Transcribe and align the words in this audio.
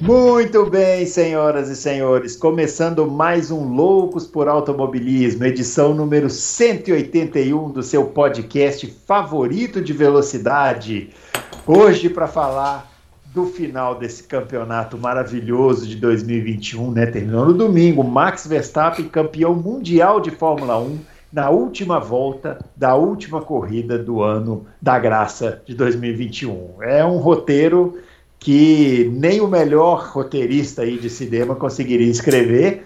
Muito 0.00 0.68
bem, 0.68 1.06
senhoras 1.06 1.68
e 1.68 1.76
senhores, 1.76 2.36
começando 2.36 3.08
mais 3.08 3.50
um 3.50 3.64
Loucos 3.74 4.26
por 4.26 4.48
Automobilismo, 4.48 5.44
edição 5.44 5.94
número 5.94 6.28
181 6.28 7.70
do 7.70 7.82
seu 7.82 8.06
podcast 8.06 8.86
favorito 9.06 9.80
de 9.80 9.92
velocidade. 9.92 11.10
Hoje 11.66 12.08
para 12.08 12.26
falar 12.26 12.90
do 13.32 13.46
final 13.46 13.96
desse 13.98 14.24
campeonato 14.24 14.98
maravilhoso 14.98 15.86
de 15.86 15.96
2021, 15.96 16.90
né? 16.90 17.06
Terminou 17.06 17.46
no 17.46 17.54
domingo, 17.54 18.02
Max 18.02 18.46
Verstappen, 18.46 19.08
campeão 19.08 19.54
mundial 19.54 20.20
de 20.20 20.30
Fórmula 20.30 20.78
1, 20.78 20.98
na 21.32 21.50
última 21.50 21.98
volta 21.98 22.64
da 22.76 22.94
última 22.94 23.40
corrida 23.40 23.98
do 23.98 24.22
ano 24.22 24.66
da 24.80 24.98
graça 24.98 25.62
de 25.66 25.74
2021. 25.74 26.82
É 26.82 27.04
um 27.04 27.18
roteiro 27.18 27.98
que 28.44 29.10
nem 29.10 29.40
o 29.40 29.48
melhor 29.48 30.10
roteirista 30.12 30.82
aí 30.82 30.98
de 30.98 31.08
cinema 31.08 31.54
conseguiria 31.54 32.10
escrever. 32.10 32.84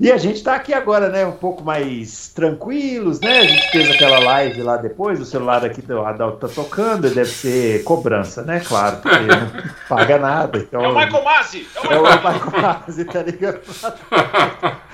E 0.00 0.10
a 0.10 0.16
gente 0.16 0.36
está 0.36 0.54
aqui 0.54 0.72
agora, 0.72 1.10
né, 1.10 1.26
um 1.26 1.32
pouco 1.32 1.62
mais 1.62 2.28
tranquilos, 2.28 3.20
né? 3.20 3.40
A 3.40 3.44
gente 3.44 3.70
fez 3.70 3.90
aquela 3.90 4.18
live 4.20 4.62
lá 4.62 4.78
depois, 4.78 5.20
o 5.20 5.26
celular 5.26 5.62
aqui 5.66 5.82
do 5.82 6.00
Adalto 6.00 6.48
tá 6.48 6.48
tocando, 6.48 7.10
deve 7.10 7.26
ser 7.26 7.84
cobrança, 7.84 8.40
né? 8.42 8.62
Claro, 8.66 8.96
porque 9.02 9.18
não 9.18 9.86
paga 9.86 10.18
nada. 10.18 10.58
Então... 10.60 10.82
É 10.82 10.88
o 10.88 10.94
Michael 10.94 11.24
Masi! 11.24 11.66
É 11.90 11.98
o 11.98 12.02
Michael 12.02 12.62
Masi, 12.62 13.04
tá 13.04 13.22
ligado? 13.22 13.60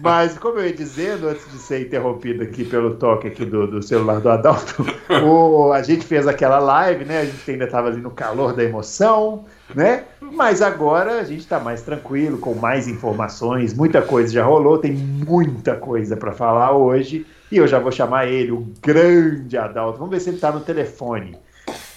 Mas, 0.00 0.38
como 0.38 0.58
eu 0.58 0.66
ia 0.66 0.72
dizendo, 0.72 1.28
antes 1.28 1.50
de 1.50 1.58
ser 1.58 1.82
interrompido 1.82 2.42
aqui 2.42 2.64
pelo 2.64 2.94
toque 2.96 3.28
aqui 3.28 3.44
do, 3.44 3.66
do 3.66 3.82
celular 3.82 4.20
do 4.20 4.28
Adalto, 4.28 4.84
o, 5.24 5.72
a 5.72 5.82
gente 5.82 6.04
fez 6.04 6.26
aquela 6.26 6.58
live, 6.58 7.04
né? 7.04 7.20
A 7.20 7.24
gente 7.24 7.50
ainda 7.50 7.64
estava 7.64 7.88
ali 7.88 8.00
no 8.00 8.10
calor 8.10 8.52
da 8.54 8.62
emoção, 8.62 9.44
né? 9.74 10.04
Mas 10.20 10.62
agora 10.62 11.20
a 11.20 11.24
gente 11.24 11.40
está 11.40 11.58
mais 11.58 11.82
tranquilo, 11.82 12.38
com 12.38 12.54
mais 12.54 12.86
informações, 12.86 13.74
muita 13.74 14.02
coisa 14.02 14.32
já 14.32 14.44
rolou, 14.44 14.78
tem 14.78 14.92
muita 14.92 15.74
coisa 15.74 16.16
para 16.16 16.32
falar 16.32 16.72
hoje. 16.72 17.26
E 17.50 17.56
eu 17.56 17.66
já 17.66 17.78
vou 17.78 17.90
chamar 17.90 18.26
ele, 18.26 18.52
o 18.52 18.66
grande 18.82 19.56
Adalto. 19.56 19.98
Vamos 19.98 20.12
ver 20.12 20.20
se 20.20 20.28
ele 20.28 20.36
está 20.36 20.52
no 20.52 20.60
telefone. 20.60 21.36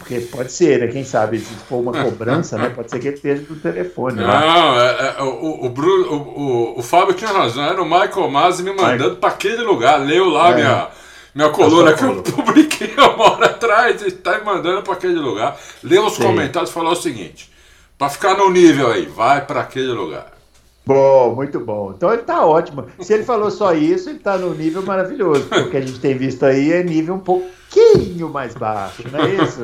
Porque 0.01 0.19
pode 0.19 0.51
ser, 0.51 0.79
né? 0.79 0.87
Quem 0.87 1.05
sabe, 1.05 1.39
se 1.39 1.53
for 1.53 1.77
uma 1.77 1.91
cobrança, 1.91 2.57
né? 2.57 2.69
Pode 2.69 2.89
ser 2.89 2.99
que 2.99 3.07
ele 3.07 3.15
esteja 3.15 3.45
no 3.47 3.55
telefone. 3.57 4.15
Não, 4.15 4.81
é, 4.81 5.15
é, 5.19 5.21
o, 5.21 5.65
o, 5.65 5.69
Bruno, 5.69 6.11
o, 6.11 6.79
o, 6.79 6.81
Fábio 6.81 7.13
tinha 7.13 7.31
razão, 7.31 7.63
era 7.63 7.79
o 7.79 7.85
Michael 7.85 8.29
Masi 8.29 8.63
me 8.63 8.73
mandando 8.73 9.17
para 9.17 9.29
aquele 9.29 9.61
lugar. 9.61 9.99
Leu 9.99 10.27
lá 10.27 10.49
é. 10.49 10.55
minha, 10.55 10.87
minha 11.35 11.49
coluna 11.49 11.93
que 11.93 12.03
eu 12.03 12.23
publiquei 12.33 12.93
uma 12.97 13.31
hora 13.31 13.45
atrás 13.45 14.01
e 14.01 14.07
está 14.07 14.39
me 14.39 14.43
mandando 14.45 14.81
para 14.81 14.93
aquele 14.93 15.19
lugar. 15.19 15.55
Leu 15.83 16.07
os 16.07 16.13
Sim. 16.13 16.23
comentários 16.23 16.71
e 16.71 16.73
falou 16.73 16.93
o 16.93 16.95
seguinte: 16.95 17.51
para 17.95 18.09
ficar 18.09 18.35
no 18.35 18.49
nível 18.49 18.91
aí, 18.91 19.05
vai 19.05 19.45
para 19.45 19.61
aquele 19.61 19.91
lugar. 19.91 20.40
Bom, 20.85 21.35
muito 21.35 21.59
bom. 21.59 21.93
Então 21.95 22.11
ele 22.11 22.23
tá 22.23 22.45
ótimo. 22.45 22.85
Se 22.99 23.13
ele 23.13 23.23
falou 23.23 23.51
só 23.51 23.73
isso, 23.73 24.09
ele 24.09 24.19
tá 24.19 24.37
no 24.37 24.53
nível 24.53 24.81
maravilhoso. 24.81 25.45
Porque 25.45 25.59
o 25.59 25.69
que 25.69 25.77
a 25.77 25.81
gente 25.81 25.99
tem 25.99 26.17
visto 26.17 26.43
aí 26.43 26.71
é 26.71 26.83
nível 26.83 27.15
um 27.15 27.19
pouquinho 27.19 28.29
mais 28.29 28.55
baixo, 28.55 29.03
não 29.11 29.19
é 29.19 29.35
isso? 29.35 29.61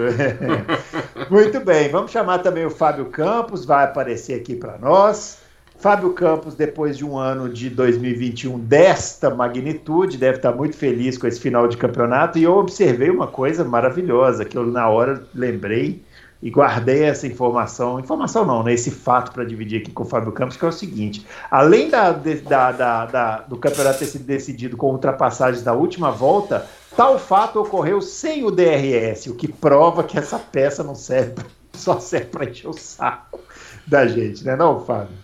muito 1.30 1.60
bem. 1.60 1.90
Vamos 1.90 2.12
chamar 2.12 2.40
também 2.40 2.66
o 2.66 2.70
Fábio 2.70 3.06
Campos, 3.06 3.66
vai 3.66 3.86
aparecer 3.86 4.40
aqui 4.40 4.56
para 4.56 4.78
nós. 4.78 5.40
Fábio 5.80 6.12
Campos, 6.14 6.56
depois 6.56 6.98
de 6.98 7.06
um 7.06 7.18
ano 7.18 7.50
de 7.50 7.70
2021 7.70 8.58
desta 8.60 9.30
magnitude, 9.30 10.18
deve 10.18 10.38
estar 10.38 10.52
muito 10.52 10.76
feliz 10.76 11.18
com 11.18 11.28
esse 11.28 11.40
final 11.40 11.68
de 11.68 11.78
campeonato. 11.78 12.40
E 12.40 12.44
eu 12.44 12.54
observei 12.54 13.12
uma 13.12 13.28
coisa 13.28 13.64
maravilhosa 13.64 14.44
que 14.44 14.58
eu, 14.58 14.66
na 14.66 14.90
hora, 14.90 15.24
lembrei 15.36 16.02
e 16.42 16.50
guardei 16.50 17.04
essa 17.04 17.26
informação, 17.26 18.00
informação 18.00 18.46
não, 18.46 18.64
né, 18.64 18.74
esse 18.74 18.92
fato 18.92 19.32
para 19.32 19.44
dividir 19.44 19.82
aqui 19.82 19.92
com 19.92 20.04
o 20.04 20.06
Fábio 20.06 20.32
Campos, 20.32 20.56
que 20.56 20.66
é 20.66 20.68
o 20.68 20.72
seguinte: 20.72 21.26
além 21.50 21.90
da, 21.90 22.12
da, 22.12 22.72
da, 22.72 23.06
da, 23.06 23.38
do 23.40 23.58
campeonato 23.58 24.00
ter 24.00 24.06
sido 24.06 24.24
decidido 24.24 24.78
com 24.78 24.92
ultrapassagens 24.92 25.64
da 25.64 25.74
última 25.74 26.12
volta, 26.12 26.68
tal 26.96 27.18
fato 27.18 27.60
ocorreu 27.60 28.02
sem 28.02 28.44
o 28.44 28.52
DRS, 28.52 29.28
o 29.28 29.36
que 29.36 29.48
prova 29.48 30.04
que 30.04 30.18
essa 30.18 30.38
peça 30.38 30.84
não 30.84 30.96
serve, 30.96 31.44
só 31.74 32.00
serve 32.00 32.28
para 32.28 32.46
encher 32.46 32.68
o 32.68 32.74
saco 32.74 33.40
da 33.86 34.06
gente, 34.06 34.44
né, 34.44 34.56
não, 34.56 34.84
Fábio? 34.86 35.16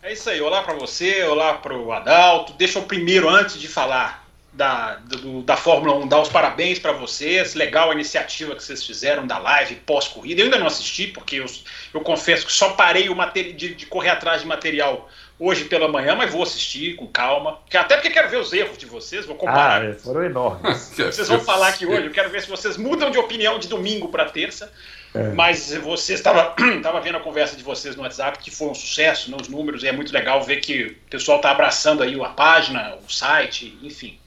É 0.00 0.12
isso 0.12 0.30
aí, 0.30 0.40
olá 0.40 0.62
para 0.62 0.74
você, 0.74 1.24
olá 1.24 1.54
para 1.54 1.76
o 1.76 1.92
Adalto. 1.92 2.54
Deixa 2.54 2.78
eu 2.78 2.84
primeiro, 2.84 3.28
antes 3.28 3.58
de 3.58 3.68
falar 3.68 4.27
da, 4.58 4.96
do, 4.96 5.40
da 5.42 5.56
Fórmula 5.56 5.94
1 5.98 6.08
dar 6.08 6.20
os 6.20 6.28
parabéns 6.28 6.80
para 6.80 6.90
vocês. 6.90 7.54
Legal 7.54 7.90
a 7.90 7.94
iniciativa 7.94 8.56
que 8.56 8.62
vocês 8.62 8.84
fizeram 8.84 9.24
da 9.24 9.38
live 9.38 9.76
pós-corrida. 9.86 10.40
Eu 10.40 10.46
ainda 10.46 10.58
não 10.58 10.66
assisti, 10.66 11.06
porque 11.06 11.36
eu, 11.36 11.46
eu 11.94 12.00
confesso 12.00 12.44
que 12.44 12.52
só 12.52 12.70
parei 12.70 13.08
o 13.08 13.14
de, 13.32 13.74
de, 13.74 13.86
correr 13.86 14.10
atrás 14.10 14.40
de 14.40 14.48
material 14.48 15.08
hoje 15.38 15.66
pela 15.66 15.86
manhã, 15.86 16.16
mas 16.16 16.32
vou 16.32 16.42
assistir 16.42 16.96
com 16.96 17.06
calma. 17.06 17.60
Até 17.72 17.94
porque 17.94 18.10
quero 18.10 18.28
ver 18.28 18.38
os 18.38 18.52
erros 18.52 18.76
de 18.76 18.84
vocês, 18.84 19.24
vou 19.24 19.36
comparar. 19.36 19.80
Ah, 19.80 19.84
é, 19.84 19.92
foram 19.92 20.24
enormes. 20.24 20.90
vocês 20.98 21.28
vão 21.28 21.38
falar 21.38 21.68
aqui 21.68 21.86
hoje, 21.86 22.06
eu 22.06 22.10
quero 22.10 22.28
ver 22.28 22.42
se 22.42 22.50
vocês 22.50 22.76
mudam 22.76 23.12
de 23.12 23.18
opinião 23.18 23.60
de 23.60 23.68
domingo 23.68 24.08
para 24.08 24.24
terça. 24.24 24.72
É. 25.14 25.28
Mas 25.34 25.72
vocês 25.76 26.18
estava 26.18 26.56
tava 26.82 27.00
vendo 27.00 27.16
a 27.16 27.20
conversa 27.20 27.56
de 27.56 27.62
vocês 27.62 27.94
no 27.94 28.02
WhatsApp, 28.02 28.40
que 28.40 28.50
foi 28.50 28.68
um 28.68 28.74
sucesso, 28.74 29.30
né, 29.30 29.36
os 29.40 29.48
números, 29.48 29.84
e 29.84 29.86
é 29.86 29.92
muito 29.92 30.12
legal 30.12 30.42
ver 30.42 30.56
que 30.56 30.82
o 30.82 30.94
pessoal 31.08 31.36
está 31.36 31.52
abraçando 31.52 32.02
aí 32.02 32.20
a 32.20 32.28
página, 32.30 32.96
o 33.06 33.10
site, 33.10 33.78
enfim. 33.84 34.18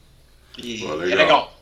E 0.57 0.85
legal. 0.85 1.01
é 1.03 1.15
legal. 1.15 1.53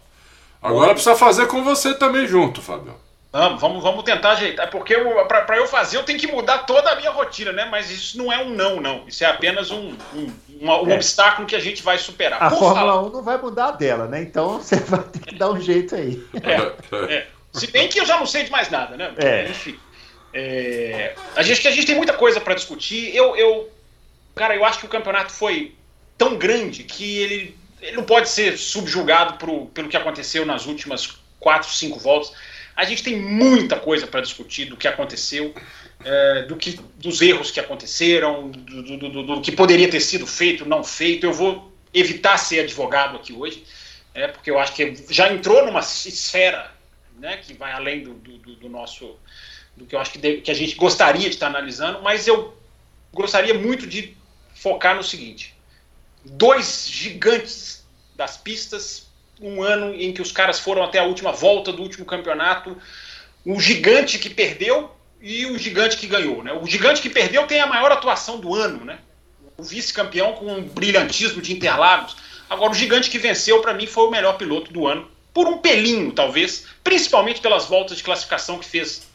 Agora 0.62 0.94
precisa 0.94 1.16
fazer 1.16 1.48
com 1.48 1.64
você 1.64 1.94
também 1.94 2.28
junto, 2.28 2.62
Fábio. 2.62 2.96
Vamos, 3.32 3.62
vamos, 3.62 3.84
vamos 3.84 4.04
tentar 4.04 4.32
ajeitar, 4.32 4.72
porque 4.72 4.96
para 5.28 5.58
eu 5.58 5.68
fazer 5.68 5.98
eu 5.98 6.04
tenho 6.04 6.18
que 6.18 6.26
mudar 6.26 6.60
toda 6.60 6.90
a 6.90 6.96
minha 6.96 7.12
rotina, 7.12 7.52
né? 7.52 7.68
Mas 7.70 7.92
isso 7.92 8.18
não 8.18 8.34
é 8.34 8.40
um 8.40 8.50
não, 8.50 8.82
não. 8.82 9.08
Isso 9.08 9.24
é 9.24 9.28
apenas 9.28 9.70
um, 9.70 9.96
um, 10.16 10.34
um, 10.62 10.68
um 10.68 10.92
é. 10.92 10.96
obstáculo 10.96 11.48
que 11.48 11.56
a 11.56 11.60
gente 11.60 11.84
vai 11.84 12.00
superar. 12.00 12.42
A 12.42 12.50
Por 12.50 12.58
Fórmula 12.58 12.80
falar... 12.80 13.02
1 13.04 13.10
não 13.12 13.22
vai 13.22 13.38
mudar 13.38 13.72
dela, 13.72 14.08
né? 14.08 14.20
Então 14.24 14.58
você 14.60 14.78
vai 14.78 15.04
ter 15.04 15.20
que 15.20 15.36
dar 15.36 15.52
um 15.52 15.62
jeito 15.62 15.94
aí. 15.94 16.24
É, 16.42 17.14
é. 17.14 17.28
Se 17.54 17.68
bem 17.68 17.88
que 17.88 18.00
eu 18.00 18.06
já 18.06 18.18
não 18.18 18.26
sei 18.26 18.46
de 18.46 18.52
mais 18.52 18.72
nada, 18.72 18.98
né? 18.98 19.14
É. 19.18 19.48
Enfim. 19.48 19.78
É... 20.34 21.14
A, 21.36 21.44
gente, 21.44 21.68
a 21.68 21.72
gente 21.72 21.86
tem 21.86 21.96
muita 21.96 22.14
coisa 22.14 22.42
para 22.42 22.56
discutir. 22.56 23.16
Eu, 23.16 23.36
eu, 23.36 23.70
cara, 24.36 24.56
eu 24.56 24.66
acho 24.66 24.80
que 24.80 24.86
o 24.88 24.90
campeonato 24.90 25.32
foi 25.32 25.76
tão 26.18 26.36
grande 26.36 26.84
que 26.84 27.20
ele 27.20 27.59
ele 27.82 27.98
não 27.98 28.04
pode 28.04 28.30
ser 28.30 28.58
subjugado 28.58 29.36
pro, 29.36 29.68
pelo 29.68 29.90
que 29.90 29.98
aconteceu 29.98 30.46
nas 30.46 30.66
últimas 30.66 31.18
quatro, 31.40 31.70
cinco 31.70 32.00
voltas. 32.00 32.34
A 32.76 32.86
gente 32.86 33.04
tem 33.04 33.20
muita 33.20 33.78
coisa 33.78 34.08
para 34.08 34.22
discutir 34.22 34.66
do 34.66 34.78
que 34.78 34.88
aconteceu, 34.88 35.54
é, 36.04 36.44
do 36.44 36.56
que, 36.56 36.80
dos 36.96 37.22
erros 37.22 37.52
que 37.52 37.60
aconteceram, 37.60 38.50
do, 38.50 38.84
do, 38.84 38.98
do, 38.98 39.24
do, 39.24 39.42
que 39.42 39.52
poderia 39.52 39.90
ter 39.90 40.00
sido 40.00 40.26
feito, 40.26 40.66
não 40.66 40.84
feito. 40.84 41.26
Eu 41.26 41.34
vou 41.34 41.74
evitar 41.94 42.38
ser 42.38 42.62
advogado 42.62 43.18
aqui 43.18 43.34
hoje, 43.34 43.64
é, 44.14 44.28
porque 44.28 44.50
eu 44.50 44.60
acho 44.60 44.74
que 44.74 44.94
já 45.10 45.32
entrou 45.32 45.66
numa 45.66 45.80
esfera 45.80 46.72
né, 47.18 47.38
que 47.38 47.54
vai 47.54 47.72
além 47.72 48.04
do, 48.04 48.70
nosso, 48.70 49.18
do 49.76 49.86
que 49.86 49.96
eu 49.96 50.00
acho 50.00 50.12
que, 50.12 50.18
de, 50.18 50.38
que 50.38 50.52
a 50.52 50.54
gente 50.54 50.76
gostaria 50.76 51.30
de 51.30 51.36
estar 51.36 51.48
analisando, 51.48 52.02
mas 52.02 52.28
eu 52.28 52.58
gostaria 53.14 53.54
muito 53.54 53.86
de 53.86 54.16
focar 54.56 54.96
no 54.96 55.04
seguinte: 55.04 55.54
dois 56.24 56.88
gigantes 56.88 57.84
das 58.16 58.38
pistas, 58.38 59.08
um 59.42 59.64
ano 59.64 59.94
em 59.94 60.14
que 60.14 60.22
os 60.22 60.32
caras 60.32 60.60
foram 60.60 60.84
até 60.84 61.00
a 61.00 61.04
última 61.04 61.32
volta 61.32 61.72
do 61.72 61.82
último 61.82 62.06
campeonato, 62.06 62.78
um 63.46 63.60
gigante 63.60 64.20
que 64.20 64.30
perdeu 64.30 64.94
e 65.22 65.46
o 65.46 65.58
gigante 65.58 65.98
que 65.98 66.08
ganhou. 66.08 66.44
Né? 66.44 66.54
O 66.54 66.66
gigante 66.66 67.02
que 67.02 67.10
perdeu 67.10 67.48
tem 67.48 67.62
a 67.62 67.68
maior 67.68 67.92
atuação 67.92 68.40
do 68.40 68.54
ano, 68.54 68.84
né? 68.84 69.00
o 69.58 69.64
vice-campeão 69.64 70.34
com 70.34 70.46
um 70.46 70.64
brilhantismo 70.64 71.42
de 71.42 71.54
Interlagos. 71.54 72.16
Agora, 72.50 72.72
o 72.72 72.76
gigante 72.76 73.10
que 73.10 73.20
venceu, 73.20 73.62
para 73.62 73.74
mim, 73.74 73.86
foi 73.86 74.08
o 74.08 74.12
melhor 74.12 74.38
piloto 74.38 74.72
do 74.72 74.88
ano, 74.88 75.10
por 75.34 75.48
um 75.48 75.60
pelinho, 75.60 76.12
talvez, 76.12 76.66
principalmente 76.84 77.42
pelas 77.42 77.66
voltas 77.66 77.98
de 77.98 78.04
classificação 78.04 78.58
que 78.58 78.66
fez 78.66 79.08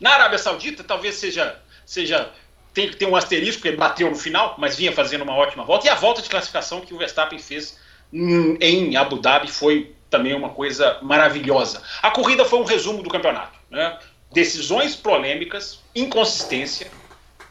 na 0.00 0.14
Arábia 0.14 0.38
Saudita, 0.38 0.82
talvez 0.82 1.16
seja, 1.16 1.60
seja 1.84 2.32
tem 2.72 2.90
ter 2.90 3.06
um 3.06 3.16
asterisco, 3.16 3.66
ele 3.66 3.76
bateu 3.76 4.08
no 4.10 4.16
final, 4.16 4.54
mas 4.58 4.76
vinha 4.76 4.92
fazendo 4.92 5.22
uma 5.22 5.34
ótima 5.34 5.64
volta. 5.64 5.86
E 5.86 5.90
a 5.90 5.94
volta 5.94 6.22
de 6.22 6.28
classificação 6.28 6.80
que 6.80 6.94
o 6.94 6.98
Verstappen 6.98 7.38
fez 7.38 7.78
em 8.12 8.96
Abu 8.96 9.18
Dhabi 9.18 9.50
foi 9.50 9.94
também 10.08 10.34
uma 10.34 10.50
coisa 10.50 10.98
maravilhosa. 11.02 11.82
A 12.02 12.10
corrida 12.10 12.44
foi 12.44 12.58
um 12.58 12.64
resumo 12.64 13.02
do 13.02 13.08
campeonato. 13.08 13.58
Né? 13.70 13.98
Decisões 14.32 14.96
polêmicas, 14.96 15.80
inconsistência, 15.94 16.88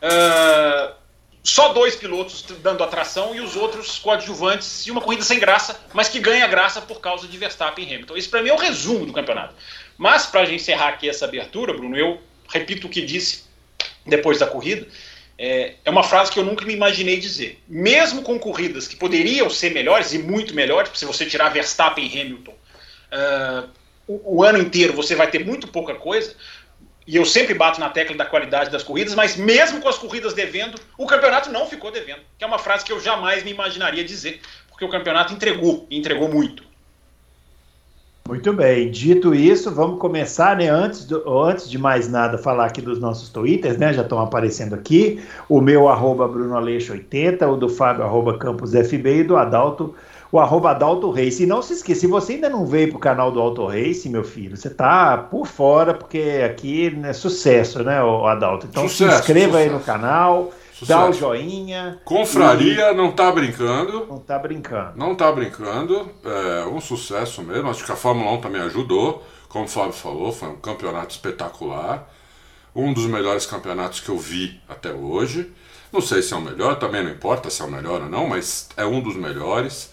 uh, 0.04 0.94
só 1.42 1.74
dois 1.74 1.96
pilotos 1.96 2.44
dando 2.62 2.84
atração 2.84 3.34
e 3.34 3.40
os 3.40 3.56
outros 3.56 3.98
coadjuvantes 3.98 4.86
e 4.86 4.92
uma 4.92 5.02
corrida 5.02 5.24
sem 5.24 5.40
graça, 5.40 5.80
mas 5.94 6.10
que 6.10 6.20
ganha 6.20 6.46
graça 6.48 6.82
por 6.82 7.00
causa 7.00 7.28
de 7.28 7.38
Verstappen 7.38 7.86
e 7.86 7.94
Hamilton. 7.94 8.18
Isso 8.18 8.30
para 8.30 8.42
mim 8.42 8.50
é 8.50 8.54
o 8.54 8.58
resumo 8.58 9.06
do 9.06 9.14
campeonato. 9.14 9.56
Mas 9.98 10.26
para 10.26 10.42
a 10.42 10.46
gente 10.46 10.62
encerrar 10.62 10.90
aqui 10.90 11.10
essa 11.10 11.26
abertura, 11.26 11.74
Bruno, 11.74 11.98
eu 11.98 12.22
repito 12.50 12.88
o 12.88 12.90
que 12.90 13.02
disse 13.02 13.46
depois 14.06 14.40
da 14.40 14.48
corrida. 14.48 14.88
É, 15.42 15.76
é 15.86 15.90
uma 15.90 16.04
frase 16.04 16.30
que 16.30 16.38
eu 16.38 16.44
nunca 16.44 16.66
me 16.66 16.74
imaginei 16.74 17.18
dizer. 17.18 17.64
Mesmo 17.66 18.22
com 18.22 18.38
corridas 18.38 18.90
que 18.90 18.98
poderiam 18.98 19.50
ser 19.50 19.72
melhores 19.72 20.12
e 20.12 20.20
muito 20.20 20.54
melhores, 20.54 20.92
se 20.94 21.06
você 21.06 21.26
tirar 21.26 21.48
Verstappen 21.48 22.06
e 22.06 22.22
Hamilton, 22.22 22.52
uh, 22.52 23.70
o, 24.06 24.40
o 24.40 24.44
ano 24.44 24.60
inteiro 24.60 24.92
você 24.92 25.16
vai 25.16 25.32
ter 25.32 25.46
muito 25.46 25.70
pouca 25.70 25.96
coisa 25.96 26.36
e 27.08 27.16
eu 27.16 27.26
sempre 27.26 27.54
bato 27.54 27.80
na 27.80 27.90
tecla 27.90 28.18
da 28.18 28.26
qualidade 28.26 28.70
das 28.70 28.84
corridas, 28.84 29.16
mas 29.16 29.38
mesmo 29.38 29.80
com 29.80 29.88
as 29.88 29.98
corridas 29.98 30.34
devendo, 30.34 30.78
o 30.98 31.08
campeonato 31.08 31.50
não 31.50 31.66
ficou 31.66 31.90
devendo. 31.90 32.22
Que 32.38 32.44
é 32.44 32.48
uma 32.48 32.60
frase 32.60 32.84
que 32.84 32.92
eu 32.92 33.00
jamais 33.00 33.42
me 33.42 33.52
imaginaria 33.52 34.04
dizer, 34.04 34.42
porque 34.68 34.84
o 34.84 34.90
campeonato 34.90 35.34
entregou, 35.34 35.88
entregou 35.90 36.28
muito. 36.28 36.69
Muito 38.30 38.54
bem, 38.54 38.92
dito 38.92 39.34
isso, 39.34 39.72
vamos 39.72 39.98
começar, 39.98 40.56
né? 40.56 40.70
Antes, 40.70 41.04
do, 41.04 41.28
antes 41.42 41.68
de 41.68 41.80
mais 41.80 42.08
nada, 42.08 42.38
falar 42.38 42.66
aqui 42.66 42.80
dos 42.80 43.00
nossos 43.00 43.30
twitters, 43.30 43.80
né? 43.80 43.92
Já 43.92 44.04
estão 44.04 44.20
aparecendo 44.20 44.76
aqui. 44.76 45.20
O 45.50 45.60
meu, 45.60 45.90
arroba 45.90 46.28
Bruno 46.28 46.56
Aleixo 46.56 46.94
80, 46.94 47.50
o 47.50 47.58
do 47.58 47.68
Fábio, 47.68 48.04
arroba 48.04 48.38
Campos 48.38 48.72
FB 48.72 49.22
e 49.22 49.24
do 49.24 49.36
Adalto, 49.36 49.96
o 50.32 50.40
arroba 50.40 50.70
Adalto 50.70 51.10
Race. 51.10 51.42
E 51.42 51.48
não 51.48 51.64
se 51.64 51.74
esqueça, 51.74 52.02
se 52.02 52.08
você 52.08 52.34
ainda 52.34 52.52
não 52.52 52.68
veio 52.68 52.90
para 52.90 52.98
o 52.98 53.00
canal 53.00 53.32
do 53.32 53.42
Auto 53.42 53.66
Race, 53.66 54.08
meu 54.08 54.24
filho, 54.24 54.56
você 54.56 54.70
tá 54.70 55.18
por 55.18 55.48
fora, 55.48 55.96
porque 55.96 56.44
aqui 56.46 56.96
é 57.04 57.14
sucesso, 57.14 57.84
né, 57.84 58.00
o 58.04 58.28
Adalto? 58.28 58.68
Então 58.70 58.88
sucesso, 58.88 59.12
se 59.12 59.20
inscreva 59.22 59.54
sucesso. 59.54 59.70
aí 59.70 59.76
no 59.76 59.80
canal, 59.80 60.52
sucesso. 60.80 61.00
dá 61.00 61.10
o 61.10 61.14
joinha. 61.14 62.00
Confraria 62.04 62.92
e... 62.92 62.94
não 62.94 63.12
tá 63.12 63.32
brincando. 63.32 64.06
Não 64.08 64.20
tá 64.20 64.40
brincando. 64.40 64.98
Não 64.98 65.16
tá 65.16 65.32
brincando. 65.32 66.10
É 66.24 66.66
um 66.66 66.80
sucesso 66.80 67.42
mesmo. 67.42 67.70
Acho 67.70 67.86
que 67.86 67.92
a 67.92 67.96
Fórmula 67.96 68.32
1 68.34 68.42
também 68.42 68.62
ajudou. 68.62 69.24
Como 69.48 69.66
o 69.66 69.68
Fábio 69.68 69.94
falou, 69.94 70.32
foi 70.32 70.50
um 70.50 70.56
campeonato 70.58 71.12
espetacular. 71.12 72.10
Um 72.76 72.94
dos 72.94 73.06
melhores 73.06 73.46
campeonatos 73.46 74.00
que 74.00 74.10
eu 74.10 74.18
vi 74.18 74.60
até 74.68 74.92
hoje. 74.92 75.52
Não 75.92 76.02
sei 76.02 76.22
se 76.22 76.34
é 76.34 76.38
o 76.38 76.42
melhor, 76.42 76.76
também 76.78 77.04
não 77.04 77.12
importa 77.12 77.50
se 77.50 77.62
é 77.62 77.66
o 77.66 77.72
melhor 77.72 78.02
ou 78.04 78.10
não, 78.10 78.28
mas 78.28 78.70
é 78.78 78.86
um 78.86 79.02
dos 79.02 79.16
melhores 79.16 79.92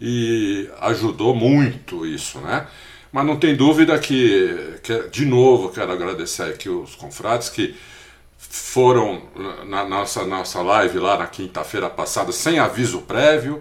e 0.00 0.68
ajudou 0.80 1.34
muito 1.34 2.04
isso, 2.04 2.40
né? 2.40 2.66
Mas 3.12 3.26
não 3.26 3.36
tem 3.36 3.54
dúvida 3.54 3.98
que, 3.98 4.78
que 4.82 5.08
de 5.08 5.24
novo, 5.24 5.70
quero 5.70 5.92
agradecer 5.92 6.44
aqui 6.44 6.68
os 6.68 6.94
confrades 6.94 7.48
que 7.48 7.76
foram 8.48 9.22
na 9.66 9.84
nossa, 9.84 10.24
nossa 10.24 10.62
live 10.62 10.98
lá 10.98 11.18
na 11.18 11.26
quinta-feira 11.26 11.90
passada 11.90 12.32
sem 12.32 12.58
aviso 12.58 13.02
prévio. 13.02 13.60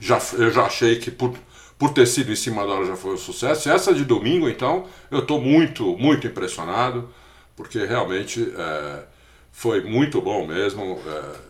Já, 0.00 0.18
eu 0.34 0.50
já 0.50 0.64
achei 0.64 0.98
que 0.98 1.10
por, 1.10 1.34
por 1.78 1.92
ter 1.92 2.06
sido 2.06 2.32
em 2.32 2.36
cima 2.36 2.66
da 2.66 2.72
hora 2.72 2.86
já 2.86 2.96
foi 2.96 3.14
um 3.14 3.18
sucesso. 3.18 3.68
E 3.68 3.72
essa 3.72 3.92
de 3.92 4.04
domingo, 4.04 4.48
então, 4.48 4.86
eu 5.10 5.20
estou 5.20 5.40
muito, 5.40 5.96
muito 5.98 6.26
impressionado, 6.26 7.08
porque 7.54 7.84
realmente 7.84 8.52
é, 8.56 9.02
foi 9.52 9.82
muito 9.82 10.20
bom 10.20 10.46
mesmo. 10.46 10.98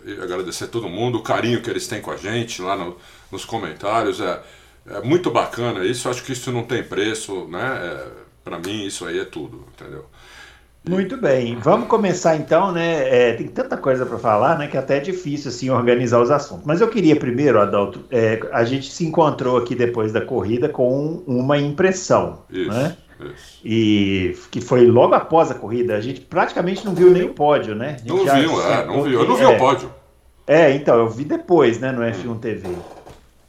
É, 0.07 0.23
agradecer 0.23 0.65
a 0.65 0.69
todo 0.69 0.89
mundo, 0.89 1.19
o 1.19 1.23
carinho 1.23 1.63
que 1.63 1.71
eles 1.71 1.87
têm 1.87 2.01
com 2.01 2.11
a 2.11 2.17
gente 2.17 2.61
lá 2.61 2.77
no, 2.77 2.97
nos 3.31 3.45
comentários. 3.45 4.21
É, 4.21 4.43
é 4.87 5.01
muito 5.01 5.31
bacana 5.31 5.85
isso. 5.85 6.09
Acho 6.09 6.23
que 6.23 6.33
isso 6.33 6.51
não 6.51 6.65
tem 6.65 6.83
preço, 6.83 7.47
né? 7.47 7.81
É, 7.83 8.25
para 8.43 8.59
mim, 8.59 8.85
isso 8.85 9.07
aí 9.07 9.19
é 9.19 9.25
tudo, 9.25 9.65
entendeu? 9.73 10.05
Muito 10.87 11.17
bem, 11.17 11.57
vamos 11.57 11.89
começar 11.89 12.37
então, 12.37 12.71
né? 12.71 13.31
É, 13.31 13.33
tem 13.33 13.49
tanta 13.49 13.75
coisa 13.75 14.05
para 14.05 14.19
falar, 14.19 14.59
né? 14.59 14.67
Que 14.67 14.77
até 14.77 14.99
é 14.99 15.01
difícil 15.01 15.49
assim 15.49 15.71
organizar 15.71 16.21
os 16.21 16.31
assuntos. 16.31 16.67
Mas 16.67 16.83
eu 16.83 16.89
queria 16.89 17.17
primeiro, 17.17 17.59
Adalto, 17.59 18.05
é, 18.11 18.39
a 18.53 18.65
gente 18.65 18.93
se 18.93 19.07
encontrou 19.07 19.57
aqui 19.57 19.75
depois 19.75 20.13
da 20.13 20.21
corrida 20.21 20.69
com 20.69 21.23
uma 21.27 21.57
impressão, 21.57 22.43
isso, 22.51 22.71
né? 22.71 22.97
Isso. 23.19 23.61
E 23.65 24.37
que 24.51 24.61
foi 24.61 24.87
logo 24.87 25.15
após 25.15 25.51
a 25.51 25.55
corrida. 25.55 25.97
A 25.97 26.01
gente 26.03 26.21
praticamente 26.21 26.85
não 26.85 26.95
viu 26.95 27.11
nem 27.11 27.23
o 27.23 27.33
pódio, 27.33 27.75
né? 27.75 27.97
Não 28.05 28.19
viu, 28.19 28.63
é, 28.63 28.85
não 28.85 29.03
viu. 29.03 29.21
Eu 29.21 29.29
não 29.29 29.37
vi 29.37 29.45
o 29.47 29.57
pódio. 29.57 29.91
É, 30.47 30.71
então 30.73 30.99
eu 30.99 31.09
vi 31.09 31.25
depois, 31.25 31.81
né? 31.81 31.93
No 31.93 32.03
F1 32.03 32.39
TV. 32.41 32.69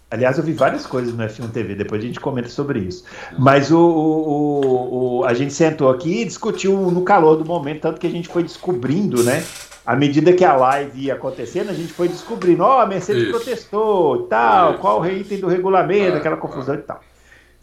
Aliás, 0.09 0.37
eu 0.37 0.43
vi 0.43 0.53
várias 0.53 0.85
coisas 0.85 1.13
no 1.13 1.23
F1 1.23 1.51
TV, 1.51 1.75
depois 1.75 2.01
a 2.01 2.05
gente 2.05 2.19
comenta 2.19 2.47
sobre 2.47 2.79
isso. 2.79 3.03
Mas 3.37 3.71
o, 3.71 3.79
o, 3.79 5.19
o, 5.19 5.25
a 5.25 5.33
gente 5.33 5.53
sentou 5.53 5.89
aqui 5.89 6.21
e 6.21 6.25
discutiu 6.25 6.91
no 6.91 7.01
calor 7.01 7.35
do 7.35 7.45
momento, 7.45 7.81
tanto 7.81 7.99
que 7.99 8.07
a 8.07 8.09
gente 8.09 8.27
foi 8.27 8.43
descobrindo, 8.43 9.23
né? 9.23 9.43
À 9.85 9.95
medida 9.95 10.33
que 10.33 10.45
a 10.45 10.55
live 10.55 11.05
ia 11.05 11.13
acontecendo, 11.15 11.69
a 11.69 11.73
gente 11.73 11.91
foi 11.91 12.07
descobrindo, 12.07 12.63
ó, 12.63 12.77
oh, 12.77 12.81
a 12.81 12.85
Mercedes 12.85 13.23
isso. 13.23 13.31
protestou 13.31 14.25
e 14.25 14.29
tal, 14.29 14.71
isso. 14.71 14.79
qual 14.79 15.01
o 15.01 15.07
item 15.07 15.39
do 15.39 15.47
regulamento, 15.47 16.15
é, 16.15 16.17
aquela 16.17 16.37
confusão 16.37 16.75
é. 16.75 16.77
e 16.77 16.81
tal. 16.81 17.01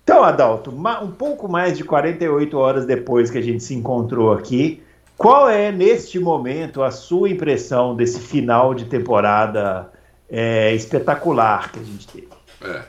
Então, 0.04 0.24
Adalto, 0.24 0.70
um 0.70 1.10
pouco 1.12 1.48
mais 1.48 1.78
de 1.78 1.84
48 1.84 2.58
horas 2.58 2.84
depois 2.84 3.30
que 3.30 3.38
a 3.38 3.42
gente 3.42 3.62
se 3.62 3.74
encontrou 3.74 4.32
aqui, 4.32 4.82
qual 5.16 5.48
é, 5.48 5.70
neste 5.70 6.18
momento, 6.18 6.82
a 6.82 6.90
sua 6.90 7.28
impressão 7.28 7.94
desse 7.94 8.18
final 8.18 8.74
de 8.74 8.86
temporada 8.86 9.90
é, 10.32 10.75
espetacular 10.75 11.70
que 11.70 11.79
a 11.79 11.82
gente 11.82 12.08
teve? 12.08 12.29
É. 12.62 12.82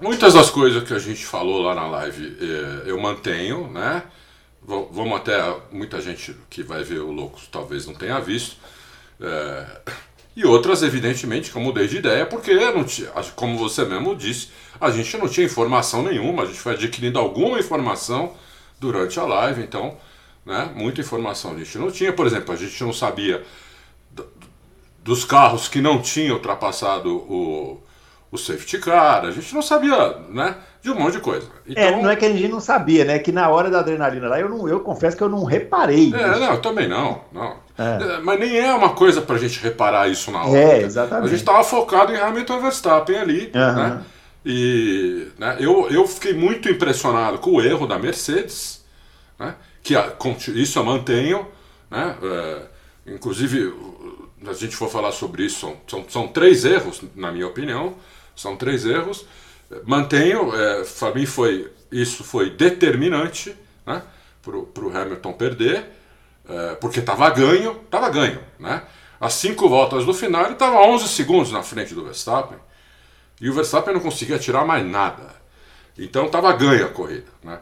Muitas 0.00 0.34
das 0.34 0.50
coisas 0.50 0.82
que 0.82 0.92
a 0.92 0.98
gente 0.98 1.24
falou 1.24 1.62
lá 1.62 1.74
na 1.74 1.86
live 1.86 2.36
é, 2.40 2.90
eu 2.90 2.98
mantenho, 3.00 3.68
né? 3.68 4.02
Vamos 4.62 5.16
até. 5.16 5.38
Muita 5.70 6.00
gente 6.00 6.36
que 6.48 6.62
vai 6.62 6.82
ver 6.82 7.00
o 7.00 7.12
Loucos 7.12 7.48
talvez 7.50 7.86
não 7.86 7.94
tenha 7.94 8.18
visto. 8.20 8.56
É, 9.20 9.66
e 10.34 10.44
outras, 10.44 10.82
evidentemente, 10.82 11.50
que 11.50 11.56
eu 11.56 11.62
mudei 11.62 11.86
de 11.86 11.98
ideia, 11.98 12.24
porque, 12.24 12.54
não 12.54 12.84
tinha, 12.84 13.10
como 13.34 13.58
você 13.58 13.84
mesmo 13.84 14.14
disse, 14.14 14.48
a 14.80 14.90
gente 14.90 15.16
não 15.18 15.28
tinha 15.28 15.44
informação 15.44 16.02
nenhuma, 16.02 16.44
a 16.44 16.46
gente 16.46 16.58
foi 16.58 16.74
adquirindo 16.74 17.18
alguma 17.18 17.58
informação 17.58 18.34
durante 18.78 19.18
a 19.18 19.24
live, 19.24 19.62
então, 19.62 19.98
né, 20.46 20.70
muita 20.74 21.00
informação 21.00 21.52
a 21.52 21.58
gente 21.58 21.76
não 21.76 21.90
tinha. 21.90 22.12
Por 22.12 22.26
exemplo, 22.26 22.54
a 22.54 22.56
gente 22.56 22.82
não 22.82 22.92
sabia 22.92 23.44
dos 25.02 25.24
carros 25.24 25.68
que 25.68 25.80
não 25.80 26.00
tinham 26.00 26.36
ultrapassado 26.36 27.16
o, 27.16 27.82
o 28.30 28.38
safety 28.38 28.78
car, 28.78 29.24
a 29.24 29.30
gente 29.30 29.54
não 29.54 29.62
sabia, 29.62 30.16
né? 30.28 30.56
De 30.82 30.90
um 30.90 30.94
monte 30.94 31.14
de 31.14 31.20
coisa. 31.20 31.46
É, 31.68 31.72
então, 31.72 31.98
é, 31.98 32.02
não 32.02 32.10
é 32.10 32.16
que 32.16 32.24
a 32.24 32.32
gente 32.32 32.48
não 32.48 32.60
sabia, 32.60 33.04
né? 33.04 33.18
Que 33.18 33.32
na 33.32 33.48
hora 33.48 33.70
da 33.70 33.80
adrenalina 33.80 34.28
lá, 34.28 34.40
eu, 34.40 34.48
não, 34.48 34.68
eu 34.68 34.80
confesso 34.80 35.16
que 35.16 35.22
eu 35.22 35.28
não 35.28 35.44
reparei. 35.44 36.12
É, 36.14 36.38
não, 36.38 36.52
eu 36.52 36.62
também 36.62 36.88
não. 36.88 37.22
não. 37.32 37.56
É. 37.76 38.16
é 38.16 38.18
mas 38.20 38.38
nem 38.40 38.58
é 38.58 38.72
uma 38.72 38.90
coisa 38.90 39.20
pra 39.20 39.36
gente 39.36 39.60
reparar 39.60 40.08
isso 40.08 40.30
na 40.30 40.44
hora. 40.44 40.58
É, 40.58 40.82
exatamente. 40.82 41.26
A 41.26 41.30
gente 41.30 41.44
tava 41.44 41.64
focado 41.64 42.12
em 42.12 42.16
Hamilton 42.16 42.56
e 42.56 42.62
Verstappen 42.62 43.18
ali, 43.18 43.52
uhum. 43.54 43.74
né? 43.74 44.02
E 44.44 45.28
né, 45.38 45.56
eu, 45.60 45.88
eu 45.90 46.06
fiquei 46.06 46.32
muito 46.32 46.68
impressionado 46.68 47.38
com 47.38 47.50
o 47.52 47.60
erro 47.60 47.86
da 47.86 47.98
Mercedes, 47.98 48.82
né? 49.38 49.54
Que 49.82 49.96
a, 49.96 50.14
isso 50.54 50.78
eu 50.78 50.84
mantenho, 50.84 51.46
né? 51.90 52.16
É, 52.22 53.12
inclusive, 53.14 53.74
a 54.46 54.52
gente 54.52 54.74
for 54.76 54.90
falar 54.90 55.12
sobre 55.12 55.44
isso, 55.44 55.60
são, 55.60 55.76
são, 55.86 56.04
são 56.08 56.28
três 56.28 56.64
erros, 56.64 57.02
na 57.14 57.30
minha 57.30 57.46
opinião. 57.46 57.96
São 58.34 58.56
três 58.56 58.86
erros. 58.86 59.26
Mantenho, 59.84 60.54
é, 60.54 60.82
para 60.98 61.14
mim 61.14 61.26
foi 61.26 61.70
isso 61.92 62.22
foi 62.22 62.50
determinante 62.50 63.54
né, 63.84 64.02
para 64.42 64.56
o 64.56 64.96
Hamilton 64.96 65.32
perder, 65.32 65.84
é, 66.48 66.74
porque 66.76 67.00
estava 67.00 67.28
ganho, 67.30 67.80
estava 67.84 68.08
ganho. 68.08 68.40
Né? 68.58 68.82
Às 69.20 69.34
cinco 69.34 69.68
voltas 69.68 70.06
do 70.06 70.14
final 70.14 70.44
ele 70.44 70.54
estava 70.54 70.76
11 70.76 71.08
segundos 71.08 71.52
na 71.52 71.62
frente 71.62 71.94
do 71.94 72.04
Verstappen 72.04 72.58
e 73.40 73.50
o 73.50 73.52
Verstappen 73.52 73.92
não 73.92 74.00
conseguia 74.00 74.38
tirar 74.38 74.64
mais 74.64 74.86
nada. 74.86 75.34
Então 75.98 76.26
estava 76.26 76.52
ganho 76.52 76.86
a 76.86 76.88
corrida. 76.88 77.30
Né? 77.42 77.58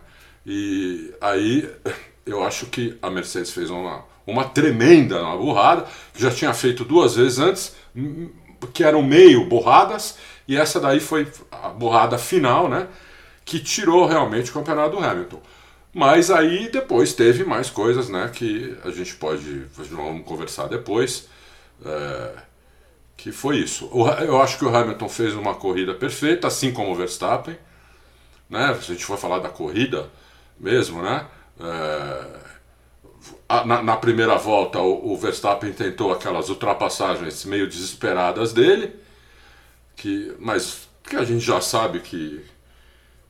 E 0.47 1.13
aí 1.21 1.69
eu 2.25 2.45
acho 2.45 2.67
que 2.67 2.97
a 3.03 3.11
Mercedes 3.11 3.51
fez 3.51 3.71
uma, 3.71 4.05
uma 4.31 4.45
tremenda 4.45 5.23
uma 5.23 5.37
burrada, 5.37 5.87
que 6.13 6.23
já 6.23 6.31
tinha 6.31 6.53
feito 6.53 6.85
duas 6.85 7.17
vezes 7.17 7.39
antes, 7.39 7.77
que 8.73 8.85
eram 8.85 9.03
meio 9.03 9.47
borradas, 9.47 10.17
e 10.47 10.57
essa 10.57 10.81
daí 10.81 11.01
foi 11.01 11.27
a 11.51 11.69
borrada 11.69 12.19
final, 12.19 12.69
né? 12.69 12.89
Que 13.45 13.59
tirou 13.59 14.07
realmente 14.07 14.51
o 14.51 14.55
campeonato 14.55 14.97
do 14.97 15.05
Hamilton. 15.05 15.41
Mas 15.95 16.31
aí 16.31 16.71
depois 16.71 17.13
teve 17.15 17.45
mais 17.45 17.71
coisas, 17.71 18.09
né? 18.09 18.31
Que 18.33 18.77
a 18.85 18.91
gente 18.91 19.15
pode. 19.17 19.65
Vamos 19.91 20.25
conversar 20.25 20.67
depois. 20.69 21.29
É, 21.85 22.31
que 23.17 23.33
foi 23.33 23.59
isso. 23.59 23.91
Eu 24.21 24.41
acho 24.41 24.59
que 24.59 24.65
o 24.65 24.75
Hamilton 24.75 25.09
fez 25.09 25.35
uma 25.35 25.55
corrida 25.55 25.95
perfeita, 25.95 26.47
assim 26.47 26.73
como 26.73 26.93
o 26.93 26.95
Verstappen. 26.95 27.59
Né? 28.49 28.75
Se 28.75 28.93
a 28.93 28.95
gente 28.95 29.05
for 29.05 29.19
falar 29.19 29.41
da 29.41 29.49
corrida 29.49 30.09
mesmo, 30.59 31.03
né? 31.03 31.27
É, 31.61 32.48
na, 33.65 33.83
na, 33.83 33.97
primeira 33.97 34.37
volta, 34.37 34.79
o, 34.79 35.13
o 35.13 35.17
Verstappen 35.17 35.73
tentou 35.73 36.13
aquelas 36.13 36.49
ultrapassagens 36.49 37.45
meio 37.45 37.67
desesperadas 37.67 38.53
dele 38.53 38.95
que, 39.99 40.35
mas 40.39 40.89
que 41.03 41.17
a 41.17 41.25
gente 41.25 41.45
já 41.45 41.61
sabe 41.61 42.01
que, 42.01 42.45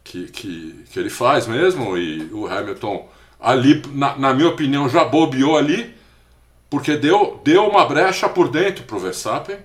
que, 0.04 0.26
que, 0.28 0.84
que 0.90 0.98
ele 0.98 1.10
faz 1.10 1.46
mesmo, 1.46 1.96
e 1.96 2.24
o 2.32 2.46
Hamilton 2.46 3.08
ali, 3.40 3.82
na, 3.92 4.16
na 4.16 4.34
minha 4.34 4.48
opinião, 4.48 4.88
já 4.88 5.04
bobeou 5.04 5.56
ali, 5.56 5.94
porque 6.68 6.96
deu, 6.96 7.40
deu 7.42 7.66
uma 7.66 7.86
brecha 7.86 8.28
por 8.28 8.48
dentro 8.48 8.84
para 8.84 8.96
o 8.96 9.00
Verstappen, 9.00 9.58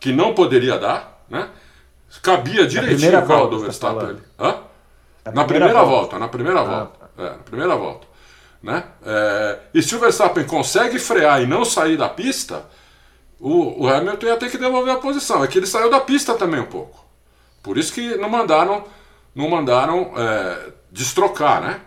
que 0.00 0.12
não 0.12 0.34
poderia 0.34 0.78
dar, 0.78 1.24
né? 1.30 1.48
Cabia 2.22 2.66
direitinho 2.66 3.18
o 3.18 3.26
carro 3.26 3.46
do 3.46 3.58
tá 3.58 3.62
Verstappen. 3.64 4.16
Hã? 4.38 4.58
Na, 5.24 5.32
na 5.32 5.44
primeira, 5.44 5.44
primeira 5.44 5.84
volta. 5.84 5.86
volta. 5.86 6.18
na 6.18 6.28
primeira 6.28 6.60
ah, 6.60 6.64
volta. 6.64 7.10
É, 7.18 7.22
na 7.22 7.38
primeira 7.38 7.76
volta. 7.76 8.06
Né? 8.64 8.82
É, 9.04 9.58
e 9.74 9.82
se 9.82 9.94
o 9.94 9.98
Verstappen 9.98 10.42
consegue 10.44 10.98
frear 10.98 11.42
e 11.42 11.46
não 11.46 11.66
sair 11.66 11.98
da 11.98 12.08
pista, 12.08 12.64
o, 13.38 13.84
o 13.84 13.86
Hamilton 13.86 14.26
ia 14.26 14.38
ter 14.38 14.50
que 14.50 14.56
devolver 14.56 14.94
a 14.94 14.96
posição. 14.96 15.44
É 15.44 15.46
que 15.46 15.58
ele 15.58 15.66
saiu 15.66 15.90
da 15.90 16.00
pista 16.00 16.32
também 16.32 16.60
um 16.60 16.66
pouco. 16.66 17.04
Por 17.62 17.76
isso 17.76 17.92
que 17.92 18.16
não 18.16 18.30
mandaram, 18.30 18.84
não 19.34 19.50
mandaram 19.50 20.12
é, 20.16 20.72
destrocar, 20.90 21.60
né? 21.60 21.80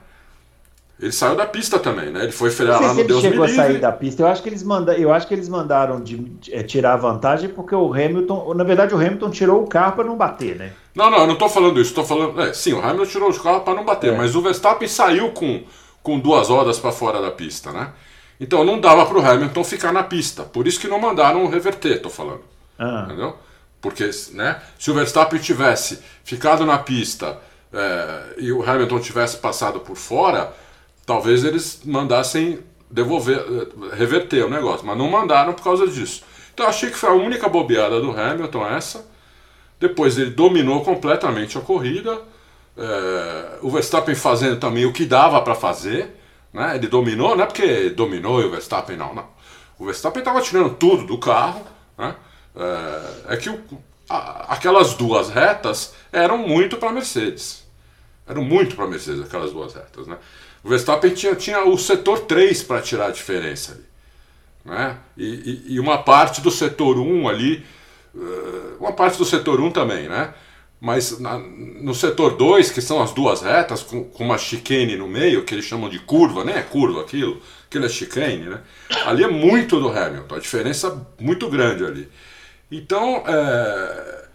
Ele 0.99 1.11
saiu 1.11 1.35
da 1.35 1.47
pista 1.47 1.79
também, 1.79 2.11
né? 2.11 2.23
Ele 2.23 2.31
foi 2.31 2.51
frear 2.51 2.79
lá 2.79 2.93
no 2.93 3.03
Deus 3.03 3.21
chegou 3.21 3.45
a 3.45 3.49
sair 3.49 3.79
da 3.79 3.91
pista. 3.91 4.21
Eu 4.21 4.27
acho 4.27 4.43
que 4.43 4.49
eles, 4.49 4.61
manda... 4.61 4.95
eu 4.95 5.11
acho 5.11 5.27
que 5.27 5.33
eles 5.33 5.49
mandaram 5.49 5.99
de, 5.99 6.17
de, 6.17 6.53
é, 6.53 6.61
tirar 6.61 6.93
a 6.93 6.97
vantagem 6.97 7.49
porque 7.49 7.73
o 7.73 7.91
Hamilton, 7.91 8.53
na 8.53 8.63
verdade, 8.63 8.93
o 8.93 8.97
Hamilton 8.97 9.31
tirou 9.31 9.63
o 9.63 9.67
carro 9.67 9.93
para 9.93 10.03
não 10.03 10.15
bater, 10.15 10.55
né? 10.55 10.73
Não, 10.93 11.09
não, 11.09 11.19
eu 11.19 11.27
não 11.27 11.33
estou 11.33 11.49
falando 11.49 11.79
isso. 11.81 11.89
Estou 11.89 12.03
falando, 12.03 12.39
é, 12.39 12.53
sim, 12.53 12.73
o 12.73 12.79
Hamilton 12.83 13.05
tirou 13.05 13.29
o 13.31 13.39
carro 13.39 13.61
para 13.61 13.73
não 13.73 13.83
bater, 13.83 14.13
é. 14.13 14.17
mas 14.17 14.35
o 14.35 14.41
Verstappen 14.41 14.87
saiu 14.87 15.31
com, 15.31 15.63
com 16.07 16.17
duas 16.17 16.47
rodas 16.47 16.79
para 16.79 16.93
fora 16.93 17.21
da 17.21 17.29
pista, 17.29 17.73
né? 17.73 17.91
Então 18.39 18.63
não 18.63 18.79
dava 18.79 19.05
para 19.05 19.17
o 19.17 19.25
Hamilton 19.25 19.61
ficar 19.61 19.91
na 19.91 20.03
pista. 20.03 20.43
Por 20.43 20.65
isso 20.65 20.79
que 20.79 20.87
não 20.87 21.01
mandaram 21.01 21.45
reverter, 21.47 21.97
estou 21.97 22.09
falando. 22.09 22.43
Ah. 22.79 23.03
Entendeu? 23.05 23.35
Porque, 23.81 24.09
né? 24.31 24.61
Se 24.79 24.89
o 24.89 24.93
Verstappen 24.93 25.37
tivesse 25.37 25.99
ficado 26.23 26.65
na 26.65 26.77
pista 26.77 27.37
é, 27.73 28.35
e 28.37 28.53
o 28.53 28.63
Hamilton 28.63 29.01
tivesse 29.01 29.35
passado 29.35 29.81
por 29.81 29.97
fora 29.97 30.53
talvez 31.05 31.43
eles 31.43 31.81
mandassem 31.83 32.59
devolver, 32.89 33.39
reverter 33.93 34.45
o 34.45 34.49
negócio, 34.49 34.85
mas 34.85 34.97
não 34.97 35.09
mandaram 35.09 35.53
por 35.53 35.63
causa 35.63 35.87
disso. 35.87 36.23
Então 36.53 36.65
eu 36.65 36.69
achei 36.69 36.89
que 36.89 36.97
foi 36.97 37.09
a 37.09 37.13
única 37.13 37.49
bobeada 37.49 37.99
do 37.99 38.11
Hamilton 38.11 38.65
essa. 38.67 39.05
Depois 39.77 40.17
ele 40.17 40.31
dominou 40.31 40.85
completamente 40.85 41.57
a 41.57 41.61
corrida. 41.61 42.21
É, 42.77 43.57
o 43.61 43.69
Verstappen 43.71 44.13
fazendo 44.13 44.59
também 44.59 44.85
o 44.85 44.93
que 44.93 45.05
dava 45.05 45.41
para 45.41 45.55
fazer. 45.55 46.15
Né? 46.53 46.75
Ele 46.75 46.87
dominou, 46.87 47.35
não 47.35 47.43
é 47.43 47.47
porque 47.47 47.89
dominou 47.89 48.39
o 48.39 48.51
Verstappen 48.51 48.95
não, 48.95 49.13
não. 49.13 49.27
O 49.79 49.85
Verstappen 49.85 50.19
estava 50.19 50.41
tirando 50.41 50.75
tudo 50.75 51.05
do 51.05 51.17
carro. 51.17 51.65
Né? 51.97 52.15
É, 52.55 53.33
é 53.33 53.37
que 53.37 53.49
o, 53.49 53.59
a, 54.09 54.53
aquelas 54.53 54.93
duas 54.93 55.29
retas 55.29 55.93
eram 56.11 56.37
muito 56.37 56.77
para 56.77 56.91
Mercedes. 56.91 57.65
Eram 58.27 58.43
muito 58.43 58.75
para 58.75 58.87
Mercedes 58.87 59.21
aquelas 59.21 59.51
duas 59.51 59.73
retas. 59.73 60.07
Né? 60.07 60.17
O 60.63 60.69
Verstappen 60.69 61.13
tinha, 61.13 61.35
tinha 61.35 61.65
o 61.65 61.77
setor 61.77 62.21
3 62.21 62.63
para 62.63 62.81
tirar 62.81 63.07
a 63.07 63.11
diferença 63.11 63.73
ali. 63.73 63.85
Né? 64.65 64.97
E, 65.17 65.25
e, 65.25 65.73
e, 65.75 65.79
uma 65.79 65.99
parte 65.99 66.41
do 66.41 66.51
setor 66.51 66.97
1 66.97 67.29
ali, 67.29 67.65
eh, 68.13 68.73
uma 68.79 68.91
parte 68.91 69.17
do 69.17 69.23
setor 69.23 69.61
1 69.61 69.71
também, 69.71 70.09
né? 70.09 70.33
Mas 70.79 71.19
na, 71.19 71.39
no 71.39 71.93
setor 71.95 72.37
2, 72.37 72.69
que 72.69 72.81
são 72.81 73.01
as 73.01 73.11
duas 73.11 73.41
retas, 73.41 73.81
com, 73.81 74.03
com, 74.03 74.23
uma 74.23 74.37
chicane 74.37 74.95
no 74.95 75.07
meio, 75.07 75.43
que 75.43 75.55
eles 75.55 75.65
chamam 75.65 75.89
de 75.89 75.99
curva, 75.99 76.43
nem 76.43 76.55
é 76.55 76.61
curva 76.61 77.01
aquilo, 77.01 77.41
aquilo 77.67 77.85
é 77.85 77.89
chicane, 77.89 78.45
né? 78.45 78.61
Ali 79.05 79.23
é 79.23 79.27
muito 79.27 79.79
do 79.79 79.89
Hamilton, 79.89 80.35
a 80.35 80.39
diferença 80.39 81.07
muito 81.19 81.49
grande 81.49 81.83
ali. 81.83 82.07
Então, 82.71 83.23
é, 83.25 84.25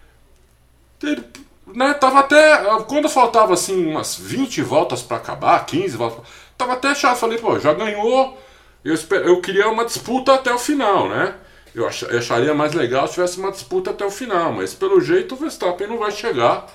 ele, 1.02 1.25
né, 1.66 1.94
tava 1.94 2.20
até. 2.20 2.64
Quando 2.88 3.08
faltava 3.08 3.54
assim 3.54 3.87
umas 3.87 4.16
20 4.16 4.62
voltas 4.62 5.02
para 5.02 5.18
acabar, 5.18 5.64
15 5.64 5.96
voltas, 5.96 6.26
tava 6.56 6.72
até 6.72 6.94
chato. 6.94 7.18
Falei, 7.18 7.38
pô, 7.38 7.58
já 7.58 7.72
ganhou. 7.72 8.38
Eu, 8.84 8.94
esper, 8.94 9.22
eu 9.22 9.40
queria 9.40 9.68
uma 9.68 9.84
disputa 9.84 10.34
até 10.34 10.52
o 10.52 10.58
final, 10.58 11.08
né? 11.08 11.37
Eu, 11.75 11.87
ach, 11.87 12.02
eu 12.02 12.19
acharia 12.19 12.55
mais 12.55 12.75
legal 12.75 13.07
se 13.07 13.14
tivesse 13.14 13.38
uma 13.38 13.50
disputa 13.50 13.91
até 13.91 14.05
o 14.05 14.11
final, 14.11 14.52
mas 14.52 14.75
pelo 14.75 15.00
jeito 15.00 15.35
o 15.35 15.38
Verstappen 15.38 15.87
não 15.87 15.99
vai 15.99 16.11
chegar. 16.11 16.67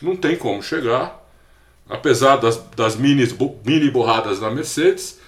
Não 0.00 0.16
tem 0.16 0.36
como 0.36 0.62
chegar. 0.62 1.24
Apesar 1.88 2.36
das, 2.36 2.56
das 2.76 2.96
mini, 2.96 3.26
mini 3.64 3.90
borradas 3.90 4.40
da 4.40 4.50
Mercedes. 4.50 5.20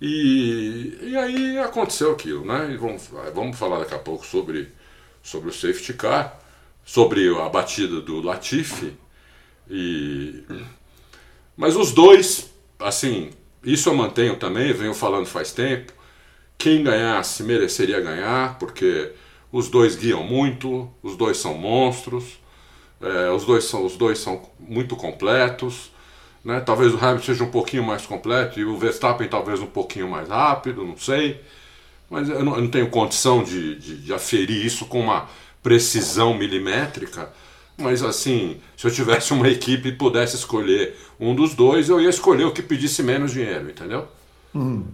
E, 0.00 0.98
e 1.00 1.16
aí 1.16 1.58
aconteceu 1.58 2.12
aquilo, 2.12 2.44
né? 2.44 2.70
E 2.72 2.76
vamos, 2.76 3.08
vamos 3.34 3.58
falar 3.58 3.78
daqui 3.78 3.94
a 3.94 3.98
pouco 3.98 4.24
sobre, 4.26 4.68
sobre 5.22 5.50
o 5.50 5.52
safety 5.52 5.94
car 5.94 6.44
sobre 6.84 7.34
a 7.38 7.48
batida 7.48 8.00
do 8.00 8.20
Latifi. 8.20 8.92
E... 9.68 10.42
Mas 11.56 11.76
os 11.76 11.92
dois, 11.92 12.52
assim, 12.78 13.30
isso 13.62 13.88
eu 13.88 13.94
mantenho 13.94 14.36
também, 14.36 14.72
venho 14.72 14.94
falando 14.94 15.26
faz 15.26 15.52
tempo. 15.52 15.92
Quem 16.58 16.82
ganhasse 16.82 17.42
mereceria 17.42 18.00
ganhar, 18.00 18.58
porque 18.58 19.12
os 19.52 19.68
dois 19.68 19.96
guiam 19.96 20.22
muito, 20.24 20.90
os 21.02 21.16
dois 21.16 21.36
são 21.36 21.54
monstros, 21.54 22.40
é, 23.00 23.30
os, 23.30 23.44
dois 23.44 23.64
são, 23.64 23.84
os 23.84 23.96
dois 23.96 24.18
são 24.18 24.42
muito 24.58 24.96
completos. 24.96 25.92
Né? 26.44 26.60
Talvez 26.60 26.92
o 26.92 26.98
Hamilton 26.98 27.24
seja 27.24 27.44
um 27.44 27.50
pouquinho 27.50 27.82
mais 27.82 28.04
completo 28.06 28.58
e 28.58 28.64
o 28.64 28.76
Verstappen 28.76 29.28
talvez 29.28 29.60
um 29.60 29.66
pouquinho 29.66 30.08
mais 30.08 30.28
rápido, 30.28 30.84
não 30.84 30.96
sei. 30.96 31.40
Mas 32.10 32.28
eu 32.28 32.44
não, 32.44 32.54
eu 32.56 32.62
não 32.62 32.70
tenho 32.70 32.90
condição 32.90 33.42
de, 33.42 33.76
de, 33.76 33.96
de 33.96 34.12
aferir 34.12 34.64
isso 34.64 34.86
com 34.86 35.00
uma 35.00 35.28
precisão 35.62 36.34
milimétrica, 36.34 37.32
mas 37.76 38.02
assim, 38.02 38.60
se 38.76 38.86
eu 38.86 38.90
tivesse 38.90 39.32
uma 39.32 39.48
equipe 39.48 39.88
e 39.88 39.92
pudesse 39.92 40.36
escolher 40.36 40.94
um 41.18 41.34
dos 41.34 41.54
dois, 41.54 41.88
eu 41.88 42.00
ia 42.00 42.10
escolher 42.10 42.44
o 42.44 42.52
que 42.52 42.62
pedisse 42.62 43.02
menos 43.02 43.32
dinheiro, 43.32 43.70
entendeu? 43.70 44.06
Hum. 44.54 44.84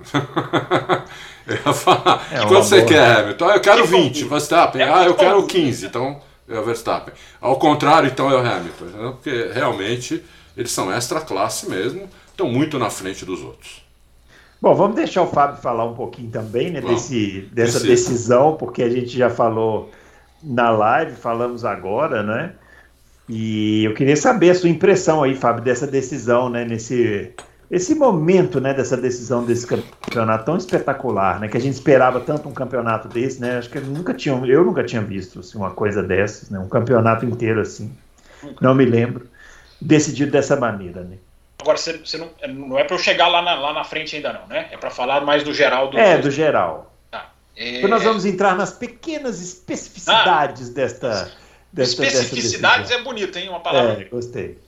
Eu 1.46 1.56
ia 1.56 1.72
falar, 1.72 2.28
é 2.30 2.40
quanto 2.42 2.64
você 2.64 2.76
boa. 2.76 2.86
quer, 2.86 3.16
Hamilton? 3.18 3.50
eu 3.50 3.60
quero 3.60 3.84
20, 3.84 4.24
Verstappen. 4.24 4.82
Ah, 4.82 5.04
eu 5.04 5.14
quero 5.14 5.44
15, 5.44 5.86
então 5.86 6.20
é 6.48 6.56
o 6.56 6.64
Verstappen. 6.64 7.12
Ao 7.40 7.58
contrário, 7.58 8.08
então 8.08 8.30
é 8.30 8.36
o 8.36 8.38
Hamilton, 8.38 9.12
porque 9.12 9.50
realmente 9.52 10.22
eles 10.56 10.70
são 10.70 10.92
extra 10.92 11.20
classe 11.20 11.68
mesmo, 11.68 12.08
estão 12.28 12.48
muito 12.48 12.78
na 12.78 12.88
frente 12.88 13.24
dos 13.24 13.42
outros. 13.42 13.84
Bom, 14.60 14.74
vamos 14.74 14.94
deixar 14.94 15.22
o 15.22 15.26
Fábio 15.26 15.60
falar 15.60 15.86
um 15.86 15.94
pouquinho 15.94 16.30
também 16.30 16.70
né, 16.70 16.80
desse, 16.80 17.48
dessa 17.52 17.80
decisão, 17.80 18.56
porque 18.56 18.82
a 18.82 18.90
gente 18.90 19.16
já 19.16 19.30
falou 19.30 19.90
na 20.42 20.70
live, 20.70 21.16
falamos 21.16 21.64
agora, 21.64 22.22
né? 22.22 22.52
E 23.28 23.84
eu 23.84 23.94
queria 23.94 24.16
saber 24.16 24.50
a 24.50 24.54
sua 24.54 24.68
impressão 24.68 25.22
aí, 25.22 25.34
Fábio, 25.34 25.64
dessa 25.64 25.86
decisão, 25.86 26.50
né? 26.50 26.64
Nesse 26.64 27.32
esse 27.70 27.94
momento, 27.94 28.60
né? 28.60 28.74
Dessa 28.74 28.96
decisão 28.96 29.44
desse 29.44 29.66
campeonato 29.66 30.44
tão 30.44 30.56
espetacular, 30.56 31.38
né? 31.38 31.48
Que 31.48 31.56
a 31.56 31.60
gente 31.60 31.74
esperava 31.74 32.18
tanto 32.18 32.48
um 32.48 32.52
campeonato 32.52 33.06
desse, 33.06 33.40
né? 33.40 33.58
Acho 33.58 33.70
que 33.70 33.78
eu 33.78 33.82
nunca 33.82 34.12
tinha, 34.12 34.34
eu 34.34 34.64
nunca 34.64 34.82
tinha 34.82 35.00
visto 35.00 35.38
assim, 35.38 35.56
uma 35.56 35.70
coisa 35.70 36.02
dessas, 36.02 36.50
né? 36.50 36.58
Um 36.58 36.68
campeonato 36.68 37.24
inteiro 37.24 37.60
assim. 37.60 37.96
Não 38.60 38.74
me 38.74 38.84
lembro 38.84 39.28
decidido 39.80 40.32
dessa 40.32 40.56
maneira, 40.56 41.02
né? 41.02 41.16
Agora, 41.60 41.76
você, 41.76 41.98
você 41.98 42.18
não, 42.18 42.30
é, 42.40 42.48
não 42.48 42.78
é 42.78 42.84
para 42.84 42.96
eu 42.96 42.98
chegar 42.98 43.28
lá 43.28 43.42
na, 43.42 43.54
lá 43.54 43.72
na 43.72 43.84
frente 43.84 44.16
ainda 44.16 44.32
não, 44.32 44.46
né? 44.48 44.68
É 44.72 44.76
para 44.76 44.90
falar 44.90 45.20
mais 45.20 45.44
do 45.44 45.52
geral 45.54 45.90
do. 45.90 45.98
É, 45.98 46.18
do 46.18 46.30
geral. 46.30 46.92
Tá. 47.10 47.30
É... 47.56 47.86
nós 47.86 48.02
vamos 48.02 48.24
entrar 48.24 48.56
nas 48.56 48.72
pequenas 48.72 49.40
especificidades 49.40 50.70
ah, 50.70 50.72
desta, 50.72 51.32
desta. 51.72 52.04
Especificidades 52.04 52.88
desta 52.88 53.00
é 53.00 53.04
bonito, 53.04 53.38
hein? 53.38 53.48
Uma 53.48 53.60
palavra. 53.60 54.02
É, 54.02 54.04
gostei. 54.04 54.58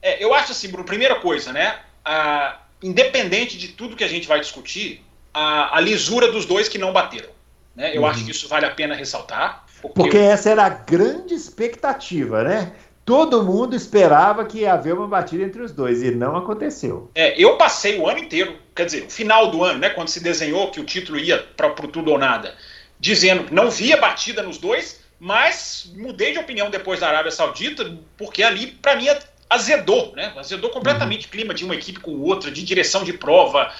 É, 0.00 0.22
eu 0.22 0.34
acho 0.34 0.52
assim, 0.52 0.68
Bruno, 0.68 0.84
primeira 0.84 1.16
coisa, 1.16 1.52
né? 1.52 1.78
A, 2.04 2.60
independente 2.82 3.56
de 3.56 3.68
tudo 3.68 3.96
que 3.96 4.04
a 4.04 4.08
gente 4.08 4.28
vai 4.28 4.40
discutir, 4.40 5.02
a, 5.32 5.76
a 5.76 5.80
lisura 5.80 6.30
dos 6.30 6.44
dois 6.44 6.68
que 6.68 6.78
não 6.78 6.92
bateram. 6.92 7.30
Né? 7.74 7.96
Eu 7.96 8.02
uhum. 8.02 8.06
acho 8.06 8.24
que 8.24 8.30
isso 8.30 8.48
vale 8.48 8.66
a 8.66 8.70
pena 8.70 8.94
ressaltar. 8.94 9.64
Porque, 9.80 10.00
porque 10.00 10.16
eu... 10.16 10.22
essa 10.22 10.50
era 10.50 10.64
a 10.64 10.68
grande 10.68 11.34
expectativa, 11.34 12.42
né? 12.42 12.72
todo 13.04 13.44
mundo 13.44 13.76
esperava 13.76 14.44
que 14.44 14.60
ia 14.60 14.72
haver 14.72 14.94
uma 14.94 15.06
batida 15.06 15.44
entre 15.44 15.60
os 15.60 15.72
dois 15.72 16.02
e 16.02 16.10
não 16.10 16.36
aconteceu. 16.36 17.10
É, 17.14 17.40
eu 17.40 17.56
passei 17.56 17.98
o 17.98 18.08
ano 18.08 18.18
inteiro, 18.18 18.56
quer 18.74 18.86
dizer, 18.86 19.04
o 19.04 19.10
final 19.10 19.50
do 19.50 19.62
ano, 19.62 19.78
né, 19.78 19.90
quando 19.90 20.08
se 20.08 20.20
desenhou 20.20 20.70
que 20.70 20.80
o 20.80 20.84
título 20.84 21.18
ia 21.18 21.38
para 21.38 21.68
o 21.68 21.88
tudo 21.88 22.10
ou 22.10 22.18
nada, 22.18 22.54
dizendo 22.98 23.44
que 23.44 23.54
não 23.54 23.70
via 23.70 23.96
batida 23.96 24.42
nos 24.42 24.58
dois, 24.58 25.02
mas 25.20 25.92
mudei 25.96 26.32
de 26.32 26.38
opinião 26.38 26.70
depois 26.70 27.00
da 27.00 27.08
Arábia 27.08 27.30
Saudita, 27.30 27.96
porque 28.16 28.42
ali, 28.42 28.68
para 28.68 28.96
mim, 28.96 29.06
azedou, 29.48 30.12
né? 30.14 30.32
Azedou 30.36 30.70
completamente 30.70 31.22
uhum. 31.22 31.28
o 31.28 31.30
clima 31.30 31.54
de 31.54 31.64
uma 31.64 31.74
equipe 31.74 32.00
com 32.00 32.12
outra, 32.20 32.50
de 32.50 32.62
direção 32.62 33.04
de 33.04 33.12
prova, 33.12 33.72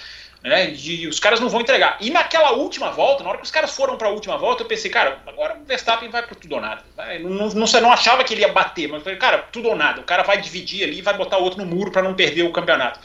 né? 0.42 0.66
De, 0.66 1.08
os 1.08 1.18
caras 1.18 1.40
não 1.40 1.48
vão 1.48 1.60
entregar. 1.60 1.96
E 2.00 2.10
naquela 2.10 2.52
última 2.52 2.90
volta, 2.90 3.22
na 3.22 3.30
hora 3.30 3.38
que 3.38 3.44
os 3.44 3.50
caras 3.50 3.74
foram 3.74 3.96
para 3.96 4.08
a 4.08 4.10
última 4.10 4.36
volta, 4.36 4.62
eu 4.62 4.66
pensei, 4.66 4.90
cara, 4.90 5.22
agora 5.26 5.58
o 5.58 5.64
Verstappen 5.64 6.10
vai 6.10 6.22
para 6.22 6.34
tudo 6.34 6.54
ou 6.54 6.60
nada. 6.60 6.82
Vai, 6.96 7.18
não, 7.18 7.30
não, 7.30 7.48
não, 7.48 7.80
não 7.80 7.92
achava 7.92 8.22
que 8.24 8.34
ele 8.34 8.42
ia 8.42 8.52
bater, 8.52 8.88
mas 8.88 9.02
falei, 9.02 9.18
cara, 9.18 9.38
tudo 9.38 9.68
ou 9.68 9.76
nada. 9.76 10.00
O 10.00 10.04
cara 10.04 10.22
vai 10.22 10.40
dividir 10.40 10.84
ali 10.84 10.98
e 10.98 11.02
vai 11.02 11.16
botar 11.16 11.38
o 11.38 11.42
outro 11.42 11.64
no 11.64 11.66
muro 11.66 11.90
para 11.90 12.02
não 12.02 12.14
perder 12.14 12.42
o 12.42 12.52
campeonato. 12.52 13.00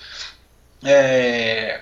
É, 0.83 1.81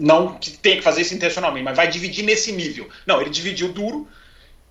não 0.00 0.34
que 0.38 0.50
tem 0.50 0.76
que 0.76 0.82
fazer 0.82 1.02
isso 1.02 1.14
intencionalmente, 1.14 1.64
mas 1.64 1.76
vai 1.76 1.88
dividir 1.88 2.24
nesse 2.24 2.52
nível. 2.52 2.88
Não, 3.06 3.20
ele 3.20 3.30
dividiu 3.30 3.72
duro 3.72 4.08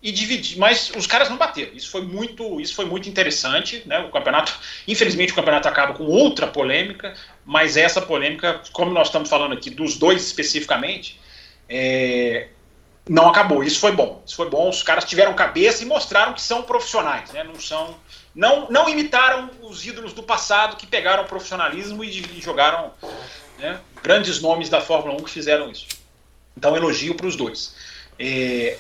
e 0.04 0.12
dividir, 0.12 0.60
mas 0.60 0.92
os 0.98 1.08
caras 1.08 1.30
não 1.30 1.38
bateram. 1.38 1.72
Isso 1.74 1.90
foi 1.90 2.02
muito, 2.02 2.60
isso 2.60 2.76
foi 2.76 2.84
muito 2.84 3.08
interessante, 3.08 3.82
né? 3.86 4.00
O 4.00 4.12
campeonato, 4.12 4.54
infelizmente 4.86 5.32
o 5.32 5.36
campeonato 5.36 5.70
acaba 5.70 5.94
com 5.94 6.04
outra 6.04 6.46
polêmica, 6.46 7.16
mas 7.46 7.78
essa 7.78 8.02
polêmica, 8.02 8.62
como 8.74 8.92
nós 8.92 9.08
estamos 9.08 9.30
falando 9.30 9.54
aqui 9.54 9.70
dos 9.70 9.98
dois 9.98 10.22
especificamente, 10.22 11.20
É, 11.70 12.50
não 13.08 13.30
acabou. 13.30 13.64
Isso 13.64 13.80
foi 13.80 13.94
bom. 13.94 14.22
Isso 14.26 14.36
foi 14.36 14.50
bom. 14.50 14.70
Os 14.70 14.84
caras 14.84 15.06
tiveram 15.06 15.34
cabeça 15.34 15.82
e 15.82 15.86
mostraram 15.86 16.34
que 16.34 16.42
são 16.42 16.64
profissionais, 16.64 17.32
né? 17.32 17.44
Não 17.44 17.60
são, 17.60 17.96
não, 18.36 18.70
não 18.70 18.90
imitaram 18.90 19.50
os 19.62 19.86
ídolos 19.86 20.14
do 20.14 20.22
passado 20.24 20.76
que 20.76 20.86
pegaram 20.86 21.24
o 21.24 21.26
profissionalismo 21.28 22.04
e, 22.04 22.10
e 22.10 22.42
jogaram 22.42 22.92
né, 23.58 23.80
grandes 24.02 24.42
nomes 24.42 24.70
da 24.70 24.82
Fórmula 24.82 25.16
1 25.20 25.24
que 25.24 25.32
fizeram 25.32 25.72
isso. 25.72 25.88
Então 26.58 26.76
elogio 26.76 27.16
para 27.16 27.28
os 27.28 27.36
dois. 27.36 27.74
É, 28.20 28.78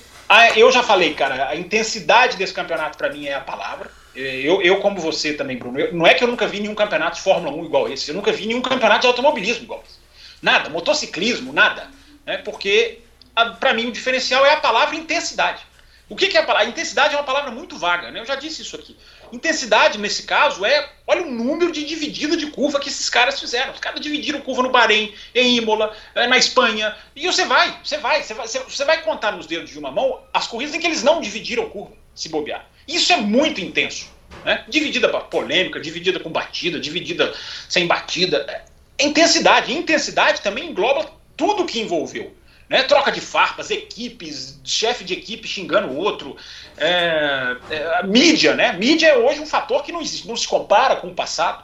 eu 0.56 0.72
já 0.72 0.84
falei, 0.84 1.14
cara, 1.14 1.50
a 1.50 1.56
intensidade 1.56 2.38
desse 2.38 2.54
campeonato 2.54 2.98
para 2.98 3.12
mim 3.12 3.26
é 3.26 3.34
a 3.34 3.42
palavra. 3.42 3.92
É, 4.16 4.42
eu, 4.42 4.62
eu, 4.62 4.80
como 4.80 5.00
você 5.00 5.34
também, 5.34 5.58
Bruno, 5.58 5.80
eu, 5.80 5.94
não 5.94 6.06
é 6.06 6.14
que 6.14 6.24
eu 6.24 6.28
nunca 6.28 6.48
vi 6.48 6.60
nenhum 6.60 6.76
campeonato 6.76 7.18
de 7.18 7.24
Fórmula 7.24 7.56
1 7.56 7.66
igual 7.66 7.92
esse, 7.92 8.10
eu 8.10 8.16
nunca 8.16 8.32
vi 8.32 8.46
nenhum 8.46 8.62
campeonato 8.62 9.02
de 9.02 9.08
automobilismo 9.08 9.64
igual 9.64 9.84
esse. 9.88 9.98
Nada, 10.42 10.70
motociclismo, 10.70 11.52
nada. 11.52 11.88
Né, 12.26 12.38
porque 12.38 13.00
para 13.60 13.74
mim, 13.74 13.88
o 13.88 13.92
diferencial 13.92 14.46
é 14.46 14.54
a 14.54 14.58
palavra 14.58 14.96
intensidade. 14.96 15.64
O 16.08 16.16
que, 16.16 16.28
que 16.28 16.38
é 16.38 16.42
a 16.42 16.46
palavra? 16.46 16.68
A 16.68 16.70
intensidade 16.70 17.16
é 17.16 17.18
uma 17.18 17.24
palavra 17.24 17.50
muito 17.50 17.78
vaga, 17.78 18.12
né? 18.12 18.20
Eu 18.20 18.26
já 18.26 18.36
disse 18.36 18.62
isso 18.62 18.76
aqui. 18.76 18.96
Intensidade, 19.34 19.98
nesse 19.98 20.24
caso, 20.24 20.64
é. 20.64 20.88
Olha 21.08 21.24
o 21.24 21.32
número 21.32 21.72
de 21.72 21.84
dividida 21.84 22.38
de 22.38 22.52
curva 22.52 22.80
que 22.80 22.88
esses 22.88 23.10
caras 23.10 23.40
fizeram. 23.40 23.74
Os 23.74 23.80
caras 23.80 24.00
dividiram 24.00 24.40
curva 24.40 24.62
no 24.62 24.70
Bahrein, 24.70 25.12
em 25.34 25.58
Imola, 25.58 25.92
eh, 26.14 26.28
na 26.28 26.38
Espanha. 26.38 26.96
E 27.16 27.26
você 27.26 27.44
vai, 27.44 27.80
você 27.84 27.98
vai, 27.98 28.22
você 28.22 28.34
vai, 28.36 28.48
você 28.48 28.86
vai 28.86 29.02
contar 29.02 29.32
nos 29.32 29.48
dedos 29.48 29.72
de 29.72 29.80
uma 29.80 29.90
mão 29.90 30.22
as 30.32 30.46
corridas 30.46 30.76
em 30.76 30.80
que 30.80 30.86
eles 30.86 31.02
não 31.02 31.20
dividiram 31.20 31.68
curva, 31.68 31.94
se 32.14 32.30
bobear. 32.30 32.70
Isso 32.88 33.12
é 33.12 33.18
muito 33.18 33.60
intenso. 33.60 34.08
Né? 34.46 34.64
Dividida 34.70 35.10
para 35.10 35.22
polêmica, 35.22 35.80
dividida 35.80 36.20
com 36.20 36.30
batida, 36.30 36.80
dividida 36.80 37.34
sem 37.68 37.88
batida. 37.88 38.46
É 39.00 39.06
intensidade. 39.06 39.74
intensidade 39.74 40.42
também 40.42 40.70
engloba 40.70 41.12
tudo 41.36 41.66
que 41.66 41.80
envolveu. 41.80 42.36
Né? 42.74 42.82
Troca 42.82 43.12
de 43.12 43.22
farpas, 43.22 43.70
equipes, 43.70 44.60
chefe 44.64 45.04
de 45.04 45.14
equipe 45.14 45.48
xingando 45.48 45.90
o 45.90 45.96
outro. 45.96 46.36
É, 46.76 47.56
é, 47.70 48.04
mídia, 48.04 48.56
né? 48.56 48.74
Mídia 48.74 49.10
é 49.10 49.16
hoje 49.16 49.40
um 49.40 49.46
fator 49.46 49.84
que 49.84 49.92
não, 49.92 50.02
existe, 50.02 50.28
não 50.28 50.36
se 50.36 50.48
compara 50.48 50.96
com 50.96 51.10
o 51.10 51.14
passado. 51.14 51.64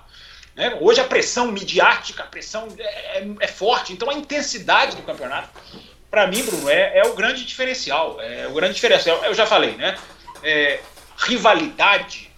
Né? 0.56 0.78
Hoje 0.80 1.02
a 1.02 1.04
pressão 1.04 1.52
midiática, 1.52 2.22
a 2.22 2.28
pressão 2.28 2.68
é, 2.78 2.84
é, 3.22 3.28
é 3.40 3.48
forte. 3.48 3.92
Então 3.92 4.08
a 4.08 4.14
intensidade 4.14 4.98
do 4.98 5.02
campeonato, 5.02 5.50
para 6.12 6.28
mim, 6.28 6.44
Bruno, 6.44 6.70
é, 6.70 7.00
é, 7.00 7.04
o 7.08 7.16
grande 7.16 7.44
diferencial. 7.44 8.22
É 8.22 8.48
o 8.48 8.54
grande 8.54 8.76
diferencial. 8.76 9.26
Eu 9.26 9.34
já 9.34 9.48
falei, 9.48 9.72
né? 9.78 9.98
É, 10.44 10.80
rivalidade 11.18 12.30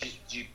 de, 0.00 0.18
de, 0.26 0.48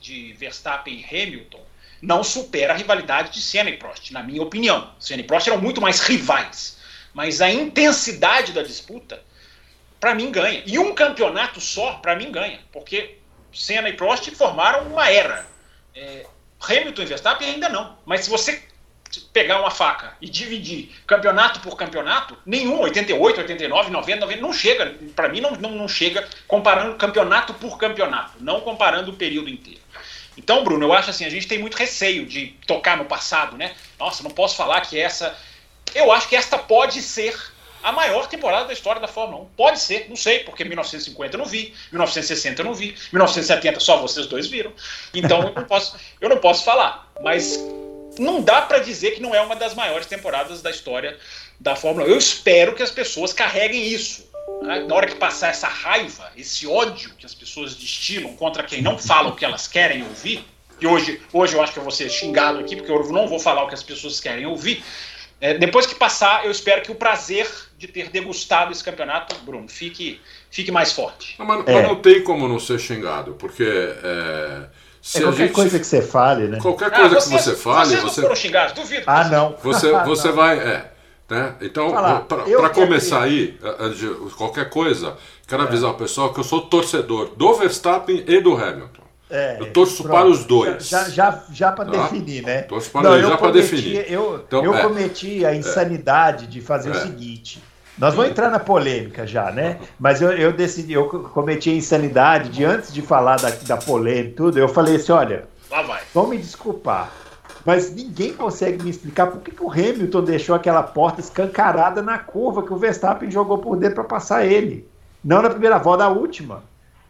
de 0.00 0.32
Verstappen 0.32 0.92
e 0.92 1.04
Hamilton 1.04 1.67
não 2.00 2.22
supera 2.22 2.72
a 2.72 2.76
rivalidade 2.76 3.32
de 3.32 3.42
Senna 3.42 3.70
e 3.70 3.76
Prost, 3.76 4.12
na 4.12 4.22
minha 4.22 4.42
opinião. 4.42 4.92
Senna 4.98 5.22
e 5.22 5.24
Prost 5.24 5.48
eram 5.48 5.60
muito 5.60 5.80
mais 5.80 6.00
rivais. 6.00 6.78
Mas 7.12 7.40
a 7.40 7.50
intensidade 7.50 8.52
da 8.52 8.62
disputa, 8.62 9.22
para 9.98 10.14
mim, 10.14 10.30
ganha. 10.30 10.62
E 10.64 10.78
um 10.78 10.94
campeonato 10.94 11.60
só, 11.60 11.94
para 11.94 12.14
mim, 12.14 12.30
ganha. 12.30 12.60
Porque 12.72 13.18
Senna 13.52 13.88
e 13.88 13.94
Prost 13.94 14.30
formaram 14.32 14.86
uma 14.88 15.10
era. 15.10 15.46
É, 15.94 16.26
Hamilton 16.60 17.02
e 17.02 17.06
Verstappen 17.06 17.48
ainda 17.48 17.68
não. 17.68 17.98
Mas 18.04 18.24
se 18.24 18.30
você 18.30 18.62
pegar 19.32 19.60
uma 19.60 19.70
faca 19.70 20.12
e 20.20 20.28
dividir 20.28 20.94
campeonato 21.06 21.60
por 21.60 21.76
campeonato, 21.76 22.36
nenhum, 22.44 22.78
88, 22.80 23.40
89, 23.40 23.90
90, 23.90 24.20
90 24.20 24.40
não 24.40 24.52
chega. 24.52 24.94
Para 25.16 25.28
mim, 25.28 25.40
não, 25.40 25.52
não, 25.52 25.70
não 25.70 25.88
chega 25.88 26.28
comparando 26.46 26.96
campeonato 26.96 27.54
por 27.54 27.78
campeonato, 27.78 28.32
não 28.40 28.60
comparando 28.60 29.10
o 29.10 29.16
período 29.16 29.48
inteiro. 29.48 29.80
Então, 30.38 30.62
Bruno, 30.62 30.86
eu 30.86 30.92
acho 30.92 31.10
assim, 31.10 31.24
a 31.24 31.30
gente 31.30 31.48
tem 31.48 31.58
muito 31.58 31.76
receio 31.76 32.24
de 32.24 32.54
tocar 32.64 32.96
no 32.96 33.04
passado, 33.04 33.56
né? 33.56 33.74
Nossa, 33.98 34.22
não 34.22 34.30
posso 34.30 34.56
falar 34.56 34.80
que 34.82 34.98
essa. 34.98 35.36
Eu 35.92 36.12
acho 36.12 36.28
que 36.28 36.36
esta 36.36 36.56
pode 36.56 37.02
ser 37.02 37.36
a 37.82 37.90
maior 37.90 38.28
temporada 38.28 38.66
da 38.66 38.72
história 38.72 39.00
da 39.00 39.08
Fórmula 39.08 39.42
1. 39.42 39.46
Pode 39.56 39.80
ser, 39.80 40.08
não 40.08 40.14
sei, 40.14 40.40
porque 40.40 40.64
1950 40.64 41.34
eu 41.34 41.38
não 41.38 41.44
vi, 41.44 41.74
1960 41.90 42.62
eu 42.62 42.64
não 42.64 42.74
vi, 42.74 42.94
1970 43.12 43.80
só 43.80 43.96
vocês 43.96 44.26
dois 44.26 44.46
viram. 44.46 44.72
Então 45.12 45.42
eu 45.42 45.54
não 45.54 45.64
posso, 45.64 45.96
eu 46.20 46.28
não 46.28 46.38
posso 46.38 46.64
falar. 46.64 47.10
Mas 47.20 47.58
não 48.16 48.40
dá 48.40 48.62
para 48.62 48.78
dizer 48.78 49.12
que 49.12 49.20
não 49.20 49.34
é 49.34 49.40
uma 49.40 49.56
das 49.56 49.74
maiores 49.74 50.06
temporadas 50.06 50.62
da 50.62 50.70
história 50.70 51.18
da 51.58 51.74
Fórmula 51.74 52.06
1. 52.06 52.10
Eu 52.10 52.18
espero 52.18 52.74
que 52.76 52.82
as 52.82 52.92
pessoas 52.92 53.32
carreguem 53.32 53.88
isso 53.88 54.27
né? 54.62 54.84
Na 54.86 54.94
hora 54.94 55.06
que 55.06 55.14
passar 55.14 55.48
essa 55.48 55.68
raiva, 55.68 56.30
esse 56.36 56.66
ódio 56.66 57.12
que 57.18 57.24
as 57.24 57.34
pessoas 57.34 57.74
destilam 57.74 58.34
contra 58.36 58.62
quem 58.62 58.82
não 58.82 58.98
fala 58.98 59.30
o 59.30 59.36
que 59.36 59.44
elas 59.44 59.66
querem 59.66 60.02
ouvir, 60.02 60.44
e 60.80 60.86
hoje, 60.86 61.20
hoje 61.32 61.54
eu 61.54 61.62
acho 61.62 61.72
que 61.72 61.78
eu 61.78 61.82
vou 61.82 61.92
ser 61.92 62.08
xingado 62.08 62.58
aqui, 62.60 62.76
porque 62.76 62.90
eu 62.90 63.10
não 63.10 63.26
vou 63.26 63.40
falar 63.40 63.64
o 63.64 63.68
que 63.68 63.74
as 63.74 63.82
pessoas 63.82 64.20
querem 64.20 64.46
ouvir. 64.46 64.82
É, 65.40 65.54
depois 65.54 65.86
que 65.86 65.94
passar, 65.94 66.44
eu 66.44 66.50
espero 66.50 66.82
que 66.82 66.90
o 66.90 66.94
prazer 66.94 67.48
de 67.76 67.86
ter 67.86 68.10
degustado 68.10 68.72
esse 68.72 68.82
campeonato, 68.82 69.36
Bruno, 69.44 69.68
fique, 69.68 70.20
fique 70.50 70.70
mais 70.70 70.92
forte. 70.92 71.36
Não, 71.38 71.46
mas, 71.46 71.66
é. 71.66 71.74
mas, 71.74 71.88
não 71.88 71.96
tem 71.96 72.22
como 72.22 72.48
não 72.48 72.58
ser 72.58 72.78
xingado, 72.78 73.34
porque. 73.34 73.64
É, 73.64 74.62
se 75.00 75.18
é 75.18 75.22
qualquer 75.22 75.38
gente, 75.44 75.52
coisa 75.52 75.78
que 75.78 75.86
você 75.86 76.02
fale, 76.02 76.48
né? 76.48 76.58
Qualquer 76.60 76.90
coisa 76.90 77.16
ah, 77.16 77.20
vocês, 77.20 77.44
que 77.44 77.50
você 77.50 77.56
fale. 77.56 77.88
Vocês 77.88 78.02
não 78.02 78.10
você... 78.10 78.20
foram 78.22 78.36
xingados, 78.36 78.74
duvido. 78.74 79.04
Ah, 79.06 79.24
não. 79.28 79.56
Você, 79.62 79.92
você 80.04 80.32
vai. 80.32 80.90
É, 81.30 81.34
né? 81.34 81.54
Então, 81.60 81.90
para 81.90 82.70
começar 82.70 83.22
aí, 83.22 83.58
qualquer 84.36 84.68
coisa, 84.70 85.16
quero 85.46 85.62
é. 85.62 85.66
avisar 85.66 85.90
o 85.90 85.94
pessoal 85.94 86.32
que 86.32 86.40
eu 86.40 86.44
sou 86.44 86.62
torcedor 86.62 87.30
do 87.36 87.54
Verstappen 87.54 88.24
e 88.26 88.40
do 88.40 88.54
Hamilton. 88.56 89.08
É, 89.30 89.58
eu 89.60 89.70
torço 89.72 90.02
pronto. 90.02 90.16
para 90.16 90.26
os 90.26 90.44
dois. 90.44 90.88
Já, 90.88 91.08
já, 91.10 91.44
já 91.52 91.70
para 91.70 91.84
tá? 91.84 92.02
definir, 92.02 92.42
né? 92.42 92.62
Torço 92.62 92.90
para 92.90 93.10
Não, 93.10 93.20
já 93.20 93.36
para 93.36 93.52
definir. 93.52 94.10
Eu, 94.10 94.42
então, 94.46 94.64
eu 94.64 94.74
é, 94.74 94.82
cometi 94.82 95.44
a 95.44 95.54
insanidade 95.54 96.46
de 96.46 96.62
fazer 96.62 96.90
o 96.90 96.96
é. 96.96 97.00
seguinte. 97.00 97.62
Nós 97.98 98.14
vamos 98.14 98.30
entrar 98.30 98.48
na 98.48 98.60
polêmica 98.60 99.26
já, 99.26 99.50
né? 99.50 99.80
Mas 99.98 100.22
eu, 100.22 100.30
eu 100.30 100.52
decidi, 100.52 100.92
eu 100.92 101.08
cometi 101.08 101.68
a 101.68 101.74
insanidade 101.74 102.48
de 102.48 102.64
antes 102.64 102.92
de 102.92 103.02
falar 103.02 103.36
da, 103.36 103.50
da 103.50 103.76
polêmica 103.76 104.30
e 104.30 104.34
tudo, 104.34 104.58
eu 104.58 104.68
falei 104.68 104.96
assim: 104.96 105.12
olha, 105.12 105.44
Lá 105.70 105.82
vai. 105.82 106.00
vão 106.14 106.28
me 106.28 106.38
desculpar. 106.38 107.12
Mas 107.68 107.94
ninguém 107.94 108.32
consegue 108.32 108.82
me 108.82 108.88
explicar 108.88 109.26
por 109.26 109.42
que, 109.42 109.50
que 109.50 109.62
o 109.62 109.70
Hamilton 109.70 110.24
deixou 110.24 110.54
aquela 110.54 110.82
porta 110.82 111.20
escancarada 111.20 112.00
na 112.00 112.18
curva 112.18 112.62
que 112.62 112.72
o 112.72 112.78
Verstappen 112.78 113.30
jogou 113.30 113.58
por 113.58 113.76
dentro 113.76 113.96
para 113.96 114.04
passar 114.04 114.46
ele. 114.46 114.88
Não 115.22 115.42
na 115.42 115.50
primeira 115.50 115.76
volta, 115.76 116.04
na 116.04 116.08
última. 116.08 116.64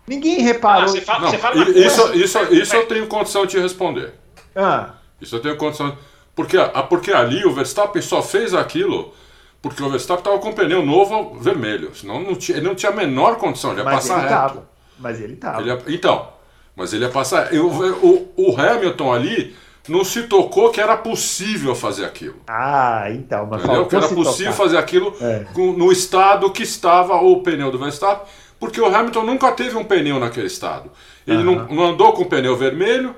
Ninguém 0.04 0.40
reparou. 0.40 0.86
Ah, 0.86 0.88
você 0.88 1.00
fala, 1.00 1.20
não, 1.20 1.30
você 1.30 1.38
fala 1.38 1.70
isso, 1.70 2.12
isso, 2.12 2.38
isso 2.52 2.74
eu 2.74 2.86
tenho 2.88 3.06
condição 3.06 3.46
de 3.46 3.56
responder. 3.56 4.14
Ah. 4.56 4.94
Isso 5.20 5.36
eu 5.36 5.40
tenho 5.40 5.56
condição. 5.56 5.96
Porque, 6.34 6.56
porque 6.88 7.12
ali 7.12 7.46
o 7.46 7.54
Verstappen 7.54 8.02
só 8.02 8.20
fez 8.20 8.52
aquilo 8.52 9.14
porque 9.62 9.80
o 9.80 9.88
Verstappen 9.88 10.24
estava 10.24 10.38
com 10.40 10.48
o 10.48 10.54
pneu 10.54 10.84
novo 10.84 11.38
vermelho. 11.38 11.94
Senão 11.94 12.20
não 12.20 12.34
tinha, 12.34 12.58
ele 12.58 12.66
não 12.66 12.74
tinha 12.74 12.90
a 12.90 12.96
menor 12.96 13.36
condição, 13.36 13.70
ele 13.70 13.78
ia 13.78 13.84
mas 13.84 13.94
passar 13.94 14.18
ele 14.18 14.22
reto. 14.22 14.34
Tava. 14.34 14.68
Mas 14.98 15.20
ele 15.20 15.34
estava. 15.34 15.82
Então, 15.86 16.32
mas 16.74 16.92
ele 16.92 17.04
ia 17.04 17.10
passar. 17.12 17.54
O, 17.54 17.68
o, 17.68 18.32
o 18.36 18.60
Hamilton 18.60 19.12
ali 19.12 19.56
não 19.88 20.04
se 20.04 20.24
tocou 20.24 20.70
que 20.70 20.80
era 20.80 20.96
possível 20.96 21.74
fazer 21.74 22.04
aquilo. 22.04 22.36
Ah, 22.46 23.06
então, 23.10 23.46
mas 23.46 23.62
Entendeu? 23.62 23.86
Que 23.86 23.96
era 23.96 24.08
possível 24.08 24.52
tocar. 24.52 24.64
fazer 24.64 24.76
aquilo 24.76 25.14
é. 25.20 25.46
no 25.54 25.92
estado 25.92 26.50
que 26.50 26.62
estava 26.62 27.16
o 27.16 27.42
pneu 27.42 27.70
do 27.70 27.78
Verstappen, 27.78 28.26
porque 28.58 28.80
o 28.80 28.86
Hamilton 28.86 29.24
nunca 29.24 29.52
teve 29.52 29.76
um 29.76 29.84
pneu 29.84 30.18
naquele 30.18 30.46
estado. 30.46 30.90
Ele 31.26 31.38
uhum. 31.38 31.44
não, 31.44 31.68
não, 31.68 31.86
andou 31.86 32.12
com 32.12 32.24
pneu 32.24 32.56
vermelho 32.56 33.14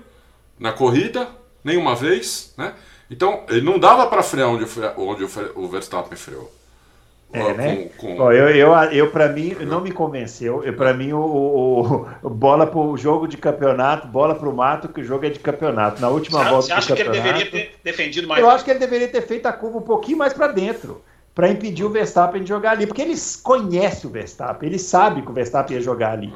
na 0.59 0.73
corrida, 0.73 1.29
nenhuma 1.65 1.95
vez, 1.95 2.53
né? 2.57 2.75
Então, 3.11 3.43
ele 3.49 3.63
não 3.63 3.79
dava 3.79 4.07
para 4.07 4.23
frear 4.23 4.49
onde, 4.49 4.65
onde 4.97 5.25
o 5.57 5.69
Verstappen 5.69 6.17
freou. 6.17 6.60
É, 7.33 7.55
né? 7.55 7.91
Com, 7.97 8.17
com... 8.17 8.33
eu, 8.33 8.49
eu, 8.51 8.75
eu 8.93 9.11
para 9.11 9.29
mim, 9.29 9.55
não 9.61 9.81
me 9.81 9.93
convenceu. 9.93 10.63
Para 10.77 10.93
mim, 10.93 11.13
o, 11.13 11.21
o, 11.21 12.09
o 12.23 12.31
bola 12.31 12.67
para 12.67 12.79
o 12.79 12.97
jogo 12.97 13.29
de 13.29 13.37
campeonato, 13.37 14.09
bola 14.09 14.35
para 14.35 14.49
o 14.49 14.55
mato, 14.55 14.89
que 14.89 15.01
o 15.01 15.05
jogo 15.05 15.25
é 15.25 15.31
de 15.31 15.39
campeonato. 15.39 16.01
Na 16.01 16.09
última 16.09 16.43
você 16.43 16.51
volta 16.51 16.67
você 16.67 16.73
acha 16.73 16.95
que 16.97 17.03
ele 17.03 17.11
deveria 17.11 17.51
ter 17.51 17.73
defendido 17.85 18.27
mais? 18.27 18.43
Eu 18.43 18.51
acho 18.51 18.65
que 18.65 18.71
ele 18.71 18.81
deveria 18.81 19.09
ter 19.09 19.23
feito 19.23 19.47
a 19.47 19.53
curva 19.53 19.79
um 19.79 19.83
pouquinho 19.83 20.19
mais 20.19 20.33
para 20.33 20.49
dentro, 20.49 21.03
para 21.33 21.49
impedir 21.49 21.85
o 21.85 21.91
Verstappen 21.91 22.43
de 22.43 22.49
jogar 22.49 22.73
ali. 22.73 22.87
Porque 22.87 23.03
eles 23.03 23.37
conhecem 23.37 24.11
o 24.11 24.13
Verstappen, 24.13 24.69
ele 24.69 24.79
sabe 24.79 25.23
que 25.23 25.31
o 25.31 25.35
Verstappen 25.35 25.77
ia 25.77 25.83
jogar 25.83 26.13
ali. 26.13 26.35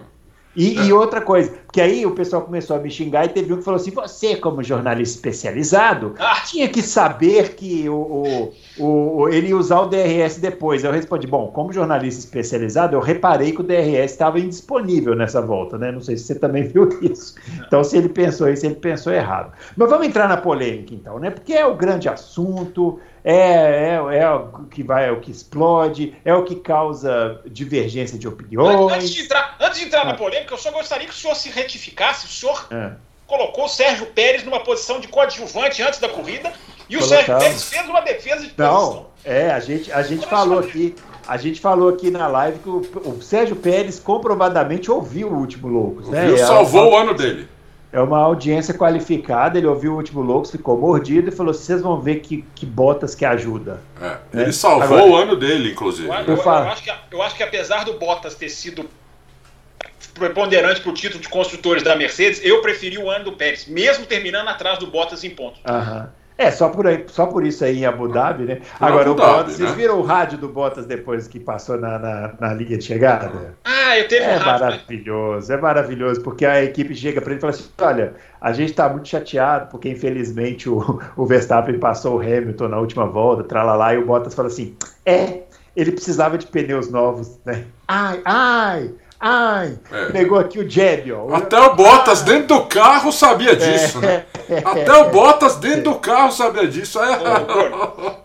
E, 0.57 0.78
e, 0.78 0.92
outra 0.92 1.20
coisa, 1.20 1.52
porque 1.74 1.80
aí 1.80 2.06
o 2.06 2.12
pessoal 2.12 2.42
começou 2.42 2.76
a 2.76 2.78
me 2.78 2.88
xingar 2.88 3.24
e 3.24 3.30
teve 3.30 3.52
um 3.52 3.56
que 3.56 3.64
falou 3.64 3.80
assim: 3.80 3.90
você, 3.90 4.37
como 4.37 4.62
jornalista 4.62 5.16
especializado, 5.16 6.14
ah. 6.20 6.40
tinha 6.46 6.68
que 6.68 6.80
saber 6.80 7.56
que 7.56 7.88
o, 7.88 8.52
o, 8.78 9.18
o, 9.18 9.28
ele 9.28 9.48
ia 9.48 9.56
usar 9.56 9.80
o 9.80 9.87
DRS 9.87 10.38
depois. 10.38 10.84
Eu 10.84 10.92
respondi: 10.92 11.26
bom, 11.26 11.48
como 11.48 11.72
jornalista 11.72 12.20
especializado, 12.20 12.94
eu 12.94 13.00
reparei 13.00 13.50
que 13.50 13.60
o 13.60 13.64
DRS 13.64 14.12
estava 14.12 14.38
indisponível 14.38 15.16
nessa 15.16 15.42
volta, 15.42 15.76
né? 15.76 15.90
Não 15.90 16.00
sei 16.00 16.16
se 16.16 16.26
você 16.26 16.37
também 16.37 16.62
viu 16.68 16.88
isso. 17.02 17.34
Então, 17.66 17.82
se 17.82 17.96
ele 17.96 18.08
pensou 18.08 18.48
isso, 18.48 18.64
ele 18.64 18.76
pensou 18.76 19.12
errado. 19.12 19.52
Mas 19.76 19.90
vamos 19.90 20.06
entrar 20.06 20.28
na 20.28 20.37
polêmica, 20.37 20.94
então, 20.94 21.18
né? 21.18 21.30
Porque 21.30 21.54
é 21.54 21.66
o 21.66 21.74
grande 21.74 22.08
assunto 22.08 23.00
é, 23.24 23.94
é, 24.12 24.18
é 24.18 24.30
o 24.30 24.66
que 24.66 24.82
vai, 24.82 25.08
é 25.08 25.10
o 25.10 25.18
que 25.18 25.30
explode, 25.30 26.14
é 26.26 26.34
o 26.34 26.44
que 26.44 26.56
causa 26.56 27.40
divergência 27.46 28.18
de 28.18 28.28
opiniões. 28.28 28.92
Antes 28.92 29.10
de 29.10 29.22
entrar, 29.22 29.56
antes 29.58 29.80
de 29.80 29.87
entrar 29.87 30.04
na 30.04 30.10
ah. 30.10 30.16
polêmica, 30.16 30.52
eu 30.52 30.58
só 30.58 30.70
gostaria 30.70 31.08
que 31.08 31.14
o 31.14 31.16
senhor 31.16 31.34
se 31.34 31.48
retificasse. 31.64 32.27
O 32.27 32.29
senhor 32.29 32.66
é. 32.70 32.92
colocou 33.27 33.64
o 33.64 33.68
Sérgio 33.68 34.07
Pérez 34.07 34.44
numa 34.44 34.61
posição 34.61 35.00
de 35.00 35.09
coadjuvante 35.09 35.83
antes 35.83 35.98
da 35.98 36.09
corrida 36.09 36.53
E 36.88 36.96
o 36.96 37.03
Sérgio 37.03 37.37
Pérez 37.38 37.64
fez 37.64 37.88
uma 37.88 38.00
defesa 38.00 38.42
de 38.42 38.50
posição. 38.50 38.92
Não, 38.94 39.07
é, 39.24 39.50
a 39.50 39.61
gente, 39.61 39.90
a 39.90 40.03
gente 40.03 40.27
falou 40.27 40.59
aqui, 40.59 40.94
a 41.27 41.37
gente 41.37 41.61
falou 41.61 41.88
aqui 41.88 42.11
na 42.11 42.27
live 42.27 42.59
que 42.59 42.68
o, 42.68 42.83
o 43.07 43.22
Sérgio 43.22 43.57
Pérez 43.57 43.98
comprovadamente 43.98 44.90
ouviu 44.90 45.29
o 45.29 45.38
último 45.38 45.68
Loucos, 45.68 46.09
né? 46.09 46.31
Ouviu, 46.31 46.46
salvou 46.46 46.92
o 46.92 46.96
ano 46.96 47.14
dele. 47.14 47.48
É 47.90 48.00
uma 48.00 48.18
audiência 48.18 48.74
qualificada, 48.74 49.57
ele 49.57 49.68
ouviu 49.68 49.92
o 49.92 49.96
último 49.96 50.20
Loucos, 50.20 50.50
ficou 50.50 50.77
mordido 50.77 51.29
e 51.29 51.33
falou: 51.33 51.55
vocês 51.55 51.81
vão 51.81 52.00
ver 52.00 52.16
que, 52.16 52.44
que 52.55 52.66
Bottas 52.66 53.14
que 53.14 53.24
ajuda. 53.24 53.81
É, 54.00 54.09
né? 54.33 54.42
ele 54.42 54.53
salvou 54.53 54.98
Agora, 54.98 55.05
o 55.05 55.16
ano 55.16 55.37
dele, 55.37 55.70
inclusive. 55.70 56.09
Eu, 56.09 56.14
eu, 56.14 56.37
eu, 56.37 56.50
acho 56.50 56.83
que, 56.83 56.92
eu 57.12 57.22
acho 57.22 57.37
que 57.37 57.42
apesar 57.44 57.85
do 57.85 57.94
Bottas 57.94 58.35
ter 58.35 58.48
sido 58.48 58.85
preponderante 60.14 60.81
para 60.81 60.90
o 60.90 60.94
título 60.94 61.20
de 61.20 61.29
construtores 61.29 61.83
da 61.83 61.96
Mercedes, 61.96 62.40
eu 62.42 62.62
preferi 62.62 62.96
o 62.98 63.11
ano 63.11 63.27
do 63.27 63.33
Pérez, 63.33 63.66
mesmo 63.66 64.07
terminando 64.07 64.48
atrás 64.48 64.79
do 64.79 64.87
Bottas 64.87 65.24
em 65.24 65.31
pontos. 65.31 65.61
Aham. 65.66 66.11
É, 66.37 66.50
só 66.50 66.68
por, 66.68 66.85
aí, 66.85 67.05
só 67.07 67.27
por 67.27 67.46
isso 67.46 67.64
aí 67.64 67.79
em 67.79 67.87
Abu 67.87 68.09
Dhabi, 68.09 68.44
né? 68.44 68.61
Agora, 68.81 69.09
Abu 69.09 69.14
Dhabi, 69.14 69.31
o 69.31 69.37
Bottas, 69.37 69.59
né? 69.59 69.66
vocês 69.66 69.77
viram 69.77 70.00
o 70.00 70.03
rádio 70.03 70.37
do 70.37 70.48
Bottas 70.48 70.85
depois 70.85 71.29
que 71.29 71.38
passou 71.38 71.79
na, 71.79 71.96
na, 71.96 72.35
na 72.40 72.55
linha 72.55 72.77
de 72.77 72.85
chegada? 72.85 73.55
Ah, 73.64 73.96
eu 73.96 74.09
teve 74.09 74.24
É 74.24 74.35
um 74.35 74.38
rádio, 74.40 74.64
maravilhoso, 74.66 75.48
né? 75.48 75.55
é 75.57 75.61
maravilhoso, 75.61 76.20
porque 76.22 76.44
a 76.44 76.64
equipe 76.64 76.92
chega 76.92 77.20
para 77.20 77.31
ele 77.31 77.38
e 77.38 77.40
fala 77.40 77.53
assim: 77.53 77.70
olha, 77.81 78.14
a 78.40 78.53
gente 78.53 78.70
está 78.70 78.88
muito 78.88 79.09
chateado 79.09 79.70
porque 79.70 79.88
infelizmente 79.88 80.68
o, 80.68 81.00
o 81.16 81.24
Verstappen 81.24 81.79
passou 81.79 82.16
o 82.16 82.20
Hamilton 82.20 82.66
na 82.66 82.81
última 82.81 83.07
volta, 83.07 83.44
tralalá, 83.44 83.94
e 83.94 83.98
o 83.98 84.05
Bottas 84.05 84.35
fala 84.35 84.48
assim: 84.48 84.77
é, 85.07 85.42
ele 85.77 85.92
precisava 85.92 86.37
de 86.37 86.48
pneus 86.48 86.90
novos, 86.90 87.38
né? 87.44 87.64
Ai, 87.87 88.20
ai! 88.24 88.90
Ai, 89.20 89.79
é. 89.90 90.12
pegou 90.12 90.38
aqui 90.38 90.59
o 90.59 90.68
jab, 90.68 91.11
ó. 91.12 91.35
Até 91.35 91.59
o 91.59 91.74
Bottas 91.74 92.22
ah. 92.22 92.24
dentro 92.24 92.48
do 92.48 92.64
carro 92.66 93.12
sabia 93.12 93.53
é. 93.53 93.55
disso, 93.55 94.00
né? 94.00 94.24
Até 94.64 94.92
o 94.92 95.11
Bottas 95.11 95.57
dentro 95.57 95.83
do 95.83 95.94
carro 95.96 96.31
sabia 96.31 96.66
disso. 96.68 97.00
É. 97.00 97.07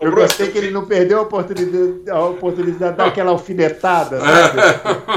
Eu 0.00 0.12
gostei 0.12 0.50
que 0.50 0.58
ele 0.58 0.70
não 0.70 0.84
perdeu 0.84 1.20
a 1.20 1.22
oportunidade, 1.22 2.10
a 2.10 2.20
oportunidade 2.24 2.92
de 2.92 2.98
dar 2.98 3.06
aquela 3.06 3.30
alfinetada, 3.30 4.20
sabe? 4.20 4.60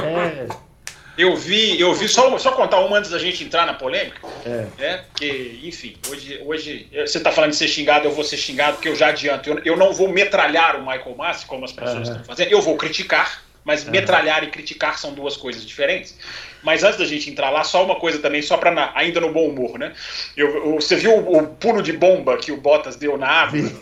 É. 0.06 0.48
Eu 1.16 1.36
vi, 1.36 1.80
eu 1.80 1.94
vi, 1.94 2.10
só, 2.10 2.36
só 2.40 2.54
contar 2.54 2.80
uma 2.80 2.98
antes 2.98 3.12
da 3.12 3.20
gente 3.20 3.44
entrar 3.44 3.68
na 3.68 3.76
polêmica. 3.76 4.18
É. 4.44 4.66
é 4.80 4.98
porque, 4.98 5.60
enfim, 5.64 5.96
hoje, 6.10 6.42
hoje 6.44 6.90
você 6.92 7.20
está 7.20 7.32
falando 7.32 7.52
de 7.52 7.56
ser 7.56 7.68
xingado, 7.68 8.08
eu 8.08 8.12
vou 8.12 8.24
ser 8.24 8.38
xingado, 8.38 8.78
porque 8.78 8.90
eu 8.90 8.96
já 8.96 9.10
adianto. 9.10 9.48
Eu, 9.48 9.60
eu 9.64 9.78
não 9.78 9.94
vou 9.94 10.10
metralhar 10.10 10.76
o 10.76 10.80
Michael 10.80 11.16
Massi, 11.16 11.46
como 11.46 11.66
as 11.66 11.72
pessoas 11.72 11.96
uhum. 12.08 12.16
estão 12.16 12.24
fazendo, 12.24 12.52
eu 12.52 12.62
vou 12.64 12.76
criticar 12.76 13.44
mas 13.64 13.86
metralhar 13.86 14.44
e 14.44 14.48
criticar 14.48 14.98
são 15.00 15.14
duas 15.14 15.38
coisas 15.38 15.66
diferentes. 15.66 16.16
Mas 16.64 16.82
antes 16.82 16.98
da 16.98 17.06
gente 17.06 17.30
entrar 17.30 17.50
lá, 17.50 17.64
só 17.64 17.84
uma 17.84 17.96
coisa 17.96 18.20
também, 18.20 18.42
só 18.42 18.56
para 18.56 18.92
ainda 18.96 19.20
no 19.20 19.34
bom 19.34 19.50
humor, 19.50 19.78
né? 19.78 19.94
Eu, 20.36 20.56
eu, 20.56 20.76
você 20.76 20.96
viu 20.96 21.12
o, 21.12 21.38
o, 21.40 21.48
pulo 21.48 21.82
de 21.82 21.92
bomba 21.92 22.38
que 22.38 22.54
o 22.54 22.58
Bottas 22.58 22.96
deu 22.96 23.18
na 23.18 23.28
árvore? 23.28 23.76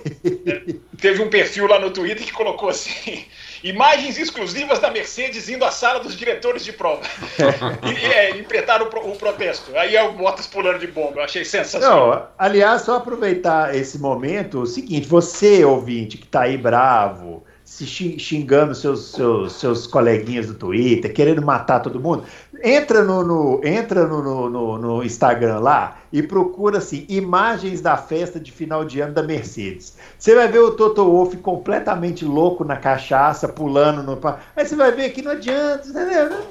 é, 0.48 0.64
teve 1.00 1.22
um 1.22 1.30
perfil 1.30 1.68
lá 1.68 1.80
no 1.80 1.92
Twitter 1.92 2.26
que 2.26 2.32
colocou 2.32 2.70
assim: 2.70 3.24
imagens 3.64 4.18
exclusivas 4.18 4.80
da 4.80 4.90
Mercedes 4.90 5.48
indo 5.48 5.64
à 5.64 5.70
sala 5.70 6.00
dos 6.00 6.18
diretores 6.18 6.66
de 6.66 6.74
prova. 6.74 7.04
e 7.86 8.06
é, 8.06 8.32
empreitaram 8.32 8.88
o, 8.88 9.12
o, 9.12 9.16
protesto. 9.16 9.78
Aí 9.78 9.96
é 9.96 10.02
o 10.02 10.14
Bottas 10.14 10.48
pulando 10.48 10.80
de 10.80 10.88
bomba. 10.88 11.20
Eu 11.20 11.24
achei 11.24 11.46
sensacional. 11.46 12.10
Não, 12.10 12.28
aliás, 12.36 12.82
só 12.82 12.96
aproveitar 12.96 13.76
esse 13.76 14.00
momento, 14.00 14.62
o 14.62 14.66
seguinte: 14.66 15.08
você, 15.08 15.64
ouvinte, 15.64 16.18
que 16.18 16.26
está 16.26 16.42
aí 16.42 16.58
bravo 16.58 17.44
se 17.72 18.20
xingando 18.20 18.76
seus, 18.76 19.14
seus, 19.14 19.54
seus 19.54 19.88
coleguinhas 19.88 20.48
do 20.48 20.54
Twitter, 20.54 21.12
querendo 21.14 21.42
matar 21.42 21.80
todo 21.80 22.02
mundo, 22.02 22.26
entra 22.62 23.02
no, 23.02 23.24
no 23.24 23.62
entra 23.64 24.06
no, 24.06 24.50
no, 24.50 24.78
no, 24.78 25.04
Instagram 25.04 25.60
lá 25.60 25.98
e 26.12 26.22
procura 26.22 26.80
assim, 26.80 27.06
imagens 27.08 27.80
da 27.80 27.96
festa 27.96 28.42
de 28.42 28.52
final 28.52 28.84
de 28.84 29.00
ano 29.00 29.14
da 29.14 29.24
Mercedes. 29.24 29.96
Você 30.20 30.36
vai 30.36 30.50
ver 30.50 30.60
o 30.60 30.72
Toto 30.72 31.06
Wolff 31.06 31.38
completamente 31.38 32.26
louco 32.26 32.66
na 32.66 32.76
cachaça, 32.76 33.48
pulando 33.48 34.04
no. 34.04 34.20
Aí 34.54 34.66
você 34.66 34.76
vai 34.76 34.92
ver 34.92 35.12
que 35.12 35.22
não 35.22 35.32
adianta, 35.32 35.88
entendeu? 35.88 36.42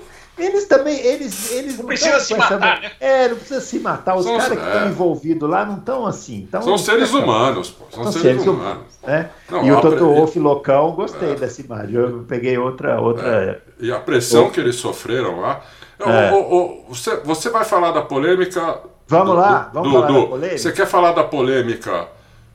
Eles 0.40 0.66
também, 0.66 0.98
eles, 0.98 1.52
eles 1.52 1.72
não, 1.72 1.80
não 1.80 1.86
precisa 1.86 2.18
se 2.18 2.34
matar, 2.34 2.80
né? 2.80 2.92
É, 2.98 3.28
não 3.28 3.36
precisa 3.36 3.60
se 3.60 3.78
matar. 3.78 4.16
Os 4.16 4.26
caras 4.26 4.48
que 4.48 4.54
estão 4.54 4.82
é. 4.82 4.88
envolvidos 4.88 5.48
lá 5.48 5.66
não 5.66 5.76
estão 5.76 6.06
assim. 6.06 6.48
Tão, 6.50 6.62
são 6.62 6.78
seres 6.78 7.12
humanos, 7.12 7.70
pô. 7.70 7.84
São, 7.90 8.04
são 8.04 8.12
seres, 8.12 8.42
seres, 8.42 8.46
humanos. 8.46 8.84
Né? 9.02 9.30
Não, 9.50 9.66
e 9.66 9.72
o 9.72 9.80
Toto 9.80 10.04
Wolff 10.06 10.38
loucão, 10.38 10.92
gostei 10.92 11.32
é. 11.32 11.34
dessa 11.34 11.60
imagem. 11.60 11.94
Eu 11.94 12.24
peguei 12.26 12.56
outra. 12.56 13.00
outra... 13.00 13.26
É. 13.28 13.60
E 13.78 13.92
a 13.92 14.00
pressão 14.00 14.44
outra. 14.44 14.54
que 14.54 14.60
eles 14.60 14.76
sofreram 14.76 15.40
lá. 15.40 15.60
É. 15.98 16.32
O, 16.32 16.36
o, 16.36 16.90
o, 16.90 16.94
você, 16.94 17.16
você 17.16 17.50
vai 17.50 17.64
falar 17.64 17.92
da 17.92 18.02
polêmica. 18.02 18.80
Vamos 19.06 19.26
do, 19.26 19.34
lá, 19.34 19.70
vamos 19.72 19.88
do, 19.88 19.94
falar 19.94 20.06
do, 20.06 20.20
da 20.20 20.26
polêmica. 20.26 20.58
Você 20.58 20.72
quer 20.72 20.86
falar 20.86 21.12
da 21.12 21.24
polêmica 21.24 22.08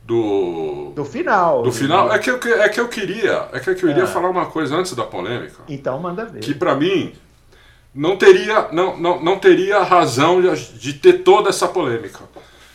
do. 0.03 0.91
Do 0.95 1.05
final. 1.05 1.61
Do 1.63 1.71
final. 1.71 2.11
É 2.11 2.19
que 2.19 2.29
eu, 2.29 2.39
é 2.43 2.69
que 2.69 2.79
eu 2.79 2.87
queria. 2.87 3.47
É 3.51 3.59
que 3.59 3.69
eu 3.69 3.75
queria 3.75 4.03
é. 4.03 4.07
falar 4.07 4.29
uma 4.29 4.45
coisa 4.47 4.75
antes 4.75 4.93
da 4.93 5.03
polêmica. 5.03 5.61
Então 5.67 5.99
manda 5.99 6.25
ver. 6.25 6.39
Que 6.39 6.53
para 6.53 6.75
mim 6.75 7.13
não 7.95 8.17
teria, 8.17 8.67
não, 8.73 8.97
não, 8.97 9.23
não 9.23 9.39
teria 9.39 9.81
razão 9.81 10.41
de, 10.41 10.93
ter 10.93 11.23
toda 11.23 11.49
essa 11.49 11.65
polêmica. 11.65 12.19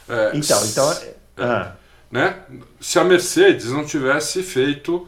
É, 0.08 0.30
então, 0.34 0.64
então. 0.64 0.92
É, 0.92 1.14
ah. 1.36 1.72
né? 2.10 2.36
Se 2.80 2.98
a 2.98 3.04
Mercedes 3.04 3.66
não 3.66 3.84
tivesse 3.84 4.42
feito 4.42 5.06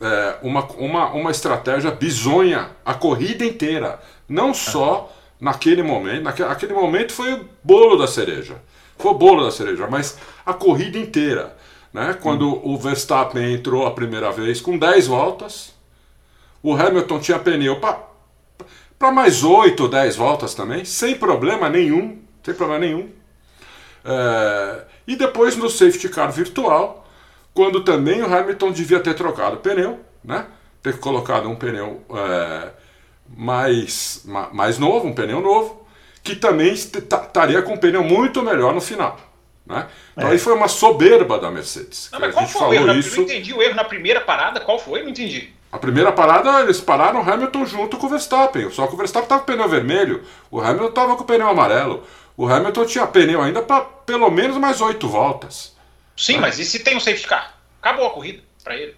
é, 0.00 0.38
uma, 0.42 0.64
uma, 0.72 1.10
uma 1.12 1.30
estratégia 1.30 1.92
bizonha 1.92 2.70
a 2.84 2.92
corrida 2.92 3.44
inteira, 3.44 4.00
não 4.28 4.52
só 4.52 5.14
naquele 5.40 5.82
momento, 5.82 6.24
naquele, 6.24 6.48
aquele 6.48 6.74
momento 6.74 7.12
foi 7.12 7.32
o 7.34 7.48
bolo 7.62 7.96
da 7.96 8.08
cereja, 8.08 8.60
foi 8.98 9.12
o 9.12 9.14
bolo 9.14 9.44
da 9.44 9.52
cereja, 9.52 9.86
mas 9.88 10.18
a 10.44 10.52
corrida 10.52 10.98
inteira, 10.98 11.56
né? 11.92 12.18
Quando 12.20 12.48
hum. 12.48 12.60
o 12.64 12.76
Verstappen 12.76 13.54
entrou 13.54 13.86
a 13.86 13.92
primeira 13.92 14.32
vez 14.32 14.60
com 14.60 14.76
10 14.76 15.06
voltas, 15.06 15.72
o 16.62 16.74
Hamilton 16.74 17.20
tinha 17.20 17.38
pneu 17.38 17.80
para 17.80 18.09
para 19.00 19.10
mais 19.10 19.42
8 19.42 19.82
ou 19.82 19.88
10 19.88 20.14
voltas 20.14 20.54
também, 20.54 20.84
sem 20.84 21.16
problema 21.16 21.70
nenhum, 21.70 22.18
sem 22.44 22.52
problema 22.52 22.84
nenhum. 22.84 23.08
É, 24.04 24.82
e 25.06 25.16
depois 25.16 25.56
no 25.56 25.70
safety 25.70 26.10
car 26.10 26.30
virtual, 26.30 27.08
quando 27.54 27.82
também 27.82 28.20
o 28.20 28.26
Hamilton 28.26 28.70
devia 28.70 29.00
ter 29.00 29.14
trocado 29.14 29.56
o 29.56 29.60
pneu, 29.60 30.00
né? 30.22 30.44
ter 30.82 30.98
colocado 30.98 31.48
um 31.48 31.56
pneu 31.56 32.04
é, 32.14 32.68
mais, 33.34 34.22
mais 34.52 34.78
novo, 34.78 35.08
um 35.08 35.14
pneu 35.14 35.40
novo, 35.40 35.88
que 36.22 36.36
também 36.36 36.74
estaria 36.74 37.62
com 37.62 37.72
um 37.72 37.78
pneu 37.78 38.04
muito 38.04 38.42
melhor 38.42 38.74
no 38.74 38.82
final. 38.82 39.18
Né? 39.64 39.88
Então 40.12 40.28
é. 40.28 40.32
aí 40.32 40.38
foi 40.38 40.52
uma 40.52 40.68
soberba 40.68 41.38
da 41.38 41.50
Mercedes. 41.50 42.10
Não, 42.12 42.20
mas 42.20 42.34
qual 42.34 42.46
foi 42.46 42.68
o 42.68 42.74
erro? 42.74 42.98
Isso... 42.98 43.14
Eu 43.14 43.16
não 43.16 43.24
entendi 43.24 43.54
o 43.54 43.62
erro 43.62 43.76
na 43.76 43.84
primeira 43.84 44.20
parada, 44.20 44.60
qual 44.60 44.78
foi? 44.78 45.02
Não 45.02 45.08
entendi. 45.08 45.58
A 45.72 45.78
primeira 45.78 46.10
parada, 46.10 46.62
eles 46.62 46.80
pararam 46.80 47.20
o 47.20 47.30
Hamilton 47.30 47.64
junto 47.64 47.96
com 47.96 48.06
o 48.06 48.10
Verstappen. 48.10 48.70
Só 48.70 48.86
que 48.86 48.94
o 48.94 48.96
Verstappen 48.96 49.24
estava 49.24 49.42
com 49.42 49.52
o 49.52 49.54
pneu 49.54 49.68
vermelho, 49.68 50.24
o 50.50 50.60
Hamilton 50.60 50.88
estava 50.88 51.16
com 51.16 51.22
o 51.22 51.26
pneu 51.26 51.48
amarelo. 51.48 52.04
O 52.36 52.48
Hamilton 52.48 52.86
tinha 52.86 53.06
pneu 53.06 53.40
ainda 53.40 53.62
para 53.62 53.82
pelo 53.82 54.30
menos 54.30 54.56
mais 54.56 54.80
oito 54.80 55.08
voltas. 55.08 55.76
Sim, 56.16 56.34
né? 56.34 56.40
mas 56.40 56.58
e 56.58 56.64
se 56.64 56.80
tem 56.80 56.96
um 56.96 57.00
safety 57.00 57.26
car? 57.26 57.54
Acabou 57.80 58.06
a 58.06 58.10
corrida 58.10 58.42
para 58.64 58.76
ele. 58.76 58.96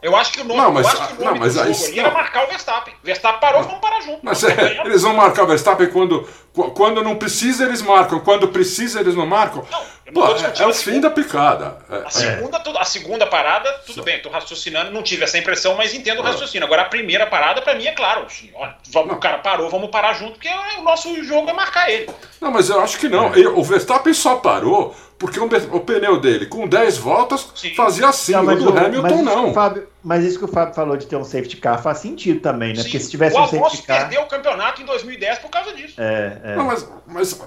Eu 0.00 0.16
acho 0.16 0.32
que 0.32 0.40
o 0.40 0.44
nome, 0.44 0.60
não, 0.60 0.72
mas, 0.72 0.86
eu 0.86 1.00
o 1.00 1.24
não, 1.24 1.34
mas 1.34 1.54
do 1.54 1.60
jogo 1.60 1.76
aí, 1.76 1.84
ali 1.86 1.98
era 1.98 2.10
marcar 2.10 2.44
o 2.44 2.48
Verstappen. 2.48 2.94
Verstappen 3.02 3.40
parou, 3.40 3.62
vamos 3.62 3.80
parar 3.80 4.00
junto. 4.00 4.20
Mas 4.22 4.42
é, 4.44 4.80
eles 4.84 5.02
vão 5.02 5.14
marcar 5.14 5.44
o 5.44 5.46
Verstappen 5.46 5.90
quando, 5.90 6.28
quando 6.54 7.02
não 7.02 7.16
precisa, 7.16 7.64
eles 7.64 7.82
marcam. 7.82 8.20
Quando 8.20 8.48
precisa, 8.48 9.00
eles 9.00 9.16
não 9.16 9.26
marcam. 9.26 9.66
Não, 9.70 9.82
Pô, 10.12 10.26
é, 10.28 10.62
é 10.62 10.66
o 10.66 10.72
fim 10.72 11.00
da 11.00 11.10
picada. 11.10 11.78
É, 11.90 12.06
a, 12.06 12.10
segunda, 12.10 12.58
é. 12.58 12.78
a 12.78 12.84
segunda 12.84 13.26
parada, 13.26 13.72
tudo 13.84 13.96
Sim. 13.96 14.02
bem, 14.02 14.16
estou 14.16 14.30
raciocinando, 14.30 14.92
não 14.92 15.02
tive 15.02 15.24
essa 15.24 15.36
impressão, 15.36 15.74
mas 15.76 15.92
entendo 15.92 16.20
o 16.20 16.22
raciocínio. 16.22 16.64
Agora, 16.64 16.82
a 16.82 16.84
primeira 16.84 17.26
parada, 17.26 17.60
para 17.60 17.74
mim, 17.74 17.86
é 17.86 17.92
claro. 17.92 18.26
Assim, 18.26 18.50
olha, 18.54 18.76
vamos, 18.92 19.16
o 19.16 19.18
cara 19.18 19.38
parou, 19.38 19.68
vamos 19.68 19.90
parar 19.90 20.14
junto, 20.14 20.32
porque 20.32 20.50
o 20.78 20.82
nosso 20.82 21.24
jogo 21.24 21.50
é 21.50 21.52
marcar 21.52 21.90
ele. 21.90 22.08
Não, 22.40 22.52
mas 22.52 22.68
eu 22.68 22.80
acho 22.80 22.98
que 22.98 23.08
não. 23.08 23.32
O 23.56 23.64
Verstappen 23.64 24.14
só 24.14 24.36
parou 24.36 24.94
porque 25.18 25.40
o, 25.40 25.80
pneu 25.80 26.20
dele, 26.20 26.46
com 26.46 26.68
10 26.68 26.98
voltas, 26.98 27.48
Sim. 27.54 27.74
fazia 27.74 28.08
assim. 28.08 28.32
Não, 28.32 28.44
o 28.44 28.56
do 28.56 28.72
o, 28.72 28.78
Hamilton, 28.78 29.22
não. 29.22 29.54
Fábio, 29.54 29.88
mas 30.04 30.22
isso 30.22 30.38
que 30.38 30.44
o 30.44 30.48
Fábio 30.48 30.74
falou 30.74 30.98
de 30.98 31.06
ter 31.06 31.16
um 31.16 31.24
safety 31.24 31.56
car 31.56 31.82
faz 31.82 31.98
sentido 31.98 32.40
também, 32.40 32.68
né? 32.68 32.76
Sim. 32.76 32.82
Porque 32.82 33.00
se 33.00 33.10
tivesse 33.10 33.34
o 33.34 33.40
um 33.40 33.46
safety 33.46 33.82
car. 33.84 34.00
perdeu 34.00 34.20
o 34.20 34.26
campeonato 34.26 34.82
em 34.82 34.84
2010 34.84 35.38
por 35.38 35.48
causa 35.48 35.72
disso. 35.72 35.94
É, 35.98 36.38
é. 36.44 36.56
Não, 36.56 36.66
mas, 36.66 36.86
mas, 37.06 37.40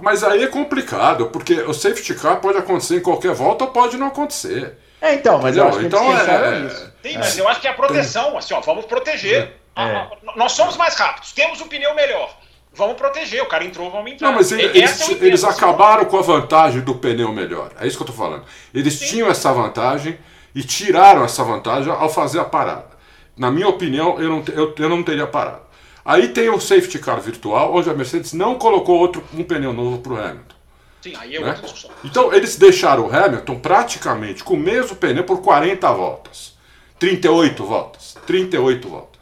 mas 0.00 0.22
aí 0.22 0.44
é 0.44 0.46
complicado, 0.46 1.26
porque 1.30 1.54
o 1.62 1.74
safety 1.74 2.14
car 2.14 2.40
pode 2.40 2.56
acontecer 2.56 2.98
em 2.98 3.00
qualquer 3.00 3.34
volta 3.34 3.64
ou 3.64 3.70
pode 3.72 3.96
não 3.96 4.06
acontecer. 4.06 4.78
É, 5.00 5.14
então, 5.14 5.40
mas 5.42 5.56
Entendeu? 5.56 5.64
eu 5.64 5.68
acho 5.68 5.78
que 5.80 5.86
então, 5.86 6.16
é, 6.16 6.66
isso. 6.66 6.92
Sim, 7.02 7.14
é. 7.14 7.18
mas 7.18 7.38
eu 7.38 7.48
acho 7.48 7.60
que 7.60 7.66
é 7.66 7.70
a 7.70 7.74
proteção, 7.74 8.38
assim, 8.38 8.54
ó, 8.54 8.60
vamos 8.60 8.84
proteger. 8.84 9.56
É. 9.74 10.06
nós 10.36 10.52
somos 10.52 10.76
mais 10.76 10.94
rápidos, 10.94 11.32
temos 11.32 11.60
o 11.60 11.66
pneu 11.66 11.94
melhor. 11.96 12.32
Vamos 12.72 12.96
proteger, 12.96 13.42
o 13.42 13.46
cara 13.46 13.64
entrou, 13.64 13.90
vamos 13.90 14.12
entrar. 14.12 14.28
Não, 14.28 14.36
mas 14.36 14.52
ele, 14.52 14.62
eles, 14.66 15.00
é 15.00 15.12
eles 15.14 15.42
acabaram 15.42 16.04
com 16.04 16.16
a 16.16 16.22
vantagem 16.22 16.80
do 16.80 16.94
pneu 16.94 17.32
melhor. 17.32 17.72
É 17.80 17.88
isso 17.88 17.96
que 17.96 18.02
eu 18.04 18.06
tô 18.06 18.12
falando. 18.12 18.44
Eles 18.72 18.94
Sim. 18.94 19.06
tinham 19.06 19.28
essa 19.28 19.52
vantagem 19.52 20.16
e 20.54 20.62
tiraram 20.62 21.24
essa 21.24 21.44
vantagem 21.44 21.92
ao 21.92 22.08
fazer 22.08 22.40
a 22.40 22.44
parada. 22.44 22.98
Na 23.36 23.50
minha 23.50 23.68
opinião, 23.68 24.20
eu 24.20 24.28
não, 24.28 24.44
eu, 24.52 24.74
eu 24.76 24.88
não 24.88 25.02
teria 25.02 25.26
parado. 25.26 25.62
Aí 26.04 26.28
tem 26.28 26.48
o 26.48 26.60
safety 26.60 26.98
car 26.98 27.20
virtual, 27.20 27.74
onde 27.74 27.90
a 27.90 27.94
Mercedes 27.94 28.32
não 28.32 28.56
colocou 28.56 28.98
outro, 28.98 29.22
um 29.34 29.44
pneu 29.44 29.72
novo 29.72 29.98
para 29.98 30.12
o 30.12 30.16
Hamilton. 30.16 30.56
Sim, 31.02 31.14
aí 31.16 31.36
é 31.36 31.40
né? 31.40 31.48
outra 31.48 31.62
discussão. 31.62 31.90
Então 32.02 32.32
eles 32.32 32.56
deixaram 32.56 33.06
o 33.06 33.14
Hamilton 33.14 33.58
praticamente 33.58 34.42
com 34.42 34.54
o 34.54 34.58
mesmo 34.58 34.96
pneu 34.96 35.24
por 35.24 35.40
40 35.42 35.92
voltas. 35.92 36.56
38 36.98 37.64
voltas. 37.64 38.16
38 38.26 38.88
voltas. 38.88 39.18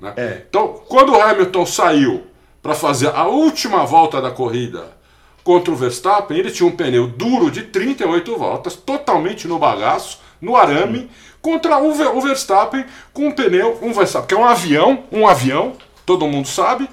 Né? 0.00 0.12
É. 0.16 0.42
Então, 0.48 0.82
quando 0.88 1.12
o 1.12 1.20
Hamilton 1.20 1.66
saiu 1.66 2.26
para 2.62 2.74
fazer 2.74 3.08
a 3.14 3.26
última 3.26 3.84
volta 3.84 4.20
da 4.20 4.30
corrida 4.30 4.96
contra 5.44 5.70
o 5.70 5.76
Verstappen, 5.76 6.38
ele 6.38 6.50
tinha 6.50 6.68
um 6.68 6.74
pneu 6.74 7.06
duro 7.06 7.50
de 7.50 7.64
38 7.64 8.36
voltas, 8.36 8.74
totalmente 8.74 9.46
no 9.46 9.58
bagaço, 9.58 10.20
no 10.44 10.56
arame, 10.56 10.98
Sim. 10.98 11.08
contra 11.42 11.78
o 11.78 12.20
Verstappen 12.20 12.84
com 13.12 13.28
um 13.28 13.32
pneu, 13.32 13.78
um 13.82 13.92
Verstappen, 13.92 14.28
que 14.28 14.34
é 14.34 14.38
um 14.38 14.44
avião, 14.44 15.04
um 15.10 15.26
avião, 15.26 15.72
todo 16.04 16.26
mundo 16.26 16.46
sabe, 16.46 16.88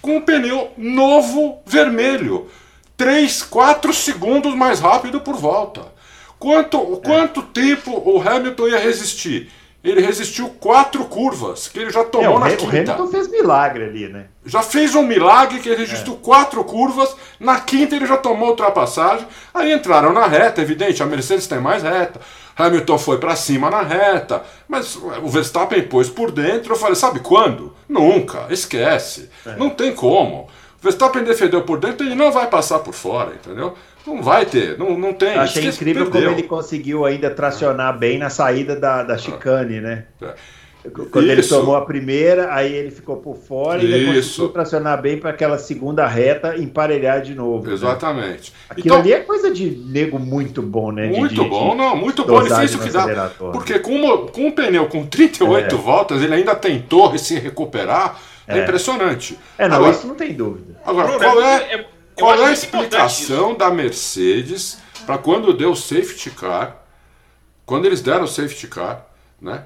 com 0.00 0.16
um 0.16 0.20
pneu 0.20 0.70
novo 0.76 1.58
vermelho. 1.66 2.48
3, 2.96 3.42
4 3.42 3.92
segundos 3.92 4.54
mais 4.54 4.78
rápido 4.78 5.20
por 5.20 5.34
volta. 5.34 5.92
Quanto, 6.38 6.76
é. 6.76 7.06
quanto 7.06 7.42
tempo 7.42 7.90
o 8.04 8.20
Hamilton 8.20 8.68
ia 8.68 8.78
resistir? 8.78 9.50
Ele 9.82 10.00
resistiu 10.00 10.48
quatro 10.48 11.04
curvas, 11.04 11.68
que 11.68 11.78
ele 11.78 11.90
já 11.90 12.04
tomou 12.04 12.36
é, 12.36 12.40
na 12.40 12.56
quinta. 12.56 12.64
O 12.64 12.68
Hamilton 12.68 13.06
fez 13.08 13.30
milagre 13.30 13.84
ali, 13.84 14.08
né? 14.08 14.26
Já 14.46 14.62
fez 14.62 14.94
um 14.94 15.02
milagre 15.02 15.58
que 15.58 15.68
ele 15.68 15.84
resistiu 15.84 16.14
é. 16.14 16.24
quatro 16.24 16.64
curvas, 16.64 17.14
na 17.38 17.60
quinta 17.60 17.94
ele 17.94 18.06
já 18.06 18.16
tomou 18.16 18.50
ultrapassagem, 18.50 19.26
aí 19.52 19.72
entraram 19.72 20.12
na 20.12 20.26
reta, 20.26 20.62
evidente, 20.62 21.02
a 21.02 21.06
Mercedes 21.06 21.46
tem 21.46 21.60
mais 21.60 21.82
reta. 21.82 22.18
Hamilton 22.56 22.98
foi 22.98 23.18
para 23.18 23.34
cima 23.36 23.68
na 23.70 23.82
reta, 23.82 24.42
mas 24.68 24.96
o 24.96 25.28
Verstappen 25.28 25.82
pôs 25.82 26.08
por 26.08 26.30
dentro. 26.30 26.72
Eu 26.72 26.76
falei, 26.76 26.94
sabe 26.94 27.20
quando? 27.20 27.74
Nunca, 27.88 28.46
esquece. 28.50 29.28
É. 29.46 29.56
Não 29.56 29.70
tem 29.70 29.94
como. 29.94 30.48
O 30.80 30.82
Verstappen 30.82 31.24
defendeu 31.24 31.62
por 31.62 31.78
dentro, 31.78 32.06
ele 32.06 32.14
não 32.14 32.30
vai 32.30 32.46
passar 32.48 32.78
por 32.80 32.94
fora, 32.94 33.34
entendeu? 33.34 33.74
Não 34.06 34.22
vai 34.22 34.44
ter, 34.44 34.78
não, 34.78 34.98
não 34.98 35.14
tem. 35.14 35.34
Achei 35.34 35.66
incrível 35.66 36.10
como 36.10 36.28
ele 36.28 36.42
conseguiu 36.42 37.06
ainda 37.06 37.30
tracionar 37.30 37.98
bem 37.98 38.18
na 38.18 38.28
saída 38.28 38.76
da, 38.76 39.02
da 39.02 39.16
chicane, 39.16 39.80
né? 39.80 40.04
É. 40.20 40.34
Quando 40.92 41.24
Isso. 41.24 41.32
ele 41.32 41.42
tomou 41.42 41.76
a 41.76 41.80
primeira, 41.80 42.54
aí 42.54 42.70
ele 42.70 42.90
ficou 42.90 43.16
por 43.16 43.36
fora 43.36 43.82
e 43.82 43.86
depois 43.86 44.26
conseguiu 44.26 44.48
tracionar 44.50 45.00
bem 45.00 45.18
para 45.18 45.30
aquela 45.30 45.56
segunda 45.56 46.06
reta 46.06 46.58
emparelhar 46.58 47.22
de 47.22 47.34
novo. 47.34 47.66
Né? 47.66 47.72
Exatamente. 47.72 48.52
Né? 48.52 48.58
Aquilo 48.68 48.86
então, 48.86 48.98
ali 48.98 49.12
é 49.14 49.20
coisa 49.20 49.50
de 49.50 49.70
nego 49.70 50.18
muito 50.18 50.60
bom, 50.60 50.92
né? 50.92 51.06
Muito 51.06 51.42
de, 51.42 51.48
bom, 51.48 51.70
de, 51.70 51.76
não, 51.76 51.96
muito 51.96 52.22
bom. 52.24 52.38
Ele 52.40 52.54
fez 52.54 52.74
o 52.74 52.78
que 52.78 52.90
dá. 52.90 53.30
Porque 53.52 53.78
com, 53.78 53.92
uma, 53.92 54.26
com 54.26 54.46
um 54.48 54.50
pneu 54.50 54.86
com 54.86 55.06
38 55.06 55.74
é. 55.74 55.78
voltas, 55.78 56.22
ele 56.22 56.34
ainda 56.34 56.54
tentou 56.54 57.16
se 57.16 57.38
recuperar. 57.38 58.20
É, 58.46 58.58
é 58.58 58.62
impressionante. 58.62 59.38
É, 59.56 59.66
não, 59.66 59.76
agora, 59.76 59.92
isso 59.92 60.06
não 60.06 60.14
tem 60.14 60.34
dúvida. 60.34 60.78
Agora, 60.84 61.18
qual 61.18 61.40
é, 61.40 61.74
é 61.74 61.86
qual 62.14 62.34
é 62.34 62.44
a 62.44 62.52
explicação 62.52 63.54
da 63.54 63.70
Mercedes 63.70 64.78
para 65.06 65.16
quando 65.16 65.52
deu 65.54 65.70
o 65.70 65.76
safety 65.76 66.30
car, 66.30 66.76
quando 67.64 67.86
eles 67.86 68.02
deram 68.02 68.24
o 68.24 68.28
safety 68.28 68.66
car, 68.66 69.06
né? 69.40 69.64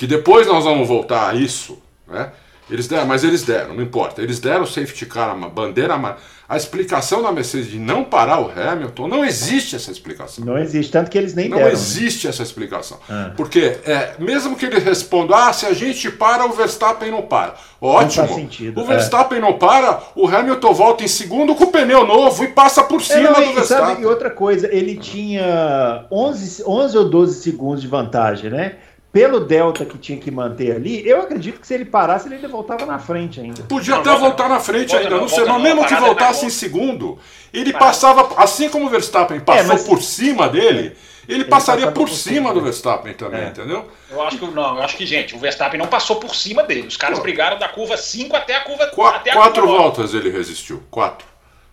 Que 0.00 0.06
depois 0.06 0.46
nós 0.46 0.64
vamos 0.64 0.88
voltar 0.88 1.28
a 1.28 1.34
isso, 1.34 1.78
né? 2.08 2.30
Eles 2.70 2.88
deram, 2.88 3.04
mas 3.04 3.22
eles 3.22 3.42
deram, 3.42 3.74
não 3.74 3.82
importa. 3.82 4.22
Eles 4.22 4.38
deram 4.38 4.62
o 4.62 4.66
safety 4.66 5.04
car, 5.04 5.36
uma 5.36 5.50
bandeira 5.50 5.92
amarela. 5.92 6.18
A 6.48 6.56
explicação 6.56 7.22
da 7.22 7.30
Mercedes 7.30 7.70
de 7.70 7.78
não 7.78 8.02
parar 8.02 8.40
o 8.40 8.50
Hamilton, 8.50 9.06
não 9.06 9.22
existe 9.22 9.76
essa 9.76 9.90
explicação. 9.90 10.42
Não 10.42 10.56
existe, 10.56 10.90
tanto 10.90 11.10
que 11.10 11.18
eles 11.18 11.34
nem 11.34 11.50
não 11.50 11.58
deram. 11.58 11.70
Não 11.70 11.76
né? 11.76 11.80
existe 11.80 12.26
né? 12.26 12.30
essa 12.30 12.42
explicação. 12.42 12.98
Ah. 13.10 13.32
Porque, 13.36 13.76
é, 13.84 14.14
mesmo 14.18 14.56
que 14.56 14.64
eles 14.64 14.82
respondam, 14.82 15.36
ah, 15.36 15.52
se 15.52 15.66
a 15.66 15.74
gente 15.74 16.10
para, 16.10 16.46
o 16.46 16.52
Verstappen 16.52 17.10
não 17.10 17.20
para. 17.20 17.56
Ótimo. 17.78 18.26
Não 18.26 18.34
sentido, 18.34 18.80
o 18.80 18.86
Verstappen 18.86 19.36
é. 19.36 19.40
não 19.42 19.58
para, 19.58 20.02
o 20.16 20.26
Hamilton 20.26 20.72
volta 20.72 21.04
em 21.04 21.08
segundo 21.08 21.54
com 21.54 21.64
o 21.64 21.70
pneu 21.70 22.06
novo 22.06 22.42
e 22.42 22.48
passa 22.48 22.82
por 22.82 23.02
cima 23.02 23.28
é, 23.28 23.32
não, 23.32 23.48
do 23.48 23.52
Verstappen. 23.52 23.88
Sabe, 23.88 24.02
e 24.02 24.06
outra 24.06 24.30
coisa, 24.30 24.66
ele 24.72 24.96
tinha 24.96 26.06
11, 26.10 26.64
11 26.66 26.98
ou 26.98 27.10
12 27.10 27.42
segundos 27.42 27.82
de 27.82 27.86
vantagem, 27.86 28.50
né? 28.50 28.76
Pelo 29.12 29.40
delta 29.40 29.84
que 29.84 29.98
tinha 29.98 30.18
que 30.18 30.30
manter 30.30 30.72
ali, 30.72 31.06
eu 31.06 31.20
acredito 31.20 31.60
que 31.60 31.66
se 31.66 31.74
ele 31.74 31.84
parasse, 31.84 32.28
ele 32.28 32.36
ainda 32.36 32.48
voltava 32.48 32.86
na 32.86 32.98
frente 32.98 33.40
ainda. 33.40 33.62
Podia 33.64 33.94
não, 33.94 34.00
até 34.00 34.10
volta, 34.10 34.26
voltar 34.26 34.48
na 34.48 34.60
frente 34.60 34.90
volta, 34.90 35.04
ainda, 35.04 35.20
não, 35.20 35.28
sei, 35.28 35.44
mas 35.44 35.62
mesmo 35.62 35.84
que 35.84 35.94
voltasse 35.96 36.46
em 36.46 36.50
segundo, 36.50 37.18
ele 37.52 37.72
passava, 37.72 38.40
assim 38.40 38.68
como 38.68 38.86
o 38.86 38.88
Verstappen 38.88 39.38
é, 39.38 39.40
passou 39.40 39.64
é, 39.64 39.66
mas, 39.66 39.82
por 39.82 40.00
cima 40.00 40.48
dele, 40.48 40.96
ele, 41.26 41.42
ele 41.42 41.44
passaria 41.44 41.86
por, 41.90 42.06
por 42.06 42.08
cima 42.08 42.54
do 42.54 42.60
Verstappen 42.60 43.12
também, 43.14 43.42
é. 43.42 43.48
entendeu? 43.48 43.88
Eu 44.08 44.22
acho 44.22 44.38
que 44.38 44.46
não, 44.46 44.76
eu 44.76 44.82
acho 44.82 44.96
que, 44.96 45.04
gente, 45.04 45.34
o 45.34 45.38
Verstappen 45.38 45.78
não 45.78 45.88
passou 45.88 46.16
por 46.16 46.34
cima 46.34 46.62
dele. 46.62 46.86
Os 46.86 46.96
caras 46.96 47.18
Pô. 47.18 47.24
brigaram 47.24 47.58
da 47.58 47.68
curva 47.68 47.96
5 47.96 48.34
até 48.36 48.56
a 48.56 48.60
curva 48.64 48.86
Qu 48.88 49.02
até 49.02 49.30
a 49.32 49.34
Quatro 49.34 49.62
curva 49.62 49.78
voltas 49.78 50.14
ele 50.14 50.30
resistiu. 50.30 50.82
Quatro. 50.88 51.26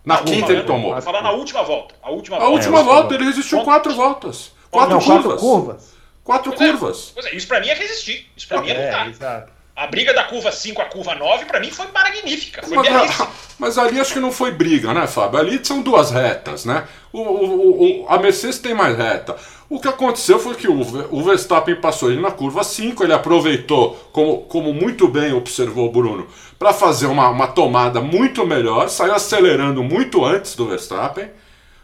Na 0.03 0.17
quinta 0.19 0.53
ele 0.53 0.63
tomou. 0.63 0.99
Falar 1.01 1.21
na 1.21 1.31
última 1.31 1.63
volta. 1.63 1.93
A 2.01 2.09
última, 2.09 2.37
a 2.37 2.47
última 2.47 2.81
volta, 2.81 3.13
ele 3.13 3.25
resistiu 3.25 3.61
quatro 3.61 3.93
voltas. 3.93 4.53
Quatro 4.71 4.93
não, 4.93 5.01
curvas. 5.01 5.23
Quatro 5.23 5.39
curvas. 5.39 5.96
Quatro 6.27 6.51
pois 6.51 6.61
é, 6.61 6.71
curvas. 6.71 7.13
É, 7.23 7.35
isso 7.37 7.47
pra 7.47 7.61
mim 7.61 7.69
é 7.69 7.73
resistir. 7.73 8.29
Isso 8.35 8.49
pra 8.49 8.61
mim 8.61 8.69
é 8.69 8.85
lutar. 8.85 9.09
Exato. 9.09 9.51
A 9.73 9.87
briga 9.87 10.13
da 10.13 10.25
curva 10.25 10.51
5 10.51 10.81
à 10.81 10.85
curva 10.85 11.15
9, 11.15 11.45
pra 11.45 11.61
mim, 11.61 11.71
foi 11.71 11.87
magnífica. 11.93 12.63
Foi 12.63 12.75
mas, 12.75 13.27
mas, 13.57 13.77
ali 13.77 13.97
acho 13.97 14.11
que 14.11 14.19
não 14.19 14.31
foi 14.31 14.51
briga, 14.51 14.93
né, 14.93 15.07
Fábio? 15.07 15.39
Ali 15.39 15.57
são 15.63 15.81
duas 15.81 16.11
retas, 16.11 16.65
né? 16.65 16.85
O, 17.13 17.21
o, 17.21 18.03
o, 18.03 18.09
a 18.09 18.17
Mercedes 18.17 18.59
tem 18.59 18.73
mais 18.73 18.97
reta. 18.97 19.37
O 19.69 19.79
que 19.79 19.87
aconteceu 19.87 20.37
foi 20.37 20.55
que 20.55 20.67
o, 20.67 20.81
o 21.11 21.23
Verstappen 21.23 21.79
passou 21.79 22.11
ele 22.11 22.19
na 22.19 22.31
curva 22.31 22.61
5, 22.61 23.01
ele 23.05 23.13
aproveitou, 23.13 23.95
como, 24.11 24.41
como 24.41 24.73
muito 24.73 25.07
bem 25.07 25.31
observou 25.31 25.87
o 25.87 25.91
Bruno, 25.91 26.27
para 26.59 26.73
fazer 26.73 27.05
uma, 27.05 27.29
uma 27.29 27.47
tomada 27.47 28.01
muito 28.01 28.45
melhor, 28.45 28.89
saiu 28.89 29.15
acelerando 29.15 29.81
muito 29.81 30.25
antes 30.25 30.57
do 30.57 30.67
Verstappen, 30.67 31.29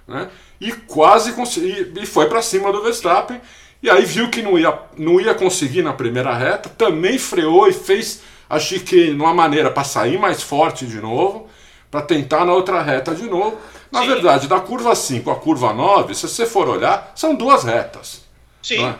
né? 0.05 0.27
E 0.59 0.73
quase 0.73 1.31
consegui, 1.31 1.93
e 2.01 2.05
foi 2.05 2.27
para 2.27 2.41
cima 2.41 2.73
do 2.73 2.83
Verstappen. 2.83 3.39
E 3.83 3.89
aí 3.89 4.05
viu 4.05 4.29
que 4.29 4.41
não 4.41 4.57
ia, 4.57 4.79
não 4.97 5.19
ia 5.19 5.35
conseguir 5.35 5.81
na 5.81 5.91
primeira 5.91 6.33
reta, 6.33 6.69
também 6.69 7.19
freou 7.19 7.67
e 7.67 7.73
fez 7.73 8.21
a 8.49 8.57
chicane 8.57 9.13
de 9.13 9.21
uma 9.21 9.33
maneira 9.33 9.69
para 9.69 9.83
sair 9.83 10.17
mais 10.17 10.41
forte 10.41 10.85
de 10.85 11.01
novo, 11.01 11.49
para 11.91 12.01
tentar 12.01 12.45
na 12.45 12.53
outra 12.53 12.81
reta 12.81 13.13
de 13.13 13.23
novo. 13.23 13.59
Na 13.91 14.01
Sim. 14.01 14.07
verdade, 14.07 14.47
da 14.47 14.61
curva 14.61 14.95
5 14.95 15.29
à 15.29 15.35
curva 15.35 15.73
9, 15.73 16.15
se 16.15 16.29
você 16.29 16.45
for 16.45 16.69
olhar, 16.69 17.11
são 17.13 17.35
duas 17.35 17.65
retas. 17.65 18.23
Sim. 18.61 18.85
É? 18.85 18.95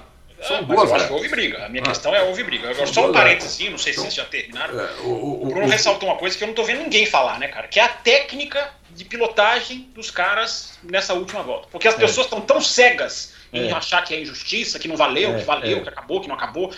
São 0.46 0.58
ah, 0.58 0.62
duas 0.64 0.92
retas. 0.92 1.12
houve 1.12 1.30
briga. 1.30 1.66
A 1.66 1.70
minha 1.70 1.82
ah. 1.82 1.88
questão 1.88 2.14
é 2.14 2.22
houve 2.24 2.44
briga. 2.44 2.70
Agora, 2.70 2.86
só 2.86 3.10
um 3.10 3.14
parênteses, 3.14 3.72
não 3.72 3.78
sei 3.78 3.94
se 3.94 4.00
vocês 4.02 4.14
já 4.14 4.26
terminaram. 4.26 4.78
É, 4.78 4.92
o, 5.04 5.08
o, 5.08 5.44
o, 5.44 5.46
Bruno 5.46 5.68
ressaltou 5.68 6.10
uma 6.10 6.18
coisa 6.18 6.38
que 6.38 6.44
eu 6.44 6.48
não 6.50 6.54
tô 6.54 6.66
vendo 6.66 6.84
ninguém 6.84 7.06
falar, 7.06 7.40
né, 7.40 7.48
cara? 7.48 7.70
Que 7.70 7.80
é 7.80 7.84
a 7.84 7.88
técnica 7.88 8.70
de 8.92 9.06
pilotagem 9.06 9.90
dos 9.96 10.12
caras 10.12 10.78
nessa 10.84 11.14
última 11.14 11.42
volta. 11.42 11.70
Porque 11.72 11.88
as 11.88 11.96
é. 11.96 11.98
pessoas 11.98 12.28
estão 12.28 12.42
tão 12.42 12.60
cegas 12.60 13.32
em 13.54 13.70
é. 13.70 13.72
achar 13.72 14.04
que 14.04 14.14
é 14.14 14.22
injustiça, 14.22 14.80
que 14.80 14.88
não 14.88 14.98
valeu, 14.98 15.36
é, 15.36 15.40
que 15.40 15.46
valeu, 15.46 15.78
é. 15.78 15.82
que 15.82 15.90
acabou, 15.90 16.20
que 16.20 16.28
não 16.28 16.36
acabou. 16.36 16.72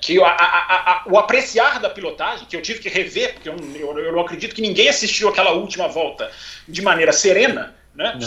Que 0.00 0.22
a, 0.22 0.28
a, 0.28 0.92
a, 0.92 1.02
o 1.06 1.18
apreciar 1.18 1.80
da 1.80 1.90
pilotagem, 1.90 2.46
que 2.46 2.56
eu 2.56 2.62
tive 2.62 2.78
que 2.78 2.88
rever, 2.88 3.34
porque 3.34 3.48
eu, 3.48 3.56
eu, 3.74 3.98
eu, 3.98 4.12
não 4.12 4.20
acredito 4.20 4.54
que 4.54 4.62
ninguém 4.62 4.88
assistiu 4.88 5.28
aquela 5.28 5.50
última 5.50 5.88
volta 5.88 6.30
de 6.68 6.80
maneira 6.80 7.12
serena. 7.12 7.74
Né? 7.94 8.18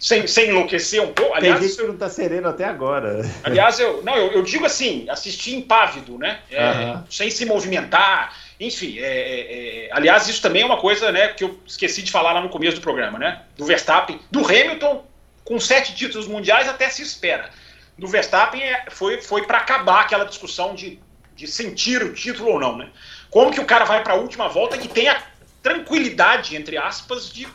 Sem, 0.00 0.26
sem 0.26 0.48
enlouquecer 0.48 1.00
um 1.00 1.12
pouco. 1.12 1.32
Aliás, 1.34 1.60
Tem 1.60 1.68
gente 1.68 1.78
que 1.78 1.86
não 1.86 1.94
está 1.94 2.08
sereno 2.08 2.48
até 2.48 2.64
agora. 2.64 3.20
Aliás, 3.44 3.78
eu, 3.78 4.02
não, 4.02 4.16
eu, 4.16 4.32
eu 4.32 4.42
digo 4.42 4.64
assim, 4.64 5.06
assistir 5.08 5.54
impávido, 5.54 6.18
né? 6.18 6.40
É, 6.50 6.98
sem 7.08 7.30
se 7.30 7.46
movimentar, 7.46 8.36
enfim, 8.58 8.98
é, 8.98 9.86
é, 9.86 9.88
aliás, 9.92 10.28
isso 10.28 10.42
também 10.42 10.62
é 10.62 10.66
uma 10.66 10.78
coisa 10.78 11.10
né, 11.12 11.28
que 11.28 11.44
eu 11.44 11.58
esqueci 11.66 12.02
de 12.02 12.10
falar 12.10 12.32
lá 12.32 12.40
no 12.40 12.48
começo 12.48 12.76
do 12.76 12.80
programa, 12.80 13.18
né? 13.18 13.42
Do 13.56 13.64
Verstappen, 13.64 14.20
do 14.30 14.44
Hamilton 14.44 15.04
com 15.44 15.60
sete 15.60 15.94
títulos 15.94 16.26
mundiais 16.26 16.68
até 16.68 16.88
se 16.88 17.02
espera. 17.02 17.50
Do 17.96 18.08
Verstappen 18.08 18.62
é, 18.62 18.86
foi, 18.90 19.20
foi 19.20 19.46
para 19.46 19.58
acabar 19.58 20.00
aquela 20.00 20.24
discussão 20.24 20.74
de, 20.74 20.98
de 21.36 21.46
sentir 21.46 22.02
o 22.02 22.12
título 22.12 22.52
ou 22.52 22.60
não, 22.60 22.76
né? 22.76 22.90
Como 23.30 23.52
que 23.52 23.60
o 23.60 23.64
cara 23.64 23.84
vai 23.84 24.02
para 24.02 24.14
a 24.14 24.16
última 24.16 24.48
volta 24.48 24.76
e 24.76 24.88
tem 24.88 25.08
a 25.08 25.22
tranquilidade, 25.62 26.56
entre 26.56 26.76
aspas, 26.76 27.30
de 27.32 27.46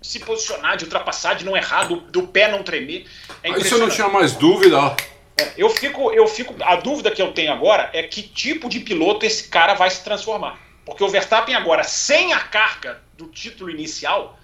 se 0.00 0.20
posicionar, 0.20 0.76
de 0.76 0.84
ultrapassar, 0.84 1.34
de 1.34 1.44
não 1.44 1.56
errar, 1.56 1.84
do, 1.84 1.96
do 1.96 2.26
pé 2.26 2.48
não 2.48 2.62
tremer. 2.62 3.06
É 3.42 3.50
Isso 3.50 3.74
eu 3.74 3.78
não 3.78 3.88
tinha 3.88 4.08
mais 4.08 4.32
dúvida. 4.32 4.94
É, 5.38 5.52
eu 5.56 5.68
fico, 5.70 6.12
eu 6.12 6.26
fico. 6.26 6.54
A 6.62 6.76
dúvida 6.76 7.10
que 7.10 7.20
eu 7.20 7.32
tenho 7.32 7.52
agora 7.52 7.90
é 7.92 8.02
que 8.02 8.22
tipo 8.22 8.68
de 8.68 8.80
piloto 8.80 9.24
esse 9.24 9.48
cara 9.48 9.74
vai 9.74 9.90
se 9.90 10.04
transformar. 10.04 10.58
Porque 10.84 11.02
o 11.02 11.08
Verstappen 11.08 11.54
agora, 11.54 11.82
sem 11.82 12.32
a 12.32 12.40
carga 12.40 13.02
do 13.16 13.26
título 13.28 13.70
inicial, 13.70 14.38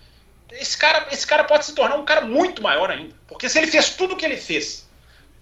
esse 0.53 0.77
cara, 0.77 1.09
esse 1.11 1.27
cara 1.27 1.45
pode 1.45 1.65
se 1.65 1.75
tornar 1.75 1.97
um 1.97 2.05
cara 2.05 2.23
muito 2.23 2.63
maior 2.63 2.91
ainda. 2.91 3.15
Porque 3.29 3.49
se 3.49 3.59
ele 3.59 3.67
fez 3.67 3.91
tudo 3.91 4.15
o 4.15 4.17
que 4.17 4.25
ele 4.25 4.37
fez 4.37 4.89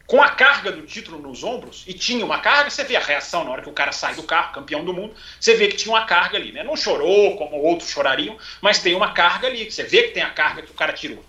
com 0.07 0.23
a 0.23 0.31
carga 0.31 0.73
do 0.73 0.83
título 0.83 1.21
nos 1.21 1.45
ombros, 1.45 1.85
e 1.87 1.93
tinha 1.93 2.25
uma 2.25 2.39
carga, 2.39 2.71
você 2.71 2.83
vê 2.83 2.97
a 2.97 3.01
reação 3.01 3.45
na 3.45 3.51
hora 3.51 3.61
que 3.61 3.69
o 3.69 3.75
cara 3.75 3.93
sai 3.93 4.15
do 4.15 4.23
carro, 4.23 4.55
campeão 4.55 4.83
do 4.83 4.95
mundo, 4.95 5.15
você 5.39 5.55
vê 5.55 5.69
que 5.69 5.77
tinha 5.77 5.95
uma 5.95 6.07
carga 6.07 6.39
ali, 6.39 6.51
né? 6.51 6.65
Não 6.65 6.75
chorou 6.77 7.37
como 7.37 7.57
outros 7.57 7.91
chorariam, 7.91 8.39
mas 8.63 8.79
tem 8.79 8.95
uma 8.95 9.13
carga 9.13 9.49
ali, 9.49 9.71
você 9.71 9.83
vê 9.83 10.05
que 10.05 10.15
tem 10.15 10.23
a 10.23 10.31
carga 10.31 10.63
que 10.63 10.71
o 10.71 10.75
cara 10.75 10.95
tirou. 10.95 11.23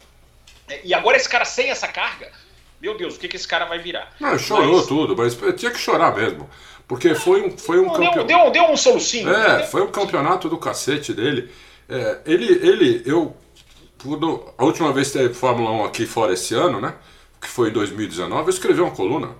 E 0.84 0.94
agora 0.94 1.18
esse 1.18 1.28
cara 1.28 1.44
sem 1.44 1.70
essa 1.70 1.89
carga, 1.89 2.32
meu 2.82 2.98
Deus, 2.98 3.18
o 3.18 3.20
que, 3.20 3.28
que 3.28 3.36
esse 3.36 3.48
cara 3.48 3.65
vai 3.65 3.80
virar? 3.80 4.13
Não, 4.18 4.39
chorou 4.39 4.78
mas... 4.78 4.88
tudo, 4.88 5.15
mas 5.18 5.38
tinha 5.60 5.72
que 5.72 5.80
chorar 5.80 6.15
mesmo. 6.15 6.50
Porque 6.88 7.13
foi 7.13 7.42
um, 7.46 7.58
foi 7.58 7.80
um 7.80 7.89
campeonato. 7.89 8.24
Deu, 8.24 8.50
deu 8.50 8.63
um 8.72 8.78
solucinho. 8.78 9.30
É, 9.30 9.63
foi 9.63 9.84
um 9.84 9.92
campeonato 9.92 10.48
do 10.48 10.58
cacete 10.58 11.13
dele. 11.13 11.52
É, 11.89 12.20
ele, 12.26 12.46
ele, 12.46 13.04
eu 13.06 13.36
quando 14.03 14.43
a 14.57 14.63
última 14.63 14.91
vez 14.93 15.12
que 15.12 15.17
teve 15.17 15.33
Fórmula 15.33 15.71
1 15.71 15.85
aqui 15.85 16.05
fora 16.05 16.33
esse 16.33 16.53
ano, 16.53 16.79
né? 16.79 16.95
Que 17.41 17.47
foi 17.47 17.69
em 17.69 17.73
2019, 17.73 18.43
eu 18.43 18.49
escrevi 18.49 18.81
uma 18.81 18.91
coluna 18.91 19.35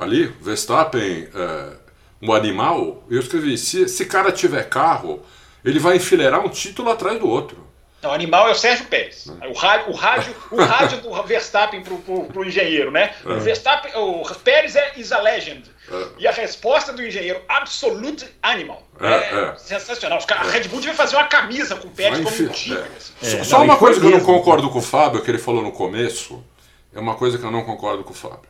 ali, 0.00 0.26
Verstappen, 0.40 1.28
é, 1.34 1.76
um 2.22 2.32
animal. 2.32 3.04
Eu 3.10 3.20
escrevi: 3.20 3.56
se 3.58 3.82
esse 3.82 4.06
cara 4.06 4.32
tiver 4.32 4.68
carro, 4.68 5.22
ele 5.64 5.78
vai 5.78 5.96
enfileirar 5.96 6.44
um 6.44 6.48
título 6.48 6.90
atrás 6.90 7.18
do 7.18 7.28
outro. 7.28 7.69
Não, 8.02 8.10
o 8.10 8.14
animal 8.14 8.48
é 8.48 8.52
o 8.52 8.54
Sérgio 8.54 8.86
Pérez. 8.86 9.26
O 9.26 9.52
rádio, 9.52 9.92
o 9.92 9.94
rádio, 9.94 10.34
o 10.50 10.56
rádio 10.56 11.00
do 11.02 11.22
Verstappen 11.22 11.82
pro, 11.82 11.98
pro, 11.98 12.24
pro 12.24 12.44
engenheiro, 12.46 12.90
né? 12.90 13.14
O 13.24 13.32
é. 13.32 13.38
Verstappen, 13.38 13.92
o 13.94 14.22
Pérez 14.36 14.74
é 14.74 14.92
is 14.96 15.12
a 15.12 15.18
legend. 15.20 15.70
É. 15.90 16.06
E 16.18 16.26
a 16.26 16.32
resposta 16.32 16.92
do 16.92 17.04
engenheiro, 17.04 17.42
absolute 17.46 18.26
animal. 18.42 18.82
É, 19.00 19.06
é, 19.06 19.52
é. 19.54 19.56
sensacional. 19.58 20.18
A 20.30 20.42
Red 20.44 20.68
Bull 20.68 20.80
devia 20.80 20.94
fazer 20.94 21.16
uma 21.16 21.26
camisa 21.26 21.76
com 21.76 21.88
o 21.88 21.90
Pérez 21.90 22.20
como 22.20 22.48
um 22.48 22.52
tigre. 22.52 22.82
Assim. 22.96 23.44
Só 23.44 23.62
uma 23.62 23.76
coisa 23.76 24.00
que 24.00 24.06
eu 24.06 24.10
não 24.10 24.20
concordo 24.20 24.70
com 24.70 24.78
o 24.78 24.82
Fábio, 24.82 25.22
que 25.22 25.30
ele 25.30 25.38
falou 25.38 25.62
no 25.62 25.72
começo, 25.72 26.42
é 26.94 26.98
uma 26.98 27.16
coisa 27.16 27.36
que 27.36 27.44
eu 27.44 27.50
não 27.50 27.64
concordo 27.64 28.02
com 28.02 28.12
o 28.12 28.16
Fábio. 28.16 28.48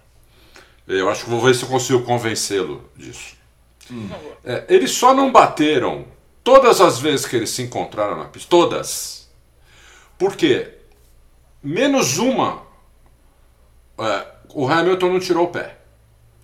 Eu 0.87 1.09
acho 1.11 1.25
que 1.25 1.31
vou 1.31 1.41
ver 1.41 1.55
se 1.55 1.65
eu 1.65 1.69
consigo 1.69 2.03
convencê-lo 2.03 2.89
disso. 2.97 3.39
Hum. 3.93 4.09
eles 4.69 4.93
só 4.93 5.13
não 5.13 5.33
bateram 5.33 6.05
todas 6.45 6.81
as 6.81 7.01
vezes 7.01 7.27
que 7.27 7.35
eles 7.35 7.51
se 7.51 7.63
encontraram 7.63 8.17
na 8.17 8.27
pista. 8.27 8.49
Todas 8.49 9.21
porque 10.21 10.69
menos 11.63 12.19
uma 12.19 12.63
é, 13.99 14.27
o 14.55 14.69
Hamilton 14.69 15.15
não 15.15 15.19
tirou 15.19 15.47
o 15.47 15.49
pé, 15.49 15.79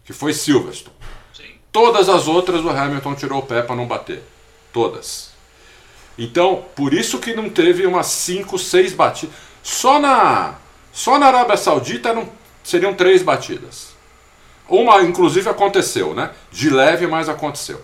que 0.03 0.15
foi 0.15 0.33
Silverstone. 0.33 0.97
Sim. 1.35 1.55
Todas 1.71 2.09
as 2.09 2.27
outras 2.27 2.65
o 2.65 2.71
Hamilton 2.71 3.15
tirou 3.15 3.41
o 3.41 3.43
pé 3.43 3.61
para 3.61 3.77
não 3.77 3.87
bater. 3.87 4.23
Todas. 4.73 5.31
Então, 6.19 6.65
por 6.75 6.95
isso 6.95 7.19
que 7.19 7.35
não 7.35 7.51
teve 7.51 7.87
umas 7.87 8.07
5, 8.07 8.59
6 8.59 8.95
batidas. 8.95 9.35
Só 9.62 9.99
na, 9.99 10.55
só 10.91 11.19
na 11.19 11.27
Arábia 11.27 11.59
Saudita 11.59 12.15
não, 12.15 12.27
seriam 12.65 12.95
três 12.95 13.23
batidas. 13.23 13.95
Uma, 14.69 15.03
inclusive, 15.03 15.51
aconteceu, 15.51 16.15
né? 16.15 16.31
De 16.51 16.71
leve, 16.71 17.07
mas 17.07 17.29
aconteceu. 17.29 17.83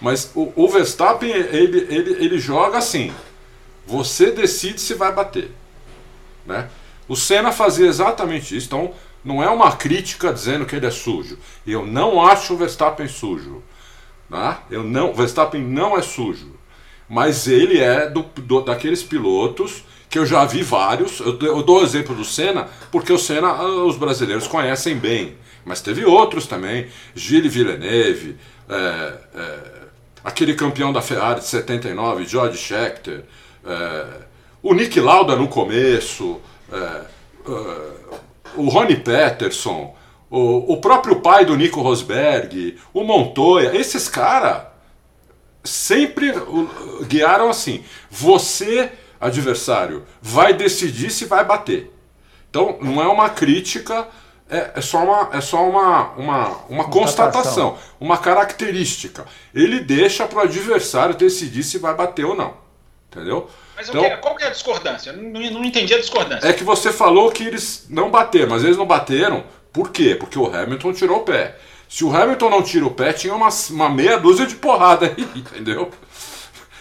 Mas 0.00 0.30
o, 0.34 0.52
o 0.54 0.68
Verstappen, 0.68 1.30
ele, 1.30 1.86
ele, 1.90 2.24
ele 2.24 2.38
joga 2.38 2.78
assim. 2.78 3.12
Você 3.86 4.30
decide 4.30 4.80
se 4.80 4.94
vai 4.94 5.12
bater. 5.12 5.50
Né? 6.46 6.68
O 7.08 7.16
Senna 7.16 7.52
fazia 7.52 7.86
exatamente 7.86 8.56
isso. 8.56 8.66
Então, 8.66 8.92
não 9.24 9.42
é 9.42 9.48
uma 9.48 9.72
crítica 9.76 10.32
dizendo 10.32 10.66
que 10.66 10.74
ele 10.74 10.86
é 10.86 10.90
sujo. 10.90 11.38
Eu 11.66 11.86
não 11.86 12.24
acho 12.24 12.54
o 12.54 12.56
Verstappen 12.56 13.08
sujo. 13.08 13.62
Né? 14.28 14.56
Eu 14.70 14.82
não, 14.82 15.14
Verstappen 15.14 15.62
não 15.62 15.96
é 15.96 16.02
sujo. 16.02 16.52
Mas 17.08 17.46
ele 17.46 17.78
é 17.78 18.08
do, 18.08 18.22
do, 18.22 18.62
daqueles 18.62 19.02
pilotos 19.02 19.84
que 20.08 20.18
eu 20.18 20.26
já 20.26 20.44
vi 20.44 20.62
vários. 20.62 21.20
Eu, 21.20 21.38
eu 21.40 21.62
dou 21.62 21.80
o 21.80 21.84
exemplo 21.84 22.14
do 22.14 22.24
Senna, 22.24 22.68
porque 22.90 23.12
o 23.12 23.18
Senna 23.18 23.48
ah, 23.48 23.84
os 23.84 23.96
brasileiros 23.96 24.46
conhecem 24.46 24.96
bem. 24.96 25.36
Mas 25.64 25.80
teve 25.80 26.04
outros 26.04 26.46
também. 26.46 26.88
Gilles 27.14 27.52
Villeneuve, 27.52 28.36
é, 28.68 29.14
é, 29.34 29.58
aquele 30.24 30.54
campeão 30.54 30.92
da 30.92 31.00
Ferrari 31.00 31.40
de 31.40 31.46
79, 31.46 32.24
George 32.24 32.58
Scheckter. 32.58 33.24
É, 33.64 34.06
o 34.62 34.74
Nick 34.74 35.00
Lauda 35.00 35.36
no 35.36 35.48
começo, 35.48 36.40
é, 36.72 36.76
é, 36.76 37.92
o 38.56 38.68
Ronnie 38.68 38.96
Peterson, 38.96 39.94
o, 40.30 40.72
o, 40.72 40.80
próprio 40.80 41.20
pai 41.20 41.44
do 41.44 41.56
Nico 41.56 41.80
Rosberg, 41.80 42.78
o 42.92 43.04
Montoya, 43.04 43.76
esses 43.76 44.08
caras 44.08 44.62
sempre 45.64 46.32
guiaram 47.06 47.50
assim: 47.50 47.84
você, 48.10 48.90
adversário, 49.20 50.04
vai 50.20 50.54
decidir 50.54 51.10
se 51.10 51.24
vai 51.24 51.44
bater. 51.44 51.92
Então 52.48 52.78
não 52.80 53.02
é 53.02 53.08
uma 53.08 53.30
crítica, 53.30 54.08
é, 54.48 54.72
é 54.76 54.80
só 54.80 54.98
uma, 54.98 55.36
é 55.36 55.40
só 55.40 55.68
uma, 55.68 56.10
uma, 56.12 56.48
uma 56.68 56.84
constatação, 56.84 57.78
uma 57.98 58.18
característica. 58.18 59.24
Ele 59.54 59.80
deixa 59.80 60.26
para 60.26 60.38
o 60.38 60.42
adversário 60.42 61.14
decidir 61.14 61.62
se 61.62 61.78
vai 61.78 61.94
bater 61.94 62.24
ou 62.24 62.34
não. 62.34 62.61
Entendeu? 63.12 63.48
Mas 63.76 63.90
então, 63.90 64.02
que, 64.02 64.16
qual 64.16 64.34
que 64.34 64.44
é 64.44 64.46
a 64.46 64.50
discordância? 64.50 65.12
Não, 65.12 65.40
não 65.40 65.64
entendi 65.64 65.92
a 65.92 65.98
discordância. 65.98 66.48
É 66.48 66.52
que 66.52 66.64
você 66.64 66.90
falou 66.90 67.30
que 67.30 67.44
eles 67.44 67.86
não 67.90 68.10
bateram, 68.10 68.48
mas 68.48 68.64
eles 68.64 68.76
não 68.76 68.86
bateram. 68.86 69.44
Por 69.70 69.90
quê? 69.90 70.14
Porque 70.14 70.38
o 70.38 70.46
Hamilton 70.46 70.92
tirou 70.94 71.18
o 71.18 71.24
pé. 71.24 71.56
Se 71.88 72.04
o 72.04 72.14
Hamilton 72.14 72.48
não 72.48 72.62
tira 72.62 72.86
o 72.86 72.90
pé, 72.90 73.12
tinha 73.12 73.34
uma, 73.34 73.50
uma 73.70 73.88
meia 73.90 74.18
dúzia 74.18 74.46
de 74.46 74.54
porrada 74.54 75.06
aí, 75.06 75.24
entendeu? 75.36 75.90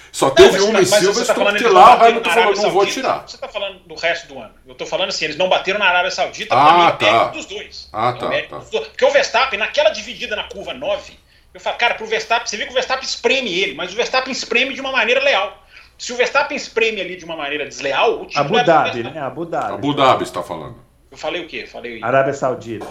Só 0.10 0.28
não, 0.28 0.36
teve 0.36 0.62
uma 0.62 0.82
em 0.82 0.86
tá, 0.86 1.00
Silverstone 1.00 1.52
tá 1.52 1.58
que 1.58 1.64
lá 1.68 1.98
o 1.98 2.04
Hamilton 2.06 2.30
falou, 2.30 2.56
não 2.56 2.72
vou 2.72 2.86
tirar. 2.86 3.28
Você 3.28 3.36
está 3.36 3.48
falando 3.50 3.80
do 3.80 3.96
resto 3.96 4.28
do 4.28 4.40
ano. 4.40 4.54
Eu 4.66 4.72
estou 4.72 4.88
falando 4.88 5.10
assim, 5.10 5.26
eles 5.26 5.38
não 5.38 5.50
bateram 5.50 5.80
na 5.80 5.86
Arábia 5.86 6.12
Saudita, 6.12 6.56
ah, 6.56 6.92
mim, 6.92 6.98
tá. 6.98 7.28
dos 7.28 7.46
dois. 7.46 7.90
Ah, 7.92 8.14
tá, 8.14 8.30
tá. 8.30 8.58
Dos 8.58 8.70
dois. 8.70 8.88
Porque 8.88 9.04
o 9.04 9.12
Verstappen, 9.12 9.60
naquela 9.60 9.90
dividida 9.90 10.36
na 10.36 10.44
curva 10.44 10.74
9, 10.74 11.14
eu 11.54 11.60
falo, 11.60 11.78
cara, 11.78 11.96
pro 11.96 12.06
Verstappen, 12.06 12.48
você 12.48 12.56
viu 12.56 12.66
que 12.66 12.72
o 12.72 12.76
Verstappen 12.76 13.06
espreme 13.06 13.58
ele, 13.58 13.74
mas 13.74 13.92
o 13.92 13.96
Verstappen 13.96 14.32
espreme 14.32 14.74
de 14.74 14.80
uma 14.80 14.92
maneira 14.92 15.22
leal. 15.22 15.61
Se 16.02 16.12
o 16.12 16.16
Verstappen 16.16 16.58
espreme 16.58 17.00
ali 17.00 17.16
de 17.16 17.24
uma 17.24 17.36
maneira 17.36 17.64
desleal, 17.64 18.24
o 18.24 18.26
time 18.26 18.42
Abu 18.42 18.64
Dhabi, 18.64 19.04
né? 19.04 19.22
Abu 19.22 19.46
Dhabi. 19.46 19.74
Abu 19.76 19.94
Dhabi 19.94 20.24
está 20.24 20.42
falando. 20.42 20.78
Eu 21.12 21.16
falei 21.16 21.46
o 21.46 21.48
quê? 21.48 21.68
Falei... 21.72 22.00
Arábia 22.02 22.34
Saudita. 22.34 22.88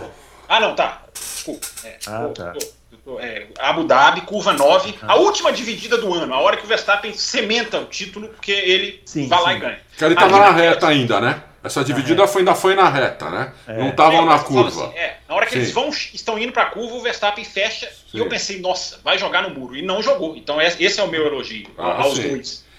Ah, 0.49 0.61
não, 0.61 0.77
tá. 0.77 1.03
Desculpa. 1.13 1.67
É, 1.83 1.99
ah, 2.07 2.21
tô, 2.21 2.29
tá. 2.29 2.53
Tô, 2.53 2.97
tô, 3.05 3.19
é, 3.19 3.49
Abu 3.59 3.83
Dhabi, 3.83 4.21
curva 4.21 4.53
9. 4.53 4.95
Ah. 5.03 5.15
A 5.15 5.17
última 5.17 5.51
dividida 5.51 5.99
do 5.99 6.15
ano, 6.15 6.33
a 6.33 6.39
hora 6.39 6.57
que 6.57 6.63
o 6.63 6.69
Verstappen 6.69 7.13
sementa 7.13 7.81
o 7.81 7.87
título, 7.87 8.29
porque 8.29 8.53
ele 8.53 9.03
sim, 9.05 9.27
vai 9.27 9.39
sim. 9.41 9.45
lá 9.45 9.55
e 9.55 9.59
ganha. 9.59 9.81
Que 9.99 10.05
ele 10.05 10.15
estava 10.15 10.39
na 10.39 10.53
reta 10.53 10.87
ainda, 10.87 11.21
né? 11.21 11.43
Essa 11.65 11.83
dividida 11.83 12.29
foi, 12.29 12.43
ainda 12.43 12.55
foi 12.55 12.77
na 12.77 12.89
reta, 12.89 13.29
né? 13.29 13.53
É. 13.67 13.77
Não 13.77 13.89
estavam 13.89 14.23
é, 14.23 14.25
na 14.25 14.39
curva. 14.39 14.87
Assim, 14.87 14.97
é, 14.97 15.17
na 15.29 15.35
hora 15.35 15.47
que 15.47 15.53
Sim. 15.53 15.59
eles 15.59 15.73
vão, 15.73 15.89
estão 15.89 16.39
indo 16.39 16.53
para 16.53 16.63
a 16.63 16.67
curva, 16.67 16.95
o 16.95 17.03
Verstappen 17.03 17.45
fecha 17.45 17.87
Sim. 17.89 18.19
e 18.19 18.19
eu 18.21 18.29
pensei, 18.29 18.61
nossa, 18.61 19.01
vai 19.03 19.19
jogar 19.19 19.43
no 19.43 19.51
muro. 19.51 19.75
E 19.75 19.83
não 19.83 20.01
jogou. 20.01 20.37
Então 20.37 20.63
esse 20.63 21.01
é 21.01 21.03
o 21.03 21.09
meu 21.09 21.27
elogio 21.27 21.69
ah, 21.77 22.03
aos 22.03 22.17
dois. 22.17 22.70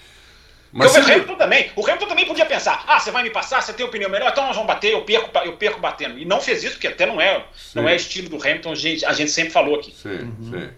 Mas 0.72 0.96
o 0.96 1.00
Hamilton 1.00 1.34
também. 1.34 1.70
O 1.76 1.84
Hamilton 1.84 2.06
também 2.06 2.26
podia 2.26 2.46
pensar: 2.46 2.82
ah, 2.86 2.98
você 2.98 3.10
vai 3.10 3.22
me 3.22 3.30
passar, 3.30 3.60
você 3.60 3.72
tem 3.72 3.84
opinião 3.84 4.10
melhor, 4.10 4.30
então 4.32 4.46
nós 4.46 4.56
vamos 4.56 4.66
bater, 4.66 4.92
eu 4.92 5.02
perco, 5.02 5.30
eu 5.44 5.52
perco 5.52 5.78
batendo. 5.78 6.18
E 6.18 6.24
não 6.24 6.40
fez 6.40 6.64
isso, 6.64 6.74
porque 6.74 6.88
até 6.88 7.04
não 7.04 7.20
é, 7.20 7.44
não 7.74 7.86
é 7.86 7.94
estilo 7.94 8.30
do 8.30 8.36
Hamilton, 8.36 8.72
a 8.72 8.74
gente, 8.74 9.04
a 9.04 9.12
gente 9.12 9.30
sempre 9.30 9.52
falou 9.52 9.76
aqui. 9.76 9.92
Sim, 9.92 10.08
uhum. 10.08 10.50
sim. 10.50 10.68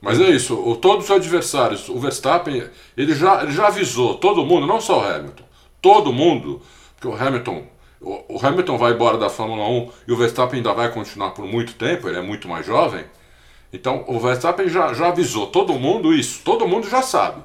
Mas 0.00 0.20
é 0.20 0.28
isso, 0.30 0.58
o, 0.58 0.74
todos 0.74 1.04
os 1.04 1.10
adversários, 1.12 1.88
o 1.88 1.96
Verstappen, 1.96 2.64
ele 2.96 3.14
já, 3.14 3.44
ele 3.44 3.52
já 3.52 3.68
avisou 3.68 4.16
todo 4.16 4.44
mundo, 4.44 4.66
não 4.66 4.80
só 4.80 4.98
o 4.98 5.04
Hamilton, 5.04 5.44
todo 5.80 6.12
mundo, 6.12 6.60
porque 6.96 7.06
o 7.06 7.14
Hamilton, 7.14 7.64
o, 8.00 8.34
o 8.34 8.44
Hamilton 8.44 8.76
vai 8.76 8.92
embora 8.94 9.16
da 9.16 9.30
Fórmula 9.30 9.64
1 9.64 9.92
e 10.08 10.12
o 10.12 10.16
Verstappen 10.16 10.56
ainda 10.56 10.72
vai 10.72 10.90
continuar 10.90 11.30
por 11.30 11.46
muito 11.46 11.74
tempo, 11.74 12.08
ele 12.08 12.18
é 12.18 12.22
muito 12.22 12.48
mais 12.48 12.66
jovem. 12.66 13.04
Então 13.72 14.04
o 14.08 14.18
Verstappen 14.18 14.68
já, 14.68 14.92
já 14.92 15.06
avisou 15.06 15.46
todo 15.46 15.72
mundo 15.74 16.12
isso, 16.12 16.40
todo 16.44 16.66
mundo 16.66 16.90
já 16.90 17.00
sabe 17.00 17.40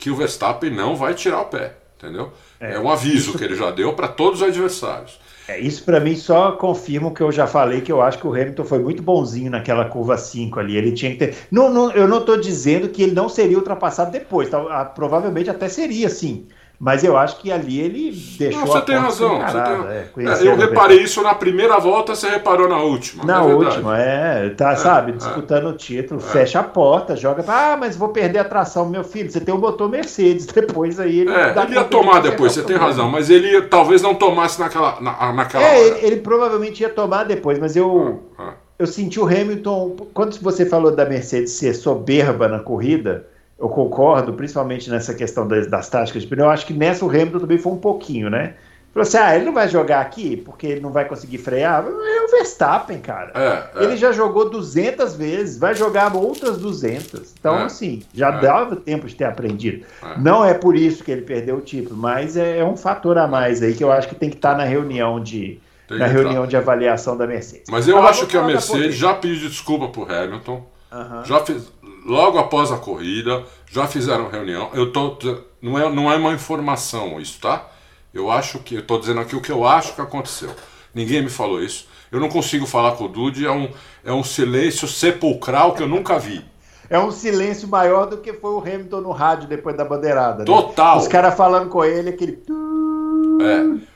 que 0.00 0.10
o 0.10 0.16
Verstappen 0.16 0.70
não 0.70 0.96
vai 0.96 1.14
tirar 1.14 1.42
o 1.42 1.44
pé, 1.44 1.74
entendeu? 1.98 2.32
É, 2.58 2.74
é 2.74 2.80
um 2.80 2.90
aviso 2.90 3.36
que 3.36 3.44
ele 3.44 3.54
já 3.54 3.70
deu 3.70 3.92
para 3.92 4.08
todos 4.08 4.40
os 4.40 4.48
adversários. 4.48 5.20
É, 5.46 5.58
isso 5.58 5.84
para 5.84 6.00
mim 6.00 6.16
só 6.16 6.52
confirma 6.52 7.08
o 7.08 7.14
que 7.14 7.20
eu 7.20 7.30
já 7.30 7.46
falei, 7.46 7.80
que 7.80 7.90
eu 7.92 8.00
acho 8.00 8.18
que 8.18 8.26
o 8.26 8.32
Hamilton 8.32 8.64
foi 8.64 8.78
muito 8.78 9.02
bonzinho 9.02 9.50
naquela 9.50 9.84
curva 9.84 10.16
5 10.16 10.58
ali. 10.58 10.76
Ele 10.76 10.92
tinha 10.92 11.10
que 11.10 11.18
ter. 11.18 11.36
Não, 11.50 11.68
não, 11.68 11.90
eu 11.90 12.08
não 12.08 12.18
estou 12.20 12.40
dizendo 12.40 12.88
que 12.88 13.02
ele 13.02 13.12
não 13.12 13.28
seria 13.28 13.58
ultrapassado 13.58 14.10
depois, 14.10 14.48
tá? 14.48 14.58
Ah, 14.70 14.84
provavelmente 14.84 15.50
até 15.50 15.68
seria, 15.68 16.08
sim. 16.08 16.46
Mas 16.80 17.04
eu 17.04 17.14
acho 17.14 17.36
que 17.36 17.52
ali 17.52 17.78
ele 17.78 18.10
deixou. 18.38 18.60
Não, 18.60 18.66
você 18.66 18.80
tem 18.80 18.96
razão. 18.96 19.38
Você 19.38 19.60
tem... 19.60 20.26
É, 20.26 20.32
é, 20.32 20.48
eu 20.48 20.56
reparei 20.56 21.02
isso 21.02 21.22
na 21.22 21.34
primeira 21.34 21.78
volta, 21.78 22.14
você 22.14 22.30
reparou 22.30 22.66
na 22.66 22.78
última. 22.78 23.22
Na 23.22 23.40
é 23.40 23.42
última, 23.42 24.00
é. 24.00 24.48
Tá, 24.48 24.72
é, 24.72 24.76
sabe, 24.76 25.12
disputando 25.12 25.66
o 25.66 25.74
título, 25.74 26.18
é. 26.18 26.22
fecha 26.22 26.60
a 26.60 26.62
porta, 26.62 27.14
joga. 27.14 27.44
Ah, 27.46 27.76
mas 27.78 27.96
vou 27.98 28.08
perder 28.08 28.38
a 28.38 28.44
tração, 28.44 28.88
meu 28.88 29.04
filho. 29.04 29.30
Você 29.30 29.40
tem 29.40 29.54
um 29.54 29.58
motor 29.58 29.90
Mercedes, 29.90 30.46
depois 30.48 30.98
aí 30.98 31.20
ele. 31.20 31.30
É, 31.30 31.54
ele 31.64 31.74
ia 31.74 31.84
tomar 31.84 32.22
depois, 32.22 32.52
você 32.52 32.62
tem 32.62 32.76
razão, 32.76 33.10
mas 33.10 33.28
ele 33.28 33.60
talvez 33.60 34.00
não 34.00 34.14
tomasse 34.14 34.58
naquela, 34.58 34.98
na, 35.02 35.34
naquela 35.34 35.62
é, 35.62 35.68
hora. 35.68 35.98
Ele, 35.98 36.06
ele, 36.06 36.16
provavelmente 36.22 36.80
ia 36.80 36.88
tomar 36.88 37.24
depois, 37.24 37.58
mas 37.58 37.76
eu. 37.76 38.22
Ah, 38.38 38.42
ah. 38.42 38.54
Eu 38.78 38.86
senti 38.86 39.20
o 39.20 39.26
Hamilton. 39.26 39.96
Quando 40.14 40.40
você 40.40 40.64
falou 40.64 40.96
da 40.96 41.04
Mercedes 41.04 41.52
ser 41.52 41.74
soberba 41.74 42.48
na 42.48 42.60
corrida 42.60 43.26
eu 43.60 43.68
concordo, 43.68 44.32
principalmente 44.32 44.88
nessa 44.88 45.12
questão 45.12 45.46
das, 45.46 45.66
das 45.66 45.88
táticas 45.88 46.22
de 46.22 46.28
pneu. 46.28 46.46
Eu 46.46 46.50
acho 46.50 46.66
que 46.66 46.72
nessa 46.72 47.04
o 47.04 47.10
Hamilton 47.10 47.40
também 47.40 47.58
foi 47.58 47.72
um 47.72 47.78
pouquinho, 47.78 48.30
né? 48.30 48.54
Falou 48.92 49.02
assim: 49.02 49.18
ah, 49.18 49.36
ele 49.36 49.44
não 49.44 49.52
vai 49.52 49.68
jogar 49.68 50.00
aqui 50.00 50.36
porque 50.36 50.66
ele 50.66 50.80
não 50.80 50.90
vai 50.90 51.04
conseguir 51.04 51.38
frear. 51.38 51.84
É 51.86 52.24
o 52.24 52.28
Verstappen, 52.28 52.98
cara. 52.98 53.32
É, 53.34 53.80
é. 53.80 53.84
Ele 53.84 53.96
já 53.96 54.10
jogou 54.12 54.48
200 54.50 55.14
vezes, 55.14 55.58
vai 55.58 55.74
jogar 55.74 56.14
outras 56.16 56.58
200. 56.58 57.34
Então, 57.38 57.56
é, 57.58 57.64
assim, 57.64 58.02
já 58.12 58.28
é. 58.28 58.40
dava 58.40 58.76
tempo 58.76 59.06
de 59.06 59.14
ter 59.14 59.24
aprendido. 59.24 59.84
É. 60.02 60.18
Não 60.18 60.44
é 60.44 60.54
por 60.54 60.74
isso 60.74 61.04
que 61.04 61.12
ele 61.12 61.22
perdeu 61.22 61.58
o 61.58 61.60
título, 61.60 61.96
mas 61.96 62.36
é, 62.36 62.64
um 62.64 62.76
fator 62.76 63.16
a 63.18 63.28
mais 63.28 63.62
aí 63.62 63.74
que 63.74 63.84
eu 63.84 63.92
acho 63.92 64.08
que 64.08 64.14
tem 64.14 64.30
que 64.30 64.36
estar 64.36 64.56
na 64.56 64.64
reunião 64.64 65.20
de. 65.20 65.60
na 65.88 66.06
reunião 66.06 66.46
de 66.46 66.56
avaliação 66.56 67.16
da 67.16 67.26
Mercedes. 67.26 67.66
Mas 67.70 67.86
eu 67.86 67.98
acho 68.02 68.26
que 68.26 68.36
a 68.36 68.42
Mercedes 68.42 68.96
já 68.96 69.14
pediu 69.14 69.48
desculpa 69.48 69.88
pro 69.88 70.10
Hamilton. 70.10 70.64
Uhum. 70.92 71.24
Já 71.24 71.38
fez, 71.46 71.72
logo 72.10 72.38
após 72.38 72.72
a 72.72 72.76
corrida, 72.76 73.44
já 73.70 73.86
fizeram 73.86 74.28
reunião. 74.28 74.70
Eu 74.74 74.92
tô, 74.92 75.16
não, 75.62 75.78
é, 75.78 75.88
não 75.88 76.12
é 76.12 76.16
uma 76.16 76.32
informação 76.32 77.20
isso, 77.20 77.40
tá? 77.40 77.68
Eu 78.12 78.30
acho 78.30 78.58
que. 78.58 78.74
Eu 78.74 78.86
tô 78.86 78.98
dizendo 78.98 79.20
aqui 79.20 79.36
o 79.36 79.40
que 79.40 79.52
eu 79.52 79.64
acho 79.64 79.94
que 79.94 80.00
aconteceu. 80.00 80.50
Ninguém 80.92 81.22
me 81.22 81.30
falou 81.30 81.62
isso. 81.62 81.86
Eu 82.10 82.18
não 82.18 82.28
consigo 82.28 82.66
falar 82.66 82.92
com 82.92 83.04
o 83.04 83.08
Dude, 83.08 83.46
é 83.46 83.50
um, 83.52 83.70
é 84.04 84.12
um 84.12 84.24
silêncio 84.24 84.88
sepulcral 84.88 85.74
que 85.74 85.82
eu 85.82 85.88
nunca 85.88 86.18
vi. 86.18 86.44
É 86.88 86.98
um 86.98 87.12
silêncio 87.12 87.68
maior 87.68 88.06
do 88.06 88.16
que 88.16 88.32
foi 88.32 88.50
o 88.50 88.58
Hamilton 88.58 89.00
no 89.00 89.12
rádio 89.12 89.48
depois 89.48 89.76
da 89.76 89.84
bandeirada. 89.84 90.40
Né? 90.40 90.44
Total. 90.44 90.98
Os 90.98 91.06
caras 91.06 91.36
falando 91.36 91.68
com 91.68 91.84
ele, 91.84 92.10
aquele. 92.10 92.42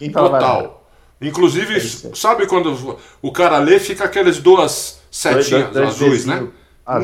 É, 0.01 0.11
total. 0.11 0.87
Inclusive, 1.21 1.77
é 1.77 2.15
sabe 2.15 2.47
quando 2.47 2.97
o 3.21 3.33
cara 3.33 3.59
lê, 3.59 3.81
fica 3.81 4.05
aqueles 4.05 4.39
duas 4.39 5.01
setinhas 5.11 5.73
dois, 5.73 5.73
dois, 5.73 5.89
azuis, 5.89 6.27
né? 6.27 6.37
Azul. 6.37 6.53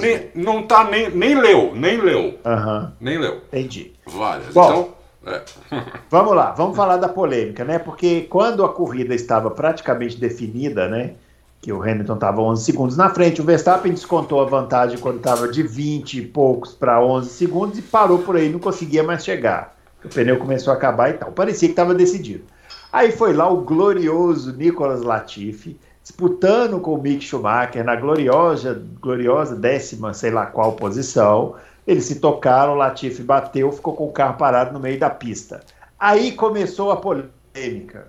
Nem, 0.01 0.31
não 0.35 0.62
tá 0.66 0.85
nem, 0.85 1.11
nem 1.11 1.35
leu, 1.35 1.74
nem 1.74 1.99
leu. 1.99 2.39
Uhum. 2.45 2.91
Nem 3.01 3.18
leu. 3.18 3.41
Entendi. 3.49 3.93
Várias. 4.07 4.53
Bom, 4.53 4.95
então. 5.22 5.35
É. 5.35 5.43
vamos 6.11 6.35
lá, 6.35 6.53
vamos 6.53 6.76
falar 6.76 6.97
da 6.97 7.09
polêmica, 7.09 7.64
né? 7.64 7.78
Porque 7.78 8.22
quando 8.22 8.64
a 8.64 8.68
corrida 8.68 9.14
estava 9.14 9.51
praticamente 9.51 10.18
definida, 10.18 10.89
né? 10.89 11.14
Que 11.62 11.72
o 11.72 11.83
Hamilton 11.83 12.14
estava 12.14 12.41
11 12.41 12.64
segundos 12.64 12.97
na 12.97 13.11
frente, 13.11 13.41
o 13.41 13.45
Verstappen 13.45 13.93
descontou 13.93 14.41
a 14.41 14.47
vantagem 14.47 14.99
quando 14.99 15.18
estava 15.18 15.47
de 15.47 15.62
20 15.62 16.18
e 16.18 16.22
poucos 16.22 16.72
para 16.72 17.05
11 17.05 17.28
segundos 17.28 17.78
e 17.78 17.83
parou 17.83 18.18
por 18.20 18.37
aí, 18.37 18.49
não 18.49 18.59
conseguia 18.59 19.03
mais 19.03 19.22
chegar. 19.22 19.76
O 20.03 20.09
pneu 20.09 20.39
começou 20.39 20.72
a 20.72 20.76
acabar 20.76 21.11
e 21.11 21.14
tal. 21.14 21.31
Parecia 21.33 21.68
que 21.68 21.72
estava 21.72 21.95
decidido. 21.95 22.45
Aí 22.91 23.12
foi 23.12 23.35
lá 23.35 23.49
o 23.49 23.61
glorioso 23.61 24.57
Nicolas 24.57 25.03
Latifi, 25.03 25.78
disputando 26.11 26.80
com 26.80 26.94
o 26.94 27.00
Mick 27.00 27.24
Schumacher 27.24 27.84
na 27.84 27.94
gloriosa, 27.94 28.82
gloriosa 29.00 29.54
décima, 29.54 30.12
sei 30.12 30.30
lá 30.30 30.46
qual 30.46 30.72
posição. 30.72 31.54
Eles 31.86 32.04
se 32.04 32.16
tocaram, 32.16 32.72
o 32.72 32.76
Latifi 32.76 33.22
bateu, 33.22 33.70
ficou 33.72 33.94
com 33.94 34.06
o 34.06 34.12
carro 34.12 34.36
parado 34.36 34.72
no 34.72 34.80
meio 34.80 34.98
da 34.98 35.08
pista. 35.08 35.61
Aí 35.98 36.32
começou 36.32 36.90
a 36.90 36.96
polêmica, 36.96 38.08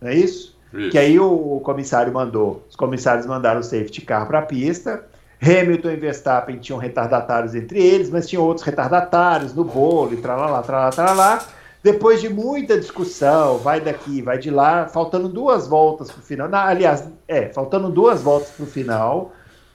não 0.00 0.08
é 0.08 0.14
isso? 0.14 0.56
isso. 0.72 0.90
Que 0.90 0.98
aí 0.98 1.18
o, 1.18 1.56
o, 1.56 1.60
comissário 1.60 2.12
mandou, 2.12 2.64
os 2.70 2.76
comissários 2.76 3.26
mandaram 3.26 3.60
o 3.60 3.64
safety 3.64 4.02
car 4.02 4.26
para 4.26 4.38
a 4.38 4.42
pista. 4.42 5.04
Hamilton 5.42 5.90
e 5.90 5.96
Verstappen 5.96 6.58
tinham 6.58 6.78
retardatários 6.78 7.56
entre 7.56 7.80
eles, 7.80 8.08
mas 8.08 8.28
tinham 8.28 8.44
outros 8.44 8.64
retardatários 8.64 9.52
no 9.52 9.64
bolo 9.64 10.14
e 10.14 10.16
tralá, 10.16 10.62
tralá, 10.62 10.90
tralá. 10.90 11.44
Depois 11.82 12.20
de 12.20 12.28
muita 12.28 12.78
discussão, 12.78 13.58
vai 13.58 13.80
daqui, 13.80 14.22
vai 14.22 14.38
de 14.38 14.50
lá, 14.50 14.86
faltando 14.86 15.28
duas 15.28 15.66
voltas 15.66 16.10
para 16.10 16.20
o 16.20 16.22
final. 16.22 16.48
aliás, 16.52 17.08
é, 17.26 17.48
faltando 17.48 17.90
duas 17.90 18.22
voltas 18.22 18.50
para 18.50 18.64
o 18.64 18.68
final, 18.68 19.32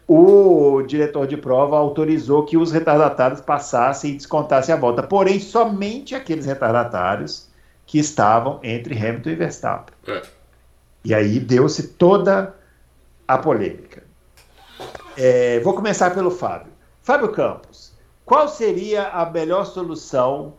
o 0.07 0.81
diretor 0.83 1.27
de 1.27 1.35
prova 1.35 1.77
autorizou 1.77 2.45
que 2.45 2.55
os 2.55 2.71
retardatários 2.71 3.41
passassem 3.41 4.11
e 4.11 4.15
descontassem 4.15 4.73
a 4.73 4.77
volta. 4.77 5.03
Porém, 5.03 5.37
somente 5.37 6.15
aqueles 6.15 6.45
retardatários 6.45 7.49
que 7.85 7.99
estavam 7.99 8.59
entre 8.63 8.97
Hamilton 8.97 9.29
e 9.29 9.35
Verstappen. 9.35 9.95
É. 10.07 10.21
E 11.03 11.13
aí 11.13 11.39
deu-se 11.39 11.89
toda 11.89 12.55
a 13.27 13.37
polêmica. 13.37 14.03
É, 15.17 15.59
vou 15.59 15.73
começar 15.73 16.13
pelo 16.13 16.31
Fábio. 16.31 16.71
Fábio 17.01 17.29
Campos, 17.29 17.93
qual 18.25 18.47
seria 18.47 19.09
a 19.09 19.29
melhor 19.29 19.65
solução 19.65 20.53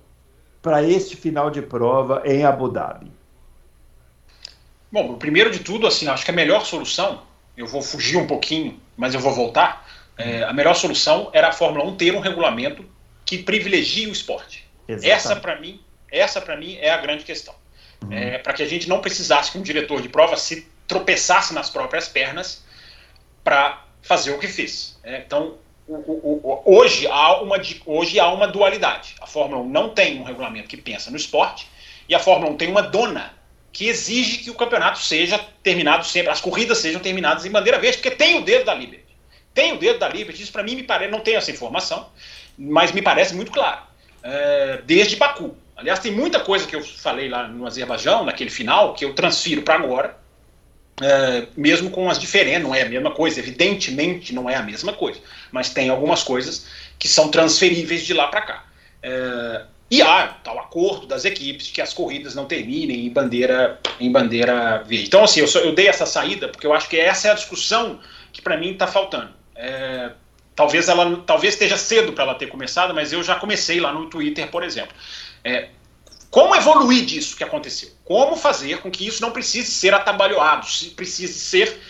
para 0.63 0.83
este 0.83 1.17
final 1.17 1.51
de 1.51 1.63
prova 1.63 2.23
em 2.25 2.45
Abu 2.45 2.69
Dhabi? 2.69 3.11
Bom, 4.91 5.15
primeiro 5.17 5.51
de 5.51 5.61
tudo, 5.61 5.87
assim, 5.87 6.09
acho 6.09 6.25
que 6.25 6.31
a 6.31 6.35
melhor 6.35 6.65
solução, 6.65 7.23
eu 7.57 7.67
vou 7.67 7.83
fugir 7.83 8.17
um 8.17 8.27
pouquinho, 8.27 8.81
mas 8.97 9.15
eu 9.15 9.21
vou 9.21 9.33
voltar. 9.33 9.87
É, 10.17 10.43
a 10.43 10.53
melhor 10.53 10.75
solução 10.75 11.31
era 11.33 11.49
a 11.49 11.53
Fórmula 11.53 11.85
1 11.85 11.97
ter 11.97 12.15
um 12.15 12.21
regulamento 12.21 12.85
que 13.25 13.39
privilegie 13.39 14.07
o 14.07 14.13
esporte. 14.13 14.67
Exatamente. 14.89 15.11
Essa 15.11 15.37
para 15.37 15.61
mim, 15.61 15.81
essa 16.11 16.41
para 16.41 16.57
mim 16.57 16.77
é 16.81 16.91
a 16.91 16.97
grande 16.97 17.25
questão. 17.25 17.55
Uhum. 18.03 18.13
É, 18.13 18.39
para 18.39 18.53
que 18.55 18.63
a 18.63 18.67
gente 18.67 18.89
não 18.89 19.01
precisasse 19.01 19.53
que 19.53 19.59
um 19.59 19.63
diretor 19.63 20.01
de 20.01 20.09
prova 20.09 20.37
se 20.37 20.67
tropeçasse 20.87 21.53
nas 21.53 21.69
próprias 21.69 22.09
pernas 22.09 22.65
para 23.45 23.85
fazer 24.03 24.31
o 24.31 24.39
que 24.39 24.49
fez. 24.49 24.99
É, 25.05 25.19
então, 25.19 25.59
hoje, 26.65 27.07
há 27.07 27.41
uma, 27.41 27.57
hoje 27.87 28.21
há 28.21 28.29
uma 28.33 28.47
dualidade. 28.47 29.15
A 29.21 29.27
Fórmula 29.27 29.63
1 29.63 29.69
não 29.69 29.89
tem 29.91 30.21
um 30.21 30.25
regulamento 30.25 30.69
que 30.69 30.77
pensa 30.77 31.11
no 31.11 31.17
esporte, 31.17 31.67
e 32.09 32.15
a 32.15 32.19
Fórmula 32.19 32.53
1 32.53 32.57
tem 32.57 32.71
uma 32.71 32.83
dona 32.83 33.33
que 33.73 33.87
exige 33.87 34.39
que 34.39 34.51
o 34.51 34.55
campeonato 34.55 34.99
seja 34.99 35.39
terminado 35.63 36.05
sempre, 36.05 36.31
as 36.31 36.41
corridas 36.41 36.79
sejam 36.79 37.01
terminadas 37.01 37.45
em 37.45 37.51
bandeira 37.51 37.79
verde, 37.79 37.99
porque 37.99 38.11
tem 38.11 38.37
o 38.37 38.43
dedo 38.43 38.65
da 38.65 38.75
Liberty. 38.75 39.07
Tem 39.55 39.73
o 39.73 39.79
dedo 39.79 39.99
da 39.99 40.09
Liberty, 40.09 40.43
isso 40.43 40.53
para 40.53 40.63
mim 40.63 40.77
me 40.77 40.83
parece, 40.83 41.11
não 41.11 41.21
tenho 41.21 41.39
essa 41.39 41.51
informação, 41.51 42.09
mas 42.57 42.93
me 42.93 43.03
parece 43.03 43.35
muito 43.35 43.51
claro. 43.51 43.83
É, 44.23 44.83
desde 44.85 45.17
Baku. 45.17 45.57
Aliás, 45.77 46.01
tem 46.01 46.11
muita 46.11 46.41
coisa 46.41 46.67
que 46.67 46.75
eu 46.75 46.83
falei 46.83 47.29
lá 47.29 47.47
no 47.47 47.67
Azerbaijão, 47.67 48.25
naquele 48.25 48.51
final, 48.51 48.95
que 48.95 49.05
eu 49.05 49.15
transfiro 49.15 49.63
para 49.63 49.77
agora, 49.77 50.19
é, 51.01 51.47
mesmo 51.57 51.91
com 51.91 52.11
as 52.11 52.19
diferenças, 52.19 52.63
não 52.63 52.75
é 52.75 52.83
a 52.83 52.89
mesma 52.89 53.11
coisa, 53.11 53.41
evidentemente 53.41 54.35
não 54.35 54.49
é 54.49 54.57
a 54.57 54.63
mesma 54.63 54.93
coisa, 54.93 55.21
mas 55.53 55.71
tem 55.71 55.89
algumas 55.89 56.23
coisas 56.23 56.67
que 56.99 57.09
são 57.09 57.31
transferíveis 57.31 58.05
de 58.05 58.15
lá 58.15 58.29
para 58.29 58.43
cá. 58.43 58.65
É, 59.03 59.63
e 59.91 60.03
há 60.03 60.27
tal 60.45 60.59
acordo 60.59 61.07
das 61.07 61.25
equipes 61.25 61.71
que 61.71 61.81
as 61.81 61.95
corridas 61.95 62.35
não 62.35 62.45
terminem 62.45 63.07
em 63.07 63.11
bandeira, 63.11 63.81
em 63.99 64.11
bandeira 64.13 64.83
verde. 64.87 65.07
Então, 65.07 65.25
assim, 65.25 65.41
eu, 65.41 65.49
só, 65.49 65.61
eu 65.61 65.75
dei 65.75 65.89
essa 65.89 66.05
saída 66.05 66.49
porque 66.49 66.67
eu 66.67 66.75
acho 66.75 66.89
que 66.89 66.99
essa 66.99 67.29
é 67.29 67.31
a 67.31 67.35
discussão 67.35 67.99
que 68.33 68.43
para 68.43 68.57
mim 68.57 68.73
está 68.73 68.87
faltando. 68.87 69.31
É, 69.55 70.11
talvez 70.55 70.89
ela 70.89 71.23
talvez 71.25 71.55
esteja 71.55 71.79
cedo 71.79 72.13
para 72.13 72.25
ela 72.25 72.35
ter 72.35 72.49
começado, 72.49 72.93
mas 72.93 73.13
eu 73.13 73.23
já 73.23 73.37
comecei 73.37 73.81
lá 73.81 73.93
no 73.93 74.11
Twitter, 74.11 74.49
por 74.49 74.63
exemplo. 74.63 74.95
É, 75.43 75.69
como 76.31 76.55
evoluir 76.55 77.05
disso 77.05 77.37
que 77.37 77.45
aconteceu? 77.45 77.91
Como 78.05 78.37
fazer 78.37 78.79
com 78.79 78.91
que 78.91 79.07
isso 79.07 79.23
não 79.23 79.31
precise 79.31 79.71
ser 79.71 79.95
atabalhoado, 79.95 80.67
precise 80.95 81.39
ser 81.39 81.81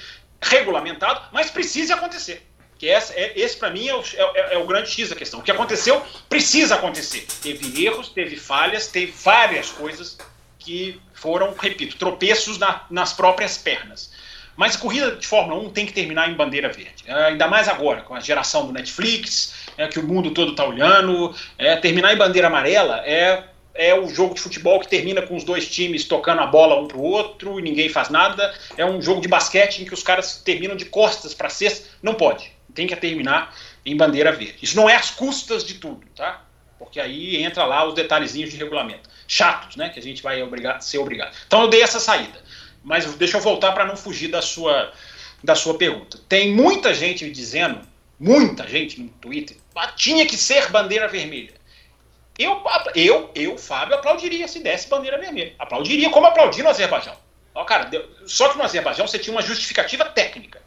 regulamentado, 0.41 1.23
mas 1.33 1.51
precise 1.51 1.93
acontecer. 1.93 2.47
Que 2.79 2.87
esse, 2.87 3.13
é, 3.15 3.33
esse 3.37 3.57
para 3.57 3.71
mim, 3.71 3.89
é 3.89 3.95
o, 3.95 4.01
é, 4.01 4.55
é 4.55 4.59
o, 4.59 4.67
grande 4.67 4.89
X 4.91 5.09
da 5.09 5.17
questão. 5.17 5.41
O 5.41 5.43
que 5.43 5.51
aconteceu 5.51 6.01
precisa 6.29 6.77
acontecer. 6.77 7.27
Teve 7.43 7.85
erros, 7.85 8.11
teve 8.11 8.37
falhas, 8.37 8.87
teve 8.87 9.11
várias 9.11 9.71
coisas 9.71 10.17
que 10.59 11.01
foram, 11.13 11.53
repito, 11.59 11.97
tropeços 11.97 12.57
na, 12.59 12.85
nas 12.89 13.13
próprias 13.13 13.59
pernas. 13.59 14.13
Mas 14.57 14.77
a 14.77 14.79
corrida 14.79 15.17
de 15.17 15.27
Fórmula 15.27 15.61
1 15.61 15.71
tem 15.71 15.87
que 15.87 15.93
terminar 15.93 16.31
em 16.31 16.35
bandeira 16.35 16.69
verde. 16.69 17.05
É, 17.07 17.13
ainda 17.27 17.49
mais 17.49 17.69
agora, 17.69 18.03
com 18.03 18.15
a 18.15 18.21
geração 18.21 18.67
do 18.67 18.73
Netflix, 18.73 19.55
é, 19.77 19.89
que 19.89 19.99
o 19.99 20.07
mundo 20.07 20.31
todo 20.31 20.53
está 20.53 20.65
olhando. 20.65 21.35
É, 21.57 21.75
terminar 21.77 22.13
em 22.13 22.17
bandeira 22.17 22.47
amarela 22.47 23.03
é 23.05 23.45
é 23.79 23.95
o 23.95 24.09
jogo 24.09 24.35
de 24.35 24.41
futebol 24.41 24.81
que 24.81 24.89
termina 24.89 25.23
com 25.23 25.37
os 25.37 25.45
dois 25.45 25.71
times 25.71 26.05
tocando 26.05 26.41
a 26.41 26.47
bola 26.47 26.81
um 26.81 26.89
pro 26.89 27.01
outro 27.01 27.61
e 27.61 27.63
ninguém 27.63 27.89
faz 27.89 28.11
nada. 28.11 28.53
É 28.77 28.85
um 28.85 29.01
jogo 29.01 29.21
de 29.21 29.29
basquete 29.29 29.81
em 29.81 29.85
que 29.85 29.95
os 29.95 30.03
caras 30.03 30.43
terminam 30.45 30.77
de 30.77 30.85
costas 30.85 31.33
para 31.33 31.49
cesta. 31.49 31.89
Não 32.03 32.15
pode. 32.15 32.51
Tem 32.75 32.89
que 32.89 32.97
terminar 32.97 33.55
em 33.87 33.97
bandeira 33.97 34.33
verde. 34.33 34.59
Isso 34.61 34.77
não 34.77 34.91
é 34.91 34.97
as 34.97 35.13
custas 35.13 35.65
de 35.65 35.75
tudo, 35.75 36.05
tá? 36.17 36.45
Porque 36.77 36.99
aí 36.99 37.37
entra 37.37 37.65
lá 37.65 37.87
os 37.87 37.95
detalhezinhos 37.95 38.51
de 38.51 38.57
regulamento. 38.57 39.09
Chatos, 39.29 39.77
né? 39.77 39.91
Que 39.91 40.01
a 40.01 40.03
gente 40.03 40.23
vai 40.25 40.43
ser 40.81 40.99
obrigado. 40.99 41.33
Então 41.47 41.63
eu 41.63 41.69
dei 41.69 41.81
essa 41.81 42.01
saída. 42.01 42.43
Mas 42.83 43.07
deixa 43.15 43.37
eu 43.37 43.41
voltar 43.41 43.71
para 43.73 43.85
não 43.85 43.97
fugir 43.97 44.29
da 44.29 44.43
sua, 44.43 44.93
da 45.43 45.55
sua 45.55 45.79
pergunta. 45.79 46.19
Tem 46.29 46.53
muita 46.53 46.93
gente 46.93 47.25
me 47.25 47.31
dizendo, 47.31 47.81
muita 48.19 48.67
gente 48.67 49.01
no 49.01 49.09
Twitter, 49.09 49.57
tinha 49.95 50.27
que 50.27 50.37
ser 50.37 50.69
bandeira 50.71 51.07
vermelha. 51.07 51.58
Eu, 52.39 52.63
eu, 52.95 53.31
eu, 53.35 53.59
Fábio, 53.59 53.97
aplaudiria 53.97 54.47
se 54.47 54.61
desse 54.61 54.89
bandeira 54.89 55.19
vermelha. 55.19 55.55
Aplaudiria, 55.59 56.09
como 56.09 56.27
aplaudi 56.27 56.63
no 56.63 56.69
Azerbaijão. 56.69 57.17
Ó, 57.53 57.65
cara, 57.65 57.91
só 58.27 58.49
que 58.51 58.57
no 58.57 58.63
Azerbaijão 58.63 59.09
você 59.09 59.19
tinha 59.19 59.35
uma 59.35 59.43
justificativa 59.43 60.05
técnica, 60.05 60.63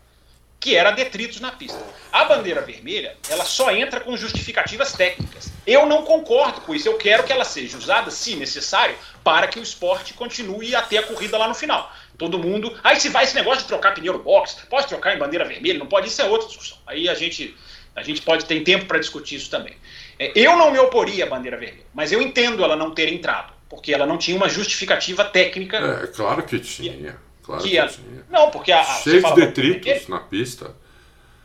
que 0.59 0.75
era 0.75 0.91
detritos 0.91 1.39
na 1.39 1.53
pista. 1.53 1.81
A 2.11 2.25
bandeira 2.25 2.61
vermelha, 2.61 3.15
ela 3.29 3.45
só 3.45 3.71
entra 3.71 4.01
com 4.01 4.17
justificativas 4.17 4.91
técnicas. 4.91 5.49
Eu 5.65 5.85
não 5.85 6.03
concordo 6.03 6.59
com 6.61 6.75
isso. 6.75 6.89
Eu 6.89 6.97
quero 6.97 7.23
que 7.23 7.31
ela 7.31 7.45
seja 7.45 7.77
usada, 7.77 8.11
se 8.11 8.35
necessário, 8.35 8.97
para 9.23 9.47
que 9.47 9.57
o 9.57 9.63
esporte 9.63 10.13
continue 10.13 10.75
a 10.75 10.81
ter 10.81 10.97
a 10.97 11.03
corrida 11.03 11.37
lá 11.37 11.47
no 11.47 11.55
final. 11.55 11.89
Todo 12.17 12.37
mundo. 12.37 12.77
Aí 12.83 12.99
se 12.99 13.07
vai 13.07 13.23
esse 13.23 13.33
negócio 13.33 13.61
de 13.61 13.67
trocar 13.67 13.93
pneu 13.93 14.21
box, 14.21 14.57
pode 14.69 14.87
trocar 14.87 15.15
em 15.15 15.19
bandeira 15.19 15.45
vermelha, 15.45 15.79
não 15.79 15.87
pode, 15.87 16.09
isso 16.09 16.21
é 16.21 16.25
outra 16.25 16.47
discussão. 16.47 16.77
Aí 16.85 17.07
a 17.07 17.13
gente, 17.13 17.55
a 17.95 18.03
gente 18.03 18.21
pode 18.21 18.43
ter 18.43 18.59
tempo 18.61 18.85
para 18.85 18.99
discutir 18.99 19.35
isso 19.35 19.49
também. 19.49 19.75
É, 20.21 20.31
eu 20.35 20.55
não 20.55 20.69
me 20.69 20.77
oporia 20.77 21.25
à 21.25 21.27
bandeira 21.27 21.57
vermelha, 21.57 21.87
mas 21.95 22.11
eu 22.11 22.21
entendo 22.21 22.63
ela 22.63 22.75
não 22.75 22.91
ter 22.91 23.11
entrado, 23.11 23.53
porque 23.67 23.91
ela 23.91 24.05
não 24.05 24.19
tinha 24.19 24.37
uma 24.37 24.47
justificativa 24.47 25.25
técnica. 25.25 25.77
É, 25.77 26.07
claro 26.07 26.43
que 26.43 26.59
tinha. 26.59 27.17
Claro 27.41 27.63
que, 27.63 27.69
que 27.69 27.87
tinha. 27.87 28.25
Não, 28.29 28.51
porque 28.51 28.71
a. 28.71 28.83
Cheio 28.83 29.23
de 29.23 29.33
detritos 29.33 30.07
na 30.07 30.19
pista. 30.19 30.75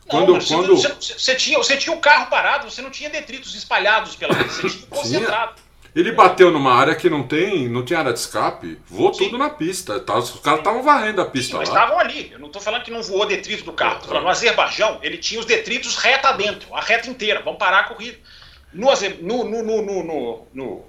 Quando, 0.07 0.35
não, 0.35 0.41
quando... 0.45 0.77
Você, 0.77 0.95
você, 1.01 1.35
tinha, 1.35 1.59
você 1.59 1.77
tinha 1.77 1.97
o 1.97 1.99
carro 2.01 2.27
parado, 2.27 2.70
você 2.70 2.83
não 2.83 2.91
tinha 2.91 3.09
detritos 3.09 3.55
espalhados 3.55 4.14
pela 4.14 4.35
pista, 4.35 4.62
você 4.62 4.77
tinha 4.77 4.87
concentrado. 4.89 5.55
Ele 5.97 6.12
bateu 6.12 6.53
numa 6.53 6.74
área 6.74 6.95
que 6.95 7.09
não 7.09 7.27
tem, 7.27 7.70
não 7.70 7.83
tinha 7.83 7.99
área 7.99 8.12
de 8.12 8.18
escape, 8.18 8.79
voou 8.87 9.14
Sim. 9.14 9.24
tudo 9.24 9.39
na 9.39 9.49
pista. 9.49 9.99
Tá, 9.99 10.18
os 10.18 10.31
caras 10.41 10.61
estavam 10.61 10.83
varrendo 10.83 11.22
a 11.22 11.24
pista 11.24 11.53
Sim, 11.53 11.57
mas 11.57 11.68
estavam 11.68 11.99
ali. 11.99 12.31
Eu 12.31 12.39
não 12.39 12.49
estou 12.49 12.61
falando 12.61 12.85
que 12.85 12.91
não 12.91 13.03
voou 13.03 13.24
detrito 13.24 13.64
do 13.64 13.72
carro. 13.72 14.01
Tô 14.01 14.09
falando, 14.09 14.24
no 14.24 14.29
Azerbaijão, 14.29 14.99
ele 15.03 15.16
tinha 15.16 15.41
os 15.41 15.47
detritos 15.47 15.97
reta 15.97 16.33
dentro, 16.33 16.72
a 16.74 16.83
reta 16.83 17.09
inteira. 17.09 17.41
Vamos 17.43 17.59
parar 17.59 17.81
a 17.81 17.85
corrida. 17.85 18.18
No, 18.77 19.45
no, 19.45 19.62
no, 19.62 19.83
no, 19.83 20.49
no, 20.53 20.85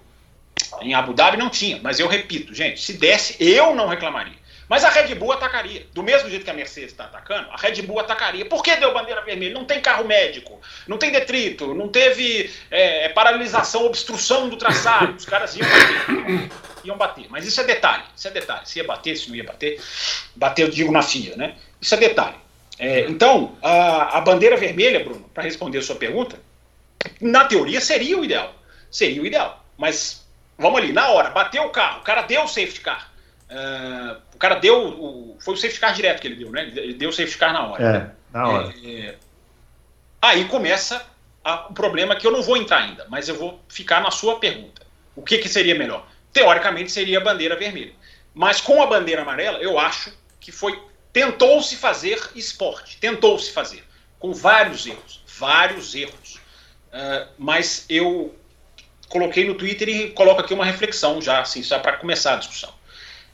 Em 0.82 0.94
Abu 0.94 1.14
Dhabi 1.14 1.38
não 1.38 1.50
tinha, 1.50 1.80
mas 1.82 2.00
eu 2.00 2.08
repito, 2.08 2.54
gente, 2.54 2.82
se 2.82 2.94
desse, 2.94 3.42
eu 3.44 3.74
não 3.74 3.88
reclamaria. 3.88 4.48
Mas 4.70 4.84
a 4.84 4.90
Red 4.90 5.16
Bull 5.16 5.32
atacaria. 5.32 5.86
Do 5.94 6.04
mesmo 6.04 6.30
jeito 6.30 6.44
que 6.44 6.52
a 6.52 6.54
Mercedes 6.54 6.92
está 6.92 7.06
atacando, 7.06 7.48
a 7.52 7.56
Red 7.56 7.82
Bull 7.84 8.00
atacaria. 8.00 8.46
Por 8.46 8.62
que 8.62 8.76
deu 8.76 8.94
bandeira 8.94 9.22
vermelha? 9.22 9.54
Não 9.54 9.64
tem 9.64 9.80
carro 9.80 10.04
médico, 10.04 10.60
não 10.88 10.98
tem 10.98 11.12
detrito, 11.12 11.74
não 11.74 11.88
teve 11.88 12.52
é, 12.70 13.06
é 13.06 13.10
paralisação, 13.10 13.86
obstrução 13.86 14.50
do 14.50 14.58
traçado. 14.58 15.16
Os 15.16 15.26
caras 15.26 15.56
iam 15.56 15.68
bater. 15.68 16.52
Iam 16.84 16.98
bater. 16.98 17.26
Mas 17.30 17.46
isso 17.48 17.62
é 17.62 17.64
detalhe. 17.64 18.04
Isso 18.16 18.28
é 18.28 18.32
detalhe. 18.32 18.62
Se 18.66 18.80
ia 18.80 18.84
bater, 18.84 19.16
se 19.16 19.30
não 19.30 19.36
ia 19.36 19.44
bater. 19.44 19.82
Bater, 20.36 20.64
eu 20.64 20.70
digo 20.70 20.92
na 20.92 21.02
FIA, 21.02 21.38
né? 21.38 21.56
Isso 21.80 21.96
é 21.96 21.98
detalhe. 21.98 22.36
É, 22.78 23.02
então, 23.02 23.58
a, 23.62 24.18
a 24.18 24.22
bandeira 24.22 24.56
vermelha, 24.56 25.04
Bruno, 25.04 25.30
para 25.34 25.44
responder 25.44 25.80
a 25.80 25.82
sua 25.82 25.96
pergunta, 25.96 26.40
na 27.22 27.45
teoria 27.45 27.82
seria 27.82 28.18
o 28.18 28.26
ideal. 28.26 28.54
Seria 28.89 29.22
o 29.22 29.26
ideal. 29.26 29.66
Mas, 29.78 30.26
vamos 30.58 30.80
ali, 30.80 30.91
na 30.91 31.10
hora, 31.10 31.30
bateu 31.30 31.64
o 31.64 31.70
carro, 31.70 32.00
o 32.00 32.04
cara 32.04 32.22
deu 32.24 32.43
o 32.43 32.48
safety 32.48 32.82
car 32.82 33.12
Uh, 33.50 34.20
o 34.36 34.38
cara 34.38 34.56
deu. 34.56 34.78
O, 34.78 35.38
foi 35.39 35.54
o 35.54 35.58
safety 35.58 35.80
car 35.80 35.93
direto 35.93 36.20
que 36.20 36.28
ele 36.28 36.36
deu, 36.36 36.52
né? 36.52 36.64
Ele 36.76 36.93
deu 36.93 37.10
o 37.10 37.14
safety 37.14 37.38
car 37.38 37.54
na 37.54 37.66
hora. 37.66 37.84
É, 37.84 37.93
né? 37.93 38.12
na 38.34 38.48
hora. 38.48 38.74
É, 38.84 38.89
é, 38.89 39.16
aí 40.22 40.45
começa 40.45 41.06
o 41.70 41.74
problema 41.74 42.16
que 42.16 42.28
eu 42.28 42.32
não 42.32 42.41
vou 42.41 42.58
entrar 42.58 42.80
ainda, 42.80 43.06
mas 43.08 43.30
eu 43.30 43.36
vou 43.36 43.62
ficar 43.70 44.02
na 44.02 44.12
sua 44.12 44.38
pergunta. 44.38 44.86
O 45.16 45.22
que, 45.22 45.38
que 45.38 45.48
seria 45.48 45.76
melhor? 45.76 46.06
Teoricamente 46.34 46.91
seria 46.91 47.20
a 47.20 47.24
bandeira 47.24 47.56
vermelha. 47.56 47.93
Mas 48.34 48.60
com 48.60 48.84
a 48.84 48.86
bandeira 48.86 49.22
amarela, 49.22 49.60
eu 49.60 49.80
acho 49.80 50.12
que 50.39 50.52
foi. 50.52 50.78
Tentou-se 51.14 51.78
fazer 51.78 52.22
esporte. 52.36 52.98
Tentou-se 52.98 53.52
fazer. 53.52 53.84
Com 54.20 54.34
vários 54.34 54.86
erros. 54.86 55.24
Vários 55.26 55.95
erros. 55.95 56.26
Uh, 56.98 57.28
mas 57.38 57.86
eu 57.88 58.36
coloquei 59.08 59.45
no 59.45 59.54
Twitter 59.54 59.88
e 59.88 60.10
coloco 60.12 60.41
aqui 60.41 60.52
uma 60.52 60.66
reflexão 60.66 61.22
já, 61.22 61.41
assim, 61.41 61.62
só 61.62 61.78
para 61.78 61.98
começar 61.98 62.34
a 62.34 62.38
discussão. 62.38 62.72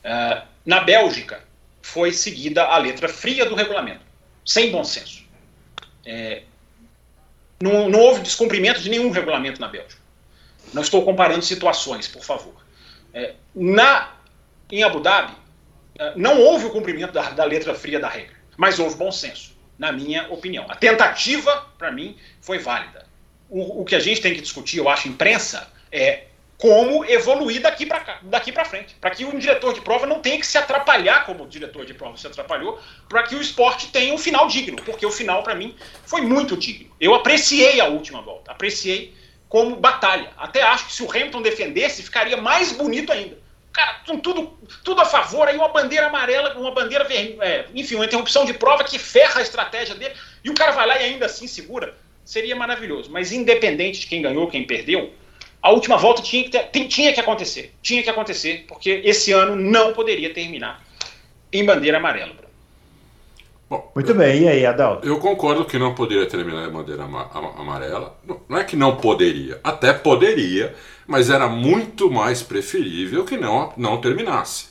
Uh, 0.03 0.45
na 0.65 0.81
Bélgica, 0.81 1.41
foi 1.81 2.11
seguida 2.11 2.65
a 2.65 2.77
letra 2.77 3.07
fria 3.07 3.45
do 3.45 3.55
regulamento, 3.55 4.01
sem 4.45 4.69
bom 4.69 4.83
senso. 4.83 5.23
É, 6.05 6.43
não, 7.61 7.89
não, 7.89 7.99
houve 7.99 8.21
descumprimento 8.21 8.81
de 8.81 8.89
nenhum 8.89 9.09
regulamento 9.11 9.61
na 9.61 9.69
Bélgica. 9.69 10.01
Não 10.73 10.81
estou 10.81 11.05
comparando 11.05 11.45
situações, 11.45 12.05
por 12.05 12.23
favor. 12.23 12.55
É, 13.13 13.35
na, 13.55 14.11
em 14.69 14.83
Abu 14.83 14.99
Dhabi, 14.99 15.31
uh, 15.33 16.17
não 16.17 16.41
houve 16.41 16.65
o 16.65 16.69
cumprimento 16.69 17.13
da, 17.13 17.29
da 17.29 17.45
letra 17.45 17.73
fria 17.73 17.99
da 17.99 18.09
regra, 18.09 18.35
mas 18.57 18.77
houve 18.77 18.97
bom 18.97 19.11
senso, 19.11 19.55
na 19.79 19.89
minha 19.93 20.27
opinião. 20.29 20.65
A 20.67 20.75
tentativa, 20.75 21.67
para 21.77 21.93
mim, 21.93 22.17
foi 22.41 22.59
válida. 22.59 23.12
O, 23.53 23.81
o 23.81 23.85
que 23.85 23.95
a 23.95 23.99
gente 23.99 24.19
tem 24.19 24.33
que 24.33 24.41
discutir, 24.41 24.79
eu 24.79 24.89
acho, 24.89 25.07
imprensa, 25.07 25.71
é 25.91 26.23
como 26.57 27.05
evoluir 27.05 27.61
daqui 27.61 27.85
para 27.85 28.19
daqui 28.23 28.51
para 28.51 28.65
frente, 28.65 28.95
para 28.99 29.11
que 29.11 29.25
um 29.25 29.37
diretor 29.37 29.73
de 29.73 29.81
prova 29.81 30.07
não 30.07 30.21
tenha 30.21 30.39
que 30.39 30.47
se 30.47 30.57
atrapalhar 30.57 31.25
como 31.25 31.43
o 31.43 31.47
diretor 31.47 31.85
de 31.85 31.93
prova 31.93 32.17
se 32.17 32.25
atrapalhou, 32.25 32.79
para 33.07 33.21
que 33.23 33.35
o 33.35 33.41
esporte 33.41 33.91
tenha 33.91 34.13
um 34.13 34.17
final 34.17 34.47
digno, 34.47 34.81
porque 34.81 35.05
o 35.05 35.11
final 35.11 35.43
para 35.43 35.53
mim 35.53 35.75
foi 36.05 36.21
muito 36.21 36.57
digno. 36.57 36.89
Eu 36.99 37.13
apreciei 37.13 37.79
a 37.79 37.85
última 37.85 38.21
volta, 38.21 38.51
apreciei 38.51 39.13
como 39.49 39.75
batalha. 39.75 40.31
Até 40.35 40.63
acho 40.63 40.87
que 40.87 40.93
se 40.93 41.03
o 41.03 41.11
Hamilton 41.11 41.43
defendesse, 41.43 42.01
ficaria 42.01 42.37
mais 42.37 42.71
bonito 42.71 43.11
ainda. 43.11 43.37
Cara, 43.71 44.01
tudo, 44.05 44.57
tudo 44.83 45.01
a 45.01 45.05
favor, 45.05 45.47
aí 45.47 45.57
uma 45.57 45.67
bandeira 45.67 46.07
amarela, 46.07 46.57
uma 46.57 46.71
bandeira 46.71 47.03
vermelha, 47.03 47.43
é, 47.43 47.65
enfim, 47.75 47.95
uma 47.95 48.05
interrupção 48.05 48.45
de 48.45 48.53
prova 48.53 48.83
que 48.83 48.97
ferra 48.97 49.39
a 49.39 49.43
estratégia 49.43 49.95
dele, 49.95 50.15
e 50.43 50.49
o 50.49 50.55
cara 50.55 50.71
vai 50.71 50.87
lá 50.87 50.99
e 50.99 51.05
ainda 51.05 51.25
assim 51.25 51.45
segura. 51.45 51.95
Seria 52.25 52.55
maravilhoso. 52.55 53.11
Mas 53.11 53.31
independente 53.31 54.01
de 54.01 54.07
quem 54.07 54.21
ganhou, 54.21 54.47
quem 54.47 54.65
perdeu, 54.65 55.11
a 55.61 55.71
última 55.71 55.97
volta 55.97 56.21
tinha 56.21 56.43
que, 56.43 56.49
ter, 56.49 56.87
tinha 56.87 57.13
que 57.13 57.19
acontecer. 57.19 57.73
Tinha 57.81 58.03
que 58.03 58.09
acontecer, 58.09 58.65
porque 58.67 59.01
esse 59.03 59.31
ano 59.31 59.55
não 59.55 59.93
poderia 59.93 60.33
terminar 60.33 60.83
em 61.51 61.65
bandeira 61.65 61.97
amarela. 61.97 62.43
Bom, 63.69 63.91
Muito 63.95 64.13
bem, 64.13 64.43
e 64.43 64.47
aí, 64.47 64.65
Adalto? 64.65 65.07
Eu 65.07 65.17
concordo 65.19 65.65
que 65.65 65.79
não 65.79 65.95
poderia 65.95 66.25
terminar 66.25 66.67
em 66.67 66.71
bandeira 66.71 67.03
amarela. 67.03 68.15
Não 68.47 68.57
é 68.57 68.63
que 68.63 68.75
não 68.75 68.97
poderia, 68.97 69.59
até 69.63 69.93
poderia, 69.93 70.75
mas 71.07 71.29
era 71.29 71.47
muito 71.47 72.11
mais 72.11 72.43
preferível 72.43 73.25
que 73.25 73.37
não, 73.37 73.73
não 73.77 73.99
terminasse. 73.99 74.67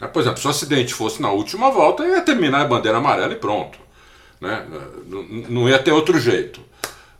Né, 0.00 0.08
por 0.08 0.22
exemplo, 0.22 0.38
se 0.38 0.46
o 0.46 0.50
acidente 0.50 0.94
fosse 0.94 1.20
na 1.20 1.30
última 1.30 1.70
volta, 1.70 2.06
ia 2.06 2.22
terminar 2.22 2.64
em 2.64 2.68
bandeira 2.68 2.98
amarela 2.98 3.32
e 3.32 3.36
pronto. 3.36 3.78
Né? 4.40 4.64
Não 5.48 5.68
ia 5.68 5.78
ter 5.78 5.92
outro 5.92 6.18
jeito 6.18 6.69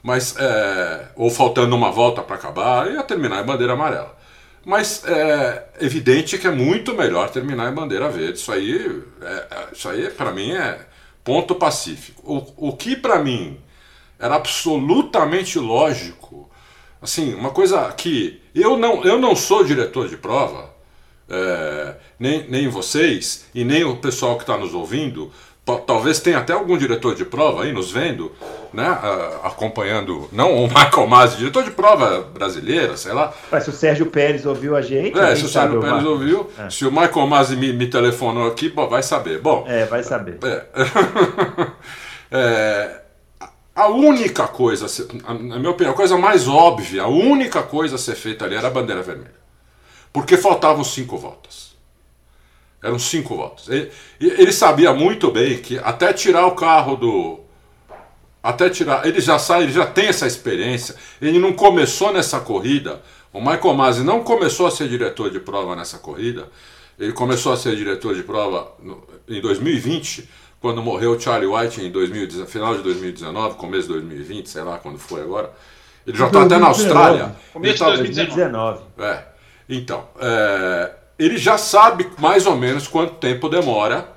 mas 0.03 0.35
é, 0.39 1.09
ou 1.17 1.31
faltando 1.31 1.77
uma 1.77 1.91
volta 1.91 2.23
para 2.23 2.37
acabar, 2.37 2.91
ia 2.91 3.03
terminar 3.03 3.43
em 3.43 3.47
bandeira 3.47 3.75
amarela. 3.75 4.19
Mas 4.65 5.03
é 5.07 5.69
evidente 5.81 6.39
que 6.39 6.47
é 6.47 6.51
muito 6.51 6.95
melhor 6.95 7.31
terminar 7.31 7.71
em 7.71 7.75
bandeira 7.75 8.09
verde. 8.11 8.39
Isso 8.39 8.53
aí, 8.53 9.03
é, 9.23 9.27
é 9.27 9.69
isso 9.73 9.89
aí 9.89 10.11
para 10.11 10.33
mim 10.33 10.53
é 10.53 10.87
ponto 11.25 11.55
pacífico. 11.55 12.23
O, 12.25 12.69
o 12.69 12.77
que 12.77 12.97
para 12.97 13.19
mim 13.19 13.59
era 14.19 14.35
absolutamente 14.35 15.59
lógico, 15.59 16.51
assim, 17.01 17.33
uma 17.35 17.51
coisa 17.51 17.91
que 17.93 18.43
eu 18.55 18.77
não, 18.77 19.03
eu 19.03 19.19
não 19.19 19.35
sou 19.35 19.65
diretor 19.65 20.09
de 20.09 20.17
prova, 20.19 20.71
é, 21.29 21.95
nem, 22.19 22.47
nem 22.49 22.69
vocês 22.69 23.47
e 23.55 23.65
nem 23.65 23.85
o 23.85 23.97
pessoal 23.97 24.37
que 24.37 24.43
está 24.43 24.59
nos 24.59 24.75
ouvindo, 24.75 25.33
talvez 25.79 26.21
tenha 26.21 26.39
até 26.39 26.53
algum 26.53 26.77
diretor 26.77 27.15
de 27.15 27.25
prova 27.25 27.65
aí 27.65 27.73
nos 27.73 27.91
vendo, 27.91 28.33
né, 28.73 28.87
acompanhando, 29.43 30.29
não 30.33 30.65
o 30.65 30.69
Michael 30.69 31.07
Masi, 31.07 31.37
diretor 31.37 31.65
de 31.65 31.71
prova 31.71 32.23
brasileira, 32.23 32.97
sei 32.97 33.13
lá. 33.13 33.33
Mas 33.51 33.65
se 33.65 33.71
o 33.71 33.73
Sérgio 33.73 34.07
Pérez 34.07 34.47
ouviu 34.47 34.77
a 34.77 34.83
gente. 34.83 35.19
É, 35.19 35.35
se 35.35 35.45
o 35.45 35.49
Sérgio 35.49 35.81
Pérez 35.81 36.05
ouviu, 36.05 36.51
é. 36.59 36.71
se 36.71 36.87
o 36.87 36.91
Michael 36.91 37.27
Masi 37.27 37.57
me, 37.57 37.73
me, 37.73 37.87
telefonou 37.87 38.47
aqui, 38.47 38.69
bom, 38.69 38.89
vai 38.89 39.03
saber. 39.03 39.41
Bom, 39.41 39.65
é, 39.67 39.85
vai 39.87 40.03
saber. 40.03 40.39
É, 40.43 40.65
é, 42.31 43.01
a 43.75 43.89
única 43.89 44.47
coisa, 44.47 44.87
na 45.25 45.59
minha 45.59 45.71
opinião, 45.71 45.93
a 45.93 45.97
coisa 45.97 46.17
mais 46.19 46.47
óbvia, 46.47 47.03
a 47.03 47.09
única 47.09 47.63
coisa 47.63 47.95
a 47.95 47.99
ser 47.99 48.15
feita 48.15 48.45
ali 48.45 48.55
era 48.55 48.69
a 48.69 48.71
bandeira 48.71 49.03
vermelha. 49.03 49.41
Porque 50.13 50.37
faltavam 50.37 50.85
cinco 50.85 51.17
voltas. 51.17 51.70
Eram 52.83 52.99
cinco 52.99 53.37
votos. 53.37 53.69
Ele, 53.69 53.91
ele, 54.21 54.53
sabia 54.53 54.93
muito 54.95 55.31
bem 55.31 55.59
que 55.59 55.79
até 55.79 56.13
tirar 56.13 56.47
o 56.47 56.53
carro 56.53 56.97
do. 56.97 57.41
Até 58.43 58.71
tirar. 58.71 59.07
Ele 59.07 59.21
já 59.21 59.39
sai, 59.39 59.65
ele 59.65 59.73
já 59.73 59.87
tem 59.87 60.07
essa 60.07 60.27
experiência. 60.27 60.95
Ele 61.21 61.39
não 61.39 61.53
começou 61.53 62.13
nessa 62.13 62.41
corrida. 62.41 63.03
O 63.33 63.41
Michael 63.41 63.75
Masi 63.75 64.03
não 64.03 64.25
começou 64.25 64.67
a 64.67 64.71
ser 64.71 64.89
diretor 64.89 65.31
de 65.31 65.39
prova 65.39 65.77
nessa 65.77 65.99
corrida. 65.99 66.49
Ele 66.99 67.13
começou 67.13 67.53
a 67.53 67.57
ser 67.57 67.77
diretor 67.77 68.15
de 68.15 68.23
prova 68.23 68.73
no, 68.83 69.03
em 69.29 69.41
2020, 69.41 70.29
quando 70.61 70.83
morreu 70.83 71.13
o 71.13 71.21
Charlie 71.21 71.47
White 71.47 71.83
em 71.83 71.91
2019, 71.91 72.51
final 72.51 72.77
de 72.77 72.83
2019, 72.83 73.57
começo 73.57 73.89
de 73.89 73.95
2020, 73.95 74.49
sei 74.49 74.63
lá 74.63 74.79
quando 74.79 74.99
foi 74.99 75.23
agora. 75.23 75.51
Ele 76.07 76.17
já 76.17 76.27
está 76.27 76.43
até 76.43 76.59
na 76.59 76.67
Austrália. 76.67 77.37
Começo 77.53 77.85
de 77.85 77.97
2019. 77.97 78.81
É. 78.99 79.23
Então, 79.69 80.05
é, 80.19 80.91
ele 81.21 81.37
já 81.37 81.59
sabe 81.59 82.11
mais 82.19 82.47
ou 82.47 82.57
menos 82.57 82.89
quanto 82.89 83.15
tempo 83.15 83.49
demora 83.49 84.09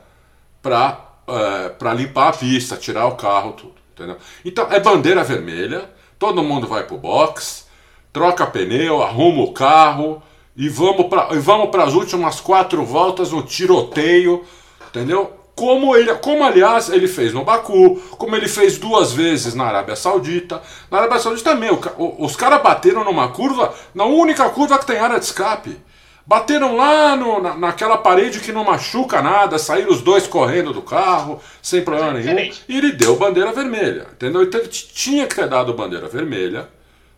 para 0.61 0.97
é, 1.27 1.93
limpar 1.93 2.29
a 2.29 2.33
pista, 2.33 2.77
tirar 2.77 3.07
o 3.07 3.15
carro, 3.15 3.51
tudo. 3.51 3.73
Entendeu? 3.93 4.17
Então 4.43 4.67
é 4.71 4.79
bandeira 4.79 5.23
vermelha, 5.23 5.89
todo 6.17 6.41
mundo 6.41 6.65
vai 6.65 6.83
pro 6.83 6.97
box, 6.97 7.67
troca 8.11 8.47
pneu, 8.47 9.03
arruma 9.03 9.43
o 9.43 9.53
carro 9.53 10.23
e 10.55 10.69
vamos 10.69 11.07
para 11.07 11.25
vamos 11.39 11.69
para 11.69 11.83
as 11.83 11.93
últimas 11.93 12.39
quatro 12.39 12.83
voltas 12.85 13.31
no 13.31 13.43
tiroteio, 13.43 14.43
entendeu? 14.87 15.31
Como 15.55 15.95
ele, 15.95 16.11
como 16.15 16.43
aliás 16.43 16.89
ele 16.89 17.07
fez 17.07 17.33
no 17.33 17.43
Baku, 17.43 18.01
como 18.17 18.35
ele 18.35 18.47
fez 18.47 18.79
duas 18.79 19.11
vezes 19.11 19.53
na 19.53 19.65
Arábia 19.65 19.95
Saudita. 19.95 20.61
Na 20.89 20.99
Arábia 20.99 21.19
Saudita 21.19 21.51
também, 21.51 21.69
o, 21.69 22.25
os 22.25 22.35
caras 22.35 22.63
bateram 22.63 23.03
numa 23.03 23.27
curva, 23.27 23.71
na 23.93 24.05
única 24.05 24.49
curva 24.49 24.79
que 24.79 24.85
tem 24.87 24.97
área 24.97 25.19
de 25.19 25.25
escape. 25.25 25.77
Bateram 26.25 26.75
lá 26.75 27.15
no, 27.17 27.41
na, 27.41 27.55
naquela 27.55 27.97
parede 27.97 28.39
que 28.39 28.53
não 28.53 28.63
machuca 28.63 29.21
nada, 29.21 29.59
saíram 29.59 29.91
os 29.91 30.01
dois 30.01 30.25
correndo 30.25 30.71
do 30.71 30.81
carro, 30.81 31.41
sem 31.61 31.83
problema 31.83 32.13
nenhum, 32.13 32.49
e 32.69 32.77
ele 32.77 32.93
deu 32.93 33.17
bandeira 33.17 33.51
vermelha, 33.51 34.07
entendeu? 34.13 34.43
Então 34.43 34.59
ele 34.61 34.69
tinha 34.69 35.27
que 35.27 35.35
ter 35.35 35.49
dado 35.49 35.73
bandeira 35.73 36.07
vermelha, 36.07 36.69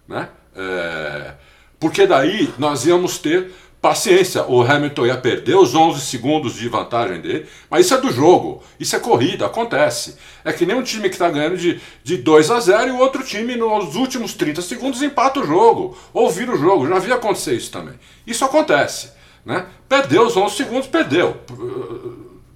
né? 0.07 0.27
É, 0.55 1.33
porque 1.79 2.07
daí 2.07 2.51
nós 2.57 2.85
íamos 2.85 3.19
ter 3.19 3.51
paciência. 3.86 4.43
O 4.47 4.63
Hamilton 4.63 5.05
ia 5.05 5.15
perder 5.15 5.55
os 5.55 5.75
11 5.75 6.01
segundos 6.01 6.55
de 6.55 6.67
vantagem 6.67 7.21
dele, 7.21 7.45
mas 7.69 7.86
isso 7.86 7.93
é 7.93 8.01
do 8.01 8.11
jogo, 8.11 8.63
isso 8.79 8.95
é 8.95 8.99
corrida, 8.99 9.45
acontece. 9.45 10.17
É 10.43 10.51
que 10.51 10.65
nem 10.65 10.75
um 10.75 10.81
time 10.81 11.07
que 11.07 11.13
está 11.13 11.29
ganhando 11.29 11.55
de, 11.55 11.79
de 12.03 12.17
2 12.17 12.49
a 12.49 12.59
0 12.59 12.88
e 12.88 12.91
o 12.91 12.97
outro 12.97 13.23
time 13.23 13.55
nos 13.55 13.95
últimos 13.95 14.33
30 14.33 14.63
segundos 14.63 15.03
empata 15.03 15.39
o 15.39 15.45
jogo, 15.45 15.95
ou 16.11 16.31
vira 16.31 16.51
o 16.51 16.57
jogo. 16.57 16.88
Já 16.88 16.95
havia 16.95 17.13
acontecer 17.13 17.53
isso 17.53 17.71
também. 17.71 17.93
Isso 18.25 18.43
acontece. 18.43 19.11
Né? 19.45 19.67
Perdeu 19.88 20.25
os 20.25 20.36
11 20.36 20.55
segundos, 20.55 20.88
perdeu. 20.88 21.38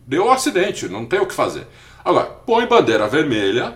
Deu 0.08 0.26
um 0.26 0.32
acidente, 0.32 0.90
não 0.90 1.06
tem 1.06 1.20
o 1.20 1.28
que 1.28 1.34
fazer. 1.36 1.68
Agora, 2.04 2.26
põe 2.26 2.66
bandeira 2.66 3.08
vermelha, 3.08 3.76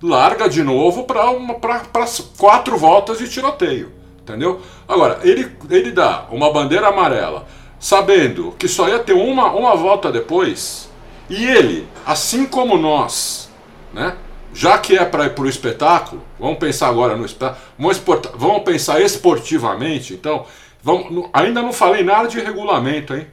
larga 0.00 0.48
de 0.48 0.62
novo 0.62 1.02
para 1.02 2.06
quatro 2.38 2.76
voltas 2.76 3.18
de 3.18 3.28
tiroteio. 3.28 3.99
Entendeu? 4.30 4.60
Agora, 4.88 5.20
ele, 5.22 5.50
ele 5.68 5.90
dá 5.90 6.26
uma 6.30 6.52
bandeira 6.52 6.88
amarela, 6.88 7.46
sabendo 7.78 8.54
que 8.58 8.68
só 8.68 8.88
ia 8.88 8.98
ter 8.98 9.12
uma, 9.12 9.52
uma 9.52 9.74
volta 9.74 10.10
depois, 10.10 10.88
e 11.28 11.44
ele, 11.44 11.88
assim 12.06 12.46
como 12.46 12.76
nós, 12.76 13.50
né? 13.92 14.16
Já 14.52 14.78
que 14.78 14.96
é 14.96 15.04
para 15.04 15.26
ir 15.26 15.34
para 15.34 15.44
o 15.44 15.48
espetáculo, 15.48 16.22
vamos 16.38 16.58
pensar 16.58 16.88
agora 16.88 17.16
no 17.16 17.24
espetáculo, 17.24 17.60
vamos, 17.78 18.02
vamos 18.34 18.62
pensar 18.64 19.00
esportivamente, 19.00 20.12
então, 20.14 20.44
vamos, 20.82 21.28
ainda 21.32 21.62
não 21.62 21.72
falei 21.72 22.02
nada 22.02 22.28
de 22.28 22.40
regulamento, 22.40 23.14
hein? 23.14 23.26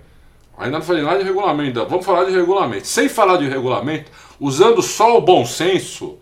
Ainda 0.57 0.79
não 0.79 0.85
falei 0.85 1.03
nada 1.03 1.19
de 1.19 1.23
regulamento, 1.23 1.85
vamos 1.85 2.05
falar 2.05 2.25
de 2.25 2.31
regulamento. 2.31 2.87
Sem 2.87 3.07
falar 3.07 3.37
de 3.37 3.47
regulamento, 3.47 4.11
usando 4.39 4.81
só 4.81 5.17
o 5.17 5.21
bom 5.21 5.45
senso, 5.45 6.17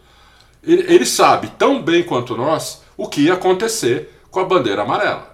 ele, 0.62 0.94
ele 0.94 1.06
sabe 1.06 1.48
tão 1.58 1.82
bem 1.82 2.04
quanto 2.04 2.36
nós 2.36 2.84
o 2.98 3.08
que 3.08 3.22
ia 3.22 3.34
acontecer 3.34 4.15
com 4.36 4.42
a 4.42 4.44
bandeira 4.44 4.82
amarela. 4.82 5.34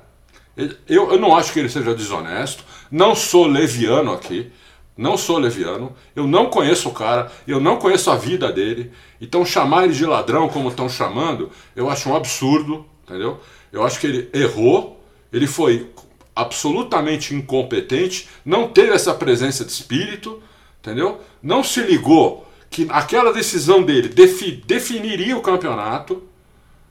Eu, 0.88 1.14
eu 1.14 1.20
não 1.20 1.36
acho 1.36 1.52
que 1.52 1.58
ele 1.58 1.70
seja 1.70 1.96
desonesto, 1.96 2.64
não 2.92 3.16
sou 3.16 3.48
leviano 3.48 4.12
aqui, 4.14 4.52
não 4.96 5.18
sou 5.18 5.40
leviano, 5.40 5.96
eu 6.16 6.28
não 6.28 6.52
conheço 6.52 6.88
o 6.88 6.94
cara, 6.94 7.32
eu 7.48 7.60
não 7.60 7.78
conheço 7.78 8.12
a 8.12 8.16
vida 8.16 8.52
dele, 8.52 8.92
então 9.20 9.44
chamar 9.44 9.86
ele 9.86 9.94
de 9.94 10.06
ladrão 10.06 10.48
como 10.48 10.70
estão 10.70 10.88
chamando, 10.88 11.50
eu 11.76 11.90
acho 11.90 12.10
um 12.10 12.16
absurdo, 12.16 12.86
entendeu? 13.04 13.40
Eu 13.72 13.84
acho 13.84 14.00
que 14.00 14.06
ele 14.06 14.30
errou, 14.36 15.04
ele 15.34 15.48
foi 15.48 15.90
absolutamente 16.36 17.34
incompetente, 17.34 18.30
não 18.46 18.68
teve 18.68 18.92
essa 18.92 19.16
presença 19.16 19.66
de 19.66 19.72
espírito, 19.72 20.44
entendeu? 20.80 21.20
Não 21.42 21.64
se 21.64 21.82
ligou 21.82 22.48
que 22.70 22.86
aquela 22.92 23.34
decisão 23.34 23.82
dele 23.82 24.10
defi 24.10 24.52
definiria 24.52 25.36
o 25.36 25.42
campeonato, 25.42 26.22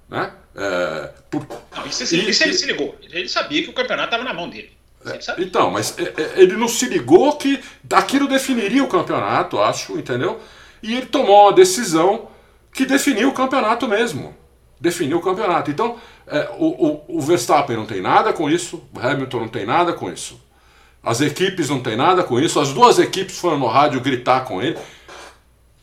né? 0.08 0.32
É, 0.55 1.11
por... 1.30 1.46
Não, 1.76 1.86
isso, 1.86 2.03
isso, 2.03 2.14
e, 2.14 2.30
isso 2.30 2.42
ele 2.42 2.55
se 2.55 2.66
ligou. 2.66 2.96
Ele 3.03 3.28
sabia 3.28 3.62
que 3.62 3.70
o 3.70 3.72
campeonato 3.72 4.09
estava 4.09 4.24
na 4.24 4.34
mão 4.34 4.48
dele. 4.48 4.70
É, 5.05 5.18
então, 5.38 5.70
mas 5.70 5.98
é, 5.98 6.03
é, 6.03 6.42
ele 6.42 6.57
não 6.57 6.68
se 6.68 6.86
ligou 6.86 7.34
que 7.36 7.61
aquilo 7.90 8.28
definiria 8.28 8.84
o 8.84 8.88
campeonato, 8.88 9.59
acho, 9.59 9.98
entendeu? 9.98 10.38
E 10.82 10.94
ele 10.94 11.07
tomou 11.07 11.44
uma 11.44 11.53
decisão 11.53 12.28
que 12.72 12.84
definiu 12.84 13.28
o 13.28 13.32
campeonato 13.32 13.88
mesmo. 13.88 14.34
Definiu 14.78 15.18
o 15.18 15.22
campeonato. 15.22 15.70
Então, 15.70 15.98
é, 16.26 16.51
o, 16.59 16.66
o, 16.66 17.18
o, 17.18 17.20
Verstappen 17.20 17.76
não 17.76 17.86
tem 17.86 18.01
nada 18.01 18.32
com 18.32 18.48
isso, 18.48 18.82
o 18.94 18.98
Hamilton 18.98 19.40
não 19.40 19.48
tem 19.48 19.64
nada 19.64 19.92
com 19.92 20.11
isso. 20.11 20.40
As 21.03 21.20
equipes 21.20 21.70
não 21.70 21.80
tem 21.80 21.96
nada 21.96 22.22
com 22.22 22.38
isso, 22.38 22.61
as 22.61 22.72
duas 22.72 22.98
equipes 22.98 23.38
foram 23.38 23.59
no 23.59 23.66
rádio 23.66 24.01
gritar 24.01 24.44
com 24.44 24.62
ele. 24.62 24.78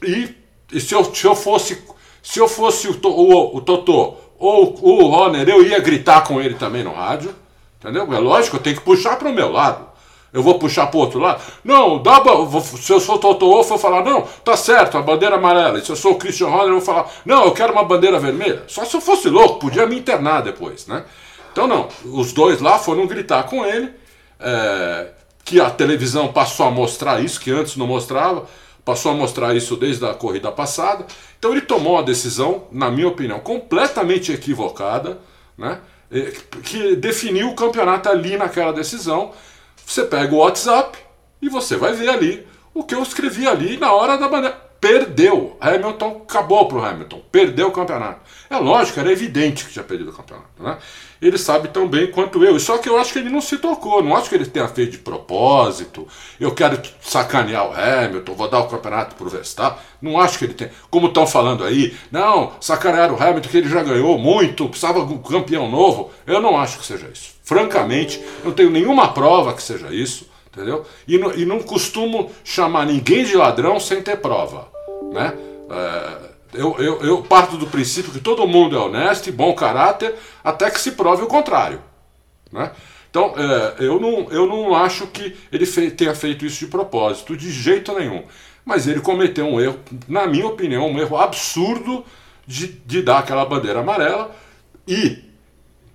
E, 0.03 0.35
e 0.71 0.79
se, 0.79 0.93
eu, 0.93 1.03
se 1.03 1.25
eu 1.25 1.35
fosse 1.35 1.83
se 2.21 2.39
eu 2.39 2.47
fosse 2.47 2.87
o, 2.87 2.99
o, 3.03 3.57
o 3.57 3.61
Totô 3.61 4.17
ou 4.39 4.77
o 4.81 5.09
Horner, 5.09 5.47
eu 5.47 5.63
ia 5.63 5.79
gritar 5.79 6.21
com 6.21 6.41
ele 6.41 6.55
também 6.55 6.83
no 6.83 6.93
rádio. 6.93 7.33
Entendeu? 7.79 8.11
É 8.13 8.19
lógico, 8.19 8.57
eu 8.57 8.61
tenho 8.61 8.75
que 8.75 8.81
puxar 8.81 9.17
para 9.17 9.29
o 9.29 9.33
meu 9.33 9.51
lado. 9.51 9.87
Eu 10.33 10.43
vou 10.43 10.59
puxar 10.59 10.87
para 10.87 10.97
o 10.97 10.99
outro 10.99 11.19
lado? 11.19 11.41
Não, 11.63 12.01
dá, 12.01 12.21
se 12.61 12.91
eu 12.91 12.99
sou 12.99 13.17
Toto 13.17 13.47
Wolff, 13.47 13.71
eu 13.71 13.77
vou 13.77 13.77
falar, 13.77 14.03
não, 14.03 14.21
tá 14.43 14.57
certo, 14.57 14.97
a 14.97 15.01
bandeira 15.01 15.35
amarela. 15.35 15.79
E 15.79 15.85
se 15.85 15.89
eu 15.89 15.95
sou 15.95 16.11
o 16.11 16.15
Christian 16.15 16.47
Horner, 16.47 16.67
eu 16.67 16.79
vou 16.79 16.81
falar, 16.81 17.09
não, 17.25 17.45
eu 17.45 17.51
quero 17.51 17.71
uma 17.71 17.83
bandeira 17.83 18.19
vermelha. 18.19 18.63
Só 18.67 18.83
se 18.83 18.95
eu 18.95 19.01
fosse 19.01 19.29
louco, 19.29 19.59
podia 19.59 19.85
me 19.85 19.97
internar 19.97 20.41
depois, 20.41 20.85
né? 20.85 21.05
Então 21.51 21.65
não, 21.65 21.87
os 22.05 22.33
dois 22.33 22.61
lá 22.61 22.77
foram 22.77 23.07
gritar 23.07 23.43
com 23.43 23.65
ele, 23.65 23.91
é, 24.39 25.07
que 25.43 25.59
a 25.59 25.69
televisão 25.69 26.27
passou 26.27 26.67
a 26.67 26.71
mostrar 26.71 27.23
isso, 27.23 27.39
que 27.39 27.49
antes 27.49 27.77
não 27.77 27.87
mostrava, 27.87 28.45
passou 28.87 29.11
a 29.11 29.15
mostrar 29.15 29.53
isso 29.53 29.75
desde 29.75 30.05
a 30.05 30.13
corrida 30.13 30.49
passada. 30.49 31.05
Então 31.37 31.51
ele 31.51 31.59
tomou 31.59 31.95
uma 31.95 32.03
decisão, 32.03 32.69
na 32.71 32.89
minha 32.89 33.09
opinião, 33.09 33.37
completamente 33.37 34.31
equivocada, 34.31 35.19
né? 35.57 35.81
que 36.63 36.95
definiu 36.95 37.49
o 37.49 37.53
campeonato 37.53 38.07
ali 38.07 38.37
naquela 38.37 38.71
decisão. 38.71 39.33
Você 39.85 40.05
pega 40.05 40.33
o 40.33 40.37
WhatsApp 40.37 40.97
e 41.41 41.49
você 41.49 41.75
vai 41.75 41.91
ver 41.91 42.07
ali 42.07 42.47
o 42.73 42.81
que 42.81 42.95
eu 42.95 43.03
escrevi 43.03 43.45
ali 43.45 43.75
na 43.75 43.91
hora 43.91 44.17
da 44.17 44.29
bandeira. 44.29 44.66
Perdeu. 44.79 45.57
Hamilton 45.59 46.21
acabou 46.27 46.67
para 46.67 46.77
o 46.77 46.85
Hamilton. 46.85 47.21
Perdeu 47.31 47.67
o 47.67 47.71
campeonato. 47.71 48.21
É 48.49 48.57
lógico, 48.57 48.99
era 48.99 49.11
evidente 49.11 49.65
que 49.65 49.73
tinha 49.73 49.83
perdido 49.83 50.11
o 50.11 50.13
campeonato. 50.13 50.47
Né? 50.59 50.77
Ele 51.21 51.37
sabe 51.37 51.67
tão 51.69 51.87
bem 51.87 52.11
quanto 52.11 52.43
eu. 52.43 52.59
Só 52.59 52.77
que 52.77 52.87
eu 52.87 52.97
acho 52.97 53.11
que 53.11 53.19
ele 53.19 53.29
não 53.29 53.41
se 53.41 53.57
tocou. 53.57 54.03
Não 54.03 54.15
acho 54.15 54.29
que 54.29 54.35
ele 54.35 54.45
tenha 54.45 54.67
feito 54.67 54.91
de 54.91 54.97
propósito. 54.99 56.07
Eu 56.39 56.53
quero 56.53 56.79
sacanear 57.01 57.67
o 57.67 57.73
Hamilton, 57.73 58.33
vou 58.33 58.49
dar 58.49 58.59
o 58.59 58.67
campeonato 58.67 59.15
para 59.15 59.27
o 59.27 59.29
Verstappen. 59.29 59.81
Não 60.01 60.19
acho 60.19 60.37
que 60.37 60.45
ele 60.45 60.53
tenha. 60.53 60.71
Como 60.89 61.07
estão 61.07 61.25
falando 61.25 61.63
aí, 61.63 61.95
não, 62.11 62.53
sacanear 62.61 63.11
o 63.11 63.21
Hamilton 63.21 63.49
que 63.49 63.57
ele 63.57 63.69
já 63.69 63.81
ganhou 63.81 64.17
muito, 64.17 64.69
precisava 64.69 65.05
de 65.05 65.13
um 65.13 65.17
campeão 65.17 65.69
novo. 65.69 66.11
Eu 66.25 66.39
não 66.39 66.57
acho 66.57 66.77
que 66.77 66.85
seja 66.85 67.09
isso. 67.11 67.35
Francamente, 67.43 68.23
não 68.43 68.51
tenho 68.51 68.69
nenhuma 68.69 69.13
prova 69.13 69.53
que 69.53 69.63
seja 69.63 69.93
isso. 69.93 70.27
Entendeu? 70.57 70.83
E 71.07 71.19
não, 71.19 71.31
e 71.35 71.45
não 71.45 71.59
costumo 71.59 72.31
chamar 72.43 72.87
ninguém 72.87 73.23
de 73.23 73.37
ladrão 73.37 73.79
sem 73.79 74.01
ter 74.01 74.17
prova. 74.17 74.67
Né? 75.13 75.37
É, 75.69 76.17
eu, 76.55 76.75
eu, 76.79 77.01
eu 77.03 77.21
parto 77.21 77.57
do 77.57 77.67
princípio 77.67 78.11
que 78.11 78.19
todo 78.19 78.47
mundo 78.47 78.75
é 78.75 78.79
honesto 78.79 79.27
e 79.27 79.31
bom 79.31 79.53
caráter 79.53 80.15
até 80.43 80.71
que 80.71 80.81
se 80.81 80.93
prove 80.93 81.21
o 81.21 81.27
contrário. 81.27 81.79
Né? 82.51 82.71
Então, 83.11 83.35
é, 83.37 83.85
eu, 83.85 83.99
não, 83.99 84.31
eu 84.31 84.47
não 84.47 84.73
acho 84.73 85.05
que 85.05 85.35
ele 85.51 85.67
tenha 85.91 86.15
feito 86.15 86.43
isso 86.43 86.59
de 86.59 86.71
propósito, 86.71 87.37
de 87.37 87.51
jeito 87.51 87.93
nenhum. 87.93 88.23
Mas 88.65 88.87
ele 88.87 88.99
cometeu 88.99 89.45
um 89.45 89.61
erro, 89.61 89.77
na 90.07 90.25
minha 90.25 90.47
opinião, 90.47 90.89
um 90.89 90.97
erro 90.97 91.17
absurdo 91.17 92.03
de, 92.47 92.67
de 92.67 93.03
dar 93.03 93.19
aquela 93.19 93.45
bandeira 93.45 93.81
amarela 93.81 94.35
e 94.87 95.19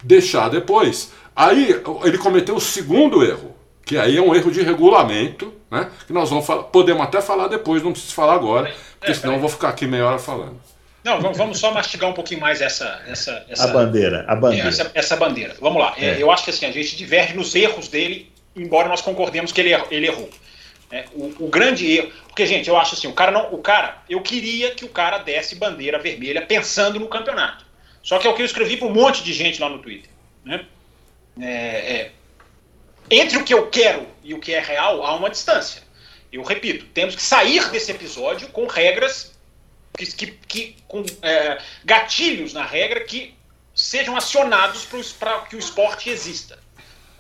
deixar 0.04 0.48
depois. 0.48 1.10
Aí 1.34 1.82
ele 2.04 2.18
cometeu 2.18 2.54
o 2.54 2.60
segundo 2.60 3.24
erro, 3.24 3.51
que 3.93 3.99
aí 3.99 4.16
é 4.16 4.22
um 4.22 4.34
erro 4.34 4.51
de 4.51 4.62
regulamento, 4.62 5.53
né? 5.70 5.90
Que 6.07 6.14
nós 6.14 6.30
vamos 6.30 6.47
falar, 6.47 6.62
podemos 6.64 7.03
até 7.03 7.20
falar 7.20 7.49
depois, 7.49 7.82
não 7.82 7.93
preciso 7.93 8.14
falar 8.14 8.34
agora 8.34 8.72
porque 8.99 9.12
é, 9.12 9.14
senão 9.14 9.34
eu 9.34 9.40
vou 9.40 9.49
ficar 9.49 9.68
aqui 9.68 9.84
meia 9.84 10.07
hora 10.07 10.18
falando. 10.18 10.59
Não, 11.05 11.20
vamos 11.34 11.59
só 11.59 11.72
mastigar 11.74 12.09
um 12.09 12.14
pouquinho 12.14 12.40
mais 12.40 12.62
essa. 12.62 13.03
essa, 13.09 13.45
essa 13.49 13.64
a 13.64 13.66
bandeira, 13.66 14.24
a 14.28 14.36
bandeira. 14.36 14.68
Essa, 14.68 14.90
essa 14.95 15.16
bandeira. 15.16 15.57
Vamos 15.61 15.82
lá. 15.82 15.95
É. 15.99 16.22
Eu 16.22 16.30
acho 16.30 16.45
que 16.45 16.51
assim, 16.51 16.64
a 16.64 16.70
gente 16.70 16.97
diverge 16.97 17.34
nos 17.34 17.55
erros 17.55 17.88
dele, 17.88 18.32
embora 18.55 18.88
nós 18.88 19.03
concordemos 19.03 19.51
que 19.51 19.61
ele, 19.61 19.74
ele 19.90 20.07
errou. 20.07 20.30
É, 20.90 21.07
o, 21.12 21.47
o, 21.47 21.49
grande 21.49 21.90
erro. 21.90 22.12
Porque, 22.28 22.47
gente, 22.47 22.68
eu 22.68 22.78
acho 22.78 22.95
assim, 22.95 23.09
o 23.09 23.12
cara 23.12 23.32
não. 23.32 23.53
O 23.53 23.59
cara, 23.59 23.99
eu 24.09 24.22
queria 24.22 24.70
que 24.70 24.84
o 24.84 24.88
cara 24.88 25.18
desse 25.18 25.57
bandeira 25.57 25.99
vermelha 25.99 26.47
pensando 26.47 27.01
no 27.01 27.09
campeonato. 27.09 27.66
Só 28.03 28.18
que 28.18 28.26
é 28.26 28.30
o 28.30 28.34
que 28.34 28.43
eu 28.43 28.47
escrevi 28.47 28.76
para 28.76 28.86
um 28.86 28.95
monte 28.95 29.24
de 29.24 29.32
gente 29.32 29.61
lá 29.61 29.68
no 29.68 29.80
Twitter. 29.80 30.11
Né? 30.45 30.64
É, 31.40 31.47
é, 31.47 32.12
entre 33.11 33.38
o 33.38 33.44
que 33.44 33.55
eu 33.55 33.68
quero 33.68 34.07
e 34.22 34.34
o 34.34 34.40
que 34.40 34.53
é 34.53 34.61
real, 34.61 35.05
há 35.05 35.14
uma 35.14 35.30
distância 35.30 35.82
eu 36.32 36.42
repito, 36.42 36.86
temos 36.94 37.14
que 37.14 37.22
sair 37.22 37.68
desse 37.68 37.90
episódio 37.90 38.48
com 38.48 38.66
regras, 38.66 39.32
que, 39.96 40.07
que, 40.07 40.26
que 40.48 40.76
com 40.88 41.05
é, 41.20 41.61
gatilhos 41.84 42.55
na 42.55 42.64
regra 42.64 43.00
que 43.00 43.34
sejam 43.74 44.16
acionados 44.16 44.86
para 45.18 45.40
que 45.42 45.55
o 45.55 45.59
esporte 45.59 46.09
exista, 46.09 46.59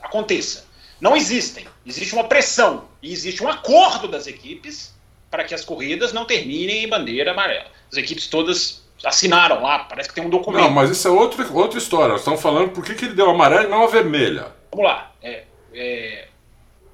aconteça. 0.00 0.66
Não 0.98 1.14
existem. 1.14 1.66
Existe 1.84 2.14
uma 2.14 2.24
pressão 2.24 2.88
e 3.02 3.12
existe 3.12 3.42
um 3.42 3.48
acordo 3.48 4.08
das 4.08 4.26
equipes 4.26 4.94
para 5.30 5.44
que 5.44 5.54
as 5.54 5.64
corridas 5.64 6.12
não 6.12 6.24
terminem 6.24 6.84
em 6.84 6.88
bandeira 6.88 7.32
amarela. 7.32 7.66
As 7.90 7.98
equipes 7.98 8.28
todas 8.28 8.82
assinaram 9.04 9.62
lá, 9.62 9.80
parece 9.80 10.08
que 10.08 10.14
tem 10.14 10.24
um 10.24 10.30
documento. 10.30 10.62
Não, 10.62 10.70
mas 10.70 10.90
isso 10.90 11.06
é 11.06 11.10
outra, 11.10 11.46
outra 11.52 11.78
história. 11.78 12.14
Estão 12.14 12.38
falando 12.38 12.70
por 12.70 12.84
que, 12.84 12.94
que 12.94 13.06
ele 13.06 13.14
deu 13.14 13.28
amarelo 13.28 13.66
e 13.66 13.68
não 13.68 13.82
a 13.82 13.88
vermelha. 13.88 14.52
Vamos 14.70 14.86
lá. 14.86 15.12
É, 15.20 15.44
é, 15.74 16.28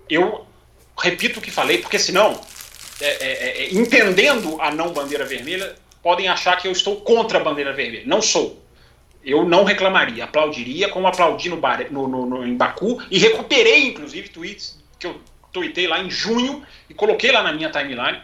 eu 0.08 0.46
repito 0.98 1.38
o 1.38 1.42
que 1.42 1.50
falei, 1.50 1.78
porque 1.78 1.98
senão, 1.98 2.40
é, 3.00 3.06
é, 3.06 3.64
é, 3.64 3.74
entendendo 3.74 4.60
a 4.60 4.70
não 4.70 4.92
bandeira 4.92 5.24
vermelha, 5.24 5.76
podem 6.02 6.28
achar 6.28 6.56
que 6.56 6.66
eu 6.66 6.72
estou 6.72 7.00
contra 7.00 7.38
a 7.38 7.44
bandeira 7.44 7.72
vermelha. 7.72 8.04
Não 8.06 8.20
sou. 8.20 8.62
Eu 9.24 9.44
não 9.44 9.64
reclamaria, 9.64 10.24
aplaudiria 10.24 10.88
como 10.88 11.06
aplaudi 11.06 11.48
no, 11.48 11.56
bar, 11.56 11.86
no, 11.90 12.08
no, 12.08 12.26
no, 12.26 12.46
em 12.46 12.56
Baku 12.56 13.02
e 13.10 13.18
recuperei, 13.18 13.86
inclusive, 13.86 14.28
tweets 14.28 14.78
que 14.98 15.06
eu 15.06 15.20
tuitei 15.52 15.86
lá 15.86 16.00
em 16.00 16.10
junho 16.10 16.64
e 16.88 16.94
coloquei 16.94 17.30
lá 17.30 17.42
na 17.42 17.52
minha 17.52 17.70
timeline 17.70 18.22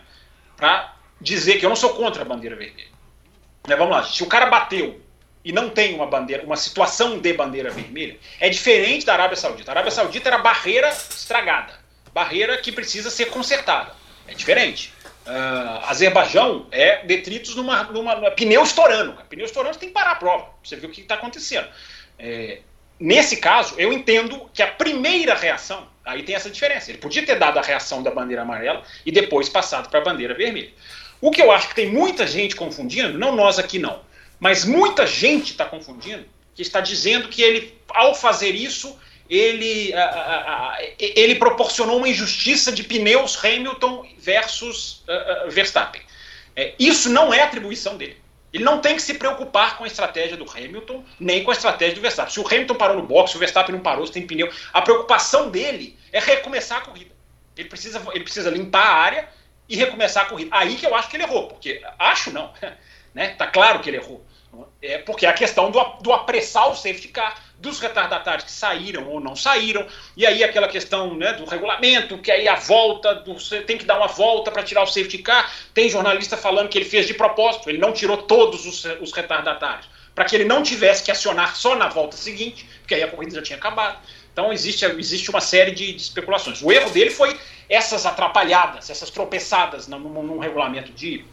para 0.56 0.94
dizer 1.20 1.58
que 1.58 1.64
eu 1.64 1.68
não 1.68 1.76
sou 1.76 1.90
contra 1.90 2.22
a 2.22 2.24
bandeira 2.24 2.56
vermelha. 2.56 2.88
Mas 3.66 3.78
vamos 3.78 3.94
lá, 3.94 4.04
se 4.04 4.22
o 4.22 4.26
cara 4.26 4.46
bateu 4.46 5.00
e 5.44 5.52
não 5.52 5.68
tem 5.68 5.94
uma 5.94 6.06
bandeira, 6.06 6.42
uma 6.42 6.56
situação 6.56 7.18
de 7.18 7.32
bandeira 7.32 7.70
vermelha, 7.70 8.16
é 8.40 8.48
diferente 8.48 9.04
da 9.04 9.12
Arábia 9.12 9.36
Saudita. 9.36 9.70
A 9.70 9.74
Arábia 9.74 9.90
Saudita 9.90 10.28
era 10.28 10.38
barreira 10.38 10.88
estragada 10.88 11.84
barreira 12.14 12.56
que 12.58 12.70
precisa 12.70 13.10
ser 13.10 13.26
consertada. 13.26 13.92
É 14.28 14.32
diferente. 14.32 14.92
Uh, 15.26 15.84
Azerbaijão 15.86 16.66
é 16.70 17.04
detritos 17.04 17.56
numa, 17.56 17.82
numa, 17.84 18.14
numa, 18.14 18.30
pneu 18.30 18.62
estourando. 18.62 19.12
Pneu 19.28 19.44
estourando, 19.44 19.74
você 19.74 19.80
tem 19.80 19.88
que 19.88 19.94
parar 19.94 20.12
a 20.12 20.16
prova. 20.16 20.48
Você 20.62 20.76
vê 20.76 20.86
o 20.86 20.90
que 20.90 21.00
está 21.00 21.16
acontecendo. 21.16 21.66
É, 22.18 22.60
nesse 23.00 23.38
caso, 23.38 23.74
eu 23.76 23.92
entendo 23.92 24.48
que 24.54 24.62
a 24.62 24.68
primeira 24.68 25.34
reação, 25.34 25.88
aí 26.04 26.22
tem 26.22 26.34
essa 26.34 26.48
diferença. 26.48 26.90
Ele 26.90 26.98
podia 26.98 27.26
ter 27.26 27.38
dado 27.38 27.58
a 27.58 27.62
reação 27.62 28.02
da 28.02 28.10
bandeira 28.10 28.42
amarela 28.42 28.82
e 29.04 29.10
depois 29.10 29.48
passado 29.48 29.88
para 29.88 29.98
a 29.98 30.04
bandeira 30.04 30.34
vermelha. 30.34 30.70
O 31.20 31.30
que 31.30 31.42
eu 31.42 31.50
acho 31.50 31.68
que 31.68 31.74
tem 31.74 31.90
muita 31.90 32.26
gente 32.26 32.54
confundindo, 32.54 33.18
não 33.18 33.34
nós 33.34 33.58
aqui 33.58 33.78
não, 33.78 34.00
mas 34.44 34.62
muita 34.62 35.06
gente 35.06 35.52
está 35.52 35.64
confundindo, 35.64 36.26
que 36.54 36.60
está 36.60 36.78
dizendo 36.78 37.28
que 37.28 37.40
ele, 37.40 37.80
ao 37.88 38.14
fazer 38.14 38.54
isso, 38.54 38.94
ele, 39.26 39.90
a, 39.94 40.04
a, 40.04 40.74
a, 40.74 40.78
ele 40.98 41.36
proporcionou 41.36 41.96
uma 41.96 42.06
injustiça 42.06 42.70
de 42.70 42.82
pneus 42.82 43.42
Hamilton 43.42 44.06
versus 44.18 45.02
Verstappen. 45.48 46.02
É, 46.54 46.74
isso 46.78 47.08
não 47.08 47.32
é 47.32 47.40
atribuição 47.40 47.96
dele. 47.96 48.18
Ele 48.52 48.64
não 48.64 48.82
tem 48.82 48.94
que 48.94 49.00
se 49.00 49.14
preocupar 49.14 49.78
com 49.78 49.84
a 49.84 49.86
estratégia 49.86 50.36
do 50.36 50.44
Hamilton, 50.44 51.02
nem 51.18 51.42
com 51.42 51.50
a 51.50 51.54
estratégia 51.54 51.94
do 51.94 52.02
Verstappen. 52.02 52.34
Se 52.34 52.38
o 52.38 52.46
Hamilton 52.46 52.74
parou 52.74 52.98
no 52.98 53.06
box, 53.06 53.30
se 53.30 53.36
o 53.38 53.40
Verstappen 53.40 53.74
não 53.74 53.82
parou, 53.82 54.06
se 54.06 54.12
tem 54.12 54.26
pneu, 54.26 54.52
a 54.74 54.82
preocupação 54.82 55.48
dele 55.48 55.98
é 56.12 56.20
recomeçar 56.20 56.82
a 56.82 56.82
corrida. 56.82 57.12
Ele 57.56 57.70
precisa, 57.70 58.02
ele 58.12 58.24
precisa 58.24 58.50
limpar 58.50 58.84
a 58.84 58.94
área 58.94 59.28
e 59.66 59.74
recomeçar 59.74 60.24
a 60.24 60.26
corrida. 60.26 60.50
Aí 60.54 60.76
que 60.76 60.84
eu 60.84 60.94
acho 60.94 61.08
que 61.08 61.16
ele 61.16 61.22
errou, 61.22 61.48
porque 61.48 61.82
acho 61.98 62.30
não, 62.30 62.52
né? 63.14 63.28
Tá 63.38 63.46
claro 63.46 63.80
que 63.80 63.88
ele 63.88 63.96
errou. 63.96 64.22
É 64.80 64.98
porque 64.98 65.26
é 65.26 65.28
a 65.28 65.32
questão 65.32 65.70
do, 65.70 65.82
do 66.00 66.12
apressar 66.12 66.70
o 66.70 66.74
safety 66.74 67.08
car, 67.08 67.42
dos 67.58 67.80
retardatários 67.80 68.44
que 68.44 68.52
saíram 68.52 69.08
ou 69.08 69.20
não 69.20 69.34
saíram, 69.34 69.86
e 70.16 70.26
aí 70.26 70.44
aquela 70.44 70.68
questão 70.68 71.14
né, 71.14 71.32
do 71.32 71.44
regulamento, 71.44 72.18
que 72.18 72.30
aí 72.30 72.46
a 72.46 72.56
volta, 72.56 73.14
do, 73.14 73.34
você 73.34 73.62
tem 73.62 73.78
que 73.78 73.84
dar 73.84 73.96
uma 73.96 74.06
volta 74.06 74.50
para 74.50 74.62
tirar 74.62 74.82
o 74.82 74.86
safety 74.86 75.18
car. 75.18 75.50
Tem 75.72 75.88
jornalista 75.88 76.36
falando 76.36 76.68
que 76.68 76.76
ele 76.76 76.84
fez 76.84 77.06
de 77.06 77.14
propósito, 77.14 77.70
ele 77.70 77.78
não 77.78 77.92
tirou 77.92 78.18
todos 78.18 78.66
os, 78.66 78.84
os 79.00 79.12
retardatários, 79.12 79.88
para 80.14 80.24
que 80.24 80.36
ele 80.36 80.44
não 80.44 80.62
tivesse 80.62 81.02
que 81.02 81.10
acionar 81.10 81.56
só 81.56 81.74
na 81.74 81.88
volta 81.88 82.16
seguinte, 82.16 82.68
porque 82.80 82.94
aí 82.94 83.02
a 83.02 83.08
corrida 83.08 83.36
já 83.36 83.42
tinha 83.42 83.58
acabado. 83.58 83.98
Então 84.32 84.52
existe, 84.52 84.84
existe 84.84 85.30
uma 85.30 85.40
série 85.40 85.70
de, 85.70 85.92
de 85.92 86.02
especulações. 86.02 86.60
O 86.60 86.70
erro 86.70 86.90
dele 86.90 87.10
foi 87.10 87.38
essas 87.68 88.04
atrapalhadas, 88.04 88.90
essas 88.90 89.08
tropeçadas 89.08 89.88
num, 89.88 89.98
num 89.98 90.38
regulamento 90.38 90.92
de, 90.92 91.24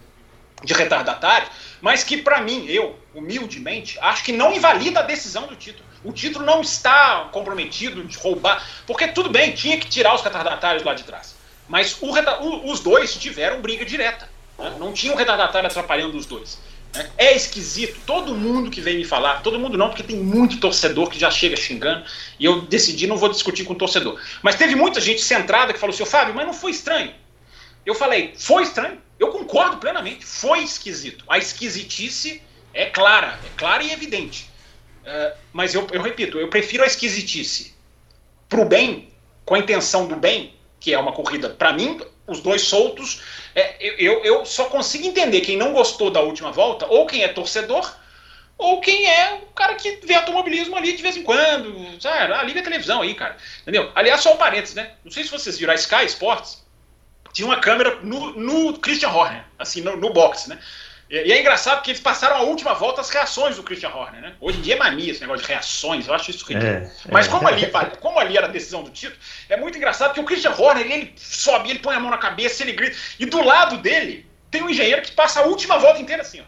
de 0.64 0.74
retardatário, 0.74 1.47
mas 1.82 2.03
que 2.03 2.18
para 2.18 2.41
mim, 2.41 2.66
eu, 2.68 2.97
humildemente, 3.14 3.97
acho 3.99 4.24
que 4.24 4.32
não 4.32 4.53
invalida 4.53 4.99
a 4.99 5.03
decisão 5.03 5.47
do 5.47 5.55
título. 5.55 5.86
O 6.03 6.12
título 6.12 6.45
não 6.45 6.62
está 6.62 7.30
comprometido 7.32 8.03
de 8.03 8.18
roubar, 8.18 8.66
porque 8.86 9.07
tudo 9.07 9.30
bem, 9.30 9.51
tinha 9.51 9.78
que 9.78 9.88
tirar 9.88 10.16
os 10.16 10.22
retardatários 10.22 10.84
lá 10.84 10.93
de 10.93 11.03
trás. 11.03 11.36
Mas 11.68 11.97
o, 12.01 12.07
o, 12.07 12.72
os 12.72 12.80
dois 12.80 13.14
tiveram 13.16 13.62
briga 13.62 13.86
direta. 13.86 14.30
Né? 14.57 14.76
Não 14.80 14.93
tinha 14.93 15.14
um 15.14 15.16
retardatário 15.16 15.68
atrapalhando 15.68 16.18
os 16.18 16.26
dois. 16.26 16.59
Né? 16.93 17.09
É 17.18 17.36
esquisito. 17.36 17.99
Todo 18.05 18.36
mundo 18.36 18.70
que 18.70 18.82
vem 18.82 18.97
me 18.97 19.05
falar, 19.05 19.41
todo 19.41 19.59
mundo 19.59 19.78
não, 19.78 19.89
porque 19.89 20.03
tem 20.03 20.18
muito 20.18 20.59
torcedor 20.59 21.09
que 21.09 21.20
já 21.20 21.32
chega 21.32 21.55
xingando, 21.55 22.03
e 22.39 22.45
eu 22.45 22.62
decidi 22.62 23.07
não 23.07 23.18
vou 23.18 23.30
discutir 23.30 23.64
com 23.64 23.74
o 23.74 23.78
torcedor. 23.78 24.20
Mas 24.41 24.55
teve 24.55 24.76
muita 24.76 24.99
gente 24.99 25.22
centrada 25.22 25.72
que 25.74 25.80
falou 25.80 25.93
assim, 25.93 26.05
Fábio, 26.05 26.34
mas 26.36 26.45
não 26.45 26.53
foi 26.53 26.72
estranho. 26.72 27.14
Eu 27.86 27.95
falei, 27.95 28.34
foi 28.38 28.64
estranho. 28.64 28.99
Eu 29.22 29.28
concordo 29.28 29.78
plenamente. 29.78 30.26
Foi 30.26 30.64
esquisito. 30.64 31.24
A 31.30 31.38
esquisitice 31.38 32.42
é 32.74 32.88
clara, 32.88 33.40
é 33.46 33.50
clara 33.56 33.84
e 33.84 33.92
evidente. 33.92 34.50
Uh, 35.04 35.38
mas 35.54 35.76
eu, 35.76 35.88
eu 35.92 36.02
repito, 36.02 36.40
eu 36.40 36.48
prefiro 36.48 36.84
a 36.84 36.88
esquisitice 36.88 37.76
pro 38.50 38.66
bem, 38.66 39.10
com 39.46 39.54
a 39.54 39.60
intenção 39.60 40.08
do 40.08 40.16
bem, 40.16 40.56
que 40.80 40.92
é 40.92 40.98
uma 40.98 41.12
corrida, 41.12 41.50
para 41.50 41.72
mim, 41.72 42.02
os 42.26 42.40
dois 42.40 42.64
soltos. 42.64 43.22
É, 43.54 43.76
eu, 43.80 44.24
eu 44.24 44.44
só 44.44 44.66
consigo 44.66 45.06
entender 45.06 45.42
quem 45.42 45.56
não 45.56 45.72
gostou 45.72 46.10
da 46.10 46.22
última 46.22 46.52
volta, 46.52 46.88
ou 46.88 47.06
quem 47.06 47.24
é 47.24 47.28
torcedor, 47.28 47.96
ou 48.58 48.82
quem 48.82 49.08
é 49.08 49.36
o 49.36 49.54
cara 49.54 49.76
que 49.76 50.00
vê 50.04 50.16
automobilismo 50.16 50.76
ali 50.76 50.94
de 50.94 51.04
vez 51.04 51.16
em 51.16 51.24
quando. 51.24 52.02
Sabe? 52.02 52.34
Ah, 52.34 52.42
liga 52.42 52.60
a 52.60 52.64
televisão 52.64 53.04
aí, 53.04 53.14
cara. 53.14 53.38
Entendeu? 53.62 53.92
Aliás, 53.94 54.22
só 54.22 54.34
um 54.34 54.38
parênteses, 54.38 54.76
né? 54.76 54.94
Não 55.04 55.12
sei 55.12 55.24
se 55.24 55.30
vocês 55.30 55.60
viram 55.60 55.74
a 55.74 55.76
Sky 55.76 56.06
Sports, 56.06 56.64
tinha 57.32 57.46
uma 57.46 57.58
câmera 57.58 58.00
no, 58.02 58.34
no 58.34 58.78
Christian 58.80 59.10
Horner, 59.10 59.44
assim, 59.58 59.82
no, 59.82 59.96
no 59.98 60.12
box, 60.12 60.50
né? 60.50 60.60
E 61.12 61.34
é 61.34 61.42
engraçado 61.42 61.78
porque 61.78 61.92
eles 61.92 62.00
passaram 62.00 62.38
a 62.38 62.42
última 62.42 62.74
volta 62.74 63.02
as 63.02 63.10
reações 63.10 63.58
do 63.58 63.64
Christian 63.64 63.90
Horner, 63.90 64.22
né? 64.22 64.34
Hoje 64.40 64.60
em 64.60 64.62
dia 64.62 64.76
é 64.76 64.78
mania 64.78 65.12
esse 65.12 65.20
negócio 65.20 65.42
de 65.46 65.52
reações, 65.52 66.08
eu 66.08 66.14
acho 66.14 66.32
isso 66.32 66.46
ridículo. 66.46 66.72
É, 66.72 66.92
Mas 67.12 67.28
é. 67.28 67.30
Como, 67.30 67.48
ali, 67.50 67.70
como 68.00 68.18
ali 68.18 68.38
era 68.38 68.48
a 68.48 68.50
decisão 68.50 68.82
do 68.82 68.90
título, 68.90 69.20
é 69.50 69.58
muito 69.58 69.78
engraçado 69.78 70.10
porque 70.10 70.22
o 70.22 70.24
Christian 70.24 70.56
Horner, 70.58 70.90
ele 70.90 71.14
sobe, 71.18 71.70
ele 71.70 71.80
põe 71.80 71.98
a 71.98 72.00
mão 72.00 72.10
na 72.10 72.18
cabeça, 72.18 72.64
ele 72.64 72.72
grita, 72.72 72.96
e 73.20 73.26
do 73.26 73.44
lado 73.44 73.78
dele 73.80 74.26
tem 74.50 74.64
um 74.64 74.70
engenheiro 74.70 75.02
que 75.02 75.12
passa 75.12 75.42
a 75.42 75.44
última 75.44 75.78
volta 75.78 76.00
inteira 76.02 76.22
assim, 76.22 76.40
ó. 76.40 76.46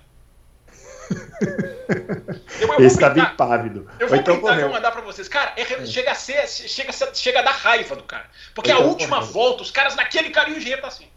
Eu, 2.60 2.74
eu 2.74 2.86
Esse 2.86 3.00
tá 3.00 3.10
bem 3.10 3.26
pávido. 3.36 3.90
Eu 4.00 4.08
vou 4.08 4.18
então 4.18 4.36
printar 4.36 4.60
e 4.60 4.62
vou 4.62 4.72
mandar 4.72 4.92
pra 4.92 5.02
vocês. 5.02 5.28
Cara, 5.28 5.54
é, 5.58 5.62
é, 5.62 5.86
chega, 5.86 6.12
a 6.12 6.16
ser, 6.16 6.48
chega, 6.48 6.90
a 6.90 6.94
ser, 6.94 7.16
chega 7.16 7.40
a 7.40 7.42
dar 7.44 7.52
raiva 7.52 7.96
do 7.96 8.04
cara. 8.04 8.26
Porque 8.54 8.72
então, 8.72 8.84
a 8.84 8.86
última 8.86 9.18
correu. 9.18 9.34
volta, 9.34 9.64
os 9.64 9.72
caras 9.72 9.96
naquele 9.96 10.30
cara 10.30 10.50
e 10.50 10.54
o 10.54 10.58
engenheiro 10.58 10.82
tá 10.82 10.88
assim. 10.88 11.08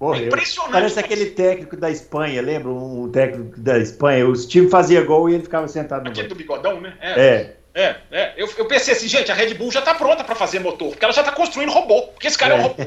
Morreu. 0.00 0.24
É 0.24 0.26
impressionante. 0.26 0.72
Parece 0.72 0.98
aquele 0.98 1.26
técnico 1.26 1.76
da 1.76 1.90
Espanha, 1.90 2.42
lembra? 2.42 2.70
Um 2.70 3.10
técnico 3.10 3.60
da 3.60 3.78
Espanha. 3.78 4.26
Os 4.26 4.46
times 4.46 4.70
faziam 4.70 5.04
gol 5.04 5.30
e 5.30 5.34
ele 5.34 5.42
ficava 5.44 5.68
sentado 5.68 6.04
no 6.04 6.10
Aquele 6.10 6.28
do 6.28 6.34
bigodão, 6.34 6.80
né? 6.80 6.96
É. 7.00 7.20
é. 7.20 7.56
É, 7.74 7.96
é. 8.10 8.34
Eu, 8.36 8.52
eu 8.58 8.66
pensei 8.66 8.92
assim, 8.92 9.08
gente, 9.08 9.32
a 9.32 9.34
Red 9.34 9.54
Bull 9.54 9.72
já 9.72 9.80
tá 9.80 9.94
pronta 9.94 10.22
para 10.22 10.34
fazer 10.34 10.58
motor, 10.58 10.90
porque 10.90 11.04
ela 11.04 11.14
já 11.14 11.22
tá 11.22 11.32
construindo 11.32 11.72
robô, 11.72 12.02
porque 12.02 12.26
esse 12.26 12.36
cara 12.36 12.54
é, 12.54 12.56
é 12.56 12.60
um 12.60 12.62
robô. 12.64 12.82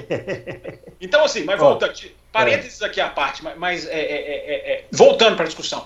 Então, 1.02 1.26
assim, 1.26 1.44
mas 1.44 1.58
voltando, 1.60 1.94
parênteses 2.32 2.82
aqui 2.82 3.02
à 3.02 3.10
parte, 3.10 3.44
mas, 3.58 3.88
é, 3.88 4.00
é, 4.00 4.72
é 4.74 4.86
voltando 4.92 5.36
para 5.36 5.46
a 5.46 5.48
discussão. 5.48 5.86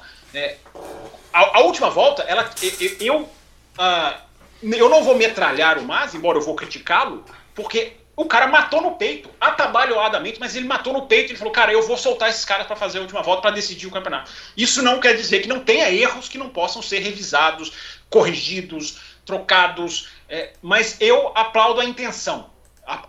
A, 1.34 1.58
a, 1.58 1.62
última 1.62 1.90
volta, 1.90 2.24
ela, 2.24 2.50
eu, 2.80 2.96
eu, 3.00 3.22
uh, 3.22 4.14
eu 4.62 4.90
não 4.90 5.04
vou 5.04 5.16
metralhar 5.16 5.78
o 5.78 5.84
Mas, 5.84 6.14
embora 6.14 6.38
eu 6.38 6.42
vou 6.42 6.56
criticá-lo, 6.56 7.24
porque 7.56 7.94
o 8.20 8.26
cara 8.26 8.48
matou 8.48 8.82
no 8.82 8.92
peito, 8.92 9.30
atabalhoadamente, 9.40 10.42
mas 10.42 10.54
ele 10.54 10.68
matou 10.68 10.92
no 10.92 11.04
peito. 11.04 11.32
Ele 11.32 11.38
falou, 11.38 11.54
cara, 11.54 11.72
eu 11.72 11.82
vou 11.82 11.96
soltar 11.96 12.30
esses 12.30 12.44
caras 12.44 12.68
para 12.68 12.76
fazer 12.76 12.98
a 12.98 13.02
última 13.02 13.22
volta 13.22 13.42
para 13.42 13.52
decidir 13.52 13.88
o 13.88 13.92
campeonato. 13.92 14.30
Isso 14.58 14.84
não 14.84 15.00
quer 15.00 15.16
dizer 15.16 15.40
que 15.40 15.48
não 15.48 15.62
tenha 15.62 15.90
erros 15.90 16.28
que 16.28 16.38
não 16.38 16.50
possam 16.50 16.82
ser 16.82 17.00
revisados, 17.00 17.72
corrigidos, 18.10 19.18
trocados. 19.26 20.10
É, 20.28 20.54
mas 20.62 20.98
eu 21.00 21.32
aplaudo 21.36 21.80
a 21.80 21.86
intenção. 21.86 22.50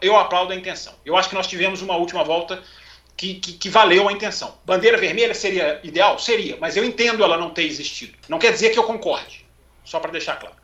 Eu 0.01 0.17
aplaudo 0.17 0.53
a 0.53 0.57
intenção. 0.57 0.93
Eu 1.05 1.17
acho 1.17 1.29
que 1.29 1.35
nós 1.35 1.47
tivemos 1.47 1.81
uma 1.81 1.97
última 1.97 2.23
volta 2.23 2.63
que, 3.17 3.35
que, 3.35 3.53
que, 3.55 3.69
valeu 3.69 4.09
a 4.09 4.13
intenção. 4.13 4.55
Bandeira 4.65 4.99
vermelha 4.99 5.35
seria 5.35 5.81
ideal? 5.83 6.19
Seria, 6.19 6.57
mas 6.61 6.77
eu 6.77 6.85
entendo 6.85 7.25
ela 7.25 7.37
não 7.37 7.51
ter 7.51 7.65
existido. 7.65 8.13
Não 8.29 8.39
quer 8.39 8.53
dizer 8.53 8.71
que 8.71 8.79
eu 8.79 8.85
concorde. 8.85 9.47
Só 9.85 9.99
para 9.99 10.11
deixar 10.11 10.37
claro. 10.37 10.55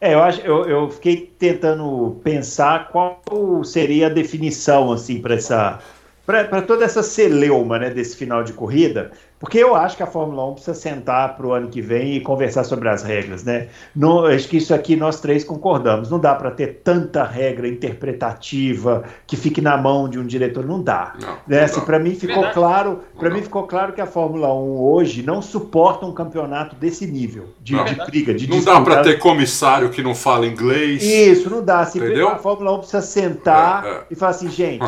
É, 0.00 0.14
eu, 0.14 0.22
acho, 0.22 0.40
eu, 0.42 0.68
eu 0.68 0.90
fiquei 0.90 1.32
tentando 1.38 2.20
pensar 2.22 2.88
qual 2.88 3.22
seria 3.64 4.06
a 4.06 4.10
definição 4.10 4.92
assim 4.92 5.20
para 5.20 5.34
essa 5.34 5.80
para 6.26 6.62
toda 6.62 6.84
essa 6.84 7.02
celeuma 7.02 7.78
né, 7.78 7.90
desse 7.90 8.16
final 8.16 8.42
de 8.42 8.54
corrida, 8.54 9.12
porque 9.38 9.58
eu 9.58 9.74
acho 9.74 9.96
que 9.96 10.02
a 10.02 10.06
Fórmula 10.06 10.46
1 10.50 10.54
precisa 10.54 10.74
sentar 10.74 11.36
para 11.36 11.46
o 11.46 11.52
ano 11.52 11.68
que 11.68 11.80
vem 11.80 12.14
e 12.14 12.20
conversar 12.20 12.64
sobre 12.64 12.88
as 12.88 13.02
regras, 13.02 13.44
né? 13.44 13.68
Não, 13.94 14.24
acho 14.24 14.48
que 14.48 14.56
isso 14.56 14.72
aqui 14.72 14.96
nós 14.96 15.20
três 15.20 15.44
concordamos. 15.44 16.10
Não 16.10 16.18
dá 16.18 16.34
para 16.34 16.50
ter 16.50 16.80
tanta 16.84 17.24
regra 17.24 17.68
interpretativa 17.68 19.04
que 19.26 19.36
fique 19.36 19.60
na 19.60 19.76
mão 19.76 20.08
de 20.08 20.18
um 20.18 20.26
diretor, 20.26 20.64
não 20.64 20.80
dá. 20.80 21.14
Não, 21.20 21.36
né? 21.46 21.64
assim, 21.64 21.80
para 21.80 21.98
mim 21.98 22.14
ficou 22.14 22.36
Verdade. 22.36 22.54
claro, 22.54 23.00
para 23.18 23.30
mim 23.30 23.42
ficou 23.42 23.64
claro 23.64 23.92
que 23.92 24.00
a 24.00 24.06
Fórmula 24.06 24.52
1 24.54 24.80
hoje 24.80 25.22
não 25.22 25.42
suporta 25.42 26.06
um 26.06 26.12
campeonato 26.12 26.76
desse 26.76 27.06
nível 27.06 27.48
de, 27.60 27.74
de 27.84 27.94
briga, 28.06 28.32
de 28.32 28.48
Não 28.48 28.56
disputa. 28.56 28.78
dá 28.78 28.84
para 28.84 29.02
ter 29.02 29.18
comissário 29.18 29.90
que 29.90 30.02
não 30.02 30.14
fala 30.14 30.46
inglês. 30.46 31.02
Isso, 31.02 31.50
não 31.50 31.62
dá. 31.62 31.80
Assim, 31.80 32.00
a 32.22 32.36
Fórmula 32.36 32.72
1 32.76 32.78
precisa 32.78 33.02
sentar 33.02 33.84
é, 33.84 33.90
é. 33.90 34.02
e 34.10 34.14
falar 34.14 34.30
assim, 34.30 34.50
gente, 34.50 34.84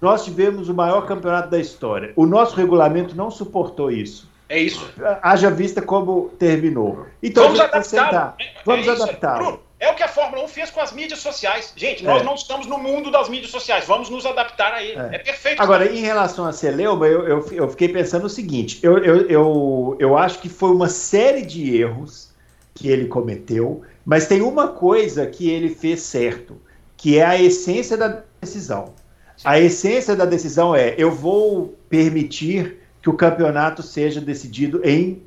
nós 0.00 0.24
tivemos 0.24 0.68
o 0.68 0.74
maior 0.74 1.06
campeonato 1.06 1.50
da 1.50 1.58
história. 1.58 2.12
O 2.14 2.26
nosso 2.26 2.54
regulamento 2.54 3.16
não 3.16 3.30
suportou 3.30 3.90
isso. 3.90 3.95
É 4.48 4.58
isso. 4.58 4.88
Haja 5.22 5.50
vista 5.50 5.82
como 5.82 6.28
terminou. 6.38 7.06
Então, 7.22 7.44
vamos 7.44 7.60
adaptar. 7.60 8.36
É, 8.38 8.44
vamos 8.64 8.86
é 8.86 8.90
adaptar. 8.90 9.38
Bruno, 9.38 9.60
é 9.78 9.90
o 9.90 9.94
que 9.94 10.02
a 10.02 10.08
Fórmula 10.08 10.44
1 10.44 10.48
fez 10.48 10.70
com 10.70 10.80
as 10.80 10.92
mídias 10.92 11.20
sociais. 11.20 11.72
Gente, 11.76 12.04
nós 12.04 12.22
é. 12.22 12.24
não 12.24 12.34
estamos 12.34 12.66
no 12.66 12.78
mundo 12.78 13.10
das 13.10 13.28
mídias 13.28 13.50
sociais. 13.50 13.84
Vamos 13.86 14.08
nos 14.08 14.24
adaptar 14.24 14.72
a 14.72 14.82
ele. 14.82 14.98
É, 14.98 15.16
é 15.16 15.18
perfeito. 15.18 15.60
Agora, 15.60 15.92
em 15.92 16.00
relação 16.00 16.46
a 16.46 16.52
Celeuma, 16.52 17.06
eu, 17.06 17.26
eu, 17.26 17.48
eu, 17.52 17.68
fiquei 17.68 17.88
pensando 17.88 18.26
o 18.26 18.30
seguinte: 18.30 18.78
eu, 18.82 18.98
eu, 18.98 19.28
eu, 19.28 19.96
eu 19.98 20.16
acho 20.16 20.38
que 20.38 20.48
foi 20.48 20.70
uma 20.70 20.88
série 20.88 21.42
de 21.42 21.76
erros 21.76 22.30
que 22.74 22.88
ele 22.88 23.06
cometeu, 23.06 23.82
mas 24.04 24.26
tem 24.26 24.40
uma 24.42 24.68
coisa 24.68 25.26
que 25.26 25.50
ele 25.50 25.68
fez 25.68 26.02
certo, 26.02 26.60
que 26.96 27.18
é 27.18 27.24
a 27.24 27.40
essência 27.40 27.96
da 27.96 28.22
decisão. 28.40 28.94
A 29.44 29.58
essência 29.58 30.16
da 30.16 30.24
decisão 30.24 30.74
é: 30.74 30.94
eu 30.96 31.10
vou 31.10 31.74
permitir 31.90 32.78
que 33.06 33.10
o 33.10 33.12
campeonato 33.12 33.84
seja 33.84 34.20
decidido 34.20 34.80
em 34.82 35.22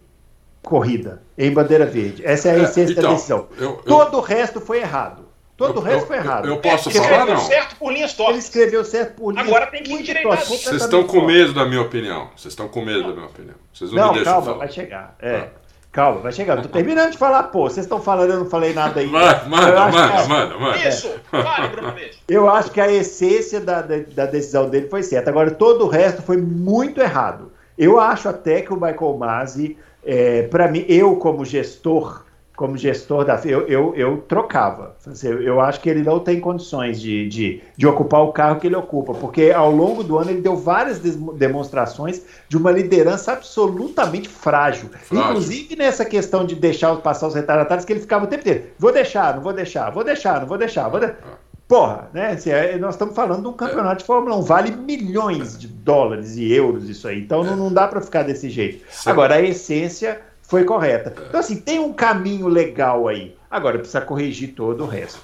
corrida, 0.62 1.24
em 1.38 1.50
bandeira 1.50 1.86
verde. 1.86 2.22
Essa 2.26 2.50
é 2.50 2.52
a 2.52 2.60
é, 2.60 2.64
essência 2.64 2.92
então, 2.92 3.04
da 3.04 3.10
decisão. 3.12 3.48
Eu, 3.58 3.70
eu, 3.70 3.74
Todo 3.84 4.18
o 4.18 4.20
resto 4.20 4.60
foi 4.60 4.82
errado. 4.82 5.24
Todo 5.56 5.76
eu, 5.76 5.82
o 5.82 5.86
resto 5.86 6.08
foi 6.08 6.18
errado. 6.18 6.46
Eu, 6.46 6.58
posso 6.58 6.90
é, 6.90 6.92
falar, 6.92 7.26
não? 7.26 7.38
certo 7.38 7.78
por 7.78 7.94
linhas 7.94 8.12
tortas. 8.12 8.36
Ele 8.36 8.44
escreveu 8.44 8.84
certo 8.84 9.16
por 9.16 9.32
linhas 9.32 9.48
Agora 9.48 9.68
tem 9.68 9.82
que 9.82 9.94
endireitar. 9.94 10.46
Vocês 10.46 10.82
estão 10.82 11.06
com 11.06 11.22
medo 11.22 11.54
da 11.54 11.66
minha 11.66 11.82
opinião. 11.82 12.30
Vocês 12.36 12.52
estão 12.52 12.68
com 12.68 12.84
medo 12.84 13.04
da 13.04 13.14
minha 13.14 13.28
opinião. 13.28 13.56
Vocês 13.74 13.94
não, 13.94 14.08
não 14.08 14.14
me 14.14 14.26
calma, 14.26 14.42
falar. 14.42 14.58
vai 14.58 14.70
chegar. 14.70 15.16
É. 15.22 15.36
Ah. 15.38 15.48
Calma, 15.92 16.20
vai 16.20 16.32
chegar. 16.32 16.62
Tô 16.62 16.68
terminando 16.68 17.12
de 17.12 17.18
falar, 17.18 17.44
pô. 17.44 17.62
Vocês 17.64 17.86
estão 17.86 18.02
falando, 18.02 18.32
eu 18.32 18.40
não 18.40 18.50
falei 18.50 18.74
nada 18.74 19.00
aí. 19.00 19.08
Manda, 19.08 19.46
manda, 19.48 19.86
manda, 19.86 20.28
manda, 20.28 20.58
manda. 20.58 20.78
Isso, 20.78 21.10
fale, 21.32 21.70
Bruno 21.70 21.96
Eu 22.28 22.50
acho 22.50 22.72
que 22.72 22.80
a 22.80 22.92
essência 22.92 23.60
da, 23.60 23.82
da, 23.82 23.96
da, 24.14 24.26
decisão 24.26 24.70
dele 24.70 24.88
foi 24.90 25.02
certa. 25.02 25.30
Agora, 25.30 25.50
todo 25.50 25.86
o 25.86 25.88
resto 25.88 26.22
foi 26.22 26.36
muito 26.38 27.00
errado. 27.00 27.54
Eu 27.80 27.98
acho 27.98 28.28
até 28.28 28.62
que 28.62 28.74
o 28.74 28.76
Michael 28.76 29.18
Masi, 29.18 29.78
é, 30.04 30.44
para 30.44 30.68
mim, 30.68 30.84
eu 30.90 31.16
como 31.16 31.46
gestor, 31.46 32.26
como 32.54 32.76
gestor 32.76 33.24
da 33.24 33.40
eu, 33.46 33.66
eu, 33.70 33.96
eu 33.96 34.18
trocava. 34.18 34.98
Eu 35.24 35.62
acho 35.62 35.80
que 35.80 35.90
ele 35.90 36.04
não 36.04 36.20
tem 36.20 36.42
condições 36.42 37.00
de, 37.00 37.30
de, 37.30 37.64
de, 37.78 37.88
ocupar 37.88 38.22
o 38.22 38.34
carro 38.34 38.60
que 38.60 38.68
ele 38.68 38.76
ocupa, 38.76 39.14
porque 39.14 39.50
ao 39.52 39.72
longo 39.72 40.04
do 40.04 40.18
ano 40.18 40.30
ele 40.32 40.42
deu 40.42 40.58
várias 40.58 41.00
demonstrações 41.00 42.22
de 42.50 42.58
uma 42.58 42.70
liderança 42.70 43.32
absolutamente 43.32 44.28
frágil. 44.28 44.90
frágil. 44.90 45.30
Inclusive 45.30 45.78
nessa 45.78 46.04
questão 46.04 46.46
de 46.46 46.56
deixar 46.56 46.94
passar 46.98 47.28
os 47.28 47.36
retardatários, 47.36 47.86
que 47.86 47.94
ele 47.94 48.02
ficava 48.02 48.26
o 48.26 48.28
tempo 48.28 48.42
inteiro: 48.42 48.66
vou 48.78 48.92
deixar, 48.92 49.36
não 49.36 49.42
vou 49.42 49.54
deixar, 49.54 49.90
vou 49.90 50.04
deixar, 50.04 50.42
não 50.42 50.48
vou 50.48 50.58
deixar, 50.58 50.90
vou 50.90 51.00
deixar. 51.00 51.40
Porra, 51.70 52.10
né? 52.12 52.32
Assim, 52.32 52.50
é, 52.50 52.80
nós 52.80 52.96
estamos 52.96 53.14
falando 53.14 53.44
de 53.44 53.48
um 53.48 53.54
campeonato 53.54 54.00
de 54.00 54.06
Fórmula 54.06 54.36
1, 54.38 54.42
vale 54.42 54.72
milhões 54.72 55.56
de 55.56 55.68
dólares 55.68 56.36
e 56.36 56.52
euros 56.52 56.90
isso 56.90 57.08
aí. 57.08 57.20
Então 57.20 57.44
não, 57.44 57.56
não 57.56 57.72
dá 57.72 57.88
para 57.88 58.02
ficar 58.02 58.24
desse 58.24 58.50
jeito. 58.50 58.84
Agora, 59.06 59.36
a 59.36 59.42
essência 59.44 60.20
foi 60.42 60.64
correta. 60.64 61.14
Então, 61.28 61.40
assim, 61.40 61.58
tem 61.58 61.78
um 61.78 61.94
caminho 61.94 62.48
legal 62.48 63.08
aí. 63.08 63.36
Agora 63.52 63.78
precisa 63.78 64.02
corrigir 64.02 64.56
todo 64.56 64.84
o 64.84 64.88
resto. 64.88 65.20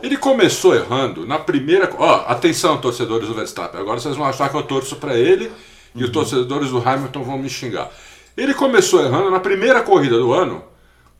Ele 0.00 0.16
começou 0.16 0.76
errando 0.76 1.26
na 1.26 1.40
primeira. 1.40 1.90
Ó, 1.98 2.24
atenção, 2.28 2.80
torcedores 2.80 3.26
do 3.26 3.34
Verstappen. 3.34 3.80
Agora 3.80 3.98
vocês 3.98 4.14
vão 4.14 4.26
achar 4.26 4.48
que 4.48 4.56
eu 4.56 4.62
torço 4.62 4.94
para 4.94 5.16
ele 5.16 5.46
uhum. 5.46 5.52
e 5.96 5.98
os 6.04 6.06
uhum. 6.06 6.12
torcedores 6.12 6.70
do 6.70 6.88
Hamilton 6.88 7.24
vão 7.24 7.36
me 7.36 7.50
xingar. 7.50 7.90
Ele 8.36 8.54
começou 8.54 9.04
errando 9.04 9.28
na 9.28 9.40
primeira 9.40 9.82
corrida 9.82 10.16
do 10.16 10.32
ano, 10.32 10.62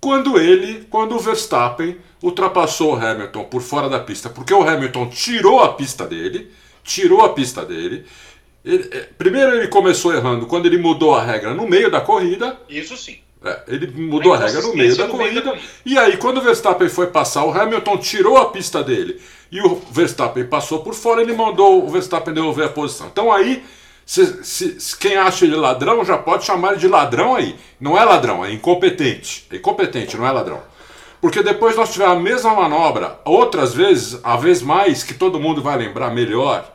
quando 0.01 0.39
ele, 0.39 0.87
quando 0.89 1.16
o 1.16 1.18
Verstappen 1.18 1.99
ultrapassou 2.23 2.95
o 2.95 2.97
Hamilton 2.97 3.45
por 3.45 3.62
fora 3.62 3.89
da 3.89 3.99
pista, 3.99 4.29
porque 4.29 4.53
o 4.53 4.62
Hamilton 4.62 5.09
tirou 5.09 5.61
a 5.61 5.73
pista 5.73 6.07
dele, 6.07 6.51
tirou 6.85 7.23
a 7.23 7.31
pista 7.31 7.64
dele. 7.64 8.05
Ele, 8.64 8.89
é, 8.93 9.09
primeiro 9.16 9.55
ele 9.55 9.68
começou 9.68 10.14
errando 10.14 10.47
quando 10.47 10.66
ele 10.66 10.79
mudou 10.79 11.14
a 11.14 11.23
regra 11.23 11.55
no 11.55 11.66
meio 11.66 11.91
da 11.91 12.01
corrida. 12.01 12.59
Isso 12.68 12.97
sim. 12.97 13.18
É, 13.43 13.61
ele 13.68 13.87
mudou 13.87 14.35
a 14.35 14.39
regra 14.39 14.61
no 14.61 14.75
meio, 14.75 14.95
da 14.95 15.09
corrida, 15.09 15.59
E 15.85 15.99
aí, 15.99 16.18
quando 16.18 16.39
o 16.39 16.43
Verstappen 16.43 16.91
foi 16.91 17.07
passar, 17.07 17.45
o 17.45 17.51
Hamilton 17.51 17.97
tirou 17.97 18.37
a 18.37 18.51
pista 18.51 18.85
dele 18.85 19.18
e 19.51 19.62
o 19.62 19.81
Verstappen 19.91 20.45
passou 20.47 20.81
por 20.81 20.95
fora, 20.95 21.23
ele 21.23 21.33
mandou 21.33 21.85
o 21.85 21.89
Verstappen 21.89 22.35
devolver 22.35 22.66
a 22.66 22.68
posição. 22.68 23.07
Então 23.07 23.33
aí, 23.33 23.64
se, 24.05 24.45
se, 24.45 24.97
quem 24.99 25.16
acha 25.16 25.45
ele 25.45 25.57
ladrão 25.57 26.05
já 26.05 26.18
pode 26.18 26.45
chamar 26.45 26.73
ele 26.73 26.81
de 26.81 26.89
ladrão 26.89 27.35
aí. 27.35 27.57
Não 27.81 27.97
é 27.97 28.05
ladrão, 28.05 28.45
é 28.45 28.53
incompetente. 28.53 29.47
É 29.51 29.57
incompetente, 29.57 30.16
não 30.16 30.27
é 30.27 30.31
ladrão. 30.31 30.61
Porque 31.21 31.43
depois 31.43 31.77
nós 31.77 31.93
tivemos 31.93 32.16
a 32.16 32.21
mesma 32.21 32.55
manobra, 32.55 33.21
outras 33.25 33.75
vezes, 33.75 34.18
a 34.23 34.37
vez 34.37 34.62
mais, 34.62 35.03
que 35.03 35.14
todo 35.14 35.41
mundo 35.41 35.62
vai 35.62 35.77
lembrar 35.77 36.11
melhor, 36.11 36.73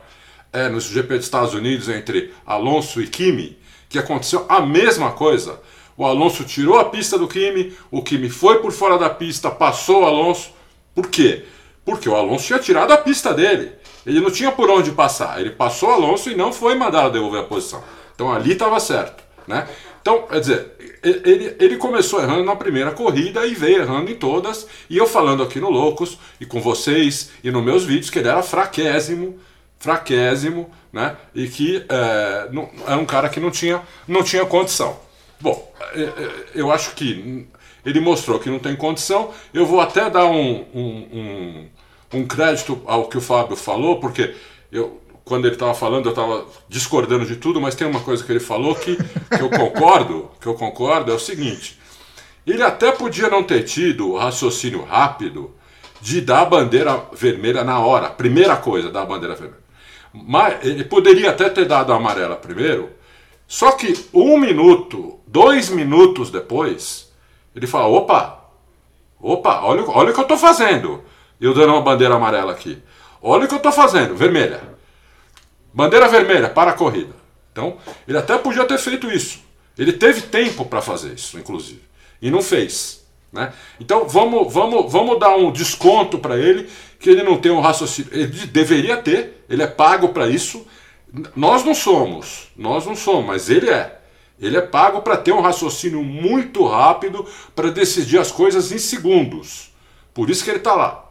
é 0.52 0.68
no 0.68 0.80
GP 0.80 1.16
dos 1.16 1.26
Estados 1.26 1.54
Unidos 1.54 1.88
entre 1.88 2.32
Alonso 2.46 3.00
e 3.00 3.06
Kimi, 3.06 3.58
que 3.88 3.98
aconteceu 3.98 4.46
a 4.48 4.60
mesma 4.60 5.12
coisa 5.12 5.60
o 5.96 6.04
Alonso 6.04 6.44
tirou 6.44 6.78
a 6.78 6.84
pista 6.84 7.18
do 7.18 7.26
Kimi, 7.26 7.74
o 7.90 8.02
Kimi 8.02 8.28
foi 8.28 8.60
por 8.60 8.70
fora 8.70 8.98
da 8.98 9.08
pista, 9.08 9.50
passou 9.50 10.02
o 10.02 10.04
Alonso. 10.04 10.50
Por 10.94 11.08
quê? 11.08 11.44
Porque 11.84 12.08
o 12.08 12.14
Alonso 12.14 12.46
tinha 12.46 12.58
tirado 12.58 12.92
a 12.92 12.98
pista 12.98 13.32
dele. 13.32 13.72
Ele 14.04 14.20
não 14.20 14.30
tinha 14.30 14.52
por 14.52 14.68
onde 14.68 14.90
passar. 14.90 15.40
Ele 15.40 15.50
passou 15.50 15.88
o 15.88 15.92
Alonso 15.92 16.30
e 16.30 16.36
não 16.36 16.52
foi 16.52 16.74
mandado 16.74 17.12
devolver 17.12 17.40
a 17.40 17.44
posição. 17.44 17.82
Então 18.14 18.30
ali 18.30 18.52
estava 18.52 18.78
certo. 18.78 19.24
Né? 19.46 19.66
Então, 20.06 20.22
quer 20.22 20.38
dizer, 20.38 20.72
ele, 21.02 21.56
ele 21.58 21.76
começou 21.78 22.22
errando 22.22 22.44
na 22.44 22.54
primeira 22.54 22.92
corrida 22.92 23.44
e 23.44 23.56
veio 23.56 23.82
errando 23.82 24.08
em 24.08 24.14
todas. 24.14 24.64
E 24.88 24.96
eu 24.96 25.04
falando 25.04 25.42
aqui 25.42 25.58
no 25.58 25.68
Loucos 25.68 26.16
e 26.40 26.46
com 26.46 26.60
vocês 26.60 27.32
e 27.42 27.50
nos 27.50 27.64
meus 27.64 27.82
vídeos 27.82 28.08
que 28.08 28.20
ele 28.20 28.28
era 28.28 28.40
fraquésimo, 28.40 29.36
fraquésimo, 29.80 30.70
né? 30.92 31.16
E 31.34 31.48
que 31.48 31.84
é, 31.88 32.48
não, 32.52 32.70
era 32.86 32.98
um 32.98 33.04
cara 33.04 33.28
que 33.28 33.40
não 33.40 33.50
tinha, 33.50 33.82
não 34.06 34.22
tinha 34.22 34.46
condição. 34.46 34.96
Bom, 35.40 35.74
é, 35.92 36.02
é, 36.02 36.30
eu 36.54 36.70
acho 36.70 36.94
que 36.94 37.48
ele 37.84 37.98
mostrou 37.98 38.38
que 38.38 38.48
não 38.48 38.60
tem 38.60 38.76
condição. 38.76 39.32
Eu 39.52 39.66
vou 39.66 39.80
até 39.80 40.08
dar 40.08 40.26
um, 40.26 40.64
um, 40.72 40.88
um, 41.12 41.68
um 42.12 42.26
crédito 42.28 42.80
ao 42.86 43.08
que 43.08 43.18
o 43.18 43.20
Fábio 43.20 43.56
falou, 43.56 43.98
porque 43.98 44.36
eu, 44.70 45.00
quando 45.26 45.44
ele 45.46 45.56
estava 45.56 45.74
falando, 45.74 46.06
eu 46.06 46.10
estava 46.10 46.46
discordando 46.68 47.26
de 47.26 47.34
tudo, 47.34 47.60
mas 47.60 47.74
tem 47.74 47.84
uma 47.84 47.98
coisa 47.98 48.22
que 48.22 48.30
ele 48.30 48.38
falou 48.38 48.76
que, 48.76 48.96
que 48.96 49.42
eu 49.42 49.50
concordo, 49.50 50.30
que 50.40 50.46
eu 50.46 50.54
concordo, 50.54 51.10
é 51.10 51.14
o 51.14 51.18
seguinte. 51.18 51.80
Ele 52.46 52.62
até 52.62 52.92
podia 52.92 53.28
não 53.28 53.42
ter 53.42 53.64
tido 53.64 54.12
o 54.12 54.16
raciocínio 54.16 54.84
rápido 54.84 55.50
de 56.00 56.20
dar 56.20 56.42
a 56.42 56.44
bandeira 56.44 57.02
vermelha 57.12 57.64
na 57.64 57.80
hora. 57.80 58.08
Primeira 58.08 58.56
coisa, 58.56 58.88
dar 58.88 59.02
a 59.02 59.06
bandeira 59.06 59.34
vermelha. 59.34 59.64
Mas 60.14 60.64
ele 60.64 60.84
poderia 60.84 61.30
até 61.30 61.50
ter 61.50 61.64
dado 61.64 61.92
a 61.92 61.96
amarela 61.96 62.36
primeiro, 62.36 62.90
só 63.48 63.72
que 63.72 64.08
um 64.14 64.38
minuto, 64.38 65.18
dois 65.26 65.70
minutos 65.70 66.30
depois, 66.30 67.12
ele 67.52 67.66
fala: 67.66 67.88
opa, 67.88 68.44
opa, 69.20 69.60
olha, 69.62 69.82
olha 69.88 70.10
o 70.10 70.14
que 70.14 70.20
eu 70.20 70.22
estou 70.22 70.38
fazendo. 70.38 71.02
Eu 71.40 71.52
dando 71.52 71.72
uma 71.72 71.82
bandeira 71.82 72.14
amarela 72.14 72.52
aqui. 72.52 72.80
Olha 73.20 73.44
o 73.44 73.48
que 73.48 73.54
eu 73.54 73.58
estou 73.58 73.72
fazendo, 73.72 74.14
vermelha. 74.14 74.75
Bandeira 75.76 76.08
vermelha 76.08 76.48
para 76.48 76.72
a 76.72 76.74
corrida. 76.74 77.14
Então, 77.52 77.76
ele 78.08 78.18
até 78.18 78.36
podia 78.36 78.64
ter 78.64 78.78
feito 78.78 79.10
isso. 79.10 79.40
Ele 79.78 79.92
teve 79.92 80.22
tempo 80.22 80.64
para 80.64 80.82
fazer 80.82 81.12
isso, 81.14 81.38
inclusive. 81.38 81.82
E 82.20 82.30
não 82.30 82.42
fez. 82.42 83.06
Né? 83.32 83.52
Então, 83.78 84.08
vamos, 84.08 84.52
vamos, 84.52 84.90
vamos 84.90 85.20
dar 85.20 85.36
um 85.36 85.52
desconto 85.52 86.18
para 86.18 86.36
ele, 86.36 86.68
que 86.98 87.10
ele 87.10 87.22
não 87.22 87.36
tem 87.36 87.52
um 87.52 87.60
raciocínio. 87.60 88.10
Ele 88.12 88.26
deveria 88.46 88.96
ter, 88.96 89.44
ele 89.48 89.62
é 89.62 89.66
pago 89.68 90.08
para 90.08 90.26
isso 90.26 90.66
nós 91.34 91.64
não 91.64 91.74
somos, 91.74 92.48
nós 92.56 92.84
não 92.84 92.96
somos, 92.96 93.26
mas 93.26 93.48
ele 93.48 93.70
é. 93.70 94.00
Ele 94.38 94.56
é 94.56 94.60
pago 94.60 95.00
para 95.00 95.16
ter 95.16 95.32
um 95.32 95.40
raciocínio 95.40 96.02
muito 96.02 96.66
rápido 96.66 97.24
para 97.54 97.70
decidir 97.70 98.18
as 98.18 98.30
coisas 98.30 98.70
em 98.70 98.76
segundos. 98.76 99.72
Por 100.12 100.28
isso 100.28 100.44
que 100.44 100.50
ele 100.50 100.58
está 100.58 100.74
lá. 100.74 101.10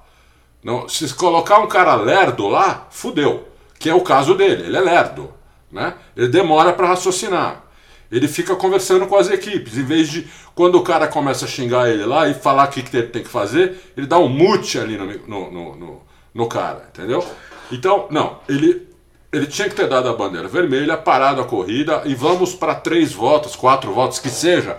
Não, 0.64 0.88
se 0.88 1.12
colocar 1.16 1.58
um 1.60 1.68
cara 1.68 1.96
lerdo 1.96 2.48
lá, 2.48 2.88
fudeu. 2.92 3.48
Que 3.86 3.90
é 3.92 3.94
o 3.94 4.02
caso 4.02 4.34
dele, 4.34 4.64
ele 4.64 4.78
é 4.78 4.82
lerdo. 4.82 5.32
Né? 5.72 5.94
Ele 6.18 6.28
demora 6.28 6.74
para 6.74 6.88
raciocinar. 6.88 7.66
Ele 8.12 8.28
fica 8.28 8.56
conversando 8.56 9.06
com 9.06 9.16
as 9.16 9.30
equipes. 9.30 9.78
Em 9.78 9.84
vez 9.84 10.10
de, 10.10 10.28
quando 10.56 10.74
o 10.74 10.82
cara 10.82 11.08
começa 11.08 11.46
a 11.46 11.48
xingar 11.48 11.88
ele 11.88 12.04
lá 12.04 12.28
e 12.28 12.34
falar 12.34 12.68
o 12.68 12.72
que, 12.72 12.82
que 12.82 12.98
ele 12.98 13.10
tem 13.10 13.22
que 13.22 13.30
fazer, 13.30 13.80
ele 13.96 14.08
dá 14.08 14.18
um 14.18 14.28
mute 14.28 14.80
ali 14.80 14.98
no, 14.98 15.06
no, 15.28 15.76
no, 15.76 16.02
no, 16.34 16.48
cara, 16.48 16.90
entendeu? 16.92 17.24
Então, 17.72 18.08
não, 18.10 18.40
ele 18.50 18.88
ele 19.32 19.46
tinha 19.46 19.70
que 19.70 19.76
ter 19.76 19.88
dado 19.88 20.10
a 20.10 20.14
bandeira 20.14 20.48
vermelha, 20.48 20.98
parado 20.98 21.40
a 21.40 21.46
corrida 21.46 22.02
e 22.06 22.16
vamos 22.16 22.56
para 22.56 22.74
três 22.74 23.14
voltas, 23.14 23.56
quatro 23.56 23.94
voltas, 23.94 24.18
que 24.18 24.30
seja. 24.30 24.78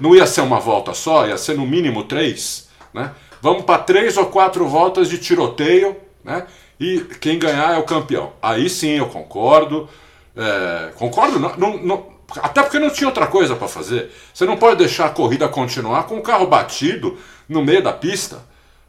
Não 0.00 0.16
ia 0.16 0.26
ser 0.26 0.40
uma 0.40 0.58
volta 0.58 0.92
só, 0.94 1.28
ia 1.28 1.38
ser 1.38 1.56
no 1.56 1.64
mínimo 1.64 2.02
três. 2.02 2.68
Né? 2.92 3.12
Vamos 3.40 3.62
para 3.62 3.84
três 3.84 4.16
ou 4.16 4.26
quatro 4.26 4.66
voltas 4.66 5.08
de 5.08 5.16
tiroteio, 5.16 5.96
né? 6.24 6.44
E 6.80 7.00
quem 7.20 7.38
ganhar 7.38 7.74
é 7.74 7.78
o 7.78 7.84
campeão. 7.84 8.32
Aí 8.40 8.68
sim 8.70 8.98
eu 8.98 9.06
concordo. 9.06 9.88
É, 10.36 10.92
concordo, 10.94 11.38
não, 11.38 11.56
não, 11.56 11.78
não, 11.78 12.06
até 12.36 12.62
porque 12.62 12.78
não 12.78 12.90
tinha 12.90 13.08
outra 13.08 13.26
coisa 13.26 13.56
para 13.56 13.66
fazer. 13.66 14.10
Você 14.32 14.44
não 14.44 14.56
pode 14.56 14.76
deixar 14.76 15.06
a 15.06 15.10
corrida 15.10 15.48
continuar 15.48 16.04
com 16.04 16.18
o 16.18 16.22
carro 16.22 16.46
batido 16.46 17.18
no 17.48 17.64
meio 17.64 17.82
da 17.82 17.92
pista. 17.92 18.46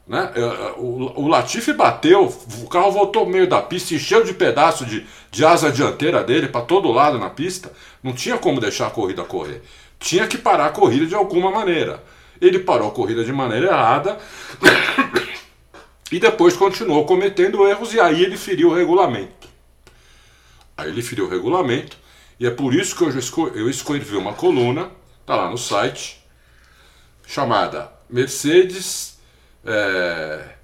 Né? 0.10 0.32
É, 0.36 0.40
é, 0.40 0.74
o, 0.78 1.14
o 1.22 1.28
Latifi 1.28 1.72
bateu, 1.72 2.34
o 2.64 2.68
carro 2.68 2.92
voltou 2.92 3.26
no 3.26 3.32
meio 3.32 3.48
da 3.48 3.62
pista, 3.62 3.94
encheu 3.94 4.24
de 4.24 4.34
pedaço 4.34 4.84
de, 4.86 5.06
de 5.32 5.46
asa 5.46 5.72
dianteira 5.72 6.24
dele 6.24 6.48
para 6.48 6.62
todo 6.62 6.92
lado 6.92 7.18
na 7.18 7.30
pista. 7.30 7.72
Não 8.04 8.12
tinha 8.12 8.38
como 8.38 8.60
deixar 8.60 8.88
a 8.88 8.92
corrida 8.92 9.24
correr. 9.24 9.62
Tinha 10.00 10.28
que 10.28 10.38
parar 10.38 10.66
a 10.66 10.72
corrida 10.72 11.06
de 11.06 11.16
alguma 11.16 11.52
maneira. 11.52 12.04
Ele 12.42 12.60
parou 12.60 12.88
a 12.88 12.92
corrida 12.92 13.24
de 13.24 13.32
maneira 13.32 13.68
errada 13.68 14.18
e 16.12 16.20
depois 16.20 16.56
continuou 16.56 17.06
cometendo 17.06 17.68
erros 17.68 17.94
e 17.94 18.00
aí 18.00 18.24
ele 18.24 18.38
feriu 18.38 18.70
o 18.70 18.74
regulamento. 18.74 19.48
Aí 20.78 20.90
ele 20.90 21.02
feriu 21.02 21.26
o 21.26 21.30
regulamento 21.30 21.98
e 22.40 22.48
é 22.48 22.52
por 22.52 22.74
isso 22.74 22.96
que 22.96 23.04
eu, 23.04 23.48
eu 23.56 23.70
escrevi 23.70 24.16
uma 24.16 24.34
coluna, 24.34 24.92
tá 25.26 25.36
lá 25.36 25.50
no 25.50 25.58
site, 25.58 26.24
chamada 27.28 27.92
Mercedes 28.10 29.20
é, 29.64 30.56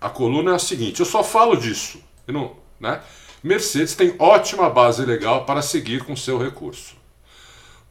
a 0.00 0.10
coluna 0.10 0.52
é 0.52 0.54
a 0.54 0.58
seguinte: 0.58 1.00
eu 1.00 1.06
só 1.06 1.24
falo 1.24 1.56
disso. 1.56 2.02
Não, 2.26 2.56
né? 2.78 3.00
Mercedes 3.42 3.94
tem 3.94 4.14
ótima 4.18 4.70
base 4.70 5.04
legal 5.04 5.44
para 5.44 5.62
seguir 5.62 6.04
com 6.04 6.16
seu 6.16 6.38
recurso. 6.38 6.94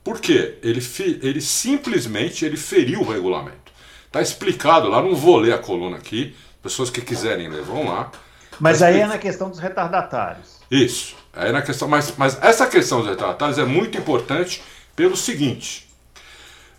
Por 0.03 0.20
quê? 0.20 0.57
Ele, 0.64 0.82
ele 1.22 1.41
simplesmente 1.41 2.43
ele 2.45 2.57
feriu 2.57 3.01
o 3.01 3.09
regulamento. 3.09 3.72
Está 4.05 4.22
explicado 4.22 4.89
lá, 4.89 5.01
não 5.01 5.16
vou 5.16 5.38
ler 5.38 5.53
a 5.53 5.57
coluna 5.57 5.97
aqui. 5.97 6.36
Pessoas 6.64 6.89
que 6.89 7.01
quiserem 7.01 7.49
ler, 7.49 7.61
vão 7.61 7.88
lá. 7.88 8.09
Mas 8.59 8.80
tá 8.80 8.88
aí 8.88 9.01
é 9.01 9.05
na 9.05 9.18
questão 9.18 9.49
dos 9.49 9.59
retardatários. 9.59 10.59
Isso. 10.72 11.16
Aí 11.34 11.49
é 11.49 11.51
na 11.51 11.61
questão, 11.61 11.88
mas, 11.88 12.14
mas 12.18 12.41
essa 12.41 12.66
questão 12.66 12.99
dos 12.99 13.09
retardatários 13.09 13.59
é 13.59 13.66
muito 13.66 13.97
importante 13.97 14.64
pelo 14.95 15.18
seguinte: 15.18 15.93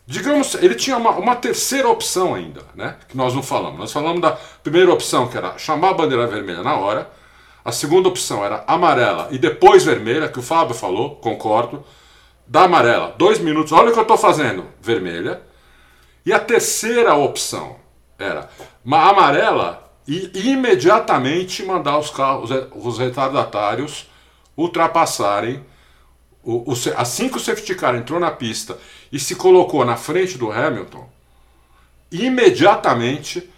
Digamos, 0.06 0.54
ele 0.54 0.74
tinha 0.74 0.98
uma, 0.98 1.10
uma, 1.12 1.34
terceira 1.34 1.88
opção 1.88 2.34
ainda, 2.34 2.60
né? 2.74 2.96
Que 3.08 3.16
nós 3.16 3.34
não 3.34 3.42
falamos. 3.42 3.78
Nós 3.78 3.92
falamos 3.92 4.20
da 4.20 4.32
primeira 4.62 4.92
opção, 4.92 5.28
que 5.28 5.36
era 5.36 5.56
chamar 5.56 5.90
a 5.90 5.94
bandeira 5.94 6.26
vermelha 6.26 6.62
na 6.62 6.76
hora. 6.76 7.10
A 7.64 7.72
segunda 7.72 8.08
opção 8.08 8.44
era 8.44 8.62
amarela 8.66 9.28
e 9.30 9.38
depois 9.38 9.84
vermelha, 9.84 10.28
que 10.28 10.38
o 10.38 10.42
Fábio 10.42 10.74
falou, 10.74 11.16
concordo. 11.16 11.84
Da 12.46 12.64
amarela, 12.64 13.14
dois 13.16 13.38
minutos, 13.38 13.72
olha 13.72 13.88
o 13.88 13.92
que 13.92 13.98
eu 13.98 14.02
estou 14.02 14.18
fazendo, 14.18 14.66
vermelha. 14.82 15.40
E 16.26 16.32
a 16.32 16.38
terceira 16.38 17.14
opção 17.14 17.76
era 18.18 18.48
uma 18.84 19.08
amarela 19.08 19.84
e 20.06 20.30
imediatamente 20.50 21.62
mandar 21.62 21.98
os 21.98 22.10
carros, 22.10 22.50
os 22.74 22.98
retardatários 22.98 24.06
ultrapassarem. 24.56 25.64
O, 26.42 26.72
o, 26.72 26.74
assim 26.96 27.28
que 27.28 27.38
o 27.38 27.40
safety 27.40 27.74
car 27.74 27.94
entrou 27.94 28.20
na 28.20 28.30
pista 28.30 28.78
e 29.10 29.18
se 29.18 29.34
colocou 29.34 29.82
na 29.84 29.96
frente 29.96 30.36
do 30.36 30.52
Hamilton, 30.52 31.08
imediatamente 32.12 33.50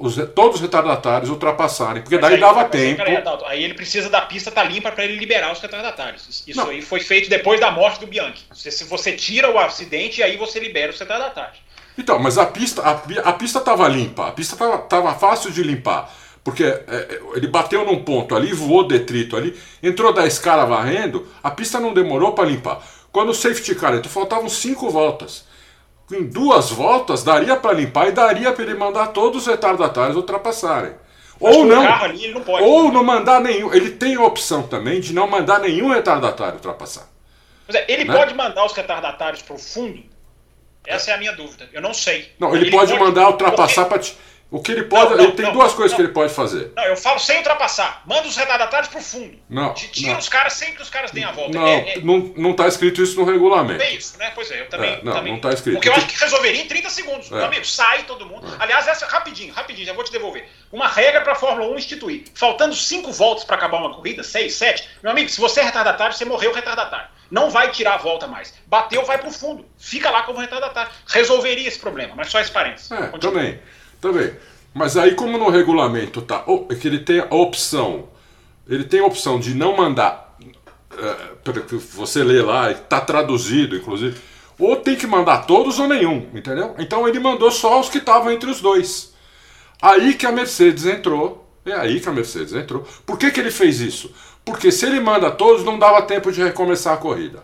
os, 0.00 0.16
todos 0.34 0.56
os 0.56 0.60
retardatários 0.60 1.28
ultrapassarem, 1.28 2.02
porque 2.02 2.16
daí 2.16 2.34
aí, 2.34 2.40
dava 2.40 2.64
tempo. 2.64 3.02
Aí 3.46 3.62
ele 3.62 3.74
precisa 3.74 4.08
da 4.08 4.22
pista 4.22 4.48
estar 4.48 4.62
tá 4.62 4.68
limpa 4.68 4.90
para 4.90 5.04
ele 5.04 5.16
liberar 5.16 5.52
os 5.52 5.60
retardatários. 5.60 6.44
Isso 6.46 6.58
Não. 6.58 6.70
aí 6.70 6.80
foi 6.80 7.00
feito 7.00 7.28
depois 7.28 7.60
da 7.60 7.70
morte 7.70 8.00
do 8.00 8.06
Bianchi. 8.06 8.44
Se, 8.54 8.70
se 8.70 8.84
você 8.84 9.12
tira 9.12 9.50
o 9.50 9.58
acidente, 9.58 10.22
aí 10.22 10.36
você 10.36 10.58
libera 10.58 10.90
os 10.90 10.98
retardatários. 10.98 11.58
Então, 11.98 12.18
mas 12.18 12.38
a 12.38 12.46
pista 12.46 12.82
a, 12.82 13.28
a 13.28 13.32
pista 13.32 13.58
estava 13.58 13.86
limpa, 13.88 14.28
a 14.28 14.32
pista 14.32 14.54
estava 14.54 15.14
fácil 15.14 15.50
de 15.50 15.62
limpar. 15.62 16.12
Porque 16.42 16.64
é, 16.64 16.76
é, 16.88 17.20
ele 17.34 17.48
bateu 17.48 17.84
num 17.84 18.02
ponto 18.02 18.34
ali, 18.34 18.52
voou 18.52 18.86
detrito 18.86 19.36
ali, 19.36 19.54
entrou 19.82 20.12
da 20.12 20.26
escala 20.26 20.64
varrendo, 20.64 21.28
a 21.42 21.50
pista 21.50 21.78
não 21.78 21.92
demorou 21.92 22.32
para 22.32 22.48
limpar. 22.48 22.80
Quando 23.12 23.30
o 23.30 23.34
safety 23.34 23.74
car 23.74 23.94
entrou, 23.94 24.10
faltavam 24.10 24.48
cinco 24.48 24.88
voltas 24.88 25.44
em 26.14 26.24
duas 26.24 26.70
voltas 26.70 27.22
daria 27.22 27.56
para 27.56 27.72
limpar 27.72 28.08
e 28.08 28.12
daria 28.12 28.52
para 28.52 28.64
ele 28.64 28.74
mandar 28.74 29.08
todos 29.08 29.42
os 29.42 29.46
retardatários 29.46 30.16
ultrapassarem. 30.16 30.92
ou 31.38 31.64
não, 31.64 31.82
ali, 31.82 32.32
não 32.32 32.42
pode, 32.42 32.64
ou 32.64 32.92
não 32.92 33.04
mandar 33.04 33.40
nenhum. 33.40 33.72
Ele 33.72 33.90
tem 33.90 34.16
a 34.16 34.22
opção 34.22 34.62
também 34.62 35.00
de 35.00 35.12
não 35.12 35.26
mandar 35.26 35.60
nenhum 35.60 35.88
retardatário 35.88 36.54
ultrapassar. 36.54 37.08
É, 37.72 37.92
ele 37.92 38.04
né? 38.04 38.14
pode 38.14 38.34
mandar 38.34 38.64
os 38.66 38.72
retardatários 38.72 39.42
para 39.42 39.54
o 39.54 39.58
fundo? 39.58 40.02
Essa 40.86 41.12
é 41.12 41.14
a 41.14 41.18
minha 41.18 41.32
dúvida. 41.32 41.68
Eu 41.72 41.82
não 41.82 41.94
sei. 41.94 42.32
Não, 42.38 42.54
ele, 42.54 42.64
ele 42.64 42.70
pode, 42.70 42.92
pode, 42.92 43.04
mandar 43.04 43.28
ultrapassar 43.28 43.84
para 43.84 44.00
o 44.50 44.60
que 44.60 44.72
ele 44.72 44.84
pode. 44.84 45.10
Não, 45.10 45.16
não, 45.16 45.24
ele 45.24 45.32
tem 45.32 45.46
não, 45.46 45.52
duas 45.52 45.72
coisas 45.72 45.94
que 45.94 46.02
ele 46.02 46.12
pode 46.12 46.34
fazer. 46.34 46.72
Não, 46.74 46.82
eu 46.84 46.96
falo 46.96 47.20
sem 47.20 47.36
ultrapassar. 47.36 48.02
Manda 48.04 48.26
os 48.26 48.36
retardatários 48.36 48.88
pro 48.88 49.00
fundo. 49.00 49.38
Não. 49.48 49.72
Tira 49.74 50.18
os 50.18 50.28
caras 50.28 50.54
sem 50.54 50.74
que 50.74 50.82
os 50.82 50.90
caras 50.90 51.12
deem 51.12 51.24
a 51.24 51.30
volta. 51.30 51.56
Não, 51.56 51.66
é, 51.66 51.94
é... 51.94 51.98
não, 52.00 52.18
não 52.36 52.52
tá 52.52 52.66
escrito 52.66 53.00
isso 53.00 53.18
no 53.18 53.24
regulamento. 53.24 53.80
É 53.80 53.92
isso, 53.92 54.18
né? 54.18 54.32
Pois 54.34 54.50
é, 54.50 54.62
eu 54.62 54.68
também. 54.68 54.94
É, 54.94 55.00
não, 55.04 55.12
também... 55.12 55.32
não 55.34 55.40
tá 55.40 55.52
escrito. 55.52 55.76
Porque 55.76 55.88
eu 55.88 55.94
acho 55.94 56.06
que 56.06 56.18
resolveria 56.18 56.62
em 56.62 56.66
30 56.66 56.90
segundos. 56.90 57.30
É. 57.30 57.36
Meu 57.36 57.44
amigo, 57.44 57.64
sai 57.64 58.02
todo 58.02 58.26
mundo. 58.26 58.44
É. 58.48 58.56
Aliás, 58.58 58.88
essa 58.88 59.06
rapidinho, 59.06 59.52
rapidinho, 59.52 59.86
já 59.86 59.92
vou 59.92 60.02
te 60.02 60.10
devolver. 60.10 60.48
Uma 60.72 60.88
regra 60.88 61.20
pra 61.20 61.36
Fórmula 61.36 61.70
1 61.70 61.78
instituir. 61.78 62.24
Faltando 62.34 62.74
5 62.74 63.12
voltas 63.12 63.44
para 63.44 63.54
acabar 63.54 63.78
uma 63.78 63.94
corrida, 63.94 64.24
6, 64.24 64.52
7. 64.52 64.88
Meu 65.02 65.12
amigo, 65.12 65.28
se 65.28 65.40
você 65.40 65.60
é 65.60 65.64
retardatário, 65.64 66.16
você 66.16 66.24
morreu 66.24 66.52
retardatário. 66.52 67.19
Não 67.30 67.50
vai 67.50 67.70
tirar 67.70 67.94
a 67.94 67.98
volta 67.98 68.26
mais. 68.26 68.52
Bateu, 68.66 69.04
vai 69.04 69.18
pro 69.18 69.30
fundo. 69.30 69.64
Fica 69.78 70.10
lá 70.10 70.22
como 70.24 70.40
retardatário. 70.40 70.90
Resolveria 71.06 71.68
esse 71.68 71.78
problema, 71.78 72.14
mas 72.16 72.28
só 72.28 72.40
esse 72.40 72.50
parênteses. 72.50 72.90
É, 72.90 73.06
também. 73.18 73.60
Também. 74.00 74.34
Mas 74.74 74.96
aí, 74.96 75.14
como 75.14 75.38
no 75.38 75.50
regulamento 75.50 76.22
tá, 76.22 76.44
é 76.70 76.74
que 76.74 76.86
ele 76.86 77.00
tem 77.00 77.20
a 77.20 77.34
opção, 77.34 78.08
ele 78.68 78.84
tem 78.84 79.00
a 79.00 79.06
opção 79.06 79.38
de 79.38 79.54
não 79.54 79.76
mandar, 79.76 80.36
é, 80.96 81.70
você 81.92 82.22
lê 82.22 82.40
lá, 82.40 82.70
está 82.70 83.00
traduzido, 83.00 83.76
inclusive, 83.76 84.20
ou 84.58 84.76
tem 84.76 84.94
que 84.94 85.06
mandar 85.06 85.46
todos 85.46 85.78
ou 85.78 85.88
nenhum, 85.88 86.28
entendeu? 86.34 86.74
Então 86.78 87.08
ele 87.08 87.18
mandou 87.18 87.50
só 87.50 87.80
os 87.80 87.88
que 87.88 87.98
estavam 87.98 88.30
entre 88.30 88.48
os 88.48 88.60
dois. 88.60 89.12
Aí 89.82 90.14
que 90.14 90.26
a 90.26 90.32
Mercedes 90.32 90.86
entrou, 90.86 91.49
é 91.70 91.76
aí 91.76 92.00
que 92.00 92.08
a 92.08 92.12
Mercedes 92.12 92.52
entrou. 92.54 92.86
Por 93.06 93.18
que, 93.18 93.30
que 93.30 93.40
ele 93.40 93.50
fez 93.50 93.80
isso? 93.80 94.12
Porque 94.44 94.70
se 94.70 94.86
ele 94.86 95.00
manda 95.00 95.30
todos, 95.30 95.64
não 95.64 95.78
dava 95.78 96.02
tempo 96.02 96.32
de 96.32 96.42
recomeçar 96.42 96.94
a 96.94 96.96
corrida. 96.96 97.42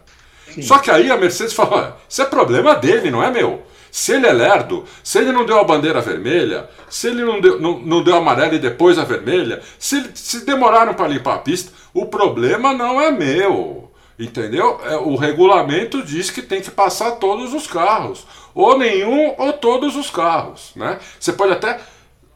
Sim. 0.53 0.63
Só 0.63 0.79
que 0.79 0.91
aí 0.91 1.11
a 1.11 1.17
Mercedes 1.17 1.53
falou: 1.53 1.93
isso 2.09 2.23
é 2.23 2.25
problema 2.25 2.75
dele, 2.75 3.11
não 3.11 3.23
é 3.23 3.31
meu. 3.31 3.63
Se 3.91 4.13
ele 4.13 4.27
é 4.27 4.33
lerdo, 4.33 4.85
se 5.03 5.19
ele 5.19 5.33
não 5.33 5.47
deu 5.47 5.59
a 5.59 5.65
bandeira 5.65 6.01
vermelha, 6.01 6.69
se 6.89 7.09
ele 7.09 7.25
não 7.25 7.41
deu, 7.41 7.59
não, 7.59 7.79
não 7.79 8.03
deu 8.03 8.15
a 8.15 8.19
amarela 8.19 8.55
e 8.55 8.59
depois 8.59 8.99
a 8.99 9.05
vermelha, 9.05 9.63
se, 9.79 10.11
se 10.15 10.45
demoraram 10.45 10.93
para 10.93 11.09
limpar 11.09 11.37
a 11.37 11.39
pista, 11.39 11.73
o 11.95 12.05
problema 12.05 12.75
não 12.75 13.01
é 13.01 13.11
meu. 13.11 13.91
Entendeu? 14.19 14.81
É, 14.85 14.97
o 14.97 15.15
regulamento 15.15 16.03
diz 16.03 16.31
que 16.31 16.41
tem 16.41 16.61
que 16.61 16.71
passar 16.71 17.13
todos 17.13 17.53
os 17.53 17.67
carros. 17.67 18.27
Ou 18.55 18.79
nenhum 18.79 19.35
ou 19.37 19.53
todos 19.53 19.95
os 19.95 20.11
carros. 20.11 20.73
Né? 20.75 20.99
Você 21.19 21.33
pode 21.33 21.53
até. 21.53 21.81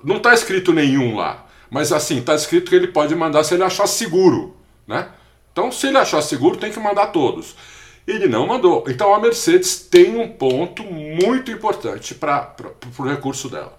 Não 0.03 0.17
está 0.17 0.33
escrito 0.35 0.73
nenhum 0.73 1.17
lá. 1.17 1.47
Mas 1.71 1.93
assim, 1.93 2.19
está 2.19 2.35
escrito 2.35 2.69
que 2.69 2.75
ele 2.75 2.89
pode 2.89 3.15
mandar 3.15 3.45
se 3.45 3.55
ele 3.55 3.63
achar 3.63 3.87
seguro. 3.87 4.57
Né? 4.87 5.09
Então, 5.53 5.71
se 5.71 5.87
ele 5.87 5.99
achar 5.99 6.21
seguro, 6.21 6.57
tem 6.57 6.73
que 6.73 6.81
mandar 6.81 7.09
todos. 7.09 7.55
Ele 8.07 8.27
não 8.27 8.47
mandou. 8.47 8.85
Então 8.89 9.15
a 9.15 9.21
Mercedes 9.21 9.77
tem 9.77 10.17
um 10.17 10.29
ponto 10.29 10.83
muito 10.83 11.51
importante 11.51 12.15
para 12.15 12.55
o 12.99 13.03
recurso 13.05 13.49
dela. 13.49 13.77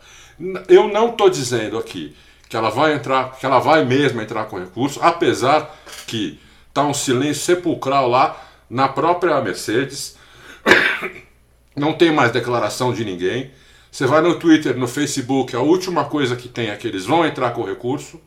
Eu 0.68 0.88
não 0.88 1.10
estou 1.10 1.30
dizendo 1.30 1.78
aqui 1.78 2.16
que 2.48 2.56
ela 2.56 2.70
vai 2.70 2.94
entrar, 2.94 3.38
que 3.38 3.46
ela 3.46 3.60
vai 3.60 3.84
mesmo 3.86 4.22
entrar 4.22 4.46
com 4.46 4.60
recurso, 4.60 5.00
apesar 5.02 5.76
que 6.08 6.40
está 6.68 6.84
um 6.84 6.94
silêncio 6.94 7.44
sepulcral 7.44 8.08
lá 8.08 8.42
na 8.70 8.88
própria 8.88 9.42
Mercedes. 9.42 10.18
Não 11.76 11.94
tem 11.94 12.12
mais 12.12 12.32
declaração 12.32 12.94
de 12.94 13.06
ninguém. 13.06 13.52
Você 13.92 14.06
vai 14.06 14.22
no 14.22 14.40
Twitter, 14.40 14.78
no 14.78 14.88
Facebook, 14.88 15.54
a 15.54 15.60
última 15.60 16.06
coisa 16.06 16.36
que 16.38 16.48
tem 16.48 16.70
é 16.70 16.78
que 16.78 16.88
eles 16.88 17.06
vão 17.06 17.26
entrar 17.26 17.52
com 17.52 17.64
recurso, 17.64 18.22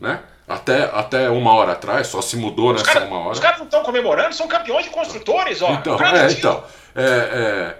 né? 0.00 0.20
Até, 0.46 0.84
até 0.84 1.28
uma 1.28 1.52
hora 1.54 1.72
atrás, 1.72 2.06
só 2.06 2.22
se 2.22 2.36
mudou 2.36 2.72
nessa 2.72 2.84
cara, 2.84 3.06
uma 3.06 3.18
hora. 3.18 3.32
Os 3.32 3.40
caras 3.40 3.58
não 3.58 3.64
estão 3.64 3.82
comemorando, 3.82 4.34
são 4.34 4.46
campeões 4.46 4.84
de 4.84 4.90
construtores, 4.90 5.60
ó. 5.60 5.72
Então, 5.72 5.98
é, 6.00 6.30
então. 6.30 6.64
É, 6.94 7.02
é, 7.02 7.76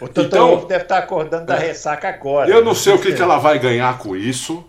o 0.00 0.08
Toto 0.08 0.22
então, 0.22 0.66
deve 0.66 0.84
estar 0.84 0.98
acordando 0.98 1.46
da 1.46 1.56
é, 1.56 1.66
ressaca 1.68 2.08
agora. 2.08 2.48
Eu 2.48 2.64
não 2.64 2.74
sei 2.74 2.94
o 2.94 2.98
que, 2.98 3.12
que 3.12 3.22
ela 3.22 3.38
vai 3.38 3.58
ganhar 3.58 3.98
com 3.98 4.16
isso. 4.16 4.64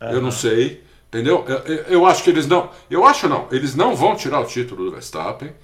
Uhum. 0.00 0.10
Eu 0.10 0.20
não 0.20 0.30
sei. 0.30 0.84
Entendeu? 1.08 1.44
Eu, 1.46 1.58
eu, 1.58 1.84
eu, 1.84 2.06
acho 2.06 2.22
que 2.22 2.30
eles 2.30 2.46
não. 2.46 2.70
Eu 2.90 3.06
acho 3.06 3.28
não. 3.28 3.46
Eles 3.50 3.74
não 3.74 3.94
vão 3.94 4.16
tirar 4.16 4.40
o 4.40 4.44
título 4.44 4.84
do 4.84 4.90
Verstappen. 4.90 5.54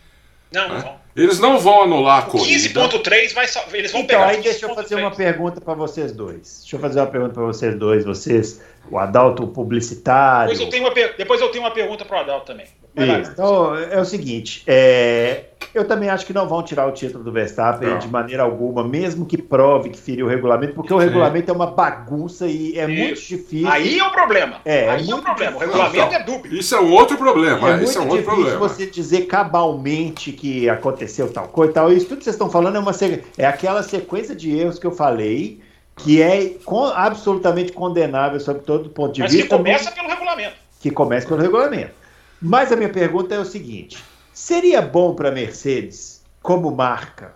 Não, 0.53 0.69
né? 0.69 0.75
não 0.75 0.81
vão. 0.81 1.02
Eles 1.15 1.39
não 1.39 1.59
vão 1.59 1.83
anular 1.83 2.21
a 2.21 2.23
corrida. 2.23 2.71
15.3 2.71 3.35
vai 3.35 3.47
só, 3.47 3.65
eles 3.73 3.93
vão 3.93 4.01
então, 4.01 4.19
pegar. 4.19 4.31
aí 4.31 4.41
deixa 4.41 4.65
eu 4.65 4.75
fazer 4.75 4.89
3. 4.89 5.01
uma 5.03 5.11
pergunta 5.11 5.61
para 5.61 5.75
vocês 5.75 6.13
dois. 6.13 6.61
Deixa 6.61 6.77
eu 6.77 6.81
fazer 6.81 7.01
uma 7.01 7.07
pergunta 7.07 7.35
para 7.35 7.43
vocês 7.43 7.79
dois. 7.79 8.05
Vocês 8.05 8.61
o 8.91 8.99
Adalto 8.99 9.47
publicitário. 9.47 10.53
Depois 10.53 10.61
eu 10.61 10.71
tenho 10.71 10.85
uma, 10.85 10.95
depois 11.17 11.41
eu 11.41 11.49
tenho 11.51 11.65
uma 11.65 11.71
pergunta 11.71 12.05
para 12.05 12.19
o 12.19 12.21
Adalto 12.21 12.47
também. 12.47 12.67
Então, 12.95 13.75
é 13.75 13.99
o 13.99 14.05
seguinte, 14.05 14.63
é, 14.67 15.45
eu 15.73 15.87
também 15.87 16.11
acho 16.11 16.27
que 16.27 16.33
não 16.35 16.47
vão 16.47 16.63
tirar 16.63 16.87
o 16.87 16.93
título 16.93 17.25
do 17.25 17.33
Verstappen 17.33 17.89
não. 17.89 17.99
de 17.99 18.07
maneira 18.07 18.43
alguma, 18.43 18.87
mesmo 18.87 19.25
que 19.25 19.41
prove 19.41 19.89
que 19.89 19.99
feriu 19.99 20.27
o 20.27 20.29
regulamento, 20.29 20.75
porque 20.75 20.93
o 20.93 20.99
regulamento 20.99 21.51
é 21.51 21.55
uma 21.55 21.69
bagunça 21.69 22.47
e 22.47 22.79
é 22.79 22.85
Isso. 22.85 23.03
muito 23.03 23.21
difícil. 23.23 23.69
Aí 23.69 23.99
é 23.99 24.05
o 24.07 24.11
problema. 24.11 24.61
É, 24.65 24.85
é 24.85 24.91
Aí 24.91 25.11
é, 25.11 25.15
o 25.15 25.23
problema. 25.23 25.57
O 25.57 25.61
regulamento 25.61 26.15
é 26.15 26.23
dúbio. 26.23 26.55
Isso 26.55 26.75
é 26.75 26.81
um 26.81 26.93
outro 26.93 27.17
problema. 27.17 27.81
É, 27.81 27.83
Isso 27.83 27.99
é 27.99 28.03
um 28.03 28.09
outro 28.09 28.25
problema. 28.25 28.59
você 28.59 28.85
dizer 28.85 29.23
cabalmente 29.23 30.31
que 30.33 30.69
aconteceu 30.69 31.33
tal 31.33 31.49
coisa 31.49 31.71
e 31.71 31.75
tal. 31.75 31.93
Isso 31.93 32.07
tudo 32.07 32.19
que 32.19 32.25
vocês 32.25 32.35
estão 32.35 32.51
falando 32.51 32.77
é, 32.77 32.79
uma, 32.79 32.93
é 33.39 33.47
aquela 33.47 33.83
sequência 33.83 34.37
de 34.37 34.55
erros 34.55 34.79
que 34.79 34.87
eu 34.87 34.93
falei 34.93 35.63
que 35.97 36.23
é 36.23 36.57
absolutamente 36.95 37.73
condenável 37.73 38.41
sob 38.41 38.61
todo 38.61 38.91
ponto 38.91 39.15
de 39.15 39.21
Mas 39.21 39.33
vista. 39.33 39.59
Mas 39.59 39.81
que 39.81 39.81
começa 39.81 39.93
pelo 39.93 40.09
regulamento. 40.09 40.57
Que 40.81 40.91
começa 40.91 41.29
pelo 41.29 41.41
regulamento. 41.41 41.93
Mas 42.41 42.73
a 42.73 42.77
minha 42.77 42.89
pergunta 42.89 43.35
é 43.35 43.39
o 43.39 43.45
seguinte: 43.45 44.03
seria 44.33 44.83
bom 44.83 45.15
para 45.15 45.29
a 45.29 45.33
Mercedes, 45.33 46.23
como 46.43 46.75
marca, 46.75 47.35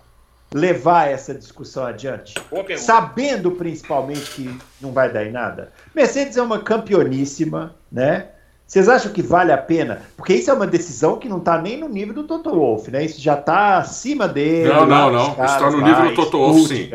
levar 0.52 1.09
essa 1.09 1.34
discussão 1.34 1.84
adiante? 1.84 2.34
Sabendo 2.76 3.52
principalmente 3.52 4.30
que 4.32 4.59
não 4.80 4.92
vai 4.92 5.12
dar 5.12 5.24
em 5.24 5.30
nada? 5.30 5.72
Mercedes 5.94 6.36
é 6.36 6.42
uma 6.42 6.59
campeoníssima, 6.59 7.74
né? 7.90 8.28
Vocês 8.66 8.88
acham 8.88 9.12
que 9.12 9.22
vale 9.22 9.52
a 9.52 9.59
pena? 9.59 10.02
Porque 10.16 10.34
isso 10.34 10.50
é 10.50 10.52
uma 10.52 10.66
decisão 10.66 11.18
que 11.18 11.28
não 11.28 11.38
está 11.38 11.57
nem 11.62 11.76
no 11.76 11.88
nível 11.88 12.12
do 12.12 12.24
Toto 12.24 12.50
Wolff, 12.50 12.90
né? 12.90 13.04
Isso 13.04 13.20
já 13.20 13.34
está 13.34 13.78
acima 13.78 14.26
dele. 14.26 14.68
Não, 14.68 14.84
não, 14.84 15.12
não. 15.12 15.30
Isso 15.30 15.40
está 15.40 15.70
no 15.70 15.80
nível 15.80 16.09
do 16.09 16.14
Toto 16.16 16.36
Wolff, 16.36 16.66
sim. 16.66 16.90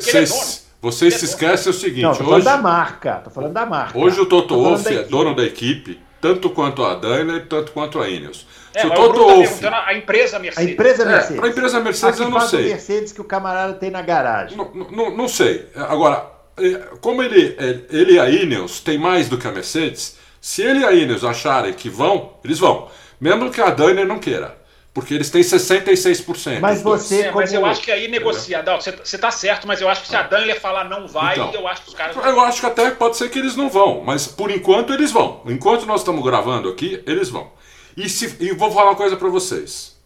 Vocês 0.00 0.65
você 0.80 1.10
se 1.10 1.24
esquece 1.24 1.68
o 1.68 1.72
seguinte. 1.72 2.02
Não, 2.02 2.14
tô 2.14 2.24
falando 2.24 2.44
da 2.44 2.56
marca. 2.56 3.14
Tô 3.24 3.30
falando 3.30 3.52
da 3.52 3.66
marca. 3.66 3.98
Hoje 3.98 4.20
o 4.20 4.26
Toto 4.26 4.54
Wolff 4.54 4.94
é 4.94 5.02
dono 5.04 5.34
da 5.34 5.44
equipe, 5.44 6.00
tanto 6.20 6.50
quanto 6.50 6.84
a 6.84 6.94
Daimler, 6.94 7.46
tanto 7.46 7.72
quanto 7.72 8.00
a 8.00 8.08
Ineos. 8.08 8.46
É, 8.74 8.82
se 8.82 8.86
o 8.86 8.90
Toto 8.90 9.26
tá 9.26 9.34
Wolff. 9.34 9.66
a 9.66 9.94
empresa 9.94 10.38
Mercedes. 10.38 10.68
A 10.68 10.72
empresa 10.72 11.02
é, 11.02 11.06
Mercedes. 11.06 11.42
É, 11.42 11.46
a 11.46 11.48
empresa 11.48 11.80
Mercedes 11.80 12.20
eu 12.20 12.30
não 12.30 12.40
sei. 12.40 12.68
Mercedes 12.68 13.12
que 13.12 13.20
o 13.20 13.24
camarada 13.24 13.74
tem 13.74 13.90
na 13.90 14.02
garagem. 14.02 14.56
Não, 14.56 14.70
não, 14.90 15.16
não 15.16 15.28
sei. 15.28 15.66
Agora, 15.74 16.30
é, 16.58 16.74
como 17.00 17.22
ele, 17.22 17.56
é, 17.58 17.80
ele 17.90 18.14
e 18.14 18.18
a 18.18 18.28
Ineos 18.28 18.80
tem 18.80 18.98
mais 18.98 19.28
do 19.28 19.38
que 19.38 19.46
a 19.46 19.52
Mercedes, 19.52 20.18
se 20.40 20.62
ele 20.62 20.80
e 20.80 20.84
a 20.84 20.92
Ineos 20.92 21.24
acharem 21.24 21.72
que 21.72 21.88
vão, 21.88 22.34
eles 22.44 22.58
vão. 22.58 22.88
Mesmo 23.20 23.50
que 23.50 23.60
a 23.60 23.70
Daimler 23.70 24.06
não 24.06 24.18
queira. 24.18 24.56
Porque 24.96 25.12
eles 25.12 25.28
têm 25.28 25.42
66%. 25.42 26.58
Mas 26.58 26.80
você. 26.80 27.24
É, 27.24 27.30
mas 27.30 27.52
eu 27.52 27.66
acho 27.66 27.82
que 27.82 27.92
aí 27.92 28.08
negocia. 28.08 28.64
Você 28.80 29.16
está 29.16 29.30
certo, 29.30 29.68
mas 29.68 29.78
eu 29.82 29.90
acho 29.90 30.00
que 30.00 30.08
se 30.08 30.16
a 30.16 30.22
Daimler 30.22 30.58
falar 30.58 30.84
não 30.88 31.06
vai, 31.06 31.34
então, 31.34 31.52
eu 31.52 31.68
acho 31.68 31.82
que 31.82 31.88
os 31.88 31.94
caras. 31.94 32.16
Eu 32.16 32.40
acho 32.40 32.60
que 32.60 32.66
até 32.66 32.90
pode 32.92 33.18
ser 33.18 33.28
que 33.28 33.38
eles 33.38 33.54
não 33.54 33.68
vão, 33.68 34.02
mas 34.02 34.26
por 34.26 34.50
enquanto 34.50 34.94
eles 34.94 35.12
vão. 35.12 35.42
Enquanto 35.44 35.84
nós 35.84 36.00
estamos 36.00 36.24
gravando 36.24 36.70
aqui, 36.70 37.02
eles 37.06 37.28
vão. 37.28 37.50
E, 37.94 38.08
se, 38.08 38.38
e 38.40 38.54
vou 38.54 38.72
falar 38.72 38.92
uma 38.92 38.96
coisa 38.96 39.18
para 39.18 39.28
vocês. 39.28 39.98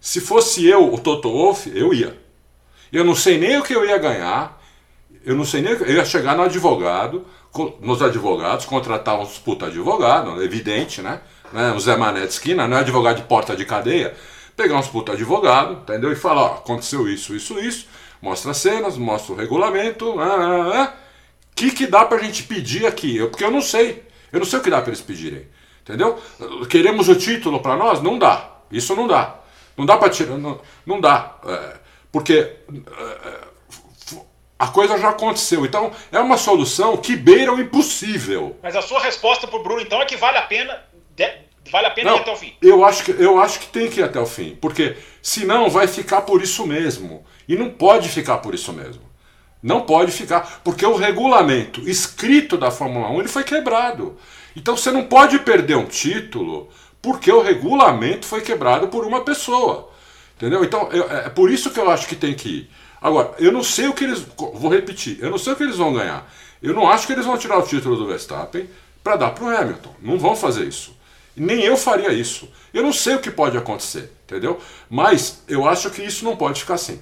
Se 0.00 0.20
fosse 0.20 0.66
eu, 0.66 0.92
o 0.92 0.98
Toto 0.98 1.30
Wolff, 1.30 1.70
eu 1.72 1.94
ia. 1.94 2.18
Eu 2.92 3.04
não 3.04 3.14
sei 3.14 3.38
nem 3.38 3.56
o 3.56 3.62
que 3.62 3.72
eu 3.72 3.86
ia 3.88 3.98
ganhar, 3.98 4.60
eu 5.24 5.36
não 5.36 5.44
sei 5.44 5.62
nem. 5.62 5.74
Eu 5.74 5.94
ia 5.94 6.04
chegar 6.04 6.36
no 6.36 6.42
advogado, 6.42 7.24
nos 7.80 8.02
advogados, 8.02 8.64
contratar 8.64 9.16
uns 9.16 9.38
puta 9.38 9.66
advogado, 9.66 10.42
evidente, 10.42 11.00
né? 11.00 11.20
Né? 11.54 11.72
O 11.72 11.80
Zé 11.80 11.96
Mané 11.96 12.22
de 12.22 12.32
esquina, 12.32 12.66
não 12.66 12.76
é 12.76 12.80
advogado 12.80 13.16
de 13.16 13.22
porta 13.22 13.54
de 13.56 13.64
cadeia. 13.64 14.14
Pegar 14.56 14.76
uns 14.76 14.88
puta 14.88 15.12
advogado, 15.12 15.74
entendeu? 15.82 16.12
E 16.12 16.16
falar: 16.16 16.42
ó, 16.42 16.54
aconteceu 16.56 17.08
isso, 17.08 17.34
isso, 17.34 17.58
isso. 17.58 17.86
Mostra 18.20 18.50
as 18.50 18.56
cenas, 18.56 18.96
mostra 18.96 19.32
o 19.32 19.36
regulamento. 19.36 20.18
Ah, 20.20 20.24
ah, 20.24 20.82
ah. 20.82 20.94
que 21.54 21.70
que 21.70 21.86
dá 21.86 22.04
pra 22.04 22.18
gente 22.18 22.42
pedir 22.42 22.86
aqui? 22.86 23.16
Eu, 23.16 23.30
porque 23.30 23.44
eu 23.44 23.50
não 23.50 23.62
sei. 23.62 24.02
Eu 24.32 24.40
não 24.40 24.46
sei 24.46 24.58
o 24.58 24.62
que 24.62 24.70
dá 24.70 24.80
para 24.80 24.90
eles 24.90 25.00
pedirem. 25.00 25.46
Entendeu? 25.82 26.18
Queremos 26.68 27.08
o 27.08 27.14
título 27.14 27.60
para 27.60 27.76
nós? 27.76 28.02
Não 28.02 28.18
dá. 28.18 28.50
Isso 28.70 28.96
não 28.96 29.06
dá. 29.06 29.36
Não 29.76 29.86
dá 29.86 29.96
para 29.96 30.08
tirar. 30.08 30.38
Não, 30.38 30.60
não 30.84 31.00
dá. 31.00 31.36
É, 31.46 31.76
porque 32.10 32.34
é, 32.34 33.38
a 34.58 34.68
coisa 34.68 34.98
já 34.98 35.10
aconteceu. 35.10 35.64
Então 35.64 35.92
é 36.10 36.18
uma 36.18 36.36
solução 36.36 36.96
que 36.96 37.14
beira 37.14 37.52
o 37.52 37.60
impossível. 37.60 38.56
Mas 38.62 38.74
a 38.74 38.82
sua 38.82 39.00
resposta 39.00 39.46
para 39.46 39.58
o 39.58 39.62
Bruno, 39.62 39.82
então, 39.82 40.00
é 40.00 40.06
que 40.06 40.16
vale 40.16 40.38
a 40.38 40.42
pena. 40.42 40.82
Vale 41.70 41.86
a 41.86 41.90
pena 41.90 42.10
não, 42.10 42.18
ir 42.18 42.20
até 42.20 42.32
o 42.32 42.36
fim. 42.36 42.52
Eu 42.60 42.84
acho, 42.84 43.04
que, 43.04 43.10
eu 43.12 43.40
acho 43.40 43.60
que 43.60 43.66
tem 43.66 43.88
que 43.88 44.00
ir 44.00 44.02
até 44.02 44.20
o 44.20 44.26
fim. 44.26 44.56
Porque 44.60 44.96
senão 45.22 45.70
vai 45.70 45.86
ficar 45.86 46.22
por 46.22 46.42
isso 46.42 46.66
mesmo. 46.66 47.24
E 47.48 47.56
não 47.56 47.70
pode 47.70 48.08
ficar 48.08 48.38
por 48.38 48.54
isso 48.54 48.72
mesmo. 48.72 49.02
Não 49.62 49.80
pode 49.80 50.12
ficar, 50.12 50.60
porque 50.62 50.84
o 50.84 50.94
regulamento 50.94 51.88
escrito 51.88 52.58
da 52.58 52.70
Fórmula 52.70 53.08
1 53.10 53.20
ele 53.20 53.28
foi 53.28 53.44
quebrado. 53.44 54.16
Então 54.54 54.76
você 54.76 54.90
não 54.90 55.04
pode 55.04 55.38
perder 55.38 55.76
um 55.76 55.86
título 55.86 56.68
porque 57.00 57.32
o 57.32 57.40
regulamento 57.40 58.26
foi 58.26 58.42
quebrado 58.42 58.88
por 58.88 59.06
uma 59.06 59.22
pessoa. 59.22 59.90
Entendeu? 60.36 60.62
Então 60.64 60.90
eu, 60.92 61.10
é, 61.10 61.26
é 61.26 61.28
por 61.30 61.50
isso 61.50 61.70
que 61.70 61.80
eu 61.80 61.90
acho 61.90 62.06
que 62.06 62.14
tem 62.14 62.34
que 62.34 62.48
ir. 62.48 62.70
Agora, 63.00 63.34
eu 63.38 63.52
não 63.52 63.62
sei 63.62 63.88
o 63.88 63.92
que 63.92 64.04
eles. 64.04 64.20
Vou 64.36 64.70
repetir, 64.70 65.18
eu 65.20 65.30
não 65.30 65.38
sei 65.38 65.52
o 65.52 65.56
que 65.56 65.62
eles 65.62 65.76
vão 65.76 65.92
ganhar. 65.92 66.30
Eu 66.62 66.74
não 66.74 66.88
acho 66.88 67.06
que 67.06 67.12
eles 67.12 67.26
vão 67.26 67.36
tirar 67.36 67.58
o 67.58 67.62
título 67.62 67.96
do 67.96 68.06
Verstappen 68.06 68.68
para 69.02 69.16
dar 69.16 69.30
para 69.30 69.44
o 69.44 69.48
Hamilton. 69.48 69.94
Não 70.00 70.18
vão 70.18 70.34
fazer 70.34 70.64
isso. 70.66 70.93
Nem 71.36 71.60
eu 71.60 71.76
faria 71.76 72.12
isso. 72.12 72.48
Eu 72.72 72.82
não 72.82 72.92
sei 72.92 73.16
o 73.16 73.20
que 73.20 73.30
pode 73.30 73.56
acontecer, 73.56 74.12
entendeu? 74.24 74.60
Mas 74.88 75.42
eu 75.48 75.66
acho 75.66 75.90
que 75.90 76.02
isso 76.02 76.24
não 76.24 76.36
pode 76.36 76.60
ficar 76.60 76.74
assim. 76.74 77.00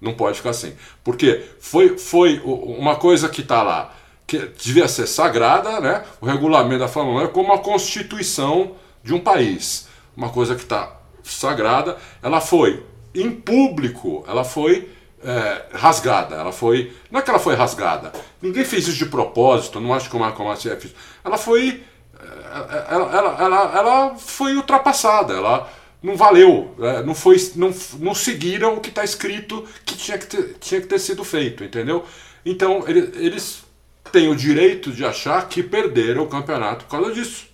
Não 0.00 0.14
pode 0.14 0.38
ficar 0.38 0.50
assim. 0.50 0.74
Porque 1.04 1.44
foi, 1.60 1.96
foi 1.96 2.40
uma 2.40 2.96
coisa 2.96 3.28
que 3.28 3.40
está 3.40 3.62
lá, 3.62 3.94
que 4.26 4.38
devia 4.38 4.88
ser 4.88 5.06
sagrada, 5.06 5.80
né? 5.80 6.04
o 6.20 6.26
regulamento 6.26 6.80
da 6.80 6.88
Fórmula 6.88 7.22
1 7.22 7.24
é 7.24 7.28
como 7.28 7.52
a 7.52 7.58
constituição 7.58 8.76
de 9.02 9.14
um 9.14 9.20
país. 9.20 9.88
Uma 10.16 10.30
coisa 10.30 10.54
que 10.54 10.62
está 10.62 11.00
sagrada, 11.22 11.96
ela 12.22 12.40
foi 12.40 12.84
em 13.14 13.30
público, 13.30 14.24
ela 14.26 14.44
foi 14.44 14.88
é, 15.24 15.66
rasgada. 15.72 16.36
Ela 16.36 16.52
foi. 16.52 16.92
Não 17.10 17.20
é 17.20 17.22
que 17.22 17.30
ela 17.30 17.38
foi 17.38 17.54
rasgada. 17.54 18.12
Ninguém 18.40 18.64
fez 18.64 18.88
isso 18.88 18.98
de 18.98 19.06
propósito, 19.06 19.80
não 19.80 19.94
acho 19.94 20.10
que 20.10 20.16
o 20.16 20.20
Marco 20.20 20.44
Maciel 20.44 20.80
fez. 20.80 20.94
Ela 21.24 21.38
foi. 21.38 21.84
É, 22.22 22.94
ela, 22.94 23.16
ela, 23.16 23.36
ela, 23.38 23.78
ela 23.78 24.14
foi 24.16 24.54
ultrapassada. 24.56 25.34
Ela 25.34 25.68
não 26.02 26.16
valeu, 26.16 26.74
é, 26.80 27.02
não, 27.02 27.14
foi, 27.14 27.36
não, 27.54 27.72
não 28.00 28.14
seguiram 28.14 28.74
o 28.74 28.80
que 28.80 28.88
está 28.88 29.04
escrito 29.04 29.64
que 29.86 29.96
tinha 29.96 30.18
que, 30.18 30.26
ter, 30.26 30.56
tinha 30.58 30.80
que 30.80 30.88
ter 30.88 30.98
sido 30.98 31.22
feito, 31.22 31.62
entendeu? 31.62 32.04
Então 32.44 32.84
ele, 32.88 33.12
eles 33.24 33.62
têm 34.10 34.28
o 34.28 34.34
direito 34.34 34.90
de 34.90 35.04
achar 35.04 35.48
que 35.48 35.62
perderam 35.62 36.24
o 36.24 36.28
campeonato 36.28 36.86
por 36.86 36.90
causa 36.90 37.12
disso, 37.12 37.46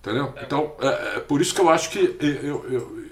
entendeu? 0.00 0.32
Então 0.42 0.72
é, 0.80 1.16
é 1.16 1.20
por 1.20 1.42
isso 1.42 1.54
que 1.54 1.60
eu 1.60 1.68
acho 1.68 1.90
que 1.90 2.16
eu, 2.20 2.64
eu, 2.70 3.04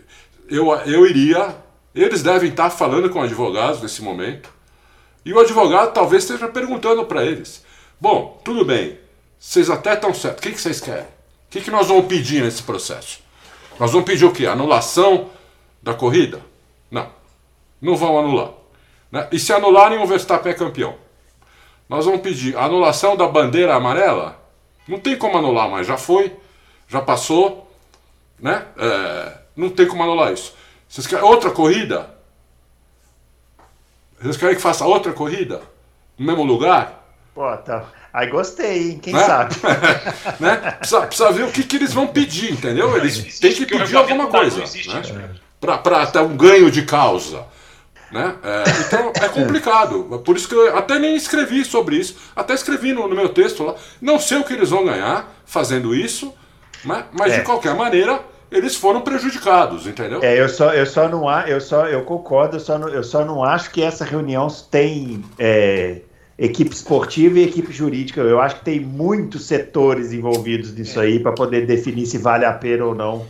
eu, 0.48 0.72
eu 0.86 1.06
iria, 1.06 1.54
eles 1.94 2.22
devem 2.22 2.48
estar 2.48 2.70
falando 2.70 3.10
com 3.10 3.20
advogados 3.20 3.82
nesse 3.82 4.00
momento, 4.00 4.48
e 5.22 5.34
o 5.34 5.38
advogado 5.38 5.92
talvez 5.92 6.24
esteja 6.24 6.48
perguntando 6.48 7.04
para 7.04 7.24
eles: 7.26 7.62
bom, 8.00 8.40
tudo 8.42 8.64
bem, 8.64 8.98
vocês 9.42 9.68
até 9.68 9.94
estão 9.94 10.14
certos, 10.14 10.38
o 10.38 10.42
que, 10.42 10.52
que 10.52 10.60
vocês 10.60 10.80
querem? 10.80 11.02
O 11.02 11.08
que, 11.50 11.60
que 11.62 11.70
nós 11.70 11.88
vamos 11.88 12.06
pedir 12.06 12.44
nesse 12.44 12.62
processo? 12.62 13.20
Nós 13.76 13.90
vamos 13.90 14.06
pedir 14.06 14.24
o 14.24 14.30
quê? 14.32 14.46
Anulação 14.46 15.30
da 15.82 15.92
corrida? 15.92 16.40
Não. 16.88 17.10
Não 17.80 17.96
vão 17.96 18.20
anular. 18.20 18.52
Né? 19.10 19.26
E 19.32 19.40
se 19.40 19.52
anularem, 19.52 19.98
o 19.98 20.06
Verstappen 20.06 20.52
é 20.52 20.54
campeão. 20.54 20.94
Nós 21.88 22.04
vamos 22.04 22.20
pedir 22.20 22.56
anulação 22.56 23.16
da 23.16 23.26
bandeira 23.26 23.74
amarela? 23.74 24.40
Não 24.86 25.00
tem 25.00 25.18
como 25.18 25.36
anular, 25.36 25.68
mas 25.68 25.88
já 25.88 25.98
foi, 25.98 26.36
já 26.86 27.02
passou, 27.02 27.68
né? 28.38 28.64
É, 28.78 29.38
não 29.56 29.70
tem 29.70 29.88
como 29.88 30.04
anular 30.04 30.32
isso. 30.32 30.54
Vocês 30.88 31.04
querem 31.04 31.24
outra 31.24 31.50
corrida? 31.50 32.16
Vocês 34.20 34.36
querem 34.36 34.54
que 34.54 34.62
faça 34.62 34.86
outra 34.86 35.12
corrida? 35.12 35.62
No 36.16 36.26
mesmo 36.26 36.44
lugar? 36.44 37.04
Pô, 37.34 37.56
tá. 37.56 38.01
Aí 38.12 38.28
gostei, 38.28 38.90
hein? 38.90 38.98
Quem 39.02 39.14
né? 39.14 39.24
sabe? 39.24 39.54
né? 40.38 40.56
precisa, 40.78 41.00
precisa, 41.06 41.32
ver 41.32 41.44
o 41.44 41.50
que, 41.50 41.64
que 41.64 41.76
eles 41.76 41.92
vão 41.92 42.06
pedir, 42.06 42.52
entendeu? 42.52 42.94
Eles 42.96 43.38
têm 43.38 43.54
que 43.54 43.64
pedir 43.64 43.96
alguma 43.96 44.26
coisa. 44.26 44.60
Né? 44.60 45.30
Para 45.58 46.06
ter 46.06 46.18
um 46.18 46.36
ganho 46.36 46.70
de 46.70 46.82
causa. 46.82 47.44
Né? 48.10 48.34
É, 48.44 48.64
então 48.86 49.12
é 49.16 49.28
complicado. 49.28 50.22
Por 50.24 50.36
isso 50.36 50.46
que 50.46 50.54
eu 50.54 50.76
até 50.76 50.98
nem 50.98 51.16
escrevi 51.16 51.64
sobre 51.64 51.96
isso. 51.96 52.16
Até 52.36 52.52
escrevi 52.52 52.92
no, 52.92 53.08
no 53.08 53.16
meu 53.16 53.30
texto 53.30 53.64
lá. 53.64 53.74
Não 54.00 54.20
sei 54.20 54.38
o 54.38 54.44
que 54.44 54.52
eles 54.52 54.68
vão 54.68 54.84
ganhar 54.84 55.34
fazendo 55.46 55.94
isso, 55.94 56.34
né? 56.84 57.04
mas 57.12 57.32
é. 57.32 57.38
de 57.38 57.44
qualquer 57.44 57.74
maneira 57.74 58.20
eles 58.50 58.76
foram 58.76 59.00
prejudicados, 59.00 59.86
entendeu? 59.86 60.22
É, 60.22 60.38
eu 60.38 60.46
só, 60.46 60.74
eu 60.74 60.84
só 60.84 61.08
não 61.08 61.26
eu 61.46 61.58
só 61.58 61.88
eu 61.88 62.04
concordo, 62.04 62.56
eu 62.56 62.60
só 62.60 62.78
não, 62.78 62.88
eu 62.88 63.02
só 63.02 63.24
não 63.24 63.42
acho 63.42 63.70
que 63.70 63.82
essa 63.82 64.04
reunião 64.04 64.46
tem 64.70 65.24
é, 65.38 66.02
equipe 66.44 66.74
esportiva 66.74 67.38
e 67.38 67.44
equipe 67.44 67.72
jurídica. 67.72 68.20
Eu 68.20 68.40
acho 68.40 68.56
que 68.56 68.64
tem 68.64 68.80
muitos 68.80 69.44
setores 69.44 70.12
envolvidos 70.12 70.72
nisso 70.74 70.98
aí 70.98 71.20
para 71.20 71.32
poder 71.32 71.66
definir 71.66 72.04
se 72.06 72.18
vale 72.18 72.44
a 72.44 72.52
pena 72.52 72.84
ou 72.84 72.94
não 72.94 73.26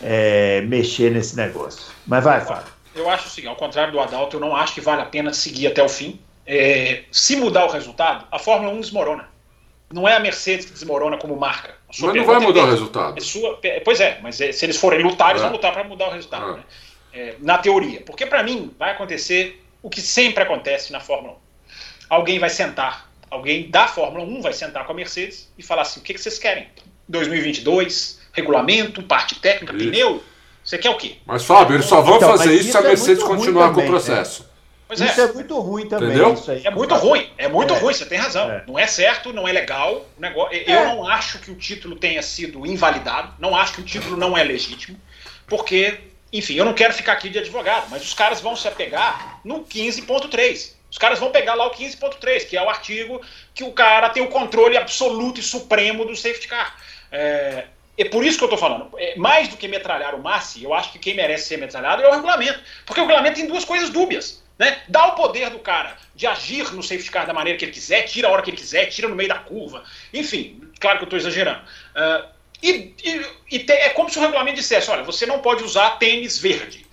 é, 0.00 0.60
mexer 0.60 1.10
nesse 1.10 1.36
negócio. 1.36 1.92
Mas 2.06 2.22
vai, 2.22 2.40
Fábio. 2.40 2.72
Eu 2.94 3.10
acho 3.10 3.26
o 3.26 3.30
seguinte, 3.30 3.50
ao 3.50 3.56
contrário 3.56 3.92
do 3.92 3.98
Adalto, 3.98 4.36
eu 4.36 4.40
não 4.40 4.54
acho 4.54 4.74
que 4.74 4.80
vale 4.80 5.02
a 5.02 5.06
pena 5.06 5.32
seguir 5.32 5.66
até 5.66 5.82
o 5.82 5.88
fim. 5.88 6.20
É, 6.46 7.02
se 7.10 7.34
mudar 7.34 7.64
o 7.64 7.68
resultado, 7.68 8.26
a 8.30 8.38
Fórmula 8.38 8.72
1 8.74 8.80
desmorona. 8.80 9.28
Não 9.92 10.08
é 10.08 10.14
a 10.14 10.20
Mercedes 10.20 10.66
que 10.66 10.72
desmorona 10.72 11.18
como 11.18 11.36
marca. 11.36 11.74
Mas 11.88 12.14
não 12.14 12.24
vai 12.24 12.38
mudar 12.38 12.62
o 12.62 12.70
resultado. 12.70 13.18
É 13.18 13.20
sua, 13.20 13.58
pois 13.84 14.00
é, 14.00 14.20
mas 14.22 14.40
é, 14.40 14.52
se 14.52 14.64
eles 14.64 14.76
forem 14.76 15.02
lutar, 15.02 15.30
eles 15.30 15.42
é. 15.42 15.44
vão 15.44 15.52
lutar 15.52 15.72
para 15.72 15.84
mudar 15.84 16.08
o 16.08 16.12
resultado. 16.12 16.50
É. 16.50 16.56
Né? 16.56 16.62
É, 17.14 17.34
na 17.40 17.58
teoria. 17.58 18.02
Porque 18.02 18.24
para 18.24 18.42
mim 18.42 18.72
vai 18.78 18.92
acontecer 18.92 19.62
o 19.82 19.90
que 19.90 20.00
sempre 20.00 20.42
acontece 20.42 20.92
na 20.92 21.00
Fórmula 21.00 21.34
1 21.34 21.41
alguém 22.12 22.38
vai 22.38 22.50
sentar, 22.50 23.10
alguém 23.30 23.70
da 23.70 23.88
Fórmula 23.88 24.24
1 24.24 24.42
vai 24.42 24.52
sentar 24.52 24.84
com 24.84 24.92
a 24.92 24.94
Mercedes 24.94 25.50
e 25.56 25.62
falar 25.62 25.82
assim: 25.82 26.00
o 26.00 26.02
que, 26.02 26.12
que 26.12 26.20
vocês 26.20 26.38
querem? 26.38 26.68
2022, 27.08 28.20
regulamento, 28.32 29.02
parte 29.02 29.36
técnica, 29.36 29.74
isso. 29.74 29.86
pneu? 29.86 30.22
Você 30.62 30.78
quer 30.78 30.90
o 30.90 30.96
quê? 30.96 31.16
Mas, 31.26 31.44
Fábio, 31.44 31.74
eles 31.74 31.86
só 31.86 32.02
vão 32.02 32.16
então, 32.16 32.30
fazer 32.30 32.54
isso 32.54 32.70
se 32.70 32.76
a 32.76 32.80
é 32.80 32.84
Mercedes 32.84 33.24
é 33.24 33.26
continuar 33.26 33.70
também, 33.70 33.74
com 33.74 33.88
o 33.88 33.90
processo. 33.90 34.42
Né? 34.42 35.06
isso 35.06 35.20
é. 35.20 35.24
é. 35.24 35.32
muito 35.32 35.58
ruim 35.58 35.88
também. 35.88 36.10
Entendeu? 36.10 36.36
é 36.62 36.70
muito 36.70 36.94
ruim, 36.94 37.30
é 37.38 37.48
muito 37.48 37.74
é. 37.74 37.78
ruim, 37.78 37.94
você 37.94 38.04
tem 38.04 38.18
razão. 38.18 38.50
É. 38.50 38.62
Não 38.66 38.78
é 38.78 38.86
certo, 38.86 39.32
não 39.32 39.48
é 39.48 39.52
legal. 39.52 40.06
O 40.16 40.20
negócio, 40.20 40.54
Eu 40.54 40.78
é. 40.78 40.84
não 40.84 41.08
acho 41.08 41.38
que 41.38 41.50
o 41.50 41.54
título 41.54 41.96
tenha 41.96 42.22
sido 42.22 42.66
invalidado, 42.66 43.34
não 43.38 43.56
acho 43.56 43.72
que 43.72 43.80
o 43.80 43.84
título 43.84 44.18
não 44.18 44.36
é 44.36 44.44
legítimo, 44.44 45.00
porque, 45.46 45.98
enfim, 46.30 46.54
eu 46.54 46.64
não 46.64 46.74
quero 46.74 46.92
ficar 46.92 47.14
aqui 47.14 47.30
de 47.30 47.38
advogado, 47.38 47.88
mas 47.90 48.02
os 48.02 48.12
caras 48.12 48.40
vão 48.40 48.54
se 48.54 48.68
apegar 48.68 49.40
no 49.42 49.64
15.3. 49.64 50.81
Os 50.92 50.98
caras 50.98 51.18
vão 51.18 51.30
pegar 51.30 51.54
lá 51.54 51.66
o 51.66 51.70
15.3, 51.70 52.46
que 52.46 52.54
é 52.54 52.62
o 52.62 52.68
artigo 52.68 53.22
que 53.54 53.64
o 53.64 53.72
cara 53.72 54.10
tem 54.10 54.22
o 54.22 54.28
controle 54.28 54.76
absoluto 54.76 55.40
e 55.40 55.42
supremo 55.42 56.04
do 56.04 56.14
safety 56.14 56.46
car. 56.46 56.76
É, 57.10 57.64
é 57.96 58.04
por 58.04 58.22
isso 58.22 58.36
que 58.36 58.44
eu 58.44 58.48
estou 58.48 58.58
falando. 58.58 58.90
É, 58.98 59.16
mais 59.16 59.48
do 59.48 59.56
que 59.56 59.66
metralhar 59.66 60.14
o 60.14 60.22
Massi, 60.22 60.62
eu 60.62 60.74
acho 60.74 60.92
que 60.92 60.98
quem 60.98 61.14
merece 61.14 61.48
ser 61.48 61.56
metralhado 61.56 62.02
é 62.02 62.08
o 62.08 62.12
regulamento. 62.12 62.60
Porque 62.84 63.00
o 63.00 63.04
regulamento 63.04 63.36
tem 63.36 63.46
duas 63.46 63.64
coisas 63.64 63.88
dúbias. 63.88 64.44
Né? 64.58 64.82
Dá 64.86 65.06
o 65.06 65.14
poder 65.14 65.48
do 65.48 65.60
cara 65.60 65.96
de 66.14 66.26
agir 66.26 66.70
no 66.74 66.82
safety 66.82 67.10
car 67.10 67.26
da 67.26 67.32
maneira 67.32 67.58
que 67.58 67.64
ele 67.64 67.72
quiser, 67.72 68.02
tira 68.02 68.28
a 68.28 68.30
hora 68.30 68.42
que 68.42 68.50
ele 68.50 68.58
quiser, 68.58 68.84
tira 68.86 69.08
no 69.08 69.16
meio 69.16 69.30
da 69.30 69.38
curva. 69.38 69.82
Enfim, 70.12 70.60
claro 70.78 70.98
que 70.98 71.04
eu 71.04 71.06
estou 71.06 71.18
exagerando. 71.18 71.62
Uh, 71.96 72.28
e, 72.62 72.94
e, 73.02 73.26
e 73.50 73.58
te, 73.60 73.72
é 73.72 73.88
como 73.88 74.10
se 74.10 74.18
o 74.18 74.20
regulamento 74.20 74.58
dissesse: 74.58 74.90
olha, 74.90 75.02
você 75.02 75.24
não 75.24 75.40
pode 75.40 75.64
usar 75.64 75.92
tênis 75.92 76.38
verde. 76.38 76.84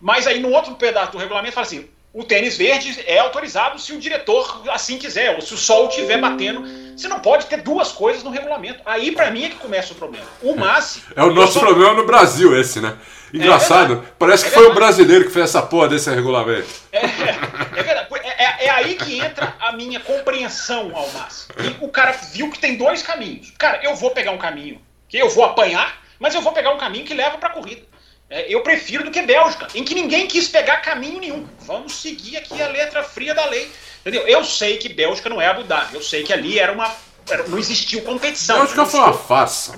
Mas 0.00 0.26
aí 0.26 0.40
no 0.40 0.50
outro 0.50 0.74
pedaço 0.74 1.12
do 1.12 1.18
regulamento 1.18 1.54
fala 1.54 1.66
assim: 1.66 1.88
o 2.14 2.22
tênis 2.22 2.56
verde 2.56 3.02
é 3.06 3.18
autorizado 3.18 3.76
se 3.80 3.92
o 3.92 3.98
diretor 3.98 4.62
assim 4.70 4.98
quiser, 4.98 5.34
ou 5.34 5.40
se 5.40 5.52
o 5.52 5.56
sol 5.56 5.88
estiver 5.88 6.20
batendo. 6.20 6.64
Você 6.96 7.08
não 7.08 7.18
pode 7.18 7.46
ter 7.46 7.60
duas 7.60 7.90
coisas 7.90 8.22
no 8.22 8.30
regulamento. 8.30 8.80
Aí, 8.86 9.10
para 9.10 9.32
mim, 9.32 9.44
é 9.44 9.48
que 9.48 9.56
começa 9.56 9.92
o 9.92 9.96
problema. 9.96 10.24
O 10.40 10.54
Massi. 10.54 11.02
É 11.16 11.24
o 11.24 11.34
nosso 11.34 11.58
problema 11.58 11.92
no 11.92 12.06
Brasil, 12.06 12.56
esse, 12.56 12.80
né? 12.80 12.96
Engraçado. 13.32 14.04
É 14.06 14.12
Parece 14.16 14.44
que 14.44 14.50
é 14.50 14.52
foi 14.52 14.68
o 14.68 14.74
brasileiro 14.74 15.24
que 15.24 15.32
fez 15.32 15.46
essa 15.46 15.60
porra 15.60 15.88
desse 15.88 16.08
regulamento. 16.08 16.68
É, 16.92 17.04
é 17.04 17.82
verdade. 17.82 18.08
É, 18.22 18.44
é, 18.44 18.66
é, 18.66 18.70
aí 18.70 18.94
que 18.94 19.18
entra 19.18 19.56
a 19.58 19.72
minha 19.72 19.98
compreensão 19.98 20.92
ao 20.94 21.10
Massi. 21.10 21.48
E 21.58 21.84
o 21.84 21.88
cara 21.88 22.12
viu 22.12 22.48
que 22.48 22.60
tem 22.60 22.76
dois 22.76 23.02
caminhos. 23.02 23.52
Cara, 23.58 23.80
eu 23.82 23.96
vou 23.96 24.12
pegar 24.12 24.30
um 24.30 24.38
caminho 24.38 24.80
que 25.08 25.18
eu 25.18 25.28
vou 25.28 25.44
apanhar, 25.44 26.00
mas 26.20 26.32
eu 26.32 26.40
vou 26.40 26.52
pegar 26.52 26.72
um 26.72 26.78
caminho 26.78 27.04
que 27.04 27.12
leva 27.12 27.38
para 27.38 27.48
a 27.48 27.52
corrida. 27.52 27.82
É, 28.30 28.52
eu 28.52 28.62
prefiro 28.62 29.04
do 29.04 29.10
que 29.10 29.22
Bélgica, 29.22 29.68
em 29.74 29.84
que 29.84 29.94
ninguém 29.94 30.26
quis 30.26 30.48
pegar 30.48 30.78
caminho 30.78 31.20
nenhum. 31.20 31.46
Vamos 31.60 31.94
seguir 31.94 32.36
aqui 32.36 32.60
a 32.60 32.68
letra 32.68 33.02
fria 33.02 33.34
da 33.34 33.46
lei. 33.46 33.70
Entendeu? 34.00 34.26
Eu 34.26 34.44
sei 34.44 34.76
que 34.78 34.88
Bélgica 34.88 35.28
não 35.28 35.40
é 35.40 35.46
Abu 35.46 35.64
Dhabi. 35.64 35.94
Eu 35.94 36.02
sei 36.02 36.22
que 36.22 36.32
ali 36.32 36.58
era 36.58 36.72
uma. 36.72 36.94
Era, 37.28 37.46
não 37.48 37.58
existiu 37.58 38.02
competição. 38.02 38.58
Bélgica 38.58 38.86
foi 38.86 39.00
uma 39.00 39.12
farsa. 39.12 39.76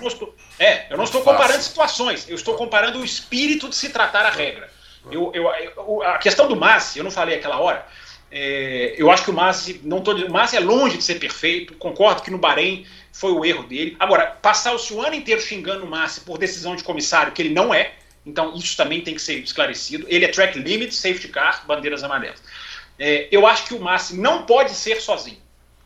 É, 0.58 0.86
eu 0.90 0.96
não 0.96 1.04
estou 1.04 1.22
comparando 1.22 1.62
situações. 1.62 2.28
Eu 2.28 2.34
estou 2.34 2.54
comparando 2.54 2.98
o 2.98 3.04
espírito 3.04 3.68
de 3.68 3.76
se 3.76 3.90
tratar 3.90 4.24
a 4.24 4.30
regra. 4.30 4.70
Eu, 5.10 5.30
eu, 5.34 5.48
eu 5.48 6.02
a 6.02 6.18
questão 6.18 6.48
do 6.48 6.56
Massi, 6.56 6.98
eu 6.98 7.04
não 7.04 7.10
falei 7.10 7.36
aquela 7.36 7.58
hora. 7.60 7.86
É, 8.30 8.94
eu 8.98 9.10
acho 9.10 9.22
que 9.22 9.30
o 9.30 9.34
Massi, 9.34 9.80
não 9.84 10.00
tô, 10.00 10.12
o 10.12 10.30
Massi 10.30 10.56
é 10.56 10.60
longe 10.60 10.96
de 10.96 11.04
ser 11.04 11.16
perfeito. 11.16 11.74
Concordo 11.74 12.22
que 12.22 12.30
no 12.30 12.38
Bahrein 12.38 12.86
foi 13.12 13.32
o 13.32 13.44
erro 13.44 13.62
dele. 13.62 13.96
Agora, 14.00 14.26
passar 14.26 14.74
o 14.74 15.00
ano 15.00 15.14
inteiro 15.14 15.40
xingando 15.40 15.84
o 15.84 15.88
Massi 15.88 16.20
por 16.20 16.38
decisão 16.38 16.74
de 16.74 16.82
comissário, 16.82 17.32
que 17.32 17.42
ele 17.42 17.54
não 17.54 17.72
é. 17.72 17.92
Então, 18.26 18.52
isso 18.56 18.76
também 18.76 19.00
tem 19.00 19.14
que 19.14 19.22
ser 19.22 19.34
esclarecido. 19.38 20.04
Ele 20.08 20.24
é 20.24 20.28
track 20.28 20.58
limit, 20.58 20.92
safety 20.92 21.28
car, 21.28 21.64
bandeiras 21.64 22.02
amarelas. 22.02 22.42
É, 22.98 23.28
eu 23.30 23.46
acho 23.46 23.66
que 23.66 23.74
o 23.74 23.80
Massi 23.80 24.16
não 24.16 24.42
pode 24.42 24.72
ser 24.72 25.00
sozinho. 25.00 25.38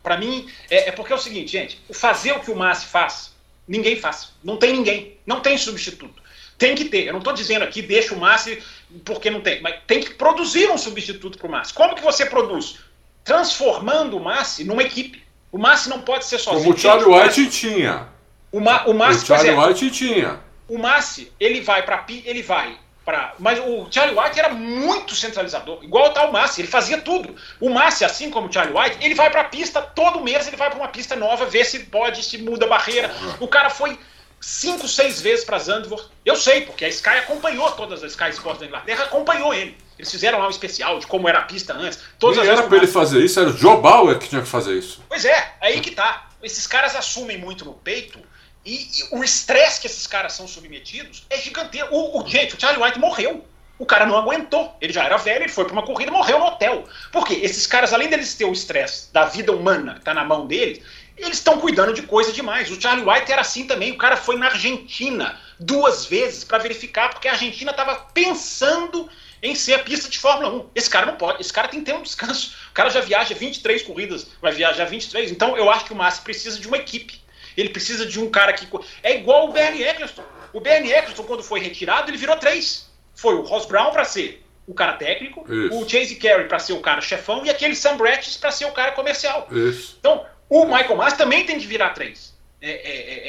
Para 0.02 0.16
mim, 0.16 0.48
é, 0.70 0.88
é, 0.88 0.92
porque 0.92 1.12
é 1.12 1.16
o 1.16 1.18
seguinte, 1.18 1.52
gente: 1.52 1.78
fazer 1.92 2.32
o 2.32 2.40
que 2.40 2.50
o 2.50 2.56
Massi 2.56 2.86
faz, 2.86 3.32
ninguém 3.68 3.96
faz. 3.96 4.32
Não 4.42 4.56
tem 4.56 4.72
ninguém. 4.72 5.18
Não 5.26 5.40
tem 5.40 5.58
substituto. 5.58 6.22
Tem 6.56 6.74
que 6.74 6.86
ter. 6.86 7.06
Eu 7.06 7.12
não 7.12 7.20
estou 7.20 7.34
dizendo 7.34 7.62
aqui, 7.62 7.82
deixa 7.82 8.14
o 8.14 8.18
Massi 8.18 8.62
porque 9.04 9.28
não 9.28 9.40
tem. 9.42 9.60
Mas 9.60 9.76
tem 9.86 10.00
que 10.00 10.14
produzir 10.14 10.70
um 10.70 10.78
substituto 10.78 11.36
para 11.36 11.48
o 11.48 11.50
Massi. 11.50 11.74
Como 11.74 11.94
que 11.94 12.02
você 12.02 12.24
produz? 12.24 12.78
Transformando 13.22 14.16
o 14.16 14.20
Massi 14.20 14.64
numa 14.64 14.82
equipe. 14.82 15.22
O 15.52 15.58
Massi 15.58 15.90
não 15.90 16.00
pode 16.00 16.24
ser 16.24 16.38
sozinho. 16.38 16.64
Como 16.64 16.74
o 16.74 16.78
Charlie 16.78 17.06
White 17.06 17.50
tinha. 17.50 18.08
O, 18.52 18.60
Ma, 18.60 18.86
o 18.86 18.94
Massi, 18.94 19.24
o 19.24 19.26
Charlie 19.26 19.50
é, 19.50 19.58
White 19.58 19.90
tinha. 19.90 20.40
O 20.70 20.78
Massi, 20.78 21.30
ele 21.38 21.60
vai 21.60 21.82
para 21.82 22.06
ele 22.08 22.42
vai 22.42 22.78
Pra, 23.04 23.34
mas 23.38 23.58
o 23.58 23.88
Charlie 23.90 24.16
White 24.16 24.38
era 24.38 24.50
muito 24.50 25.16
centralizador, 25.16 25.82
igual 25.82 26.12
tá 26.12 26.26
o 26.26 26.32
Massi, 26.32 26.60
ele 26.60 26.68
fazia 26.68 27.00
tudo. 27.00 27.34
O 27.58 27.70
Massi, 27.70 28.04
assim 28.04 28.30
como 28.30 28.46
o 28.46 28.52
Charlie 28.52 28.76
White, 28.76 28.98
ele 29.00 29.14
vai 29.14 29.30
para 29.30 29.40
a 29.40 29.44
pista 29.44 29.80
todo 29.80 30.22
mês, 30.22 30.46
ele 30.46 30.56
vai 30.56 30.68
para 30.68 30.78
uma 30.78 30.88
pista 30.88 31.16
nova, 31.16 31.46
ver 31.46 31.64
se 31.64 31.80
pode, 31.80 32.22
se 32.22 32.36
muda 32.38 32.66
a 32.66 32.68
barreira. 32.68 33.10
O 33.40 33.48
cara 33.48 33.70
foi 33.70 33.98
cinco, 34.38 34.86
seis 34.86 35.20
vezes 35.20 35.44
para 35.44 35.58
Zandvoort. 35.58 36.08
Eu 36.24 36.36
sei, 36.36 36.60
porque 36.60 36.84
a 36.84 36.88
Sky 36.88 37.18
acompanhou 37.18 37.70
todas 37.72 38.04
as 38.04 38.12
Sky 38.12 38.30
Sports 38.30 38.60
da 38.60 38.66
Inglaterra, 38.66 39.04
acompanhou 39.04 39.54
ele. 39.54 39.76
Eles 39.98 40.10
fizeram 40.10 40.38
lá 40.38 40.46
um 40.46 40.50
especial 40.50 40.98
de 40.98 41.06
como 41.06 41.28
era 41.28 41.40
a 41.40 41.42
pista 41.42 41.72
antes. 41.72 41.98
Todas 42.18 42.36
Nem 42.36 42.48
era 42.48 42.62
para 42.62 42.76
ele 42.76 42.86
fazer 42.86 43.24
isso, 43.24 43.40
era 43.40 43.48
o 43.48 43.56
Joe 43.56 43.80
Bauer 43.80 44.18
que 44.18 44.28
tinha 44.28 44.42
que 44.42 44.48
fazer 44.48 44.78
isso. 44.78 45.02
Pois 45.08 45.24
é, 45.24 45.54
aí 45.60 45.80
que 45.80 45.90
tá. 45.90 46.28
Esses 46.42 46.66
caras 46.66 46.94
assumem 46.94 47.38
muito 47.38 47.64
no 47.64 47.74
peito 47.74 48.18
e, 48.64 48.74
e 48.74 49.08
o 49.12 49.24
estresse 49.24 49.80
que 49.80 49.86
esses 49.86 50.06
caras 50.06 50.32
são 50.32 50.46
submetidos 50.46 51.24
é 51.30 51.38
gigantesco. 51.38 51.94
O, 51.94 52.22
o, 52.22 52.28
gente, 52.28 52.54
o 52.54 52.60
Charlie 52.60 52.82
White 52.82 52.98
morreu. 52.98 53.44
O 53.78 53.86
cara 53.86 54.04
não 54.04 54.18
aguentou. 54.18 54.76
Ele 54.78 54.92
já 54.92 55.04
era 55.04 55.16
velho, 55.16 55.44
ele 55.44 55.52
foi 55.52 55.64
para 55.64 55.72
uma 55.72 55.82
corrida 55.82 56.10
e 56.10 56.14
morreu 56.14 56.38
no 56.38 56.44
hotel. 56.44 56.84
Por 57.10 57.26
quê? 57.26 57.40
Esses 57.42 57.66
caras, 57.66 57.94
além 57.94 58.10
deles 58.10 58.34
ter 58.34 58.44
o 58.44 58.52
estresse 58.52 59.10
da 59.10 59.24
vida 59.24 59.52
humana 59.52 59.94
que 59.94 60.02
tá 60.02 60.12
na 60.12 60.22
mão 60.22 60.46
deles, 60.46 60.82
eles 61.16 61.38
estão 61.38 61.58
cuidando 61.58 61.94
de 61.94 62.02
coisa 62.02 62.30
demais. 62.30 62.70
O 62.70 62.80
Charlie 62.80 63.08
White 63.08 63.32
era 63.32 63.40
assim 63.40 63.66
também. 63.66 63.92
O 63.92 63.98
cara 63.98 64.18
foi 64.18 64.36
na 64.36 64.46
Argentina 64.46 65.40
duas 65.58 66.04
vezes 66.04 66.44
para 66.44 66.58
verificar, 66.58 67.08
porque 67.08 67.28
a 67.28 67.32
Argentina 67.32 67.70
estava 67.70 67.94
pensando 68.12 69.08
em 69.42 69.54
ser 69.54 69.74
a 69.74 69.78
pista 69.78 70.10
de 70.10 70.18
Fórmula 70.18 70.54
1. 70.64 70.70
Esse 70.74 70.90
cara 70.90 71.06
não 71.06 71.16
pode, 71.16 71.40
esse 71.40 71.52
cara 71.52 71.68
tem 71.68 71.80
que 71.80 71.86
ter 71.86 71.94
um 71.94 72.02
descanso. 72.02 72.54
O 72.70 72.74
cara 72.74 72.90
já 72.90 73.00
viaja 73.00 73.34
23 73.34 73.82
corridas, 73.82 74.26
vai 74.42 74.52
viajar 74.52 74.84
23. 74.84 75.30
Então 75.30 75.56
eu 75.56 75.70
acho 75.70 75.86
que 75.86 75.92
o 75.92 75.96
Massa 75.96 76.20
precisa 76.22 76.58
de 76.58 76.68
uma 76.68 76.76
equipe. 76.76 77.20
Ele 77.60 77.68
precisa 77.68 78.06
de 78.06 78.18
um 78.18 78.30
cara 78.30 78.52
que. 78.52 78.66
É 79.02 79.16
igual 79.16 79.48
o 79.48 79.52
Bernie 79.52 79.84
Eccleston. 79.84 80.24
O 80.52 80.60
Bernie 80.60 80.92
Eccleston, 80.92 81.24
quando 81.24 81.42
foi 81.42 81.60
retirado, 81.60 82.10
ele 82.10 82.16
virou 82.16 82.36
três. 82.36 82.90
Foi 83.14 83.34
o 83.34 83.42
Ross 83.42 83.66
Brown 83.66 83.90
para 83.92 84.04
ser 84.04 84.44
o 84.66 84.74
cara 84.74 84.94
técnico, 84.94 85.44
Isso. 85.52 85.76
o 85.76 85.88
Chase 85.88 86.14
Carey 86.16 86.46
para 86.46 86.58
ser 86.58 86.72
o 86.74 86.80
cara 86.80 87.00
chefão 87.00 87.44
e 87.44 87.50
aquele 87.50 87.74
Sam 87.74 87.96
Brattis 87.96 88.36
para 88.36 88.52
ser 88.52 88.66
o 88.66 88.72
cara 88.72 88.92
comercial. 88.92 89.48
Isso. 89.50 89.96
Então, 89.98 90.24
o 90.48 90.64
Michael 90.64 90.96
Mas 90.96 91.14
também 91.14 91.44
tem 91.44 91.58
que 91.58 91.66
virar 91.66 91.90
três. 91.90 92.34
É, 92.62 92.70
é, 92.70 92.74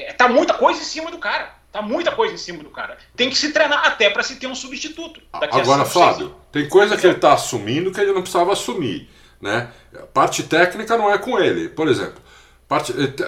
é, 0.05 0.09
é, 0.09 0.13
tá 0.13 0.27
muita 0.27 0.53
coisa 0.53 0.79
em 0.81 0.85
cima 0.85 1.09
do 1.09 1.17
cara. 1.17 1.55
Tá 1.71 1.81
muita 1.81 2.11
coisa 2.11 2.33
em 2.33 2.37
cima 2.37 2.63
do 2.63 2.69
cara. 2.69 2.97
Tem 3.15 3.29
que 3.29 3.37
se 3.37 3.51
treinar 3.53 3.85
até 3.87 4.09
para 4.09 4.23
se 4.23 4.35
ter 4.35 4.47
um 4.47 4.55
substituto. 4.55 5.21
Agora, 5.31 5.85
Fábio, 5.85 6.35
tem 6.51 6.67
coisa 6.67 6.97
que 6.97 7.07
ele 7.07 7.15
está 7.15 7.33
assumindo 7.33 7.91
que 7.91 8.01
ele 8.01 8.11
não 8.11 8.21
precisava 8.21 8.51
assumir. 8.51 9.09
Né? 9.39 9.69
A 9.95 10.05
parte 10.05 10.43
técnica 10.43 10.97
não 10.97 11.11
é 11.11 11.17
com 11.17 11.39
ele. 11.39 11.69
Por 11.69 11.87
exemplo, 11.87 12.21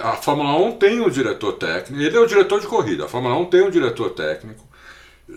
a 0.02 0.12
Fórmula 0.12 0.56
1 0.56 0.72
tem 0.72 1.00
um 1.00 1.10
diretor 1.10 1.52
técnico, 1.52 2.02
ele 2.02 2.16
é 2.16 2.20
o 2.20 2.26
diretor 2.26 2.60
de 2.60 2.66
corrida. 2.66 3.04
A 3.04 3.08
Fórmula 3.08 3.36
1 3.36 3.44
tem 3.46 3.62
um 3.62 3.70
diretor 3.70 4.10
técnico 4.10 4.64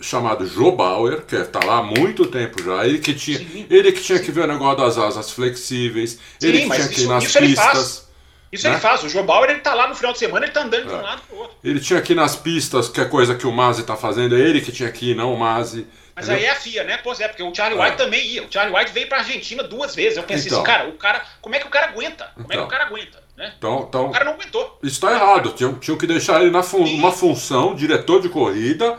chamado 0.00 0.46
Joe 0.46 0.72
Bauer, 0.72 1.22
que 1.22 1.36
está 1.36 1.60
lá 1.64 1.78
há 1.78 1.82
muito 1.82 2.26
tempo 2.26 2.62
já. 2.62 2.86
Ele 2.86 2.98
que 2.98 3.14
tinha, 3.14 3.38
ele 3.70 3.92
que, 3.92 4.02
tinha 4.02 4.18
que 4.18 4.30
ver 4.30 4.44
o 4.44 4.46
negócio 4.46 4.78
das 4.78 4.98
asas 4.98 5.30
flexíveis, 5.30 6.18
Sim, 6.38 6.48
ele 6.48 6.62
que 6.62 6.70
tinha 6.70 6.88
que 6.88 7.00
ir 7.02 7.06
nas 7.06 7.24
pistas. 7.24 8.08
Isso 8.50 8.66
né? 8.66 8.74
ele 8.74 8.80
faz. 8.80 9.02
O 9.02 9.08
Joe 9.08 9.22
Bauer 9.22 9.50
ele 9.50 9.60
tá 9.60 9.74
lá 9.74 9.88
no 9.88 9.94
final 9.94 10.12
de 10.12 10.18
semana, 10.18 10.46
ele 10.46 10.52
tá 10.52 10.62
andando 10.62 10.86
de 10.86 10.94
um 10.94 10.98
é. 10.98 11.02
lado 11.02 11.22
pro 11.28 11.38
outro. 11.38 11.56
Ele 11.62 11.80
tinha 11.80 12.00
que 12.00 12.12
ir 12.12 12.16
nas 12.16 12.34
pistas, 12.34 12.88
que 12.88 13.00
é 13.00 13.04
coisa 13.04 13.34
que 13.34 13.46
o 13.46 13.52
Masi 13.52 13.82
tá 13.82 13.96
fazendo, 13.96 14.36
é 14.36 14.40
ele 14.40 14.60
que 14.60 14.72
tinha 14.72 14.90
que 14.90 15.10
ir, 15.10 15.14
não 15.14 15.34
o 15.34 15.38
Masi. 15.38 15.86
Mas 16.16 16.26
entendeu? 16.26 16.44
aí 16.44 16.48
é 16.48 16.50
a 16.50 16.56
FIA, 16.56 16.84
né? 16.84 16.98
Pois 17.04 17.20
é, 17.20 17.28
porque 17.28 17.42
o 17.42 17.54
Charlie 17.54 17.78
é. 17.78 17.84
White 17.84 17.96
também 17.96 18.26
ia. 18.26 18.42
O 18.42 18.50
Charlie 18.50 18.74
White 18.74 18.92
veio 18.92 19.06
pra 19.06 19.18
Argentina 19.18 19.62
duas 19.62 19.94
vezes. 19.94 20.16
Eu 20.16 20.24
pensei 20.24 20.46
então, 20.46 20.62
assim, 20.62 20.66
cara, 20.66 20.88
o 20.88 20.92
cara. 20.94 21.22
Como 21.40 21.54
é 21.54 21.58
que 21.60 21.66
o 21.66 21.70
cara 21.70 21.88
aguenta? 21.88 22.30
Como 22.34 22.46
então, 22.46 22.50
é 22.50 22.56
que 22.56 22.56
o 22.56 22.66
então. 22.66 22.68
cara 22.68 22.84
aguenta? 22.86 23.27
Né? 23.38 23.54
Então, 23.56 23.86
então, 23.88 24.06
o 24.06 24.10
cara 24.10 24.24
não 24.24 24.32
aguentou. 24.32 24.78
Isso 24.82 25.00
tá 25.00 25.12
errado. 25.12 25.52
Tinham, 25.52 25.74
tinham 25.74 25.96
que 25.96 26.06
deixar 26.06 26.42
ele 26.42 26.50
na 26.50 26.62
fun 26.62 26.84
uma 26.84 27.12
função, 27.12 27.74
diretor 27.74 28.20
de 28.20 28.28
corrida, 28.28 28.98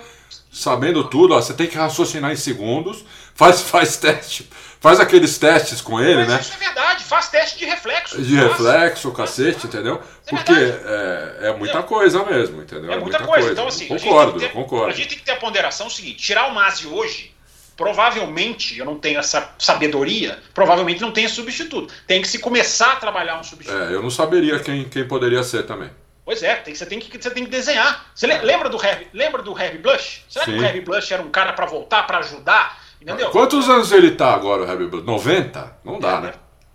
sabendo 0.50 1.04
tudo. 1.04 1.34
Ó, 1.36 1.42
você 1.42 1.54
tem 1.54 1.68
que 1.68 1.78
raciocinar 1.78 2.32
em 2.32 2.38
segundos, 2.38 3.04
faz, 3.36 3.60
faz 3.70 3.98
teste 3.98 4.50
Faz 4.82 4.98
aqueles 4.98 5.38
testes 5.38 5.82
com 5.82 6.00
ele, 6.00 6.22
Mas 6.22 6.28
né? 6.30 6.40
Isso 6.40 6.54
é 6.54 6.58
verdade, 6.58 7.04
faz 7.04 7.28
teste 7.28 7.60
de 7.60 7.66
reflexo. 7.66 8.22
De 8.22 8.34
reflexo, 8.34 9.10
o 9.10 9.12
cacete, 9.12 9.68
entendeu? 9.68 10.02
É 10.26 10.30
Porque 10.30 10.54
é, 10.54 11.50
é, 11.50 11.54
muita 11.54 11.84
coisa 11.84 12.24
mesmo, 12.24 12.62
entendeu? 12.62 12.90
É, 12.90 12.96
é 12.96 13.00
muita, 13.00 13.20
muita 13.20 13.26
coisa. 13.26 13.48
coisa. 13.48 13.52
Então, 13.52 13.68
assim, 13.68 13.88
concordo, 13.88 14.40
ter, 14.40 14.54
concordo. 14.54 14.88
A 14.88 14.96
gente 14.96 15.10
tem 15.10 15.18
que 15.18 15.26
ter 15.26 15.34
a 15.34 15.36
ponderação 15.36 15.88
o 15.88 15.90
seguinte: 15.90 16.24
tirar 16.24 16.48
o 16.48 16.56
Masi 16.56 16.88
hoje, 16.88 17.36
provavelmente, 17.80 18.78
eu 18.78 18.84
não 18.84 19.00
tenho 19.00 19.20
essa 19.20 19.56
sabedoria, 19.58 20.38
provavelmente 20.54 21.00
não 21.00 21.14
tenha 21.14 21.30
substituto. 21.30 21.94
Tem 22.06 22.22
que 22.22 22.28
se 22.28 22.38
começar 22.38 22.92
a 22.92 22.96
trabalhar 22.98 23.40
um 23.40 23.44
substituto. 23.44 23.82
É, 23.82 23.94
eu 23.94 24.04
não 24.04 24.10
saberia 24.10 24.60
quem, 24.60 24.84
quem 24.84 25.08
poderia 25.08 25.42
ser 25.44 25.64
também. 25.66 25.90
Pois 26.26 26.44
é, 26.44 26.58
tem, 26.58 26.76
você, 26.76 26.86
tem 26.86 27.00
que, 27.00 27.18
você 27.18 27.32
tem 27.32 27.46
que 27.46 27.50
desenhar. 27.50 28.12
Você 28.14 28.28
lembra 28.28 28.68
do 28.68 28.84
Heavy, 28.84 29.08
lembra 29.14 29.42
do 29.42 29.58
Heavy 29.58 29.78
Blush? 29.78 30.26
Será 30.28 30.44
Sim. 30.44 30.52
que 30.52 30.60
o 30.60 30.64
Heavy 30.66 30.82
Blush 30.82 31.10
era 31.10 31.24
um 31.24 31.30
cara 31.30 31.54
para 31.54 31.66
voltar, 31.66 32.06
para 32.06 32.18
ajudar? 32.18 32.84
Entendeu? 33.02 33.30
Quantos 33.30 33.70
anos 33.70 33.94
ele 33.94 34.12
tá 34.12 34.34
agora, 34.34 34.64
o 34.64 34.66
Harry 34.66 34.86
Blood? 34.86 35.08
90? 35.08 35.78
Não 35.86 36.00
dá, 36.02 36.18
é, 36.18 36.22
né? 36.22 36.34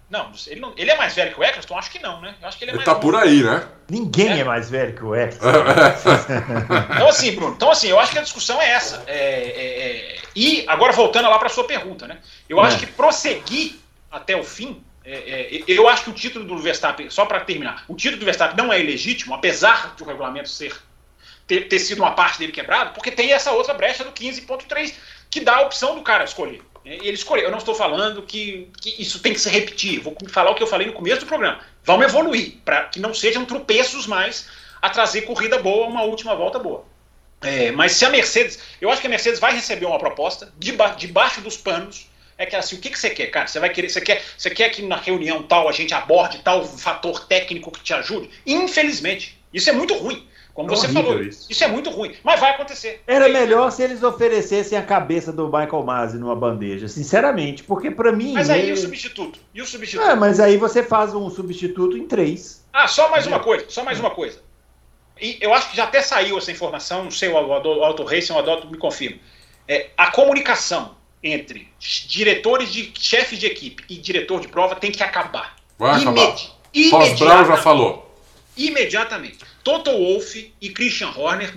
Não, 0.08 0.30
ele 0.46 0.60
não, 0.60 0.72
ele 0.74 0.90
é 0.90 0.96
mais 0.96 1.14
velho 1.14 1.34
que 1.34 1.40
o 1.40 1.44
Eccleston? 1.44 1.76
Acho 1.76 1.90
que 1.90 1.98
não, 1.98 2.22
né? 2.22 2.34
Eu 2.40 2.48
acho 2.48 2.56
que 2.56 2.64
ele 2.64 2.70
é 2.70 2.74
ele 2.76 2.84
tá 2.84 2.94
por 2.94 3.14
aí, 3.14 3.42
né? 3.42 3.66
Ninguém 3.90 4.32
é. 4.32 4.38
é, 4.38 4.44
mais 4.44 4.70
velho 4.70 4.94
que 4.94 5.04
o 5.04 5.12
Eccleston. 5.14 5.50
então, 6.94 7.08
assim, 7.08 7.32
Bruno, 7.32 7.54
então, 7.54 7.70
assim, 7.70 7.88
eu 7.88 8.00
acho 8.00 8.12
que 8.12 8.18
a 8.18 8.22
discussão 8.22 8.60
é 8.62 8.70
essa. 8.70 9.04
É, 9.06 9.18
é, 9.18 10.13
é 10.13 10.13
e, 10.34 10.64
agora 10.66 10.92
voltando 10.92 11.28
lá 11.28 11.38
para 11.38 11.48
sua 11.48 11.64
pergunta, 11.64 12.06
né? 12.06 12.18
Eu 12.48 12.60
acho 12.60 12.76
é. 12.76 12.80
que 12.80 12.86
prosseguir 12.86 13.76
até 14.10 14.36
o 14.36 14.44
fim. 14.44 14.82
eu 15.66 15.88
acho 15.88 16.04
que 16.04 16.10
o 16.10 16.14
título 16.14 16.44
do 16.44 16.58
Verstappen, 16.58 17.10
só 17.10 17.26
para 17.26 17.40
terminar, 17.40 17.84
o 17.88 17.94
título 17.94 18.20
do 18.20 18.24
Verstappen 18.24 18.56
não 18.56 18.72
é 18.72 18.80
ilegítimo, 18.80 19.34
apesar 19.34 19.94
de 19.96 20.02
o 20.02 20.06
regulamento 20.06 20.48
ser 20.48 20.74
ter, 21.46 21.68
ter 21.68 21.78
sido 21.78 21.98
uma 21.98 22.12
parte 22.12 22.38
dele 22.38 22.52
quebrado, 22.52 22.94
porque 22.94 23.10
tem 23.10 23.32
essa 23.32 23.52
outra 23.52 23.74
brecha 23.74 24.04
do 24.04 24.12
15.3 24.12 24.94
que 25.30 25.40
dá 25.40 25.56
a 25.56 25.62
opção 25.62 25.94
do 25.94 26.02
cara 26.02 26.24
escolher. 26.24 26.62
Ele 26.84 27.12
escolheu. 27.12 27.46
Eu 27.46 27.50
não 27.50 27.58
estou 27.58 27.74
falando 27.74 28.22
que, 28.22 28.70
que, 28.80 29.00
isso 29.00 29.20
tem 29.20 29.32
que 29.32 29.40
se 29.40 29.48
repetir. 29.48 30.00
Vou 30.00 30.14
falar 30.28 30.50
o 30.50 30.54
que 30.54 30.62
eu 30.62 30.66
falei 30.66 30.86
no 30.86 30.92
começo 30.92 31.20
do 31.20 31.26
programa. 31.26 31.60
Vamos 31.82 32.04
evoluir 32.04 32.58
para 32.62 32.84
que 32.84 33.00
não 33.00 33.14
sejam 33.14 33.44
tropeços 33.44 34.06
mais 34.06 34.48
a 34.82 34.90
trazer 34.90 35.22
corrida 35.22 35.58
boa, 35.58 35.86
uma 35.86 36.02
última 36.02 36.34
volta 36.34 36.58
boa. 36.58 36.84
É, 37.44 37.70
mas 37.72 37.92
se 37.92 38.04
a 38.04 38.10
Mercedes, 38.10 38.58
eu 38.80 38.90
acho 38.90 39.00
que 39.00 39.06
a 39.06 39.10
Mercedes 39.10 39.40
vai 39.40 39.54
receber 39.54 39.86
uma 39.86 39.98
proposta 39.98 40.52
deba 40.56 40.88
debaixo 40.90 41.40
dos 41.40 41.56
panos. 41.56 42.08
É 42.36 42.44
que 42.44 42.56
assim, 42.56 42.76
o 42.76 42.80
que, 42.80 42.90
que 42.90 42.98
você 42.98 43.10
quer, 43.10 43.28
cara? 43.28 43.46
Você 43.46 43.60
vai 43.60 43.70
querer, 43.70 43.88
você 43.88 44.00
quer, 44.00 44.20
você 44.36 44.50
quer 44.50 44.68
que 44.70 44.82
na 44.82 44.96
reunião 44.96 45.42
tal 45.42 45.68
a 45.68 45.72
gente 45.72 45.94
aborde 45.94 46.38
tal 46.38 46.64
fator 46.66 47.26
técnico 47.26 47.70
que 47.70 47.80
te 47.80 47.94
ajude? 47.94 48.28
Infelizmente, 48.44 49.38
isso 49.52 49.70
é 49.70 49.72
muito 49.72 49.94
ruim. 49.94 50.26
Como 50.54 50.72
é 50.72 50.76
você 50.76 50.88
falou, 50.88 51.20
isso. 51.20 51.50
isso. 51.50 51.64
é 51.64 51.66
muito 51.66 51.90
ruim, 51.90 52.14
mas 52.22 52.38
vai 52.38 52.52
acontecer. 52.52 53.02
Era 53.08 53.28
melhor 53.28 53.72
se 53.72 53.82
eles 53.82 54.04
oferecessem 54.04 54.78
a 54.78 54.82
cabeça 54.82 55.32
do 55.32 55.46
Michael 55.46 55.82
Masi 55.82 56.16
numa 56.16 56.36
bandeja, 56.36 56.86
sinceramente, 56.86 57.64
porque 57.64 57.90
para 57.90 58.12
mim. 58.12 58.34
Mas 58.34 58.48
aí 58.48 58.62
ele... 58.62 58.72
o 58.72 58.76
substituto? 58.76 59.40
E 59.52 59.60
o 59.60 59.66
substituto? 59.66 60.08
É, 60.08 60.14
mas 60.14 60.38
aí 60.38 60.56
você 60.56 60.80
faz 60.84 61.12
um 61.12 61.28
substituto 61.28 61.96
em 61.96 62.06
três. 62.06 62.64
Ah, 62.72 62.86
só 62.86 63.10
mais 63.10 63.26
uma 63.26 63.40
coisa, 63.40 63.66
só 63.68 63.82
mais 63.82 63.98
uma 63.98 64.10
coisa. 64.10 64.38
E 65.20 65.38
eu 65.40 65.54
acho 65.54 65.70
que 65.70 65.76
já 65.76 65.84
até 65.84 66.02
saiu 66.02 66.36
essa 66.38 66.50
informação, 66.50 67.04
não 67.04 67.10
sei, 67.10 67.28
o 67.28 67.36
Auto 67.36 68.04
Racing, 68.04 68.32
o 68.32 68.38
Adalto 68.38 68.68
me 68.68 68.78
confirma. 68.78 69.18
É, 69.66 69.90
a 69.96 70.10
comunicação 70.10 70.96
entre 71.22 71.68
diretores 71.80 72.72
de 72.72 72.92
chefes 72.98 73.38
de 73.38 73.46
equipe 73.46 73.84
e 73.88 73.96
diretor 73.96 74.40
de 74.40 74.48
prova 74.48 74.74
tem 74.74 74.92
que 74.92 75.02
acabar. 75.02 75.56
Vai 75.78 76.00
acabar. 76.00 76.36
Imedi 76.74 77.24
Brown 77.24 77.46
já 77.46 77.56
falou. 77.56 78.14
Imediatamente. 78.56 79.38
Toto 79.62 79.90
Wolff 79.90 80.52
e 80.60 80.70
Christian 80.70 81.10
Horner 81.16 81.54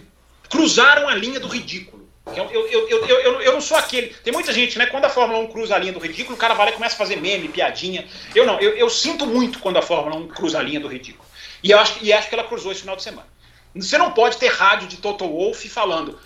cruzaram 0.49 1.09
a 1.09 1.15
linha 1.15 1.39
do 1.39 1.47
ridículo. 1.47 2.07
Eu, 2.35 2.45
eu, 2.51 2.67
eu, 2.67 3.05
eu, 3.05 3.41
eu, 3.41 3.53
não 3.53 3.61
sou 3.61 3.77
aquele. 3.77 4.07
Tem 4.23 4.33
muita 4.33 4.51
gente, 4.51 4.77
né? 4.77 4.85
Quando 4.87 5.05
a 5.05 5.09
Fórmula 5.09 5.39
1 5.39 5.47
cruza 5.47 5.75
a 5.75 5.77
linha 5.77 5.93
do 5.93 5.99
ridículo, 5.99 6.35
o 6.35 6.39
cara 6.39 6.53
vai 6.53 6.65
lá 6.67 6.71
e 6.71 6.75
começa 6.75 6.95
a 6.95 6.97
fazer 6.97 7.15
meme, 7.15 7.47
piadinha. 7.47 8.05
Eu 8.35 8.45
não, 8.45 8.59
eu, 8.59 8.71
eu 8.71 8.89
sinto 8.89 9.25
muito 9.25 9.59
quando 9.59 9.77
a 9.77 9.81
Fórmula 9.81 10.17
1 10.17 10.27
cruza 10.27 10.59
a 10.59 10.61
linha 10.61 10.79
do 10.79 10.87
ridículo. 10.87 11.27
E, 11.63 11.71
eu 11.71 11.79
acho, 11.79 11.97
e 12.01 12.11
acho 12.11 12.27
que 12.27 12.35
ela 12.35 12.43
cruzou 12.43 12.71
esse 12.71 12.81
final 12.81 12.95
de 12.95 13.03
semana. 13.03 13.27
Você 13.75 13.97
não 13.97 14.11
pode 14.11 14.37
ter 14.37 14.49
rádio 14.49 14.87
de 14.87 14.97
Toto 14.97 15.27
Wolff 15.27 15.67
falando, 15.69 16.19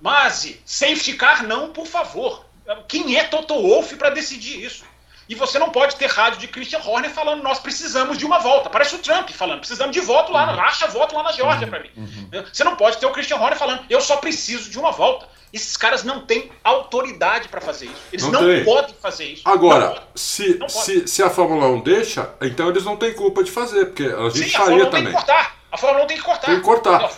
mas 0.00 0.58
safety 0.64 1.14
car 1.14 1.46
não, 1.46 1.70
por 1.70 1.86
favor. 1.86 2.44
Quem 2.88 3.16
é 3.16 3.24
Toto 3.24 3.54
Wolff 3.54 3.96
para 3.96 4.10
decidir 4.10 4.64
isso? 4.64 4.84
E 5.28 5.34
você 5.34 5.58
não 5.58 5.70
pode 5.70 5.96
ter 5.96 6.10
rádio 6.10 6.40
de 6.40 6.48
Christian 6.48 6.80
Horner 6.84 7.10
falando, 7.10 7.42
nós 7.42 7.58
precisamos 7.58 8.18
de 8.18 8.26
uma 8.26 8.38
volta. 8.38 8.68
Parece 8.68 8.96
o 8.96 8.98
Trump 8.98 9.30
falando, 9.30 9.60
precisamos 9.60 9.94
de 9.94 10.00
voto 10.00 10.32
lá, 10.32 10.52
uhum. 10.52 10.60
acha 10.60 10.86
voto 10.88 11.14
lá 11.14 11.22
na 11.22 11.32
Geórgia 11.32 11.64
uhum. 11.64 11.70
para 11.70 11.80
mim. 11.80 11.90
Uhum. 11.96 12.44
Você 12.52 12.64
não 12.64 12.76
pode 12.76 12.98
ter 12.98 13.06
o 13.06 13.12
Christian 13.12 13.36
Horner 13.36 13.56
falando, 13.56 13.84
eu 13.88 14.00
só 14.00 14.16
preciso 14.16 14.68
de 14.68 14.78
uma 14.78 14.90
volta. 14.90 15.26
Esses 15.52 15.76
caras 15.76 16.02
não 16.02 16.24
têm 16.24 16.50
autoridade 16.64 17.48
para 17.48 17.60
fazer 17.60 17.86
isso. 17.86 18.02
Eles 18.12 18.26
não, 18.28 18.42
não 18.42 18.64
podem 18.64 18.94
fazer 19.00 19.24
isso. 19.24 19.42
Agora, 19.44 20.02
se, 20.14 20.58
se, 20.68 21.06
se 21.06 21.22
a 21.22 21.28
Fórmula 21.28 21.66
1 21.66 21.80
deixa, 21.80 22.30
então 22.40 22.70
eles 22.70 22.84
não 22.84 22.96
têm 22.96 23.12
culpa 23.12 23.44
de 23.44 23.50
fazer, 23.50 23.86
porque 23.86 24.04
a 24.04 24.30
gente 24.30 24.50
Sim, 24.50 24.56
faria 24.56 24.84
a 24.84 24.86
também. 24.86 25.04
Tem 25.04 25.06
que 25.06 25.12
cortar. 25.12 25.61
A 25.72 25.78
Fórmula 25.78 26.04
1 26.04 26.06
tem 26.06 26.16
que 26.18 26.22
cortar. 26.22 26.46
Tem 26.46 26.56
que 26.56 26.62
cortar. 26.62 27.10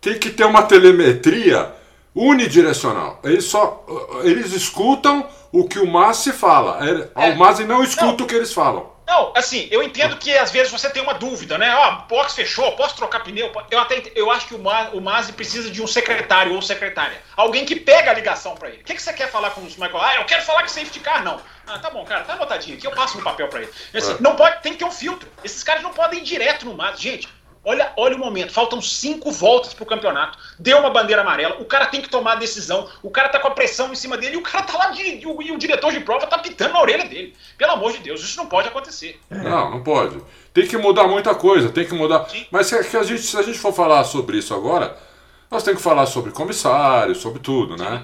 Tem 0.00 0.18
que 0.18 0.30
ter 0.30 0.44
uma 0.44 0.62
telemetria 0.64 1.72
unidirecional. 2.14 3.18
Eles 3.24 3.46
só 3.46 3.84
eles 4.22 4.52
escutam 4.52 5.26
o 5.50 5.66
que 5.66 5.78
o 5.78 5.86
Massi 5.86 6.30
fala. 6.32 6.78
É, 7.16 7.30
o 7.30 7.36
Massi 7.36 7.64
não 7.64 7.82
escuta 7.82 8.06
não. 8.18 8.24
o 8.24 8.26
que 8.26 8.34
eles 8.34 8.52
falam. 8.52 8.92
Não, 9.06 9.32
assim, 9.36 9.68
eu 9.70 9.82
entendo 9.82 10.16
que 10.16 10.32
às 10.36 10.50
vezes 10.50 10.72
você 10.72 10.88
tem 10.88 11.02
uma 11.02 11.14
dúvida, 11.14 11.58
né? 11.58 11.74
Ó, 11.74 11.88
oh, 11.88 12.08
box 12.08 12.34
fechou, 12.34 12.72
posso 12.72 12.96
trocar 12.96 13.22
pneu? 13.22 13.52
Eu 13.70 13.78
até 13.78 14.02
eu 14.14 14.30
acho 14.30 14.46
que 14.46 14.54
o, 14.54 14.58
Ma, 14.58 14.90
o 14.90 15.00
Mazzi 15.00 15.32
precisa 15.32 15.70
de 15.70 15.82
um 15.82 15.86
secretário 15.86 16.54
ou 16.54 16.62
secretária. 16.62 17.18
Alguém 17.36 17.64
que 17.64 17.76
pega 17.76 18.10
a 18.10 18.14
ligação 18.14 18.54
para 18.54 18.68
ele. 18.68 18.80
O 18.80 18.84
que, 18.84 18.94
que 18.94 19.02
você 19.02 19.12
quer 19.12 19.30
falar 19.30 19.50
com 19.50 19.60
o 19.60 19.64
Michael? 19.64 20.00
Ah, 20.00 20.16
eu 20.16 20.24
quero 20.24 20.42
falar 20.42 20.62
que 20.62 20.70
safety 20.70 21.00
car, 21.00 21.22
não. 21.24 21.40
Ah, 21.66 21.78
tá 21.78 21.90
bom, 21.90 22.04
cara, 22.04 22.24
tá 22.24 22.34
anotadinho 22.34 22.76
aqui, 22.76 22.86
eu 22.86 22.92
passo 22.92 23.18
no 23.18 23.24
papel 23.24 23.48
para 23.48 23.62
ele. 23.62 23.70
Assim, 23.94 24.12
é. 24.12 24.16
Não 24.20 24.34
pode, 24.34 24.62
tem 24.62 24.72
que 24.72 24.78
ter 24.78 24.84
um 24.84 24.90
filtro. 24.90 25.28
Esses 25.44 25.62
caras 25.62 25.82
não 25.82 25.90
podem 25.90 26.20
ir 26.20 26.22
direto 26.22 26.64
no 26.64 26.74
Mazzi. 26.74 27.02
Gente, 27.02 27.28
Olha, 27.64 27.92
olha 27.96 28.16
o 28.16 28.18
momento, 28.18 28.52
faltam 28.52 28.82
cinco 28.82 29.30
voltas 29.30 29.72
pro 29.72 29.86
campeonato. 29.86 30.36
Deu 30.58 30.78
uma 30.78 30.90
bandeira 30.90 31.22
amarela, 31.22 31.60
o 31.60 31.64
cara 31.64 31.86
tem 31.86 32.00
que 32.00 32.08
tomar 32.08 32.32
a 32.32 32.36
decisão, 32.36 32.88
o 33.02 33.10
cara 33.10 33.28
tá 33.28 33.38
com 33.38 33.46
a 33.46 33.52
pressão 33.52 33.92
em 33.92 33.94
cima 33.94 34.16
dele 34.16 34.34
e 34.34 34.38
o 34.38 34.42
cara 34.42 34.64
tá 34.64 34.76
lá 34.76 34.92
e 34.96 35.24
o, 35.24 35.38
o, 35.38 35.58
diretor 35.58 35.92
de 35.92 36.00
prova 36.00 36.26
tá 36.26 36.38
pitando 36.38 36.72
na 36.72 36.80
orelha 36.80 37.04
dele. 37.04 37.36
Pelo 37.56 37.72
amor 37.72 37.92
de 37.92 37.98
Deus, 37.98 38.20
isso 38.20 38.36
não 38.36 38.46
pode 38.46 38.66
acontecer. 38.66 39.20
Não, 39.30 39.70
não 39.70 39.82
pode. 39.82 40.20
Tem 40.52 40.66
que 40.66 40.76
mudar 40.76 41.06
muita 41.06 41.34
coisa, 41.36 41.70
tem 41.70 41.86
que 41.86 41.94
mudar. 41.94 42.28
Sim. 42.28 42.46
Mas 42.50 42.66
se, 42.66 42.74
a 42.74 43.02
gente, 43.04 43.22
se 43.22 43.36
a 43.36 43.42
gente 43.42 43.58
for 43.58 43.72
falar 43.72 44.02
sobre 44.04 44.38
isso 44.38 44.52
agora, 44.52 44.96
nós 45.48 45.62
temos 45.62 45.78
que 45.78 45.84
falar 45.84 46.06
sobre 46.06 46.32
comissário, 46.32 47.14
sobre 47.14 47.38
tudo, 47.38 47.78
Sim. 47.78 47.84
né? 47.84 48.02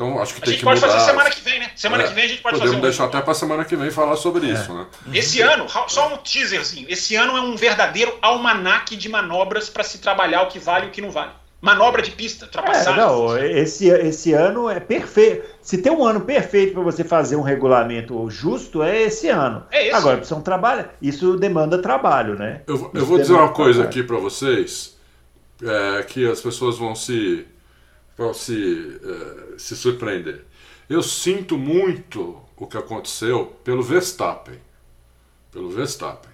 Então 0.00 0.18
acho 0.18 0.34
que 0.34 0.40
a 0.40 0.44
tem 0.46 0.56
que 0.56 0.64
mudar. 0.64 0.72
A 0.72 0.74
gente 0.76 0.82
pode 0.82 0.94
fazer 0.94 1.10
semana 1.10 1.30
que 1.30 1.40
vem, 1.42 1.58
né? 1.58 1.70
Semana 1.76 2.02
é, 2.04 2.06
que 2.06 2.14
vem 2.14 2.24
a 2.24 2.28
gente 2.28 2.40
pode 2.40 2.54
podemos 2.54 2.72
fazer. 2.72 2.80
Podemos 2.80 2.96
deixar 2.96 3.04
até 3.04 3.20
para 3.22 3.34
semana 3.34 3.64
que 3.66 3.76
vem 3.76 3.90
falar 3.90 4.16
sobre 4.16 4.48
é. 4.48 4.54
isso, 4.54 4.72
né? 4.72 4.86
Esse 5.12 5.42
ano, 5.42 5.66
só 5.88 6.14
um 6.14 6.16
teaserzinho. 6.16 6.86
Esse 6.88 7.16
ano 7.16 7.36
é 7.36 7.40
um 7.42 7.54
verdadeiro 7.54 8.16
almanaque 8.22 8.96
de 8.96 9.10
manobras 9.10 9.68
para 9.68 9.84
se 9.84 9.98
trabalhar 9.98 10.42
o 10.42 10.46
que 10.46 10.58
vale 10.58 10.86
e 10.86 10.88
o 10.88 10.90
que 10.90 11.02
não 11.02 11.10
vale. 11.10 11.32
Manobra 11.60 12.00
de 12.00 12.12
pista, 12.12 12.46
ultrapassagem. 12.46 12.94
É, 12.94 12.96
não, 12.96 13.36
esse, 13.36 13.88
esse 13.88 14.32
ano 14.32 14.70
é 14.70 14.80
perfeito. 14.80 15.46
Se 15.60 15.76
tem 15.76 15.92
um 15.92 16.02
ano 16.02 16.22
perfeito 16.22 16.72
para 16.72 16.82
você 16.82 17.04
fazer 17.04 17.36
um 17.36 17.42
regulamento 17.42 18.30
justo, 18.30 18.82
é 18.82 19.02
esse 19.02 19.28
ano. 19.28 19.66
É 19.70 19.88
esse. 19.88 19.94
Agora, 19.94 20.16
precisam 20.16 20.40
trabalhar. 20.40 20.94
Isso 21.02 21.36
demanda 21.36 21.76
trabalho, 21.76 22.38
né? 22.38 22.62
Eu, 22.66 22.90
eu 22.94 23.04
vou 23.04 23.18
dizer 23.18 23.34
uma 23.34 23.50
coisa 23.50 23.80
trabalho. 23.80 24.00
aqui 24.00 24.02
para 24.02 24.16
vocês, 24.16 24.96
é, 25.62 26.02
que 26.04 26.26
as 26.26 26.40
pessoas 26.40 26.78
vão 26.78 26.94
se 26.94 27.46
vão 28.20 28.34
se, 28.34 28.52
uh, 28.52 29.58
se 29.58 29.74
surpreender. 29.74 30.44
Eu 30.88 31.02
sinto 31.02 31.56
muito 31.56 32.38
o 32.54 32.66
que 32.66 32.76
aconteceu 32.76 33.46
pelo 33.64 33.82
Verstappen. 33.82 34.58
Pelo 35.50 35.70
Verstappen. 35.70 36.30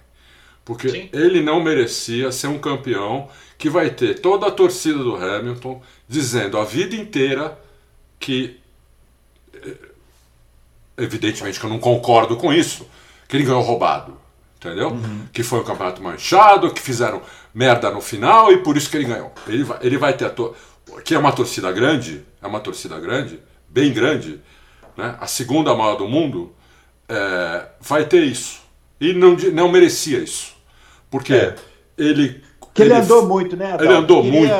Porque 0.65 0.89
Sim. 0.89 1.09
ele 1.13 1.41
não 1.41 1.63
merecia 1.63 2.29
ser 2.29 2.47
um 2.47 2.59
campeão 2.59 3.29
que 3.57 3.69
vai 3.69 3.89
ter 3.89 4.19
toda 4.19 4.47
a 4.47 4.51
torcida 4.51 4.97
do 4.97 5.15
Hamilton 5.15 5.81
dizendo 6.07 6.57
a 6.57 6.65
vida 6.65 6.93
inteira 6.93 7.57
que. 8.19 8.59
Eh, 9.53 9.77
evidentemente 10.97 11.57
que 11.57 11.65
eu 11.65 11.69
não 11.69 11.79
concordo 11.79 12.35
com 12.35 12.51
isso, 12.51 12.85
que 13.29 13.37
ele 13.37 13.45
ganhou 13.45 13.61
roubado. 13.61 14.17
Entendeu? 14.57 14.89
Uhum. 14.89 15.27
Que 15.31 15.41
foi 15.41 15.59
um 15.59 15.63
campeonato 15.63 16.03
manchado, 16.03 16.73
que 16.73 16.81
fizeram 16.81 17.21
merda 17.53 17.89
no 17.91 18.01
final 18.01 18.51
e 18.51 18.57
por 18.57 18.75
isso 18.75 18.89
que 18.89 18.97
ele 18.97 19.05
ganhou. 19.05 19.31
Ele 19.47 19.63
vai, 19.63 19.77
ele 19.81 19.97
vai 19.97 20.17
ter 20.17 20.25
a 20.25 20.29
to 20.29 20.53
que 21.03 21.13
é 21.13 21.19
uma 21.19 21.31
torcida 21.31 21.71
grande, 21.71 22.23
é 22.41 22.47
uma 22.47 22.59
torcida 22.59 22.99
grande, 22.99 23.39
bem 23.67 23.93
grande, 23.93 24.39
né? 24.95 25.15
a 25.19 25.27
segunda 25.27 25.73
maior 25.75 25.95
do 25.95 26.07
mundo, 26.07 26.51
é, 27.07 27.65
vai 27.79 28.05
ter 28.05 28.23
isso. 28.23 28.61
E 28.99 29.13
não, 29.13 29.35
não 29.53 29.69
merecia 29.69 30.19
isso. 30.19 30.55
Porque 31.09 31.33
é. 31.33 31.55
ele. 31.97 32.41
Que 32.73 32.83
ele, 32.83 32.93
ele, 32.93 33.01
andou 33.01 33.27
muito, 33.27 33.55
né? 33.55 33.73
Adal? 33.73 33.85
Ele 33.85 33.93
andou 33.93 34.23
muito. 34.23 34.53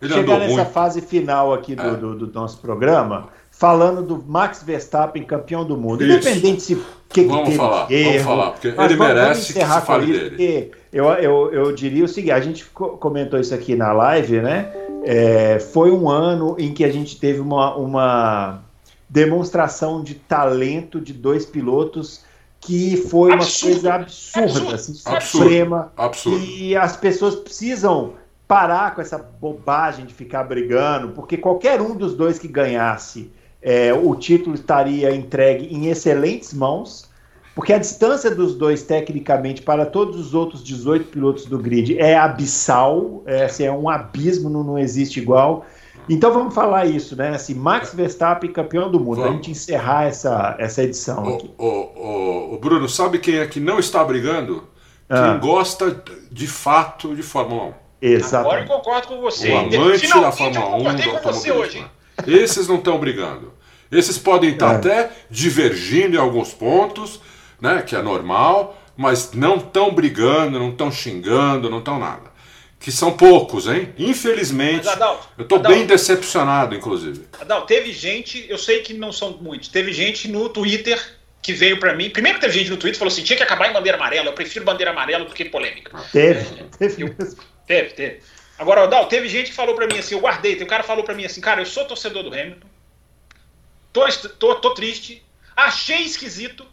Ele 0.00 0.12
chegar 0.12 0.34
andou 0.34 0.38
nessa 0.38 0.54
muito. 0.54 0.72
fase 0.72 1.00
final 1.00 1.54
aqui 1.54 1.74
do, 1.74 1.82
é. 1.82 1.94
do, 1.94 2.14
do, 2.14 2.32
nosso 2.32 2.58
programa, 2.58 3.28
falando 3.50 4.02
do 4.02 4.22
Max 4.22 4.62
Verstappen, 4.62 5.22
campeão 5.22 5.64
do 5.64 5.76
mundo. 5.76 6.04
Isso. 6.04 6.28
Independente 6.28 6.62
se 6.62 6.82
que, 7.08 7.24
vamos 7.24 7.50
que 7.50 7.56
falar, 7.56 7.90
erro, 7.90 8.10
vamos 8.10 8.22
falar, 8.22 8.50
porque 8.50 8.68
ele 8.68 8.96
merece 8.96 9.52
que 9.54 9.64
se 9.64 9.80
fale 9.82 10.30
dele. 10.30 10.72
Eu, 10.92 11.06
eu, 11.06 11.52
eu 11.52 11.72
diria 11.74 12.04
o 12.04 12.08
seguinte, 12.08 12.32
a 12.32 12.40
gente 12.40 12.64
comentou 12.66 13.38
isso 13.38 13.54
aqui 13.54 13.76
na 13.76 13.92
live, 13.92 14.40
né? 14.40 14.72
É, 15.06 15.58
foi 15.58 15.90
um 15.90 16.08
ano 16.08 16.56
em 16.58 16.72
que 16.72 16.84
a 16.84 16.90
gente 16.90 17.18
teve 17.20 17.40
uma, 17.40 17.76
uma 17.76 18.62
demonstração 19.08 20.02
de 20.02 20.14
talento 20.14 21.00
de 21.00 21.12
dois 21.12 21.44
pilotos 21.44 22.24
que 22.60 22.96
foi 22.96 23.30
uma 23.30 23.42
absurdo, 23.42 23.72
coisa 23.72 23.94
absurda, 23.94 24.46
absurdo, 24.46 24.74
assim, 24.74 24.94
suprema. 24.94 25.92
Absurdo. 25.96 26.44
E 26.44 26.74
as 26.74 26.96
pessoas 26.96 27.34
precisam 27.34 28.14
parar 28.48 28.94
com 28.94 29.00
essa 29.00 29.18
bobagem 29.18 30.06
de 30.06 30.14
ficar 30.14 30.44
brigando, 30.44 31.08
porque 31.08 31.36
qualquer 31.36 31.80
um 31.80 31.94
dos 31.94 32.14
dois 32.14 32.38
que 32.38 32.48
ganhasse, 32.48 33.30
é, 33.60 33.92
o 33.92 34.14
título 34.14 34.54
estaria 34.54 35.14
entregue 35.14 35.66
em 35.66 35.88
excelentes 35.88 36.52
mãos. 36.52 37.10
Porque 37.54 37.72
a 37.72 37.78
distância 37.78 38.30
dos 38.34 38.54
dois, 38.54 38.82
tecnicamente, 38.82 39.62
para 39.62 39.86
todos 39.86 40.18
os 40.18 40.34
outros 40.34 40.62
18 40.62 41.06
pilotos 41.06 41.46
do 41.46 41.58
grid 41.58 41.96
é 41.98 42.16
abissal, 42.18 43.22
é, 43.26 43.44
assim, 43.44 43.64
é 43.64 43.72
um 43.72 43.88
abismo, 43.88 44.50
não, 44.50 44.64
não 44.64 44.78
existe 44.78 45.20
igual. 45.20 45.64
Então 46.08 46.32
vamos 46.32 46.52
falar 46.52 46.86
isso, 46.86 47.16
né? 47.16 47.30
Assim, 47.30 47.54
Max 47.54 47.94
Verstappen, 47.94 48.52
campeão 48.52 48.90
do 48.90 49.00
mundo. 49.00 49.24
A 49.24 49.28
gente 49.28 49.52
encerrar 49.52 50.06
essa, 50.06 50.56
essa 50.58 50.82
edição 50.82 51.24
o, 51.24 51.34
aqui. 51.34 51.50
O, 51.56 51.66
o, 51.66 52.54
o, 52.54 52.58
Bruno, 52.58 52.88
sabe 52.88 53.18
quem 53.18 53.38
é 53.38 53.46
que 53.46 53.60
não 53.60 53.78
está 53.78 54.04
brigando? 54.04 54.64
Quem 55.08 55.16
ah. 55.16 55.38
gosta 55.40 56.02
de 56.30 56.46
fato 56.46 57.14
de 57.14 57.22
Fórmula 57.22 57.68
1. 57.68 57.72
Exatamente. 58.02 58.54
Agora 58.54 58.60
eu 58.62 58.66
concordo 58.66 59.08
com 59.08 59.20
você. 59.20 59.50
O 59.50 59.58
amante 59.58 60.08
da 60.08 60.32
Fórmula 60.32 60.76
1 60.76 60.82
do 60.82 61.10
automobilismo. 61.10 61.90
Esses 62.26 62.68
não 62.68 62.76
estão 62.76 62.98
brigando. 62.98 63.52
Esses 63.90 64.18
podem 64.18 64.50
estar 64.50 64.72
é. 64.72 64.76
até 64.76 65.10
divergindo 65.30 66.16
em 66.16 66.18
alguns 66.18 66.52
pontos, 66.52 67.20
né, 67.64 67.80
que 67.80 67.96
é 67.96 68.02
normal, 68.02 68.78
mas 68.94 69.32
não 69.32 69.56
estão 69.56 69.92
brigando, 69.92 70.58
não 70.58 70.68
estão 70.68 70.92
xingando, 70.92 71.70
não 71.70 71.78
estão 71.78 71.98
nada. 71.98 72.34
Que 72.78 72.92
são 72.92 73.16
poucos, 73.16 73.66
hein? 73.66 73.94
Infelizmente. 73.96 74.84
Mas, 74.84 74.88
Adalto, 74.88 75.28
eu 75.38 75.44
estou 75.44 75.58
bem 75.58 75.86
decepcionado, 75.86 76.74
inclusive. 76.74 77.26
Adalto, 77.40 77.66
teve 77.66 77.90
gente, 77.92 78.44
eu 78.46 78.58
sei 78.58 78.82
que 78.82 78.92
não 78.92 79.10
são 79.10 79.38
muitos, 79.40 79.68
teve 79.68 79.94
gente 79.94 80.28
no 80.28 80.50
Twitter 80.50 81.02
que 81.40 81.54
veio 81.54 81.80
para 81.80 81.94
mim. 81.94 82.10
Primeiro 82.10 82.38
que 82.38 82.44
teve 82.44 82.58
gente 82.58 82.70
no 82.70 82.76
Twitter 82.76 82.92
que 82.92 82.98
falou 82.98 83.10
assim: 83.10 83.22
tinha 83.22 83.38
que 83.38 83.42
acabar 83.42 83.70
em 83.70 83.72
bandeira 83.72 83.96
amarela, 83.96 84.28
eu 84.28 84.34
prefiro 84.34 84.66
bandeira 84.66 84.90
amarela 84.90 85.24
do 85.24 85.32
que 85.32 85.46
polêmica. 85.46 85.90
Ah, 85.94 86.04
teve, 86.12 86.60
é, 86.60 86.64
teve 86.78 87.02
eu, 87.02 87.14
Teve, 87.66 87.90
teve. 87.94 88.20
Agora, 88.58 88.82
Adalto, 88.82 89.08
teve 89.08 89.26
gente 89.30 89.48
que 89.48 89.56
falou 89.56 89.74
para 89.74 89.86
mim 89.86 89.98
assim: 89.98 90.14
eu 90.14 90.20
guardei, 90.20 90.54
tem 90.54 90.66
um 90.66 90.68
cara 90.68 90.82
que 90.82 90.86
falou 90.86 91.04
para 91.04 91.14
mim 91.14 91.24
assim, 91.24 91.40
cara, 91.40 91.62
eu 91.62 91.66
sou 91.66 91.86
torcedor 91.86 92.22
do 92.22 92.28
Hamilton, 92.28 92.68
tô, 93.90 94.06
tô, 94.38 94.54
tô 94.56 94.74
triste, 94.74 95.24
achei 95.56 96.02
esquisito, 96.02 96.66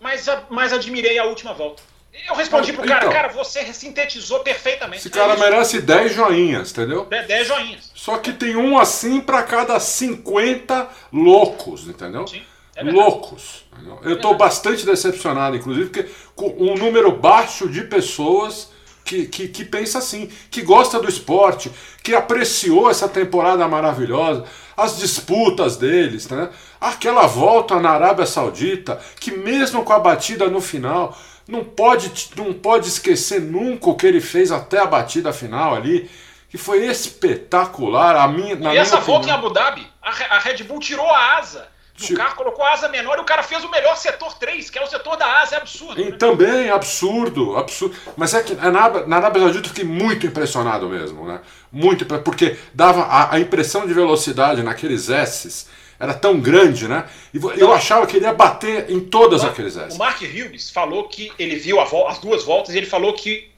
mas, 0.00 0.26
mas 0.50 0.72
admirei 0.72 1.18
a 1.18 1.24
última 1.24 1.52
volta. 1.52 1.82
Eu 2.26 2.34
respondi 2.34 2.72
pro 2.72 2.86
cara, 2.86 3.00
então, 3.06 3.12
cara, 3.12 3.28
você 3.28 3.72
sintetizou 3.72 4.40
perfeitamente. 4.40 5.00
Esse 5.00 5.10
cara 5.10 5.36
merece 5.36 5.80
10 5.80 6.14
joinhas, 6.14 6.72
entendeu? 6.72 7.04
10 7.04 7.46
joinhas. 7.46 7.92
Só 7.94 8.16
que 8.18 8.32
tem 8.32 8.56
um 8.56 8.78
assim 8.78 9.20
para 9.20 9.42
cada 9.42 9.78
50 9.78 10.88
loucos, 11.12 11.86
entendeu? 11.86 12.26
Sim. 12.26 12.42
É 12.74 12.82
loucos. 12.82 13.64
Entendeu? 13.72 14.00
Eu 14.02 14.16
estou 14.16 14.36
bastante 14.36 14.86
decepcionado, 14.86 15.56
inclusive, 15.56 15.90
porque 15.90 16.10
com 16.34 16.46
um 16.58 16.74
número 16.74 17.12
baixo 17.12 17.68
de 17.68 17.82
pessoas 17.82 18.70
que, 19.08 19.24
que, 19.24 19.48
que 19.48 19.64
pensa 19.64 19.98
assim, 19.98 20.30
que 20.50 20.60
gosta 20.60 21.00
do 21.00 21.08
esporte, 21.08 21.72
que 22.02 22.14
apreciou 22.14 22.90
essa 22.90 23.08
temporada 23.08 23.66
maravilhosa, 23.66 24.44
as 24.76 24.98
disputas 24.98 25.78
deles, 25.78 26.28
né? 26.28 26.50
aquela 26.78 27.26
volta 27.26 27.80
na 27.80 27.90
Arábia 27.90 28.26
Saudita, 28.26 29.00
que 29.18 29.30
mesmo 29.30 29.82
com 29.82 29.94
a 29.94 29.98
batida 29.98 30.48
no 30.48 30.60
final, 30.60 31.16
não 31.48 31.64
pode, 31.64 32.12
não 32.36 32.52
pode 32.52 32.88
esquecer 32.88 33.40
nunca 33.40 33.88
o 33.88 33.94
que 33.94 34.06
ele 34.06 34.20
fez 34.20 34.52
até 34.52 34.78
a 34.78 34.86
batida 34.86 35.32
final 35.32 35.74
ali, 35.74 36.10
que 36.50 36.58
foi 36.58 36.84
espetacular. 36.86 38.14
A 38.14 38.28
minha, 38.28 38.54
e 38.54 38.76
essa 38.76 38.96
minha 38.96 39.06
volta 39.06 39.26
opinião... 39.26 39.36
em 39.36 39.38
Abu 39.38 39.50
Dhabi, 39.50 39.86
a 40.02 40.38
Red 40.38 40.64
Bull 40.64 40.80
tirou 40.80 41.06
a 41.06 41.38
asa 41.38 41.77
do 41.98 42.16
carro, 42.16 42.36
colocou 42.36 42.64
a 42.64 42.72
asa 42.72 42.88
menor 42.88 43.18
e 43.18 43.20
o 43.20 43.24
cara 43.24 43.42
fez 43.42 43.64
o 43.64 43.70
melhor 43.70 43.96
setor 43.96 44.34
3, 44.34 44.70
que 44.70 44.78
é 44.78 44.82
o 44.82 44.86
setor 44.86 45.16
da 45.16 45.40
asa, 45.40 45.56
é 45.56 45.58
absurdo. 45.58 46.00
E, 46.00 46.10
né? 46.10 46.16
Também, 46.16 46.70
absurdo, 46.70 47.56
absurdo. 47.56 47.96
Mas 48.16 48.34
é 48.34 48.42
que 48.42 48.54
na, 48.54 48.70
na 49.06 49.16
Arábia 49.16 49.42
Saudita 49.42 49.66
eu 49.66 49.74
fiquei 49.74 49.84
muito 49.84 50.26
impressionado 50.26 50.88
mesmo, 50.88 51.26
né? 51.26 51.40
Muito, 51.70 52.06
porque 52.06 52.56
dava 52.72 53.02
a, 53.02 53.34
a 53.34 53.40
impressão 53.40 53.86
de 53.86 53.92
velocidade 53.92 54.62
naqueles 54.62 55.08
S's 55.08 55.68
era 55.98 56.14
tão 56.14 56.38
grande, 56.38 56.86
né? 56.86 57.06
E 57.34 57.38
eu 57.60 57.72
achava 57.72 58.06
que 58.06 58.16
ele 58.16 58.24
ia 58.24 58.32
bater 58.32 58.90
em 58.90 59.00
todas 59.00 59.44
aqueles 59.44 59.76
S. 59.76 59.96
O 59.96 59.98
Mark 59.98 60.20
Hughes 60.22 60.70
falou 60.70 61.08
que 61.08 61.32
ele 61.38 61.56
viu 61.56 61.80
as 61.80 62.18
duas 62.18 62.44
voltas 62.44 62.74
e 62.74 62.78
ele 62.78 62.86
falou 62.86 63.12
que 63.12 63.50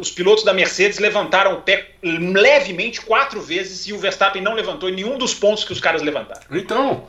os 0.00 0.10
pilotos 0.12 0.44
da 0.44 0.54
Mercedes 0.54 1.00
levantaram 1.00 1.54
o 1.54 1.62
pé 1.62 1.90
levemente 2.02 3.00
quatro 3.00 3.40
vezes 3.40 3.86
e 3.88 3.92
o 3.92 3.98
Verstappen 3.98 4.40
não 4.40 4.54
levantou 4.54 4.88
em 4.88 4.94
nenhum 4.94 5.18
dos 5.18 5.34
pontos 5.34 5.64
que 5.64 5.72
os 5.72 5.80
caras 5.80 6.02
levantaram. 6.02 6.42
Então, 6.52 7.08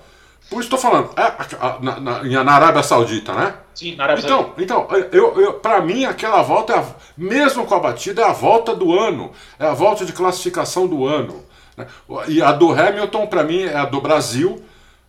por 0.50 0.60
isso 0.62 0.76
estou 0.76 0.80
falando, 0.80 1.12
é, 1.16 1.80
na, 1.80 2.00
na, 2.00 2.44
na, 2.44 2.52
Arábia 2.54 2.82
Saudita, 2.82 3.34
né? 3.34 3.54
Sim, 3.76 3.96
na 3.96 4.06
Arábia 4.06 4.24
então, 4.26 4.38
Saudita. 4.38 4.64
Então, 4.64 4.88
eu, 5.12 5.40
eu, 5.40 5.54
para 5.54 5.80
mim, 5.82 6.06
aquela 6.06 6.42
volta, 6.42 6.74
é 6.74 6.80
a, 6.80 6.86
mesmo 7.16 7.66
com 7.66 7.76
a 7.76 7.80
batida, 7.80 8.24
é 8.24 8.26
a 8.26 8.34
volta 8.34 8.76
do 8.76 8.98
ano, 8.98 9.32
é 9.60 9.66
a 9.68 9.74
volta 9.74 10.04
de 10.04 10.12
classificação 10.12 10.88
do 10.88 11.06
ano. 11.06 11.44
Né? 11.78 11.86
E 12.28 12.42
a 12.42 12.52
do 12.52 12.72
Hamilton, 12.72 13.28
para 13.28 13.44
mim, 13.44 13.62
é 13.62 13.76
a 13.76 13.86
do 13.86 14.02
Brasil, 14.02 14.60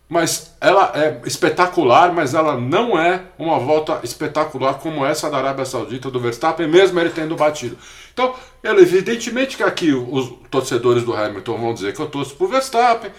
mas 0.07 0.53
ela 0.61 0.91
é 0.93 1.21
espetacular, 1.25 2.13
mas 2.13 2.33
ela 2.33 2.55
não 2.55 2.99
é 2.99 3.23
uma 3.39 3.57
volta 3.57 3.99
espetacular 4.03 4.75
como 4.75 5.05
essa 5.05 5.29
da 5.29 5.37
Arábia 5.37 5.65
Saudita 5.65 6.11
do 6.11 6.19
Verstappen, 6.19 6.67
mesmo 6.67 6.99
ele 6.99 7.09
tendo 7.09 7.35
batido. 7.35 7.77
Então, 8.13 8.35
evidentemente 8.61 9.57
que 9.57 9.63
aqui 9.63 9.91
os 9.93 10.31
torcedores 10.51 11.03
do 11.03 11.15
Hamilton 11.15 11.57
vão 11.57 11.73
dizer 11.73 11.93
que 11.93 11.99
eu 12.01 12.07
torço 12.07 12.35
pro 12.35 12.47
Verstappen. 12.47 13.09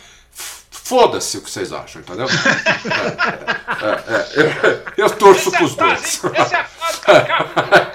Foda-se 0.92 1.38
o 1.38 1.40
que 1.40 1.50
vocês 1.50 1.72
acham, 1.72 2.02
entendeu? 2.02 2.26
É, 3.82 3.86
é, 4.14 4.42
é, 4.42 4.82
eu, 4.96 5.06
eu 5.06 5.10
torço 5.16 5.50
para 5.50 5.64
os 5.64 5.74
dois. 5.74 6.22
Essa 6.34 6.56
é 6.56 6.60
a 6.60 6.64
fase, 6.64 7.00
cara. 7.00 7.92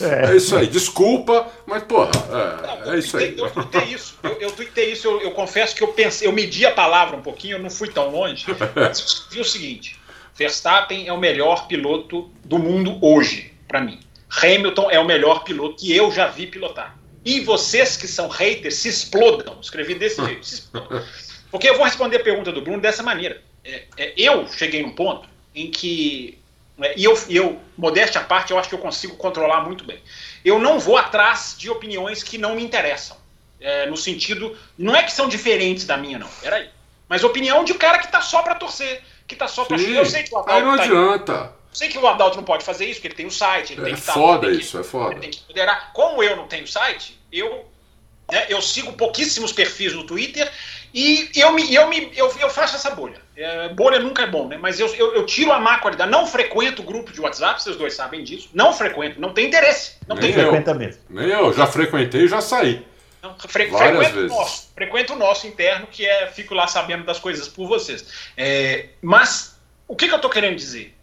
É. 0.00 0.32
é 0.32 0.36
isso 0.36 0.54
aí, 0.54 0.66
desculpa, 0.66 1.50
mas 1.66 1.82
porra, 1.84 2.10
é, 2.28 2.84
não, 2.84 2.92
é 2.92 2.98
isso 2.98 3.16
aí. 3.16 3.34
Eu 3.36 3.50
tuitei 3.50 3.84
isso, 3.84 4.18
eu, 4.22 4.30
eu 4.32 4.52
tuitei 4.52 4.92
isso, 4.92 5.08
eu, 5.08 5.20
eu, 5.22 5.30
confesso 5.32 5.74
que 5.74 5.82
eu 5.82 5.88
pensei, 5.88 6.28
eu 6.28 6.32
medi 6.32 6.64
a 6.66 6.70
palavra 6.70 7.16
um 7.16 7.22
pouquinho, 7.22 7.56
eu 7.56 7.62
não 7.62 7.70
fui 7.70 7.88
tão 7.88 8.10
longe, 8.10 8.46
mas 8.76 9.00
eu 9.00 9.06
escrevi 9.06 9.40
o 9.40 9.44
seguinte: 9.44 10.00
Verstappen 10.36 11.08
é 11.08 11.12
o 11.12 11.18
melhor 11.18 11.66
piloto 11.66 12.30
do 12.44 12.58
mundo 12.58 12.98
hoje, 13.00 13.54
para 13.66 13.80
mim. 13.80 13.98
Hamilton 14.30 14.90
é 14.90 15.00
o 15.00 15.04
melhor 15.04 15.42
piloto 15.42 15.76
que 15.76 15.96
eu 15.96 16.12
já 16.12 16.28
vi 16.28 16.46
pilotar. 16.46 16.96
E 17.24 17.40
vocês 17.40 17.96
que 17.96 18.06
são 18.06 18.28
haters 18.28 18.76
se 18.76 18.88
explodam. 18.88 19.58
Escrevi 19.60 19.94
desse 19.94 20.22
jeito, 20.24 20.46
se 20.46 20.54
explodam. 20.56 21.02
Porque 21.52 21.70
eu 21.70 21.76
vou 21.76 21.84
responder 21.84 22.16
a 22.16 22.24
pergunta 22.24 22.50
do 22.50 22.62
Bruno 22.62 22.80
dessa 22.80 23.04
maneira. 23.04 23.40
É, 23.64 23.84
é, 23.96 24.14
eu 24.16 24.48
cheguei 24.48 24.82
num 24.82 24.92
ponto 24.92 25.28
em 25.54 25.70
que 25.70 26.42
né? 26.76 26.94
E 26.96 27.04
eu, 27.04 27.16
eu, 27.28 27.60
modéstia 27.76 28.20
à 28.20 28.24
parte, 28.24 28.50
eu 28.50 28.58
acho 28.58 28.68
que 28.68 28.74
eu 28.74 28.78
consigo 28.78 29.16
controlar 29.16 29.60
muito 29.62 29.84
bem. 29.84 30.00
Eu 30.44 30.58
não 30.58 30.78
vou 30.78 30.96
atrás 30.96 31.54
de 31.56 31.70
opiniões 31.70 32.22
que 32.22 32.38
não 32.38 32.56
me 32.56 32.64
interessam. 32.64 33.16
É, 33.60 33.86
no 33.86 33.96
sentido, 33.96 34.56
não 34.76 34.96
é 34.96 35.04
que 35.04 35.12
são 35.12 35.28
diferentes 35.28 35.86
da 35.86 35.96
minha, 35.96 36.18
não. 36.18 36.28
Peraí. 36.40 36.68
Mas 37.08 37.22
opinião 37.22 37.62
de 37.62 37.72
um 37.72 37.78
cara 37.78 37.98
que 37.98 38.10
tá 38.10 38.20
só 38.20 38.42
para 38.42 38.56
torcer, 38.56 39.02
que 39.26 39.36
tá 39.36 39.46
só 39.46 39.64
pra. 39.64 39.78
Sim, 39.78 39.92
eu 39.92 40.04
sei 40.04 40.24
que 40.24 40.34
o 40.34 40.38
Adalto. 40.38 40.52
Aí 40.52 40.62
não 40.62 40.76
tá 40.76 40.82
adianta. 40.82 41.32
Eu 41.32 41.74
sei 41.76 41.88
que 41.88 41.98
o 41.98 42.06
Adalto 42.08 42.36
não 42.36 42.44
pode 42.44 42.64
fazer 42.64 42.86
isso, 42.86 42.94
porque 42.94 43.08
ele 43.08 43.14
tem 43.14 43.26
o 43.26 43.30
site, 43.30 43.74
ele 43.74 43.82
é 43.82 43.84
tem 43.84 43.94
que 43.94 44.00
estar. 44.00 44.14
Tá, 44.14 44.18
foda 44.18 44.50
isso, 44.50 44.78
é 44.78 44.82
foda. 44.82 45.12
Ele 45.12 45.20
tem 45.20 45.30
que 45.30 45.40
poderar. 45.42 45.92
Como 45.92 46.22
eu 46.22 46.34
não 46.34 46.48
tenho 46.48 46.66
site, 46.66 47.16
eu, 47.30 47.64
né, 48.32 48.46
eu 48.48 48.62
sigo 48.62 48.94
pouquíssimos 48.94 49.52
perfis 49.52 49.92
no 49.92 50.04
Twitter 50.04 50.50
e 50.94 51.30
eu, 51.36 51.52
me, 51.52 51.72
eu, 51.74 51.86
me, 51.86 52.10
eu, 52.16 52.34
eu 52.40 52.48
faço 52.48 52.76
essa 52.76 52.90
bolha. 52.90 53.20
É, 53.36 53.68
bolha 53.68 53.98
nunca 53.98 54.22
é 54.22 54.26
bom, 54.26 54.48
né? 54.48 54.56
Mas 54.56 54.80
eu, 54.80 54.86
eu, 54.94 55.14
eu, 55.14 55.26
tiro 55.26 55.52
a 55.52 55.60
má 55.60 55.78
qualidade. 55.78 56.10
Não 56.10 56.26
frequento 56.26 56.82
grupo 56.82 57.12
de 57.12 57.20
WhatsApp, 57.20 57.62
vocês 57.62 57.76
dois 57.76 57.92
sabem 57.92 58.24
disso. 58.24 58.48
Não 58.54 58.72
frequento, 58.72 59.20
não 59.20 59.34
tem 59.34 59.46
interesse. 59.46 59.96
Não 60.08 60.16
Nem 60.16 60.32
tem 60.32 60.42
frequenta 60.42 60.72
mesmo. 60.72 61.02
Nem 61.10 61.28
eu, 61.28 61.52
já 61.52 61.66
frequentei 61.66 62.22
e 62.22 62.28
já 62.28 62.40
saí. 62.40 62.86
Não, 63.22 63.38
fre 63.38 63.68
frequento 63.70 64.14
vezes. 64.14 64.30
o 64.30 64.34
nosso. 64.34 64.72
Frequento 64.74 65.12
o 65.12 65.16
nosso 65.16 65.46
interno, 65.46 65.86
que 65.86 66.06
é 66.06 66.26
fico 66.28 66.54
lá 66.54 66.66
sabendo 66.66 67.04
das 67.04 67.18
coisas 67.18 67.48
por 67.48 67.68
vocês. 67.68 68.06
É, 68.34 68.88
mas 69.02 69.60
o 69.86 69.94
que, 69.94 70.08
que 70.08 70.12
eu 70.12 70.16
estou 70.16 70.30
querendo 70.30 70.56
dizer? 70.56 70.94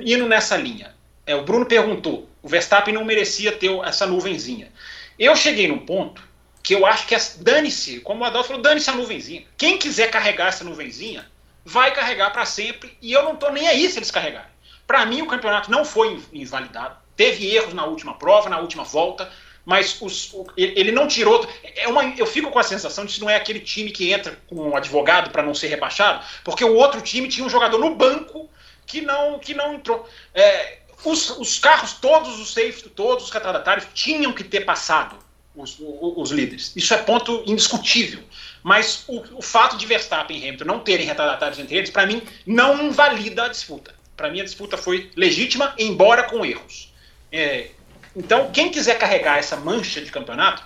Indo 0.00 0.26
nessa 0.26 0.56
linha. 0.56 0.94
É, 1.26 1.34
o 1.34 1.42
Bruno 1.42 1.66
perguntou: 1.66 2.28
o 2.42 2.48
Verstappen 2.48 2.94
não 2.94 3.04
merecia 3.04 3.52
ter 3.52 3.70
essa 3.84 4.06
nuvenzinha. 4.06 4.72
Eu 5.18 5.36
cheguei 5.36 5.68
num 5.68 5.78
ponto 5.78 6.31
que 6.62 6.74
eu 6.74 6.86
acho 6.86 7.06
que 7.06 7.14
é, 7.14 7.18
dane-se, 7.38 8.00
como 8.00 8.22
o 8.22 8.24
Adolfo 8.24 8.48
falou, 8.48 8.62
dane-se 8.62 8.88
a 8.88 8.94
nuvenzinha. 8.94 9.44
Quem 9.56 9.76
quiser 9.76 10.10
carregar 10.10 10.48
essa 10.48 10.64
nuvenzinha, 10.64 11.26
vai 11.64 11.92
carregar 11.92 12.30
para 12.30 12.44
sempre 12.44 12.96
e 13.00 13.12
eu 13.12 13.22
não 13.24 13.34
estou 13.34 13.50
nem 13.52 13.66
aí 13.66 13.88
se 13.90 13.98
eles 13.98 14.10
carregarem. 14.10 14.50
Para 14.86 15.04
mim, 15.06 15.22
o 15.22 15.26
campeonato 15.26 15.70
não 15.70 15.84
foi 15.84 16.20
invalidado. 16.32 16.96
Teve 17.16 17.54
erros 17.54 17.74
na 17.74 17.84
última 17.84 18.14
prova, 18.14 18.48
na 18.48 18.58
última 18.58 18.84
volta, 18.84 19.30
mas 19.64 20.00
os, 20.00 20.34
ele 20.56 20.92
não 20.92 21.06
tirou. 21.06 21.46
É 21.76 21.88
uma, 21.88 22.04
eu 22.16 22.26
fico 22.26 22.50
com 22.50 22.58
a 22.58 22.64
sensação 22.64 23.04
de 23.04 23.14
que 23.14 23.20
não 23.20 23.30
é 23.30 23.36
aquele 23.36 23.60
time 23.60 23.90
que 23.90 24.12
entra 24.12 24.38
com 24.46 24.56
um 24.56 24.76
advogado 24.76 25.30
para 25.30 25.42
não 25.42 25.54
ser 25.54 25.68
rebaixado, 25.68 26.24
porque 26.44 26.64
o 26.64 26.74
outro 26.74 27.00
time 27.00 27.28
tinha 27.28 27.46
um 27.46 27.50
jogador 27.50 27.78
no 27.78 27.94
banco 27.94 28.50
que 28.86 29.00
não, 29.00 29.38
que 29.38 29.54
não 29.54 29.74
entrou. 29.74 30.08
É, 30.34 30.78
os, 31.04 31.30
os, 31.30 31.58
carros, 31.58 31.94
todos 31.94 32.40
os 32.40 32.52
safety, 32.52 32.88
todos 32.90 33.24
os 33.24 33.30
retardatários 33.30 33.86
tinham 33.94 34.32
que 34.32 34.44
ter 34.44 34.60
passado 34.62 35.21
os, 35.54 35.76
os, 35.80 36.30
líderes. 36.30 36.72
Isso 36.74 36.94
é 36.94 36.98
ponto 36.98 37.42
indiscutível. 37.46 38.22
Mas 38.62 39.04
o, 39.06 39.38
o 39.38 39.42
fato 39.42 39.76
de 39.76 39.86
Verstappen 39.86 40.38
e 40.38 40.42
Hamilton 40.44 40.64
não 40.64 40.80
terem 40.80 41.06
retardatários 41.06 41.58
entre 41.58 41.76
eles, 41.76 41.90
para 41.90 42.06
mim, 42.06 42.22
não 42.46 42.82
invalida 42.82 43.44
a 43.44 43.48
disputa. 43.48 43.94
Para 44.16 44.30
mim, 44.30 44.40
a 44.40 44.44
disputa 44.44 44.76
foi 44.76 45.10
legítima, 45.16 45.74
embora 45.78 46.24
com 46.24 46.44
erros. 46.44 46.92
É, 47.30 47.70
então, 48.14 48.50
quem 48.50 48.70
quiser 48.70 48.98
carregar 48.98 49.38
essa 49.38 49.56
mancha 49.56 50.00
de 50.00 50.10
campeonato, 50.10 50.62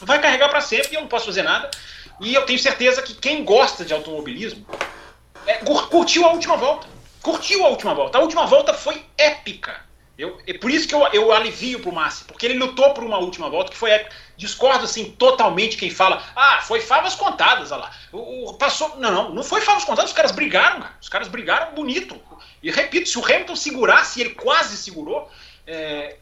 vai 0.00 0.20
carregar 0.20 0.48
para 0.48 0.60
sempre, 0.60 0.92
e 0.92 0.94
eu 0.94 1.00
não 1.00 1.08
posso 1.08 1.26
fazer 1.26 1.42
nada. 1.42 1.70
E 2.20 2.34
eu 2.34 2.42
tenho 2.46 2.58
certeza 2.58 3.02
que 3.02 3.14
quem 3.14 3.44
gosta 3.44 3.84
de 3.84 3.92
automobilismo 3.92 4.66
é, 5.46 5.58
curtiu 5.90 6.24
a 6.26 6.32
última 6.32 6.56
volta. 6.56 6.86
Curtiu 7.20 7.66
a 7.66 7.68
última 7.68 7.94
volta. 7.94 8.18
A 8.18 8.20
última 8.20 8.46
volta 8.46 8.72
foi 8.72 9.04
épica. 9.18 9.85
Eu, 10.18 10.38
é 10.46 10.54
por 10.54 10.70
isso 10.70 10.88
que 10.88 10.94
eu, 10.94 11.06
eu 11.12 11.30
alivio 11.30 11.80
pro 11.80 11.92
Massi, 11.92 12.24
porque 12.24 12.46
ele 12.46 12.58
lutou 12.58 12.94
por 12.94 13.04
uma 13.04 13.18
última 13.18 13.50
volta 13.50 13.70
que 13.70 13.76
foi 13.76 13.90
épica. 13.90 14.16
Discordo 14.36 14.84
assim 14.84 15.10
totalmente 15.10 15.76
quem 15.76 15.90
fala, 15.90 16.22
ah, 16.34 16.60
foi 16.62 16.80
favas 16.80 17.14
contadas, 17.14 17.70
olha 17.70 17.82
lá. 17.82 17.90
O, 18.12 18.50
o, 18.50 18.54
passou, 18.54 18.96
não, 18.98 19.10
não, 19.10 19.34
não 19.34 19.42
foi 19.42 19.60
favas 19.60 19.84
contadas, 19.84 20.10
os 20.10 20.16
caras 20.16 20.32
brigaram, 20.32 20.80
cara. 20.80 20.94
Os 21.00 21.08
caras 21.08 21.28
brigaram 21.28 21.74
bonito. 21.74 22.18
E 22.62 22.70
repito, 22.70 23.08
se 23.08 23.18
o 23.18 23.24
Hamilton 23.24 23.56
segurasse, 23.56 24.20
ele 24.20 24.30
quase 24.30 24.76
segurou, 24.78 25.30
é, 25.66 26.16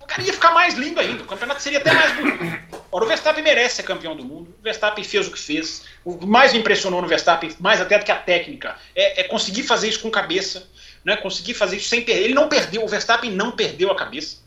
o 0.00 0.06
cara 0.06 0.22
ia 0.22 0.32
ficar 0.32 0.52
mais 0.52 0.74
lindo 0.74 0.98
ainda. 0.98 1.22
O 1.22 1.26
campeonato 1.26 1.62
seria 1.62 1.78
até 1.78 1.92
mais 1.92 2.14
bonito. 2.16 2.38
Ora, 2.92 3.04
o 3.04 3.08
Verstappen 3.08 3.42
merece 3.42 3.76
ser 3.76 3.82
campeão 3.82 4.16
do 4.16 4.24
mundo. 4.24 4.54
O 4.58 4.62
Verstappen 4.62 5.02
fez 5.02 5.26
o 5.26 5.30
que 5.30 5.38
fez. 5.38 5.84
O 6.04 6.26
mais 6.26 6.52
me 6.52 6.60
impressionou 6.60 7.02
no 7.02 7.08
Verstappen, 7.08 7.54
mais 7.58 7.80
até 7.80 7.98
do 7.98 8.04
que 8.04 8.12
a 8.12 8.16
técnica, 8.16 8.76
é, 8.94 9.22
é 9.22 9.24
conseguir 9.24 9.64
fazer 9.64 9.88
isso 9.88 10.00
com 10.00 10.10
cabeça 10.10 10.68
né, 11.04 11.16
conseguir 11.16 11.54
fazer 11.54 11.76
isso 11.76 11.88
sem 11.88 12.02
perder. 12.02 12.24
Ele 12.24 12.34
não 12.34 12.48
perdeu, 12.48 12.84
o 12.84 12.88
Verstappen 12.88 13.30
não 13.30 13.50
perdeu 13.52 13.90
a 13.90 13.96
cabeça. 13.96 14.38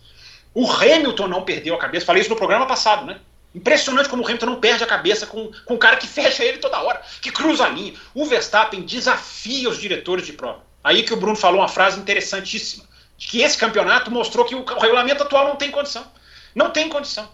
O 0.53 0.69
Hamilton 0.69 1.27
não 1.27 1.43
perdeu 1.43 1.75
a 1.75 1.77
cabeça. 1.77 2.05
Falei 2.05 2.21
isso 2.21 2.29
no 2.29 2.35
programa 2.35 2.65
passado, 2.65 3.05
né? 3.05 3.19
Impressionante 3.53 4.09
como 4.09 4.23
o 4.23 4.25
Hamilton 4.25 4.45
não 4.47 4.59
perde 4.59 4.83
a 4.83 4.87
cabeça 4.87 5.25
com, 5.25 5.51
com 5.65 5.75
um 5.75 5.77
cara 5.77 5.97
que 5.97 6.07
fecha 6.07 6.43
ele 6.43 6.57
toda 6.57 6.81
hora, 6.81 7.01
que 7.21 7.31
cruza 7.31 7.65
a 7.65 7.69
linha. 7.69 7.93
O 8.13 8.25
Verstappen 8.25 8.81
desafia 8.81 9.69
os 9.69 9.79
diretores 9.79 10.25
de 10.25 10.33
prova. 10.33 10.65
Aí 10.83 11.03
que 11.03 11.13
o 11.13 11.17
Bruno 11.17 11.35
falou 11.35 11.59
uma 11.61 11.67
frase 11.67 11.99
interessantíssima: 11.99 12.85
de 13.17 13.27
que 13.27 13.41
esse 13.41 13.57
campeonato 13.57 14.11
mostrou 14.11 14.45
que 14.45 14.55
o, 14.55 14.61
o 14.61 14.79
regulamento 14.79 15.23
atual 15.23 15.47
não 15.47 15.55
tem 15.55 15.71
condição. 15.71 16.05
Não 16.55 16.71
tem 16.71 16.89
condição. 16.89 17.29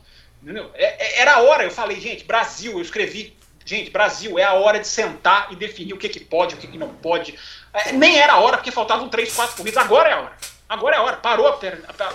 É, 0.74 1.20
é, 1.20 1.22
era 1.22 1.36
a 1.36 1.42
hora, 1.42 1.64
eu 1.64 1.72
falei, 1.72 2.00
gente, 2.00 2.26
Brasil, 2.26 2.74
eu 2.74 2.82
escrevi, 2.82 3.38
gente, 3.66 3.90
Brasil, 3.90 4.38
é 4.38 4.44
a 4.44 4.54
hora 4.54 4.80
de 4.80 4.88
sentar 4.88 5.48
e 5.52 5.56
definir 5.56 5.94
o 5.94 5.98
que, 5.98 6.10
que 6.10 6.20
pode, 6.20 6.56
o 6.56 6.58
que, 6.58 6.68
que 6.68 6.78
não 6.78 6.90
pode. 6.96 7.38
É, 7.74 7.92
nem 7.92 8.20
era 8.20 8.34
a 8.34 8.40
hora, 8.40 8.58
porque 8.58 8.72
faltavam 8.72 9.10
três, 9.10 9.34
quatro 9.34 9.56
corridas. 9.56 9.84
Agora 9.84 10.10
é 10.10 10.14
a 10.14 10.20
hora. 10.20 10.38
Agora 10.70 10.96
é 10.96 11.00
a 11.00 11.02
hora. 11.02 11.18
Parou 11.18 11.48
a, 11.48 11.60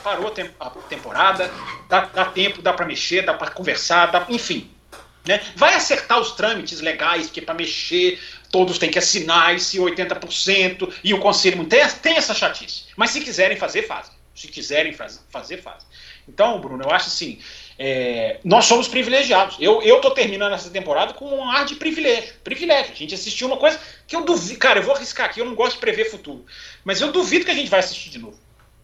parou 0.03 0.29
a 0.29 0.71
temporada, 0.89 1.51
dá, 1.89 2.01
dá 2.07 2.25
tempo, 2.27 2.63
dá 2.63 2.73
para 2.73 2.87
mexer, 2.87 3.23
dá 3.23 3.35
para 3.35 3.51
conversar, 3.51 4.07
dá, 4.07 4.25
enfim. 4.29 4.71
Né? 5.27 5.43
Vai 5.57 5.75
acertar 5.75 6.19
os 6.19 6.33
trâmites 6.33 6.81
legais, 6.81 7.27
porque 7.27 7.43
para 7.43 7.55
mexer 7.55 8.19
todos 8.51 8.79
têm 8.79 8.91
que 8.91 8.99
assinar 8.99 9.55
esse 9.55 9.79
80% 9.79 10.91
e 11.05 11.13
o 11.13 11.21
conselho 11.21 11.65
tem, 11.67 11.87
tem 12.03 12.17
essa 12.17 12.35
chatice. 12.35 12.85
Mas 12.97 13.11
se 13.11 13.21
quiserem 13.21 13.57
fazer, 13.57 13.83
fazem. 13.83 14.13
Se 14.35 14.49
quiserem 14.49 14.95
fazer, 14.95 15.61
fazem. 15.61 15.87
Então, 16.27 16.61
Bruno, 16.61 16.85
eu 16.85 16.91
acho 16.91 17.09
assim, 17.09 17.41
é, 17.79 18.41
nós 18.43 18.65
somos 18.65 18.89
privilegiados. 18.89 19.57
Eu, 19.61 19.81
eu 19.83 20.01
tô 20.01 20.11
terminando 20.11 20.53
essa 20.53 20.69
temporada 20.69 21.15
com 21.15 21.27
um 21.27 21.49
ar 21.49 21.65
de 21.65 21.77
privilégio. 21.77 22.35
Privilégio. 22.43 22.93
A 22.93 22.97
gente 22.97 23.15
assistiu 23.15 23.47
uma 23.47 23.57
coisa 23.57 23.79
que 24.07 24.17
eu 24.17 24.25
duvido. 24.25 24.59
Cara, 24.59 24.81
eu 24.81 24.83
vou 24.83 24.95
arriscar 24.95 25.27
aqui, 25.27 25.41
eu 25.41 25.45
não 25.45 25.55
gosto 25.55 25.75
de 25.75 25.81
prever 25.81 26.11
futuro. 26.11 26.45
Mas 26.85 27.01
eu 27.01 27.13
duvido 27.13 27.45
que 27.45 27.51
a 27.51 27.55
gente 27.55 27.71
vai 27.71 27.81
assistir 27.81 28.11
de 28.11 28.19
novo. 28.19 28.39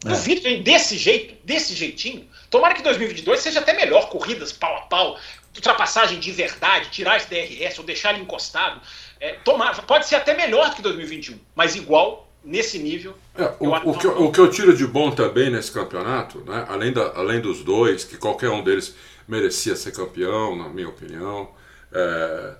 É. 0.06 0.56
desse 0.60 0.98
jeito, 0.98 1.34
desse 1.44 1.74
jeitinho. 1.74 2.28
Tomara 2.50 2.74
que 2.74 2.82
2022 2.82 3.40
seja 3.40 3.60
até 3.60 3.72
melhor, 3.72 4.10
corridas 4.10 4.52
pau 4.52 4.76
a 4.76 4.80
pau, 4.82 5.18
ultrapassagem 5.54 6.20
de 6.20 6.30
verdade, 6.30 6.90
tirar 6.90 7.16
esse 7.16 7.28
DRS 7.28 7.78
ou 7.78 7.84
deixar 7.84 8.12
ele 8.12 8.22
encostado. 8.22 8.82
É, 9.18 9.32
tomar, 9.44 9.80
pode 9.86 10.06
ser 10.06 10.16
até 10.16 10.34
melhor 10.34 10.68
do 10.68 10.76
que 10.76 10.82
2021, 10.82 11.38
mas 11.54 11.74
igual, 11.74 12.28
nesse 12.44 12.78
nível. 12.78 13.14
É, 13.36 13.52
o, 13.58 13.70
o, 13.70 13.98
que, 13.98 14.06
o, 14.06 14.30
que, 14.30 14.38
eu 14.38 14.50
tiro 14.50 14.76
de 14.76 14.86
bom 14.86 15.10
também 15.10 15.50
nesse 15.50 15.72
campeonato, 15.72 16.40
né, 16.40 16.66
além, 16.68 16.92
da, 16.92 17.12
além 17.16 17.40
dos 17.40 17.62
dois, 17.64 18.04
que 18.04 18.16
qualquer 18.16 18.50
um 18.50 18.62
deles 18.62 18.94
merecia 19.26 19.74
ser 19.74 19.92
campeão, 19.92 20.56
na 20.56 20.68
minha 20.68 20.88
opinião. 20.88 21.48
É, 21.92 22.54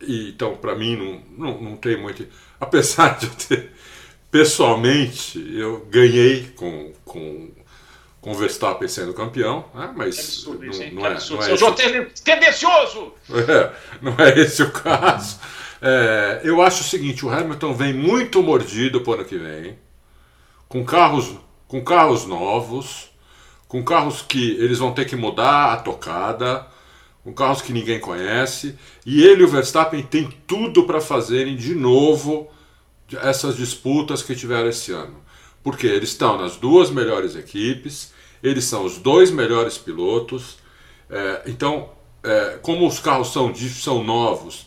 e, 0.00 0.30
então, 0.30 0.56
para 0.56 0.74
mim, 0.74 0.96
não, 0.96 1.22
não, 1.36 1.60
não 1.60 1.76
tem 1.76 2.00
muito. 2.00 2.26
Apesar 2.60 3.18
de 3.18 3.26
eu 3.26 3.32
ter. 3.32 3.72
Pessoalmente, 4.30 5.38
eu 5.56 5.86
ganhei 5.88 6.50
com, 6.56 6.92
com 7.04 7.50
com 8.26 8.32
o 8.32 8.34
Verstappen 8.34 8.88
sendo 8.88 9.14
campeão, 9.14 9.66
né? 9.72 9.92
mas 9.94 10.18
absurdo, 10.18 10.64
não, 10.64 10.70
isso, 10.72 10.80
não, 10.80 11.06
é, 11.06 11.10
não 11.10 11.42
é 11.42 11.52
esse... 11.54 12.22
tendencioso! 12.24 13.12
É, 13.30 13.72
não 14.02 14.16
é 14.18 14.40
esse 14.40 14.64
o 14.64 14.72
caso. 14.72 15.38
É, 15.80 16.40
eu 16.42 16.60
acho 16.60 16.80
o 16.80 16.84
seguinte, 16.84 17.24
o 17.24 17.30
Hamilton 17.30 17.72
vem 17.72 17.94
muito 17.94 18.42
mordido 18.42 19.00
para 19.00 19.10
o 19.10 19.14
ano 19.14 19.24
que 19.24 19.38
vem, 19.38 19.78
com 20.68 20.84
carros, 20.84 21.36
com 21.68 21.84
carros 21.84 22.26
novos, 22.26 23.12
com 23.68 23.84
carros 23.84 24.22
que 24.22 24.56
eles 24.58 24.78
vão 24.78 24.92
ter 24.92 25.04
que 25.04 25.14
mudar 25.14 25.74
a 25.74 25.76
tocada, 25.76 26.66
com 27.22 27.32
carros 27.32 27.62
que 27.62 27.72
ninguém 27.72 28.00
conhece, 28.00 28.76
e 29.04 29.22
ele 29.22 29.42
e 29.42 29.44
o 29.44 29.48
Verstappen 29.48 30.02
têm 30.02 30.28
tudo 30.48 30.82
para 30.82 31.00
fazerem 31.00 31.54
de 31.54 31.76
novo 31.76 32.50
essas 33.22 33.56
disputas 33.56 34.20
que 34.20 34.34
tiveram 34.34 34.68
esse 34.68 34.90
ano. 34.90 35.24
Porque 35.62 35.86
eles 35.86 36.08
estão 36.08 36.36
nas 36.36 36.56
duas 36.56 36.90
melhores 36.90 37.36
equipes, 37.36 38.15
eles 38.46 38.64
são 38.64 38.84
os 38.84 38.98
dois 38.98 39.30
melhores 39.30 39.76
pilotos. 39.76 40.58
É, 41.10 41.42
então, 41.46 41.90
é, 42.22 42.58
como 42.62 42.86
os 42.86 43.00
carros 43.00 43.32
são, 43.32 43.52
são 43.54 44.04
novos 44.04 44.66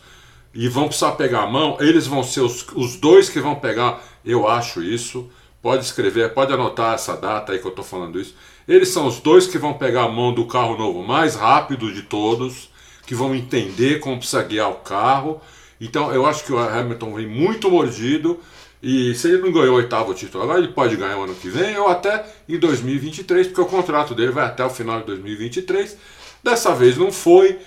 e 0.53 0.68
vão 0.68 0.88
precisar 0.88 1.14
pegar 1.14 1.43
a 1.43 1.47
mão, 1.47 1.77
eles 1.80 2.06
vão 2.06 2.23
ser 2.23 2.41
os, 2.41 2.65
os 2.76 2.97
dois 2.97 3.30
que 3.30 3.39
vão 3.39 3.56
pegar, 3.56 4.03
eu 4.26 4.47
acho 4.47 4.84
isso. 4.84 5.30
Pode 5.61 5.84
escrever, 5.84 6.34
pode 6.34 6.53
anotar 6.53 6.95
essa 6.95 7.15
data 7.15 7.51
aí 7.51 7.60
que 7.60 7.65
eu 7.65 7.69
estou 7.69 7.84
falando 7.84 8.19
isso. 8.19 8.35
Eles 8.68 8.89
são 8.89 9.07
os 9.07 9.19
dois 9.19 9.47
que 9.47 9.57
vão 9.57 9.73
pegar 9.73 10.03
a 10.03 10.10
mão 10.10 10.34
do 10.34 10.45
carro 10.45 10.77
novo 10.77 11.03
mais 11.03 11.35
rápido 11.35 11.93
de 11.93 12.03
todos, 12.03 12.69
que 13.06 13.15
vão 13.15 13.35
entender 13.35 13.99
como 13.99 14.18
precisa 14.18 14.43
guiar 14.43 14.69
o 14.69 14.76
carro. 14.76 15.41
Então 15.80 16.14
eu 16.14 16.26
acho 16.26 16.45
que 16.45 16.53
o 16.53 16.57
Hamilton 16.57 17.14
vem 17.14 17.27
muito 17.27 17.69
mordido. 17.69 18.39
E 18.81 19.14
se 19.14 19.27
ele 19.27 19.41
não 19.41 19.51
ganhou 19.51 19.73
o 19.73 19.77
oitavo 19.77 20.14
título 20.14 20.43
agora, 20.43 20.60
ele 20.60 20.69
pode 20.69 20.95
ganhar 20.95 21.18
o 21.18 21.23
ano 21.23 21.35
que 21.35 21.49
vem 21.49 21.77
ou 21.77 21.89
até 21.89 22.26
em 22.47 22.57
2023, 22.57 23.47
porque 23.47 23.61
o 23.61 23.65
contrato 23.65 24.15
dele 24.15 24.31
vai 24.31 24.45
até 24.45 24.64
o 24.64 24.69
final 24.69 24.99
de 25.01 25.07
2023. 25.07 25.97
Dessa 26.41 26.73
vez 26.73 26.97
não 26.97 27.11
foi, 27.11 27.60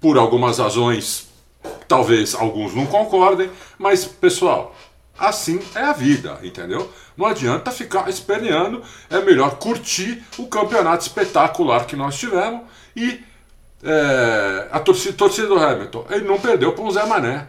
por 0.00 0.16
algumas 0.16 0.58
razões, 0.58 1.28
talvez 1.86 2.34
alguns 2.34 2.74
não 2.74 2.86
concordem, 2.86 3.50
mas 3.78 4.06
pessoal, 4.06 4.74
assim 5.18 5.60
é 5.74 5.82
a 5.82 5.92
vida, 5.92 6.38
entendeu? 6.42 6.90
Não 7.14 7.26
adianta 7.26 7.70
ficar 7.70 8.08
esperneando, 8.08 8.82
é 9.10 9.20
melhor 9.20 9.58
curtir 9.58 10.22
o 10.38 10.46
campeonato 10.46 11.02
espetacular 11.02 11.86
que 11.86 11.96
nós 11.96 12.18
tivemos 12.18 12.62
e 12.94 13.20
é, 13.82 14.68
a 14.70 14.80
torcida, 14.80 15.14
torcida 15.14 15.46
do 15.46 15.58
Hamilton. 15.58 16.06
Ele 16.10 16.24
não 16.26 16.40
perdeu 16.40 16.72
para 16.72 16.84
um 16.84 16.90
Zé 16.90 17.04
Mané. 17.04 17.48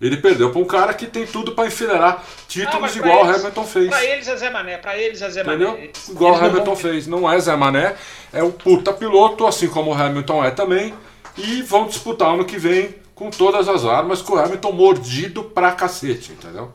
Ele 0.00 0.16
perdeu 0.16 0.50
para 0.50 0.60
um 0.60 0.64
cara 0.64 0.94
que 0.94 1.06
tem 1.06 1.26
tudo 1.26 1.52
para 1.52 1.66
enfileirar 1.66 2.24
títulos 2.46 2.94
ah, 2.94 2.98
igual 2.98 3.24
o 3.24 3.30
Hamilton 3.30 3.64
fez. 3.64 3.88
Para 3.88 4.04
eles 4.04 4.28
é 4.28 4.36
Zé 4.36 4.50
Mané, 4.50 4.78
para 4.78 4.96
eles 4.96 5.20
é 5.20 5.28
Zé 5.28 5.42
Entendeu? 5.42 5.72
Mané. 5.72 5.90
Igual 6.08 6.32
o 6.32 6.36
Hamilton 6.36 6.64
vão... 6.64 6.76
fez. 6.76 7.06
Não 7.06 7.30
é 7.30 7.38
Zé 7.40 7.56
Mané, 7.56 7.96
é 8.32 8.42
um 8.42 8.52
puta 8.52 8.92
piloto, 8.92 9.46
assim 9.46 9.68
como 9.68 9.90
o 9.90 9.94
Hamilton 9.94 10.44
é 10.44 10.50
também. 10.50 10.94
E 11.36 11.62
vão 11.62 11.86
disputar 11.86 12.34
ano 12.34 12.44
que 12.44 12.58
vem 12.58 12.94
com 13.14 13.30
todas 13.30 13.68
as 13.68 13.84
armas, 13.84 14.22
com 14.22 14.34
o 14.34 14.38
Hamilton 14.38 14.72
mordido 14.72 15.42
pra 15.42 15.72
cacete, 15.72 16.32
entendeu? 16.32 16.72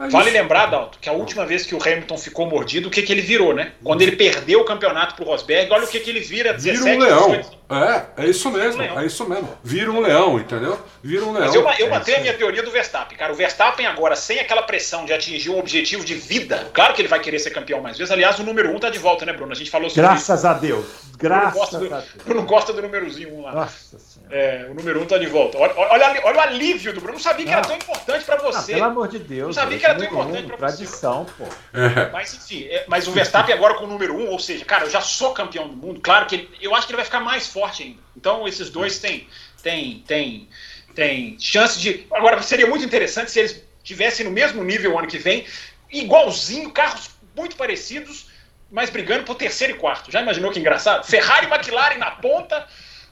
É 0.00 0.08
vale 0.08 0.30
lembrar, 0.30 0.64
Dalton, 0.66 0.96
que 0.98 1.10
a 1.10 1.12
última 1.12 1.44
vez 1.44 1.66
que 1.66 1.74
o 1.74 1.78
Hamilton 1.82 2.16
ficou 2.16 2.46
mordido, 2.46 2.88
o 2.88 2.90
que, 2.90 3.02
que 3.02 3.12
ele 3.12 3.20
virou, 3.20 3.54
né? 3.54 3.72
Quando 3.84 4.00
ele 4.00 4.12
perdeu 4.12 4.60
o 4.60 4.64
campeonato 4.64 5.14
pro 5.14 5.26
Rosberg, 5.26 5.70
olha 5.70 5.84
o 5.84 5.88
que, 5.88 6.00
que 6.00 6.08
ele 6.08 6.20
vira 6.20 6.54
17 6.54 6.78
Vira 6.78 6.94
um 6.94 6.98
leão. 6.98 7.30
18. 7.32 7.60
É, 7.70 8.24
é 8.24 8.26
isso 8.26 8.50
mesmo, 8.50 8.82
um 8.82 8.98
é 8.98 9.06
isso 9.06 9.28
mesmo. 9.28 9.48
Vira 9.62 9.92
um 9.92 10.00
leão, 10.00 10.40
entendeu? 10.40 10.78
Vira 11.02 11.24
um 11.24 11.32
leão. 11.32 11.44
Mas 11.44 11.54
eu, 11.54 11.62
eu 11.78 11.86
é 11.86 11.90
mantenho 11.90 12.16
a 12.16 12.20
minha 12.22 12.34
teoria 12.34 12.62
do 12.62 12.70
Verstappen, 12.70 13.16
cara. 13.16 13.30
O 13.30 13.36
Verstappen 13.36 13.86
agora, 13.86 14.16
sem 14.16 14.40
aquela 14.40 14.62
pressão 14.62 15.04
de 15.04 15.12
atingir 15.12 15.50
um 15.50 15.58
objetivo 15.58 16.02
de 16.02 16.14
vida, 16.14 16.68
claro 16.72 16.94
que 16.94 17.02
ele 17.02 17.08
vai 17.08 17.20
querer 17.20 17.38
ser 17.38 17.50
campeão 17.50 17.82
mais 17.82 17.98
vezes. 17.98 18.10
Aliás, 18.10 18.38
o 18.38 18.42
número 18.42 18.70
1 18.70 18.74
um 18.74 18.80
tá 18.80 18.88
de 18.88 18.98
volta, 18.98 19.26
né, 19.26 19.34
Bruno? 19.34 19.52
A 19.52 19.54
gente 19.54 19.70
falou 19.70 19.90
sobre 19.90 20.02
Graças 20.02 20.38
isso. 20.38 20.48
a 20.48 20.54
Deus. 20.54 20.86
Graças 21.18 21.74
a 21.74 21.78
Deus. 21.78 22.04
Bruno 22.24 22.42
gosta 22.44 22.72
do 22.74 22.80
númerozinho 22.80 23.34
1 23.34 23.38
um 23.38 23.42
lá. 23.42 23.52
Nossa 23.52 23.98
é, 24.30 24.66
o 24.70 24.74
número 24.74 25.00
1 25.00 25.02
um 25.02 25.06
tá 25.06 25.18
de 25.18 25.26
volta. 25.26 25.58
Olha, 25.58 25.74
olha, 25.76 26.20
olha, 26.24 26.36
o 26.36 26.40
alívio 26.40 26.92
do 26.92 27.00
Bruno. 27.00 27.14
Não 27.14 27.22
sabia 27.22 27.44
que 27.44 27.52
era 27.52 27.62
tão 27.62 27.76
importante 27.76 28.24
para 28.24 28.36
você. 28.36 28.72
Ah, 28.72 28.76
pelo 28.76 28.84
amor 28.84 29.08
de 29.08 29.18
Deus. 29.18 29.48
Não 29.48 29.62
sabia 29.62 29.78
que 29.78 29.84
era 29.84 29.94
tão 29.96 30.06
importante 30.06 30.46
para 30.46 30.56
você. 30.56 30.76
Tradição, 30.76 31.26
pô. 31.36 31.44
É. 31.72 32.10
Mas 32.12 32.34
enfim, 32.34 32.64
é, 32.70 32.84
mas 32.86 33.08
o 33.08 33.12
Verstappen 33.12 33.54
agora 33.54 33.74
com 33.74 33.84
o 33.84 33.88
número 33.88 34.14
1, 34.14 34.20
um, 34.20 34.28
ou 34.30 34.38
seja, 34.38 34.64
cara, 34.64 34.84
eu 34.84 34.90
já 34.90 35.00
sou 35.00 35.32
campeão 35.32 35.68
do 35.68 35.76
mundo. 35.76 36.00
Claro 36.00 36.26
que 36.26 36.36
ele, 36.36 36.50
eu 36.60 36.74
acho 36.74 36.86
que 36.86 36.92
ele 36.92 36.98
vai 36.98 37.04
ficar 37.04 37.20
mais 37.20 37.48
forte 37.48 37.82
ainda. 37.82 37.98
Então 38.16 38.46
esses 38.46 38.70
dois 38.70 38.98
têm, 38.98 39.26
têm, 39.62 40.04
têm, 40.06 40.48
têm 40.94 41.36
chance 41.38 41.78
de. 41.78 42.06
Agora 42.12 42.40
seria 42.42 42.66
muito 42.66 42.84
interessante 42.84 43.30
se 43.30 43.40
eles 43.40 43.62
tivessem 43.82 44.24
no 44.24 44.30
mesmo 44.30 44.62
nível 44.62 44.94
o 44.94 44.98
ano 44.98 45.08
que 45.08 45.18
vem, 45.18 45.44
igualzinho, 45.90 46.70
carros 46.70 47.10
muito 47.36 47.56
parecidos, 47.56 48.28
mas 48.70 48.90
brigando 48.90 49.24
por 49.24 49.34
terceiro 49.34 49.74
e 49.74 49.76
quarto. 49.76 50.12
Já 50.12 50.22
imaginou 50.22 50.52
que 50.52 50.60
engraçado? 50.60 51.04
Ferrari 51.04 51.46
e 51.46 51.52
McLaren 51.52 51.98
na 51.98 52.12
ponta 52.12 52.66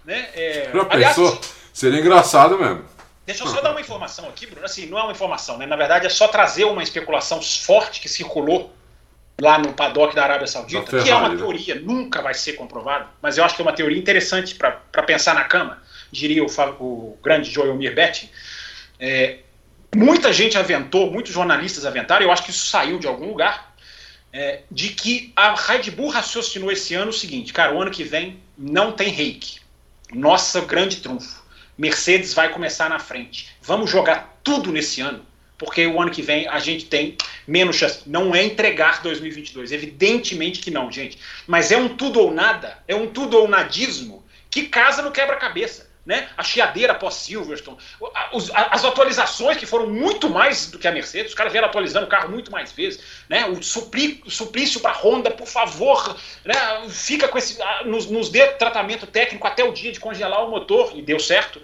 né? 0.09 0.27
É, 0.35 0.71
Já 0.73 0.87
aliás, 0.89 1.17
pensou? 1.17 1.41
Seria 1.71 2.01
engraçado 2.01 2.59
mesmo. 2.59 2.83
Deixa 3.27 3.45
eu 3.45 3.47
só 3.47 3.61
dar 3.61 3.73
uma 3.73 3.81
informação 3.81 4.27
aqui, 4.27 4.47
Bruno. 4.47 4.65
Assim, 4.65 4.87
não 4.87 4.99
é 4.99 5.03
uma 5.03 5.13
informação, 5.13 5.59
né? 5.59 5.67
Na 5.67 5.77
verdade, 5.77 6.07
é 6.07 6.09
só 6.09 6.27
trazer 6.27 6.65
uma 6.65 6.83
especulação 6.83 7.43
forte 7.43 8.01
que 8.01 8.09
circulou 8.09 8.73
lá 9.39 9.59
no 9.59 9.75
paddock 9.75 10.17
da 10.17 10.25
Arábia 10.25 10.47
Saudita, 10.47 10.87
Ferrari, 10.87 11.05
que 11.05 11.11
é 11.11 11.15
uma 11.15 11.29
né? 11.29 11.37
teoria, 11.37 11.75
né? 11.75 11.83
nunca 11.85 12.23
vai 12.23 12.33
ser 12.33 12.55
comprovado, 12.55 13.07
mas 13.23 13.37
eu 13.37 13.45
acho 13.45 13.55
que 13.55 13.61
é 13.61 13.65
uma 13.65 13.75
teoria 13.75 13.99
interessante 13.99 14.55
para 14.55 15.03
pensar 15.05 15.33
na 15.35 15.45
cama, 15.45 15.81
diria 16.11 16.43
o, 16.43 16.49
o 16.81 17.19
grande 17.23 17.49
Joelmir 17.49 17.95
Betting. 17.95 18.29
É, 18.99 19.39
muita 19.95 20.33
gente 20.33 20.59
aventou, 20.59 21.09
muitos 21.13 21.33
jornalistas 21.33 21.87
aventaram, 21.87 22.25
eu 22.25 22.33
acho 22.33 22.43
que 22.43 22.51
isso 22.51 22.67
saiu 22.67 22.99
de 22.99 23.07
algum 23.07 23.29
lugar, 23.29 23.73
é, 24.33 24.63
de 24.69 24.89
que 24.89 25.33
a 25.37 25.55
Red 25.55 25.91
Bull 25.93 26.09
raciocinou 26.09 26.73
esse 26.73 26.95
ano 26.95 27.11
o 27.11 27.15
seguinte, 27.15 27.53
cara, 27.53 27.73
o 27.73 27.81
ano 27.81 27.93
que 27.93 28.03
vem 28.03 28.43
não 28.57 28.91
tem 28.91 29.11
reiki 29.11 29.61
nossa 30.13 30.61
grande 30.61 30.97
trunfo. 30.97 31.43
Mercedes 31.77 32.35
vai 32.35 32.51
começar 32.51 32.89
na 32.89 32.99
frente. 32.99 33.49
Vamos 33.63 33.91
jogar 33.91 34.39
tudo 34.43 34.73
nesse 34.73 35.01
ano, 35.01 35.25
porque 35.57 35.87
o 35.87 36.01
ano 36.01 36.11
que 36.11 36.23
vem 36.23 36.49
a 36.49 36.59
gente 36.59 36.87
tem 36.87 37.17
menos 37.47 37.77
chance. 37.77 38.01
Não 38.07 38.35
é 38.35 38.43
entregar 38.43 39.03
2022, 39.03 39.73
evidentemente 39.73 40.61
que 40.61 40.71
não, 40.71 40.91
gente. 40.91 41.19
Mas 41.47 41.71
é 41.71 41.77
um 41.77 41.97
tudo 41.97 42.21
ou 42.21 42.33
nada, 42.33 42.79
é 42.89 42.95
um 42.95 43.07
tudo 43.07 43.37
ou 43.37 43.49
nadismo 43.49 44.25
que 44.51 44.65
casa 44.65 45.03
no 45.03 45.13
quebra-cabeça 45.13 45.88
né? 46.09 46.27
a 46.39 46.43
chiadeira 46.43 46.95
pós-Silverstone, 46.95 47.77
as 48.71 48.83
atualizações 48.83 49.59
que 49.59 49.67
foram 49.67 49.91
muito 49.91 50.31
mais 50.31 50.71
do 50.71 50.79
que 50.79 50.89
a 50.89 50.91
Mercedes, 50.91 51.33
os 51.33 51.35
caras 51.35 51.53
vieram 51.53 51.69
atualizando 51.69 52.07
o 52.07 52.09
carro 52.09 52.31
muito 52.31 52.51
mais 52.51 52.73
vezes, 52.73 52.99
né? 53.29 53.45
o, 53.45 53.63
suplício 53.63 54.81
para 54.81 54.93
Honda, 54.93 55.31
por 55.31 55.47
favor, 55.47 56.17
né? 56.47 56.55
fica 56.89 57.29
com 57.29 57.37
esse, 57.37 57.59
nos, 57.85 58.07
nos 58.07 58.31
dê 58.31 58.47
tratamento 58.53 59.07
técnico 59.07 59.47
até 59.47 59.63
o 59.63 59.71
dia 59.71 59.93
de 59.93 60.01
congelar 60.01 60.47
o 60.47 60.51
motor, 60.51 60.93
e 60.95 61.03
deu 61.03 61.21
certo. 61.21 61.61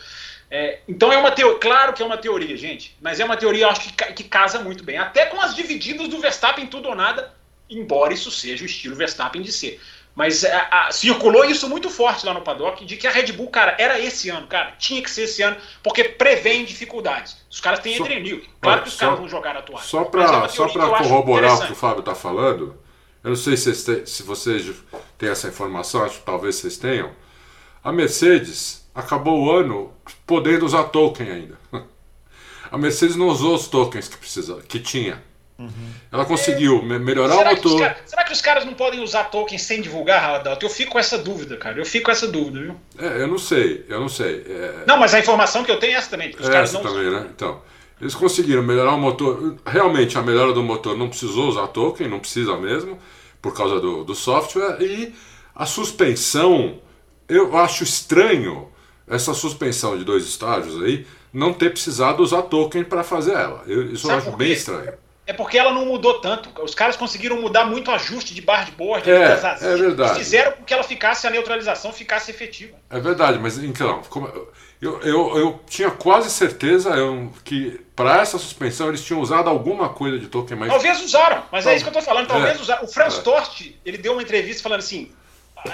É, 0.51 0.81
então 0.87 1.11
é 1.11 1.17
uma 1.17 1.31
teoria, 1.31 1.59
claro 1.59 1.95
que 1.95 2.03
é 2.03 2.07
uma 2.07 2.19
teoria, 2.19 2.55
gente, 2.55 2.95
mas 3.01 3.21
é 3.21 3.25
uma 3.25 3.39
teoria, 3.39 3.65
eu 3.65 3.71
acho 3.71 3.81
que, 3.81 4.13
que 4.13 4.25
casa 4.25 4.59
muito 4.59 4.85
bem, 4.85 4.99
até 4.99 5.25
com 5.25 5.41
as 5.41 5.57
divididas 5.57 6.07
do 6.07 6.21
Verstappen 6.21 6.67
tudo 6.67 6.91
ou 6.91 6.95
nada, 6.95 7.35
embora 7.71 8.13
isso 8.13 8.31
seja 8.31 8.63
o 8.63 8.67
estilo 8.67 8.95
Verstappen 8.95 9.41
de 9.41 9.51
ser. 9.51 9.81
Mas 10.15 10.45
a, 10.45 10.49
é, 10.49 10.69
a, 10.71 10.93
circulou 10.93 11.45
isso 11.45 11.69
muito 11.69 11.91
forte 11.91 12.25
lá 12.25 12.33
no 12.33 12.41
paddock 12.41 12.85
de 12.85 12.97
que 12.97 13.07
a 13.07 13.11
Red 13.11 13.33
Bull, 13.33 13.49
cara, 13.49 13.75
era 13.79 13.99
esse 13.99 14.31
ano, 14.31 14.47
cara, 14.47 14.73
tinha 14.79 15.03
que 15.03 15.11
ser 15.11 15.23
esse 15.23 15.43
ano, 15.43 15.57
porque 15.83 16.05
prevém 16.05 16.65
dificuldades. 16.65 17.37
Os 17.51 17.61
caras 17.61 17.81
têm 17.81 17.99
adrenil. 17.99 18.45
Claro 18.61 18.83
que 18.83 18.89
os 18.89 18.97
caras 18.97 19.19
vão 19.19 19.29
jogar 19.29 19.57
a 19.57 19.63
toalha. 19.63 19.85
Só 19.85 20.05
para 20.05 20.45
é 20.45 20.49
só 20.49 20.69
corroborar 20.69 21.57
o 21.57 21.67
que 21.67 21.73
o 21.73 21.77
Fábio 21.77 22.01
está 22.01 22.15
falando, 22.15 22.79
eu 23.25 23.31
não 23.31 23.37
sei 23.37 23.57
se, 23.57 23.75
vocês, 23.75 24.11
se 24.11 24.23
vocês 24.23 24.71
têm 25.19 25.31
essa 25.31 25.49
informação, 25.49 26.05
acho 26.05 26.19
que 26.19 26.27
talvez 26.27 26.57
vocês 26.57 26.77
tenham. 26.77 27.11
A 27.83 27.91
Mercedes 27.91 28.89
acabou 28.95 29.45
o 29.45 29.51
ano 29.51 29.93
podendo 30.27 30.65
usar 30.65 30.85
token 30.85 31.31
ainda. 31.31 31.59
A 32.71 32.79
Mercedes 32.79 33.15
não 33.15 33.29
usou 33.29 33.55
os 33.55 33.69
tokens 33.69 34.09
que, 34.09 34.17
precisa, 34.17 34.61
que 34.63 34.81
tinha. 34.81 35.23
Uhum. 35.57 35.71
Ela 36.11 36.25
conseguiu 36.25 36.83
melhorar 36.83 37.37
será 37.37 37.53
o 37.53 37.55
motor. 37.55 37.81
Cara... 37.81 37.97
será 38.05 38.25
que 38.25 38.33
os 38.33 38.41
caras 38.41 38.65
não 38.65 38.75
podem 38.75 39.01
usar 39.01 39.25
token 39.25 39.57
sem 39.57 39.81
divulgar, 39.81 40.37
Adalto? 40.37 40.67
Eu 40.67 40.71
fico 40.71 40.93
com 40.93 40.99
essa 40.99 41.17
dúvida, 41.17 41.57
cara. 41.57 41.79
Eu 41.79 41.87
fico 41.87 42.07
com 42.07 42.11
essa 42.11 42.27
dúvida, 42.27 42.61
viu? 42.61 42.77
É, 42.99 43.23
eu 43.23 43.29
não 43.29 43.39
sei, 43.39 43.85
eu 43.89 44.01
não 44.01 44.09
sei. 44.09 44.45
É... 44.49 44.85
Não, 44.87 44.97
mas 44.99 45.15
a 45.15 45.21
informação 45.21 45.63
que 45.63 45.71
eu 45.71 45.79
tenho 45.79 45.95
é 45.95 45.97
essa 45.97 46.11
também. 46.11 46.31
Os 46.31 46.49
é 46.49 46.53
caras 46.53 46.71
essa 46.71 46.83
não 46.83 46.91
também, 46.91 47.11
né? 47.11 47.29
Então, 47.35 47.63
Eles 48.01 48.15
conseguiram 48.15 48.63
melhorar 48.63 48.95
o 48.95 48.99
motor. 48.99 49.57
Realmente, 49.65 50.19
a 50.19 50.23
melhora 50.23 50.53
do 50.53 50.63
motor 50.63 50.97
não 50.97 51.09
precisou 51.09 51.49
usar 51.49 51.69
token, 51.69 52.09
não 52.09 52.19
precisa 52.19 52.57
mesmo, 52.57 52.99
por 53.41 53.55
causa 53.55 53.79
do, 53.79 54.03
do 54.03 54.15
software. 54.15 54.79
E 54.81 55.15
a 55.55 55.67
suspensão, 55.67 56.81
eu 57.29 57.57
acho 57.57 57.85
estranho 57.85 58.69
essa 59.07 59.33
suspensão 59.35 59.97
de 59.97 60.03
dois 60.03 60.25
estágios 60.25 60.83
aí 60.83 61.07
não 61.33 61.53
ter 61.53 61.71
precisado 61.71 62.23
usar 62.23 62.43
token 62.43 62.85
para 62.85 63.05
fazer 63.05 63.33
ela. 63.33 63.63
Eu, 63.67 63.93
isso 63.93 64.07
Sabe 64.07 64.23
eu 64.23 64.29
acho 64.29 64.37
bem 64.37 64.53
estranho. 64.53 65.04
É 65.27 65.33
porque 65.33 65.57
ela 65.57 65.73
não 65.73 65.87
mudou 65.87 66.21
tanto. 66.21 66.51
Os 66.63 66.75
caras 66.75 66.97
conseguiram 66.97 67.41
mudar 67.41 67.65
muito 67.65 67.91
o 67.91 67.95
ajuste 67.95 68.35
de 68.35 68.43
barra 68.43 68.65
de 68.65 68.73
board, 68.73 69.11
é, 69.11 69.15
é 69.15 69.77
verdade. 69.77 70.19
fizeram 70.19 70.53
com 70.53 70.65
que 70.65 70.75
ela 70.75 70.83
ficasse, 70.83 71.27
a 71.27 71.31
neutralização 71.31 71.93
ficasse 71.93 72.31
efetiva. 72.31 72.77
É 72.91 73.01
verdade, 73.01 73.39
mas 73.39 73.57
então, 73.57 74.03
eu, 74.83 75.01
eu, 75.01 75.39
eu 75.39 75.61
tinha 75.67 75.91
quase 75.91 76.31
certeza 76.31 76.93
que 77.43 77.81
para 77.97 78.21
essa 78.21 78.39
suspensão 78.39 78.89
eles 78.89 79.03
tinham 79.03 79.21
usado 79.21 79.49
alguma 79.49 79.89
coisa 79.89 80.19
de 80.19 80.27
token 80.27 80.59
mais. 80.59 80.71
Talvez 80.71 81.01
usaram, 81.03 81.43
mas 81.51 81.67
é 81.67 81.75
isso 81.75 81.85
que 81.85 81.89
eu 81.89 81.99
estou 81.99 82.03
falando. 82.03 82.27
Talvez 82.27 82.59
é, 82.59 82.61
usaram. 82.61 82.85
O 82.85 82.89
Franz 82.89 83.19
é. 83.19 83.23
Torst, 83.23 83.63
ele 83.85 83.97
deu 83.97 84.13
uma 84.13 84.23
entrevista 84.23 84.63
falando 84.63 84.81
assim: 84.81 85.11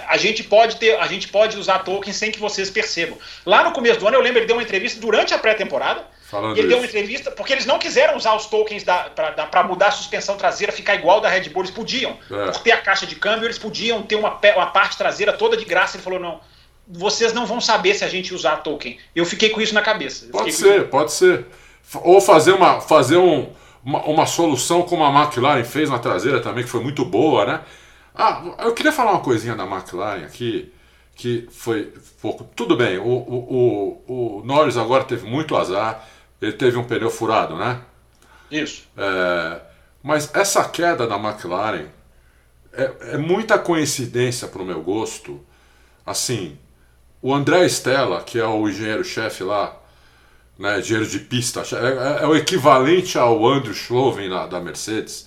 a 0.07 0.17
gente 0.17 0.45
pode 0.45 0.77
ter, 0.77 0.97
a 1.01 1.07
gente 1.07 1.29
pode 1.29 1.59
usar 1.59 1.81
token 1.81 2.13
sem 2.13 2.31
que 2.31 2.39
vocês 2.39 2.71
percebam. 2.71 3.19
Lá 3.45 3.65
no 3.65 3.73
começo 3.73 3.99
do 3.99 4.07
ano, 4.07 4.17
eu 4.17 4.23
lembro, 4.23 4.39
ele 4.39 4.47
deu 4.47 4.57
uma 4.57 4.63
entrevista 4.63 5.01
durante 5.01 5.35
a 5.35 5.39
pré-temporada. 5.39 6.07
Falando 6.31 6.53
ele 6.53 6.61
isso. 6.61 6.69
deu 6.69 6.79
uma 6.79 6.87
entrevista, 6.87 7.31
porque 7.33 7.53
eles 7.53 7.67
não 7.67 7.77
quiseram 7.77 8.17
usar 8.17 8.37
os 8.37 8.47
tokens 8.47 8.85
para 8.85 9.65
mudar 9.65 9.89
a 9.89 9.91
suspensão 9.91 10.37
traseira, 10.37 10.73
ficar 10.73 10.95
igual 10.95 11.21
da 11.21 11.29
Red 11.29 11.49
Bull. 11.49 11.65
Eles 11.65 11.75
podiam, 11.75 12.17
é. 12.31 12.53
por 12.53 12.59
ter 12.59 12.71
a 12.71 12.77
caixa 12.81 13.05
de 13.05 13.17
câmbio, 13.17 13.47
eles 13.47 13.59
podiam 13.59 14.01
ter 14.03 14.15
uma, 14.15 14.39
uma 14.55 14.67
parte 14.67 14.97
traseira 14.97 15.33
toda 15.33 15.57
de 15.57 15.65
graça. 15.65 15.97
Ele 15.97 16.05
falou: 16.05 16.21
não, 16.21 16.41
vocês 16.87 17.33
não 17.33 17.47
vão 17.47 17.61
saber 17.61 17.95
se 17.95 18.05
a 18.05 18.09
gente 18.09 18.33
usar 18.33 18.59
token. 18.59 18.97
Eu 19.15 19.27
fiquei 19.27 19.51
com 19.51 19.61
isso 19.61 19.75
na 19.75 19.83
cabeça. 19.83 20.29
pode 20.31 20.53
ser, 20.53 20.89
pode 20.89 21.13
ser. 21.13 21.47
Ou 21.95 22.21
fazer 22.21 22.53
uma, 22.53 22.81
fazer 22.81 23.17
um, 23.17 23.51
uma, 23.85 24.01
uma 24.05 24.27
solução 24.27 24.83
como 24.83 25.05
a 25.05 25.11
McLaren 25.11 25.65
fez 25.65 25.91
na 25.91 25.99
traseira 25.99 26.41
também, 26.41 26.63
que 26.63 26.71
foi 26.71 26.81
muito 26.81 27.05
boa, 27.05 27.45
né? 27.45 27.61
Ah, 28.15 28.43
eu 28.61 28.73
queria 28.73 28.93
falar 28.93 29.13
uma 29.13 29.21
coisinha 29.21 29.57
da 29.57 29.65
McLaren 29.65 30.25
aqui, 30.25 30.73
que 31.17 31.49
foi 31.51 31.93
pouco. 32.23 32.45
Tudo 32.55 32.77
bem, 32.77 32.99
o, 32.99 33.03
o, 33.05 34.03
o, 34.07 34.39
o 34.39 34.43
Norris 34.45 34.77
agora 34.77 35.03
teve 35.03 35.27
muito 35.29 35.57
azar, 35.57 36.07
ele 36.41 36.53
teve 36.53 36.77
um 36.77 36.85
pneu 36.85 37.11
furado, 37.11 37.57
né? 37.57 37.81
Isso. 38.51 38.85
É, 38.97 39.61
mas 40.03 40.35
essa 40.35 40.65
queda 40.69 41.07
da 41.07 41.17
McLaren 41.17 41.87
é, 42.73 42.93
é 43.13 43.19
muita 43.19 43.59
coincidência 43.59 44.49
para 44.49 44.63
o 44.63 44.65
meu 44.65 44.83
gosto. 44.83 45.41
Assim, 46.05 46.59
o 47.23 47.35
André 47.35 47.67
Stella, 47.67 48.23
que 48.23 48.39
é 48.39 48.47
o 48.47 48.69
engenheiro-chefe 48.69 49.43
lá, 49.45 49.77
né, 50.59 50.79
engenheiro 50.81 51.09
de 51.09 51.21
pista, 51.21 51.63
é, 51.73 52.21
é, 52.21 52.25
é 52.25 52.27
o 52.27 52.35
equivalente 52.35 53.19
ao 53.19 53.47
Andrew 53.47 53.75
Schloven 53.75 54.29
da, 54.29 54.47
da 54.47 54.61
Mercedes, 54.61 55.27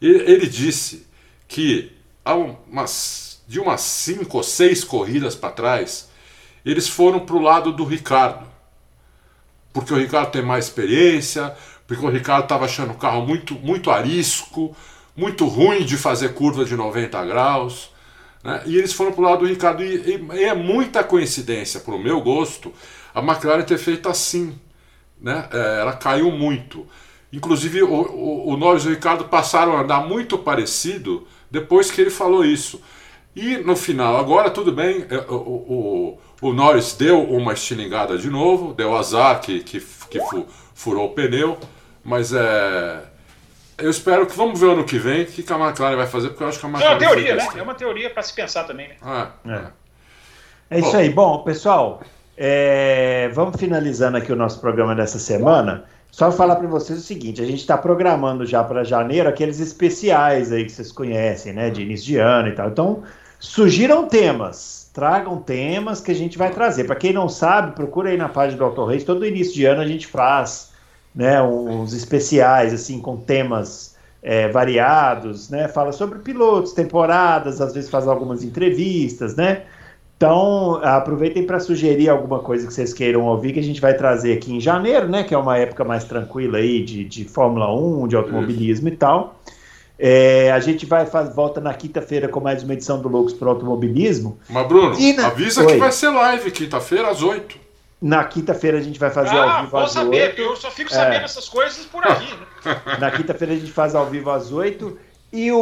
ele, 0.00 0.18
ele 0.30 0.46
disse 0.46 1.06
que 1.46 1.92
há 2.24 2.34
umas, 2.34 3.42
de 3.46 3.60
umas 3.60 3.80
cinco 3.80 4.38
ou 4.38 4.42
seis 4.42 4.82
corridas 4.84 5.34
para 5.34 5.50
trás, 5.50 6.08
eles 6.64 6.88
foram 6.88 7.20
para 7.20 7.36
o 7.36 7.42
lado 7.42 7.72
do 7.72 7.84
Ricardo. 7.84 8.51
Porque 9.72 9.92
o 9.92 9.96
Ricardo 9.96 10.30
tem 10.30 10.42
mais 10.42 10.66
experiência, 10.66 11.54
porque 11.86 12.04
o 12.04 12.10
Ricardo 12.10 12.44
estava 12.44 12.64
achando 12.64 12.92
o 12.92 12.96
carro 12.96 13.26
muito, 13.26 13.54
muito 13.54 13.90
arisco, 13.90 14.76
muito 15.16 15.46
ruim 15.46 15.84
de 15.84 15.96
fazer 15.96 16.34
curva 16.34 16.64
de 16.64 16.76
90 16.76 17.24
graus. 17.24 17.90
Né? 18.42 18.62
E 18.66 18.76
eles 18.76 18.92
foram 18.92 19.12
para 19.12 19.20
o 19.20 19.24
lado 19.24 19.38
do 19.40 19.46
Ricardo. 19.46 19.82
E, 19.82 20.20
e, 20.32 20.44
é 20.44 20.54
muita 20.54 21.04
coincidência, 21.04 21.80
para 21.80 21.94
o 21.94 21.98
meu 21.98 22.20
gosto, 22.20 22.72
a 23.14 23.20
McLaren 23.20 23.62
ter 23.62 23.78
feito 23.78 24.08
assim. 24.08 24.58
Né? 25.20 25.48
É, 25.52 25.80
ela 25.80 25.92
caiu 25.94 26.30
muito. 26.30 26.86
Inclusive, 27.32 27.82
o, 27.82 27.92
o, 27.92 28.48
o 28.50 28.56
Norris 28.56 28.84
e 28.84 28.88
o 28.88 28.90
Ricardo 28.90 29.24
passaram 29.24 29.76
a 29.76 29.80
andar 29.80 30.06
muito 30.06 30.36
parecido 30.36 31.26
depois 31.50 31.90
que 31.90 32.00
ele 32.00 32.10
falou 32.10 32.44
isso. 32.44 32.80
E 33.34 33.56
no 33.58 33.74
final, 33.74 34.18
agora 34.18 34.50
tudo 34.50 34.72
bem, 34.72 35.06
é, 35.08 35.16
o, 35.30 35.34
o, 35.34 36.18
o 36.42 36.52
Norris 36.52 36.92
deu 36.92 37.22
uma 37.22 37.54
estilingada 37.54 38.18
de 38.18 38.28
novo, 38.28 38.74
deu 38.74 38.94
azar 38.94 39.40
que, 39.40 39.60
que, 39.60 39.80
que 39.80 40.20
furou 40.74 41.06
o 41.06 41.10
pneu, 41.10 41.58
mas 42.04 42.32
é. 42.32 43.04
Eu 43.78 43.90
espero 43.90 44.26
que 44.26 44.36
vamos 44.36 44.60
ver 44.60 44.70
ano 44.70 44.84
que 44.84 44.98
vem 44.98 45.22
o 45.22 45.26
que 45.26 45.50
a 45.50 45.58
McLaren 45.58 45.96
vai 45.96 46.06
fazer, 46.06 46.28
porque 46.28 46.42
eu 46.44 46.48
acho 46.48 46.60
que 46.60 46.66
a 46.66 46.68
McLaren. 46.68 46.92
É 46.92 46.94
uma 46.94 46.98
teoria, 46.98 47.36
né? 47.36 47.48
É 47.56 47.62
uma 47.62 47.74
teoria 47.74 48.10
para 48.10 48.22
se 48.22 48.34
pensar 48.34 48.64
também. 48.64 48.88
Né? 48.88 48.94
Ah, 49.00 49.30
é. 49.46 50.76
é. 50.76 50.78
isso 50.78 50.92
Bom, 50.92 50.96
aí. 50.98 51.10
Bom, 51.10 51.38
pessoal, 51.42 52.02
é... 52.36 53.30
vamos 53.32 53.58
finalizando 53.58 54.18
aqui 54.18 54.30
o 54.30 54.36
nosso 54.36 54.60
programa 54.60 54.94
dessa 54.94 55.18
semana. 55.18 55.84
Só 56.10 56.30
falar 56.30 56.56
para 56.56 56.68
vocês 56.68 56.98
o 56.98 57.02
seguinte: 57.02 57.40
a 57.40 57.46
gente 57.46 57.60
está 57.60 57.78
programando 57.78 58.44
já 58.44 58.62
para 58.62 58.84
janeiro 58.84 59.26
aqueles 59.26 59.58
especiais 59.58 60.52
aí 60.52 60.64
que 60.66 60.70
vocês 60.70 60.92
conhecem, 60.92 61.54
né, 61.54 61.70
de 61.70 61.80
início 61.80 62.06
de 62.06 62.18
ano 62.18 62.48
e 62.48 62.52
tal. 62.52 62.68
Então, 62.68 63.02
sugiram 63.42 64.06
temas, 64.06 64.88
tragam 64.94 65.36
temas 65.36 66.00
que 66.00 66.12
a 66.12 66.14
gente 66.14 66.38
vai 66.38 66.50
trazer. 66.50 66.84
Para 66.84 66.94
quem 66.94 67.12
não 67.12 67.28
sabe, 67.28 67.74
procura 67.74 68.10
aí 68.10 68.16
na 68.16 68.28
página 68.28 68.58
do 68.58 68.64
Auto 68.64 68.84
Reis. 68.84 69.02
Todo 69.02 69.26
início 69.26 69.52
de 69.52 69.64
ano 69.64 69.82
a 69.82 69.86
gente 69.86 70.06
faz, 70.06 70.70
né, 71.12 71.42
uns 71.42 71.92
especiais 71.92 72.72
assim 72.72 73.00
com 73.00 73.16
temas 73.16 73.96
é, 74.22 74.48
variados, 74.48 75.50
né? 75.50 75.66
Fala 75.66 75.90
sobre 75.90 76.20
pilotos, 76.20 76.72
temporadas, 76.72 77.60
às 77.60 77.74
vezes 77.74 77.90
faz 77.90 78.06
algumas 78.06 78.44
entrevistas, 78.44 79.34
né? 79.34 79.62
Então, 80.16 80.76
aproveitem 80.84 81.44
para 81.44 81.58
sugerir 81.58 82.08
alguma 82.08 82.38
coisa 82.38 82.64
que 82.64 82.72
vocês 82.72 82.94
queiram 82.94 83.26
ouvir, 83.26 83.52
que 83.52 83.58
a 83.58 83.62
gente 83.62 83.80
vai 83.80 83.94
trazer 83.94 84.34
aqui 84.34 84.54
em 84.54 84.60
janeiro, 84.60 85.08
né? 85.08 85.24
Que 85.24 85.34
é 85.34 85.38
uma 85.38 85.58
época 85.58 85.82
mais 85.82 86.04
tranquila 86.04 86.58
aí 86.58 86.84
de, 86.84 87.02
de 87.02 87.24
Fórmula 87.24 87.74
1, 87.74 88.06
de 88.06 88.14
automobilismo 88.14 88.86
Isso. 88.86 88.94
e 88.94 88.96
tal. 88.96 89.34
É, 90.04 90.50
a 90.50 90.58
gente 90.58 90.84
vai 90.84 91.06
faz, 91.06 91.32
volta 91.32 91.60
na 91.60 91.72
quinta-feira 91.72 92.26
com 92.26 92.40
mais 92.40 92.64
uma 92.64 92.72
edição 92.72 93.00
do 93.00 93.08
Loucos 93.08 93.32
para 93.32 93.48
Automobilismo. 93.48 94.36
Mas, 94.50 94.66
Bruno, 94.66 94.96
na... 95.16 95.26
avisa 95.28 95.60
Oi. 95.60 95.74
que 95.74 95.78
vai 95.78 95.92
ser 95.92 96.08
live 96.08 96.50
quinta-feira 96.50 97.08
às 97.08 97.22
8. 97.22 97.56
Na 98.00 98.24
quinta-feira 98.24 98.78
a 98.78 98.80
gente 98.80 98.98
vai 98.98 99.10
fazer 99.10 99.36
ah, 99.36 99.58
ao 99.58 99.64
vivo 99.64 99.76
às 99.76 99.92
saber, 99.92 100.30
8. 100.30 100.42
Eu 100.42 100.56
só 100.56 100.72
fico 100.72 100.90
sabendo 100.90 101.22
é. 101.22 101.24
essas 101.24 101.48
coisas 101.48 101.84
por 101.86 102.04
aí. 102.04 102.26
Né? 102.64 102.80
Na 102.98 103.12
quinta-feira 103.12 103.54
a 103.54 103.56
gente 103.56 103.70
faz 103.70 103.94
ao 103.94 104.06
vivo 104.06 104.28
às 104.32 104.50
8. 104.50 104.98
E 105.32 105.52
o, 105.52 105.58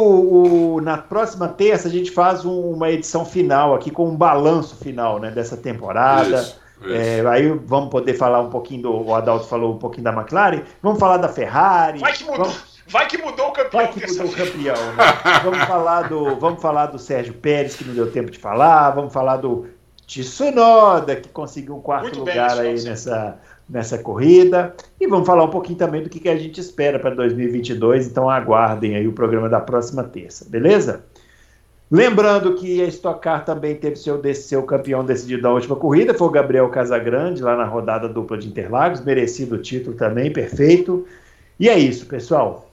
o, 0.75 0.81
na 0.81 0.97
próxima 0.97 1.47
terça 1.47 1.87
a 1.87 1.91
gente 1.91 2.09
faz 2.09 2.43
um, 2.43 2.71
uma 2.71 2.89
edição 2.89 3.23
final 3.23 3.75
aqui 3.75 3.91
com 3.91 4.09
um 4.09 4.15
balanço 4.15 4.75
final 4.75 5.19
né, 5.19 5.29
dessa 5.29 5.55
temporada. 5.55 6.41
Isso, 6.41 6.59
isso. 6.81 6.93
É, 6.93 7.23
aí 7.27 7.47
vamos 7.47 7.91
poder 7.91 8.15
falar 8.15 8.41
um 8.41 8.49
pouquinho 8.49 8.81
do. 8.81 9.05
O 9.05 9.13
Adalto 9.13 9.45
falou 9.45 9.75
um 9.75 9.77
pouquinho 9.77 10.03
da 10.03 10.11
McLaren. 10.11 10.63
Vamos 10.81 10.99
falar 10.99 11.17
da 11.17 11.29
Ferrari. 11.29 11.99
Vai 11.99 12.11
que 12.11 12.23
mudou, 12.23 12.45
vamos, 12.45 12.70
vai 12.91 13.07
que 13.07 13.17
mudou 13.17 13.47
o 13.47 13.51
campeão. 13.51 13.83
Vai 13.83 13.87
que 13.91 14.07
mudou 14.07 14.25
o 14.27 14.31
campeão. 14.31 14.75
Né? 14.75 15.03
vamos, 15.43 15.63
falar 15.63 16.01
do, 16.03 16.35
vamos 16.35 16.61
falar 16.61 16.85
do 16.87 16.99
Sérgio 16.99 17.33
Pérez, 17.33 17.75
que 17.75 17.83
não 17.83 17.93
deu 17.93 18.11
tempo 18.11 18.29
de 18.29 18.37
falar. 18.37 18.91
Vamos 18.91 19.13
falar 19.13 19.37
do 19.37 19.67
Tsunoda, 20.05 21.15
que 21.15 21.29
conseguiu 21.29 21.75
um 21.75 21.81
quarto 21.81 22.03
Muito 22.03 22.19
lugar 22.19 22.57
bem, 22.57 22.71
aí 22.71 22.83
nessa 22.83 23.39
nessa 23.71 23.97
corrida. 23.97 24.75
E 24.99 25.07
vamos 25.07 25.25
falar 25.25 25.45
um 25.45 25.49
pouquinho 25.49 25.77
também 25.77 26.03
do 26.03 26.09
que, 26.09 26.19
que 26.19 26.29
a 26.29 26.37
gente 26.37 26.59
espera 26.59 26.99
para 26.99 27.15
2022, 27.15 28.07
então 28.07 28.29
aguardem 28.29 28.95
aí 28.97 29.07
o 29.07 29.13
programa 29.13 29.47
da 29.47 29.61
próxima 29.61 30.03
terça, 30.03 30.45
beleza? 30.47 31.05
Lembrando 31.89 32.55
que 32.55 32.81
a 32.81 32.85
Stock 32.87 33.21
Car 33.21 33.43
também 33.43 33.75
teve 33.75 33.97
seu, 33.97 34.21
seu 34.33 34.63
campeão 34.63 35.03
decidido 35.03 35.43
na 35.43 35.51
última 35.51 35.75
corrida, 35.75 36.13
foi 36.13 36.27
o 36.27 36.31
Gabriel 36.31 36.69
Casagrande, 36.69 37.41
lá 37.41 37.55
na 37.55 37.65
rodada 37.65 38.07
dupla 38.07 38.37
de 38.37 38.47
Interlagos, 38.47 39.01
merecido 39.01 39.55
o 39.55 39.61
título 39.61 39.95
também, 39.95 40.31
perfeito. 40.31 41.05
E 41.59 41.67
é 41.67 41.77
isso, 41.77 42.05
pessoal. 42.05 42.70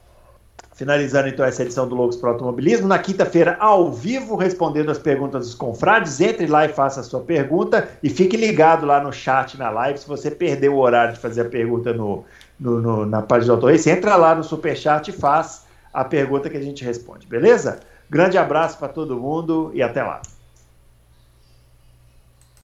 Finalizando 0.79 1.27
então 1.27 1.45
essa 1.45 1.61
edição 1.61 1.85
do 1.85 1.93
Loucos 1.93 2.15
para 2.15 2.29
Automobilismo, 2.29 2.87
na 2.87 2.97
quinta-feira, 2.97 3.57
ao 3.59 3.91
vivo, 3.91 4.37
respondendo 4.37 4.89
as 4.89 4.97
perguntas 4.97 5.47
dos 5.47 5.53
confrades. 5.53 6.21
Entre 6.21 6.47
lá 6.47 6.63
e 6.63 6.69
faça 6.69 7.01
a 7.01 7.03
sua 7.03 7.19
pergunta 7.19 7.89
e 8.01 8.09
fique 8.09 8.37
ligado 8.37 8.85
lá 8.85 9.03
no 9.03 9.11
chat, 9.11 9.57
na 9.57 9.69
live. 9.69 9.99
Se 9.99 10.07
você 10.07 10.31
perdeu 10.31 10.75
o 10.75 10.79
horário 10.79 11.15
de 11.15 11.19
fazer 11.19 11.41
a 11.41 11.49
pergunta 11.49 11.91
no, 11.91 12.23
no, 12.57 12.79
no 12.79 13.05
na 13.05 13.21
página 13.21 13.47
do 13.47 13.65
Autor 13.67 13.73
entra 13.89 14.15
lá 14.15 14.33
no 14.33 14.41
superchat 14.41 15.09
e 15.09 15.11
faz 15.11 15.65
a 15.93 16.05
pergunta 16.05 16.49
que 16.49 16.55
a 16.55 16.61
gente 16.61 16.81
responde, 16.85 17.27
beleza? 17.27 17.81
Grande 18.09 18.37
abraço 18.37 18.77
para 18.77 18.87
todo 18.87 19.19
mundo 19.19 19.71
e 19.73 19.81
até 19.81 20.01
lá. 20.01 20.21